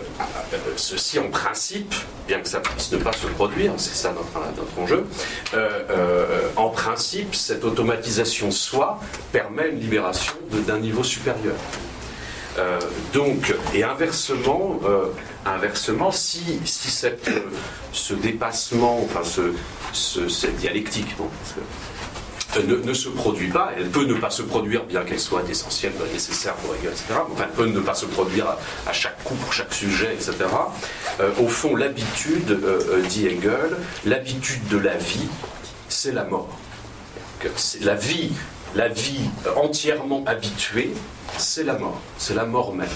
ceci 0.76 1.18
en 1.18 1.28
principe, 1.28 1.94
bien 2.26 2.40
que 2.40 2.48
ça 2.48 2.60
puisse 2.60 2.92
ne 2.92 2.98
pas 2.98 3.12
se 3.12 3.26
produire, 3.26 3.72
c'est 3.76 3.94
ça 3.94 4.12
notre, 4.12 4.46
notre 4.56 4.78
enjeu, 4.78 5.06
euh, 5.54 6.48
en 6.56 6.68
principe, 6.68 7.34
cette 7.34 7.64
automatisation 8.06 8.50
soi 8.50 9.00
permet 9.32 9.70
une 9.70 9.80
libération 9.80 10.34
d'un 10.66 10.78
niveau 10.78 11.02
supérieur. 11.02 11.56
Euh, 12.58 12.80
donc, 13.12 13.54
et 13.74 13.84
inversement, 13.84 14.80
euh, 14.84 15.06
inversement 15.44 16.10
si, 16.10 16.60
si 16.64 16.90
cette, 16.90 17.30
ce 17.92 18.14
dépassement, 18.14 19.00
enfin 19.04 19.22
ce, 19.24 20.28
cette 20.28 20.56
dialectique, 20.56 21.14
ne, 22.66 22.94
se 22.94 23.10
produit 23.10 23.48
pas. 23.48 23.72
Elle 23.76 23.90
peut 23.90 24.04
ne 24.04 24.14
pas 24.14 24.30
se 24.30 24.42
produire, 24.42 24.84
bien 24.84 25.02
qu'elle 25.04 25.20
soit 25.20 25.42
essentielle, 25.50 25.92
nécessaire 26.10 26.54
pour 26.54 26.74
Hegel, 26.76 26.92
etc. 26.92 27.20
Enfin, 27.30 27.44
elle 27.44 27.54
peut 27.54 27.66
ne 27.66 27.80
pas 27.80 27.94
se 27.94 28.06
produire 28.06 28.46
à, 28.46 28.58
à 28.86 28.92
chaque 28.94 29.22
coup, 29.24 29.34
pour 29.34 29.52
chaque 29.52 29.74
sujet, 29.74 30.14
etc. 30.14 30.32
Euh, 31.20 31.30
au 31.38 31.48
fond, 31.48 31.76
l'habitude, 31.76 32.50
euh, 32.50 32.80
euh, 32.88 33.02
dit 33.02 33.26
Hegel, 33.26 33.76
l'habitude 34.06 34.66
de 34.68 34.78
la 34.78 34.96
vie, 34.96 35.28
c'est 35.90 36.12
la 36.12 36.24
mort. 36.24 36.48
La 37.82 37.94
vie, 37.94 38.32
la 38.74 38.88
vie 38.88 39.20
entièrement 39.56 40.24
habituée, 40.26 40.92
c'est 41.38 41.64
la 41.64 41.74
mort, 41.78 42.00
c'est 42.18 42.34
la 42.34 42.44
mort 42.44 42.74
même. 42.74 42.88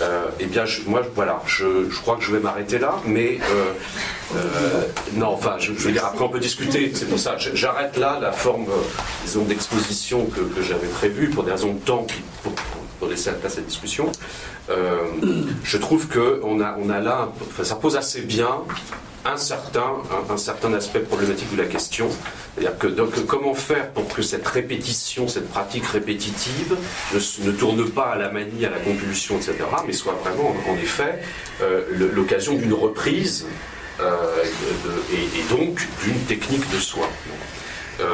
Euh, 0.00 0.24
eh 0.40 0.46
bien, 0.46 0.64
je- 0.64 0.82
moi, 0.86 1.02
voilà, 1.14 1.42
je, 1.46 1.88
crois 2.00 2.16
que 2.16 2.24
je 2.24 2.32
vais 2.32 2.40
m'arrêter 2.40 2.78
là, 2.78 2.96
mais 3.04 3.38
euh, 3.42 3.72
euh, 4.36 4.82
non, 5.14 5.28
enfin, 5.28 5.56
je, 5.58 5.74
je 5.74 5.80
veux 5.80 5.92
dire, 5.92 6.04
après 6.06 6.24
on 6.24 6.30
peut 6.30 6.40
discuter, 6.40 6.90
c'est 6.94 7.08
pour 7.08 7.18
ça, 7.18 7.36
j'arrête 7.38 7.96
là 7.98 8.18
la 8.20 8.32
forme, 8.32 8.66
disons, 9.24 9.44
d'exposition 9.44 10.26
que, 10.26 10.62
j'avais 10.62 10.88
prévue 10.88 11.28
pour 11.28 11.44
des 11.44 11.52
raisons 11.52 11.74
de 11.74 11.78
temps, 11.78 12.06
pour, 12.42 12.52
laisser 13.08 13.32
la 13.32 13.36
place 13.36 13.54
à 13.54 13.60
la 13.60 13.66
discussion. 13.66 14.10
Je 14.68 15.76
trouve 15.76 16.06
que 16.06 16.40
on 16.44 16.60
a, 16.60 16.76
on 16.78 16.88
a 16.88 17.00
là, 17.00 17.32
ça 17.64 17.74
pose 17.74 17.96
assez 17.96 18.20
bien 18.20 18.58
un 19.24 19.36
certain, 19.36 19.94
un, 20.28 20.36
certain 20.36 20.72
aspect 20.74 21.00
problématique 21.00 21.54
de 21.54 21.62
la 21.62 21.68
question. 21.68 22.08
Donc, 22.96 23.24
comment 23.26 23.54
faire 23.54 23.90
pour 23.90 24.08
que 24.08 24.22
cette 24.22 24.46
répétition, 24.46 25.28
cette 25.28 25.48
pratique 25.48 25.86
répétitive 25.86 26.76
ne, 27.14 27.52
tourne 27.52 27.88
pas 27.90 28.10
à 28.12 28.18
la 28.18 28.30
manie, 28.30 28.66
à 28.66 28.70
la 28.70 28.78
compulsion, 28.78 29.36
etc., 29.36 29.54
mais 29.86 29.92
soit 29.92 30.18
vraiment, 30.24 30.54
en 30.68 30.74
effet, 30.74 31.20
euh, 31.60 31.82
l'occasion 32.14 32.54
d'une 32.54 32.74
reprise 32.74 33.46
euh, 34.00 34.42
et, 35.12 35.54
donc 35.54 35.86
d'une 36.02 36.18
technique 36.26 36.68
de 36.70 36.78
soi. 36.78 37.08
Euh, 38.00 38.04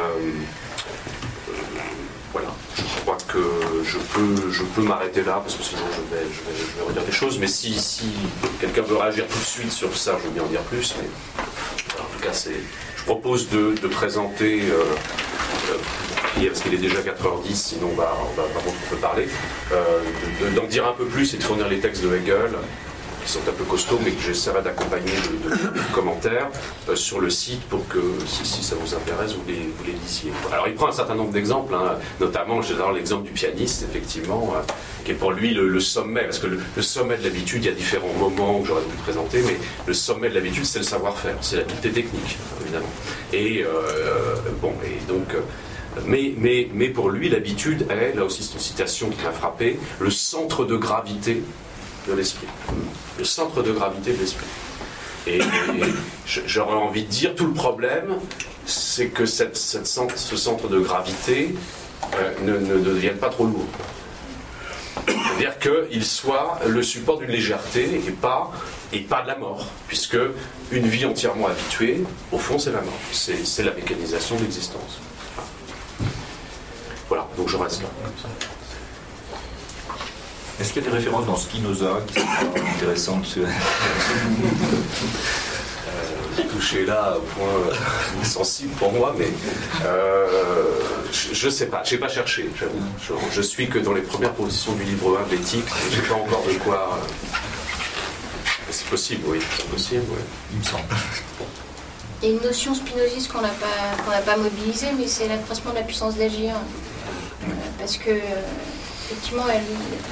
je 2.79 3.01
crois 3.01 3.17
que 3.27 3.39
je 3.83 3.97
peux, 3.97 4.51
je 4.51 4.63
peux 4.63 4.81
m'arrêter 4.81 5.23
là 5.23 5.41
parce 5.43 5.55
que 5.55 5.63
sinon 5.63 5.81
je 5.91 6.15
vais, 6.15 6.23
je 6.23 6.79
vais, 6.79 6.87
redire 6.87 7.03
des 7.03 7.11
choses. 7.11 7.37
Mais 7.39 7.47
si, 7.47 7.73
si 7.79 8.05
quelqu'un 8.59 8.81
veut 8.81 8.97
réagir 8.97 9.25
tout 9.27 9.37
de 9.39 9.43
suite 9.43 9.71
sur 9.71 9.95
ça, 9.95 10.17
je 10.19 10.27
veux 10.27 10.33
bien 10.33 10.43
en 10.43 10.47
dire 10.47 10.61
plus. 10.61 10.95
Mais 11.01 11.07
en 11.99 12.03
tout 12.15 12.19
cas, 12.21 12.33
c'est, 12.33 12.59
je 12.97 13.03
propose 13.03 13.49
de, 13.49 13.75
de 13.81 13.87
présenter, 13.87 14.61
euh, 14.69 14.83
euh, 15.71 16.47
parce 16.47 16.61
qu'il 16.61 16.73
est 16.73 16.77
déjà 16.77 16.99
4h10, 16.99 17.53
sinon 17.55 17.89
bah, 17.97 18.17
on 18.21 18.33
va, 18.39 18.43
contre 18.63 18.67
on 18.67 18.89
peut 18.95 19.01
parler, 19.01 19.27
euh, 19.71 19.99
de- 20.41 20.49
de- 20.49 20.55
d'en 20.55 20.65
dire 20.67 20.87
un 20.87 20.93
peu 20.93 21.05
plus 21.05 21.33
et 21.33 21.37
de 21.37 21.43
fournir 21.43 21.67
les 21.67 21.79
textes 21.79 22.03
de 22.03 22.15
Hegel 22.15 22.51
qui 23.29 23.33
sont 23.35 23.47
un 23.47 23.53
peu 23.53 23.63
costauds, 23.63 23.99
mais 24.03 24.09
que 24.09 24.21
j'essaierai 24.23 24.63
d'accompagner 24.63 25.11
de, 25.11 25.93
commentaires 25.93 26.49
euh, 26.89 26.95
sur 26.95 27.19
le 27.19 27.29
site 27.29 27.61
pour 27.69 27.87
que, 27.87 27.99
si, 28.25 28.63
ça 28.63 28.75
vous 28.75 28.95
intéresse, 28.95 29.33
vous 29.33 29.43
les, 29.47 29.93
lisiez. 29.93 30.31
Alors, 30.51 30.67
il 30.67 30.73
prend 30.73 30.87
un 30.87 30.91
certain 30.91 31.13
nombre 31.13 31.31
d'exemples, 31.31 31.75
hein, 31.75 31.99
notamment, 32.19 32.63
j'adore 32.63 32.91
l'exemple 32.91 33.27
du 33.27 33.31
pianiste, 33.31 33.83
effectivement, 33.83 34.53
euh, 34.55 34.61
qui 35.05 35.11
est 35.11 35.13
pour 35.13 35.31
lui 35.31 35.53
le, 35.53 35.79
sommet, 35.79 36.23
parce 36.23 36.39
que 36.39 36.47
le, 36.47 36.59
le 36.75 36.81
sommet 36.81 37.17
de 37.17 37.23
l'habitude, 37.23 37.63
il 37.63 37.67
y 37.67 37.71
a 37.71 37.75
différents 37.75 38.13
moments 38.13 38.61
que 38.61 38.67
j'aurais 38.67 38.81
pu 38.81 38.97
présenter, 39.03 39.43
mais 39.45 39.57
le 39.85 39.93
sommet 39.93 40.29
de 40.29 40.33
l'habitude, 40.33 40.65
c'est 40.65 40.79
le 40.79 40.85
savoir-faire, 40.85 41.35
c'est 41.41 41.57
l'habileté 41.57 41.91
technique, 41.91 42.35
évidemment. 42.63 42.89
Et, 43.31 43.63
euh, 43.63 44.35
bon, 44.59 44.73
et 44.83 45.07
donc. 45.07 45.35
euh, 45.35 45.41
mais, 46.05 46.33
mais, 46.37 46.67
mais 46.73 46.89
pour 46.89 47.09
lui, 47.09 47.29
l'habitude 47.29 47.85
est, 47.89 48.15
là 48.15 48.23
aussi 48.23 48.43
c'est 48.43 48.53
une 48.53 48.59
citation 48.59 49.09
qui 49.09 49.21
m'a 49.23 49.31
frappé, 49.31 49.77
le 49.99 50.09
centre 50.09 50.63
de 50.63 50.77
gravité 50.77 51.41
de 52.09 52.15
l'esprit. 52.15 52.47
Le 53.17 53.23
centre 53.23 53.61
de 53.63 53.71
gravité 53.71 54.13
de 54.13 54.19
l'esprit. 54.19 54.47
Et, 55.27 55.39
j'aurais 56.25 56.75
envie 56.75 57.03
de 57.03 57.09
dire, 57.09 57.35
tout 57.35 57.45
le 57.45 57.53
problème, 57.53 58.17
c'est 58.65 59.07
que 59.07 59.25
cette, 59.25 59.57
ce 59.57 60.35
centre 60.35 60.67
de 60.67 60.79
gravité 60.79 61.55
euh, 62.15 62.31
ne, 62.43 62.57
ne 62.57 62.79
devienne 62.79 63.17
pas 63.17 63.29
trop 63.29 63.45
lourd. 63.45 63.67
C'est-à-dire 65.07 65.57
qu'il 65.59 66.05
soit 66.05 66.59
le 66.67 66.83
support 66.83 67.19
d'une 67.19 67.29
légèreté 67.29 68.01
et 68.05 68.11
pas, 68.11 68.51
et 68.91 68.99
pas 68.99 69.21
de 69.21 69.27
la 69.27 69.37
mort, 69.37 69.67
puisque 69.87 70.17
une 70.71 70.87
vie 70.87 71.05
entièrement 71.05 71.47
habituée, 71.47 72.03
au 72.31 72.37
fond, 72.37 72.59
c'est 72.59 72.71
la 72.71 72.81
mort. 72.81 72.99
C'est 73.11 73.63
la 73.63 73.71
mécanisation 73.71 74.35
de 74.35 74.41
l'existence. 74.41 74.99
Voilà, 77.07 77.27
donc 77.37 77.49
je 77.49 77.57
reste 77.57 77.81
là. 77.81 77.89
Est-ce 80.59 80.73
qu'il 80.73 80.83
y 80.83 80.87
a 80.87 80.89
des 80.89 80.95
références 80.97 81.25
dans 81.25 81.35
Spinoza 81.37 81.99
qui 82.07 82.19
sont 82.19 82.27
intéressantes 82.75 83.25
J'ai 86.37 86.43
touché 86.47 86.85
là 86.85 87.15
au 87.17 87.21
point 87.21 87.47
euh, 87.47 88.23
sensible 88.23 88.71
pour 88.75 88.91
moi, 88.93 89.13
mais 89.17 89.27
euh, 89.85 90.27
je, 91.11 91.33
je 91.33 91.49
sais 91.49 91.65
pas, 91.67 91.81
j'ai 91.83 91.97
pas 91.97 92.07
cherché, 92.09 92.49
j'avoue. 92.57 92.79
Je, 93.01 93.13
je 93.35 93.41
suis 93.41 93.67
que 93.69 93.79
dans 93.79 93.93
les 93.93 94.01
premières 94.01 94.33
positions 94.33 94.73
du 94.73 94.83
livre 94.83 95.17
1 95.25 95.27
de 95.27 95.31
l'éthique, 95.35 95.65
j'ai 95.91 96.01
pas 96.01 96.15
encore 96.15 96.43
de 96.47 96.53
quoi. 96.59 96.97
euh, 96.97 97.07
C'est 98.71 98.87
possible, 98.87 99.23
oui, 99.27 99.39
c'est 99.57 99.67
possible, 99.69 100.03
oui. 100.09 100.19
Il 100.53 100.59
me 100.59 100.63
semble. 100.63 100.83
Il 102.21 102.29
y 102.29 102.31
a 102.33 102.35
une 102.35 102.43
notion 102.43 102.75
spinoziste 102.75 103.31
qu'on 103.31 103.41
n'a 103.41 103.47
pas, 103.49 103.95
qu'on 104.05 104.25
pas 104.25 104.37
mobilisée, 104.37 104.87
mais 104.97 105.07
c'est 105.07 105.27
l'accroissement 105.29 105.71
de 105.71 105.77
la 105.77 105.83
puissance 105.83 106.15
d'agir. 106.15 106.53
Euh, 106.55 107.47
parce 107.79 107.97
que, 107.97 108.11
euh, 108.11 108.41
effectivement, 109.11 109.43
elle 109.51 109.63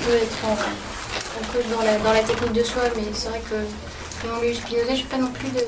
peut 0.05 0.15
être 0.15 0.37
en, 0.45 0.53
en 0.53 1.53
cause 1.53 1.65
dans 1.71 1.83
la, 1.83 1.97
dans 1.99 2.13
la 2.13 2.23
technique 2.23 2.53
de 2.53 2.63
soi, 2.63 2.83
mais 2.95 3.03
c'est 3.13 3.29
vrai 3.29 3.41
que, 3.49 3.55
ayant 4.25 4.41
lu 4.41 4.53
Spinoza, 4.55 4.95
je 4.95 5.01
n'ai 5.01 5.07
pas 5.07 5.17
non 5.17 5.31
plus 5.31 5.49
de, 5.49 5.61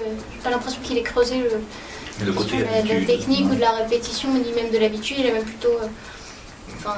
pas 0.43 0.49
l'impression 0.49 0.81
qu'il 0.81 0.97
ait 0.97 1.03
creusé 1.03 1.39
le, 1.39 2.25
Le 2.25 2.33
côté 2.33 2.57
de 2.57 2.63
la, 2.63 2.81
de 2.81 2.87
la 2.87 2.95
habitude. 2.95 3.07
technique 3.07 3.45
ou 3.51 3.55
de 3.55 3.61
la 3.61 3.71
répétition, 3.71 4.29
ni 4.33 4.51
même 4.53 4.71
de 4.71 4.77
l'habitude. 4.79 5.17
Il 5.19 5.27
a 5.27 5.33
même 5.33 5.43
plutôt 5.43 5.69
euh, 5.69 5.87
enfin, 6.77 6.95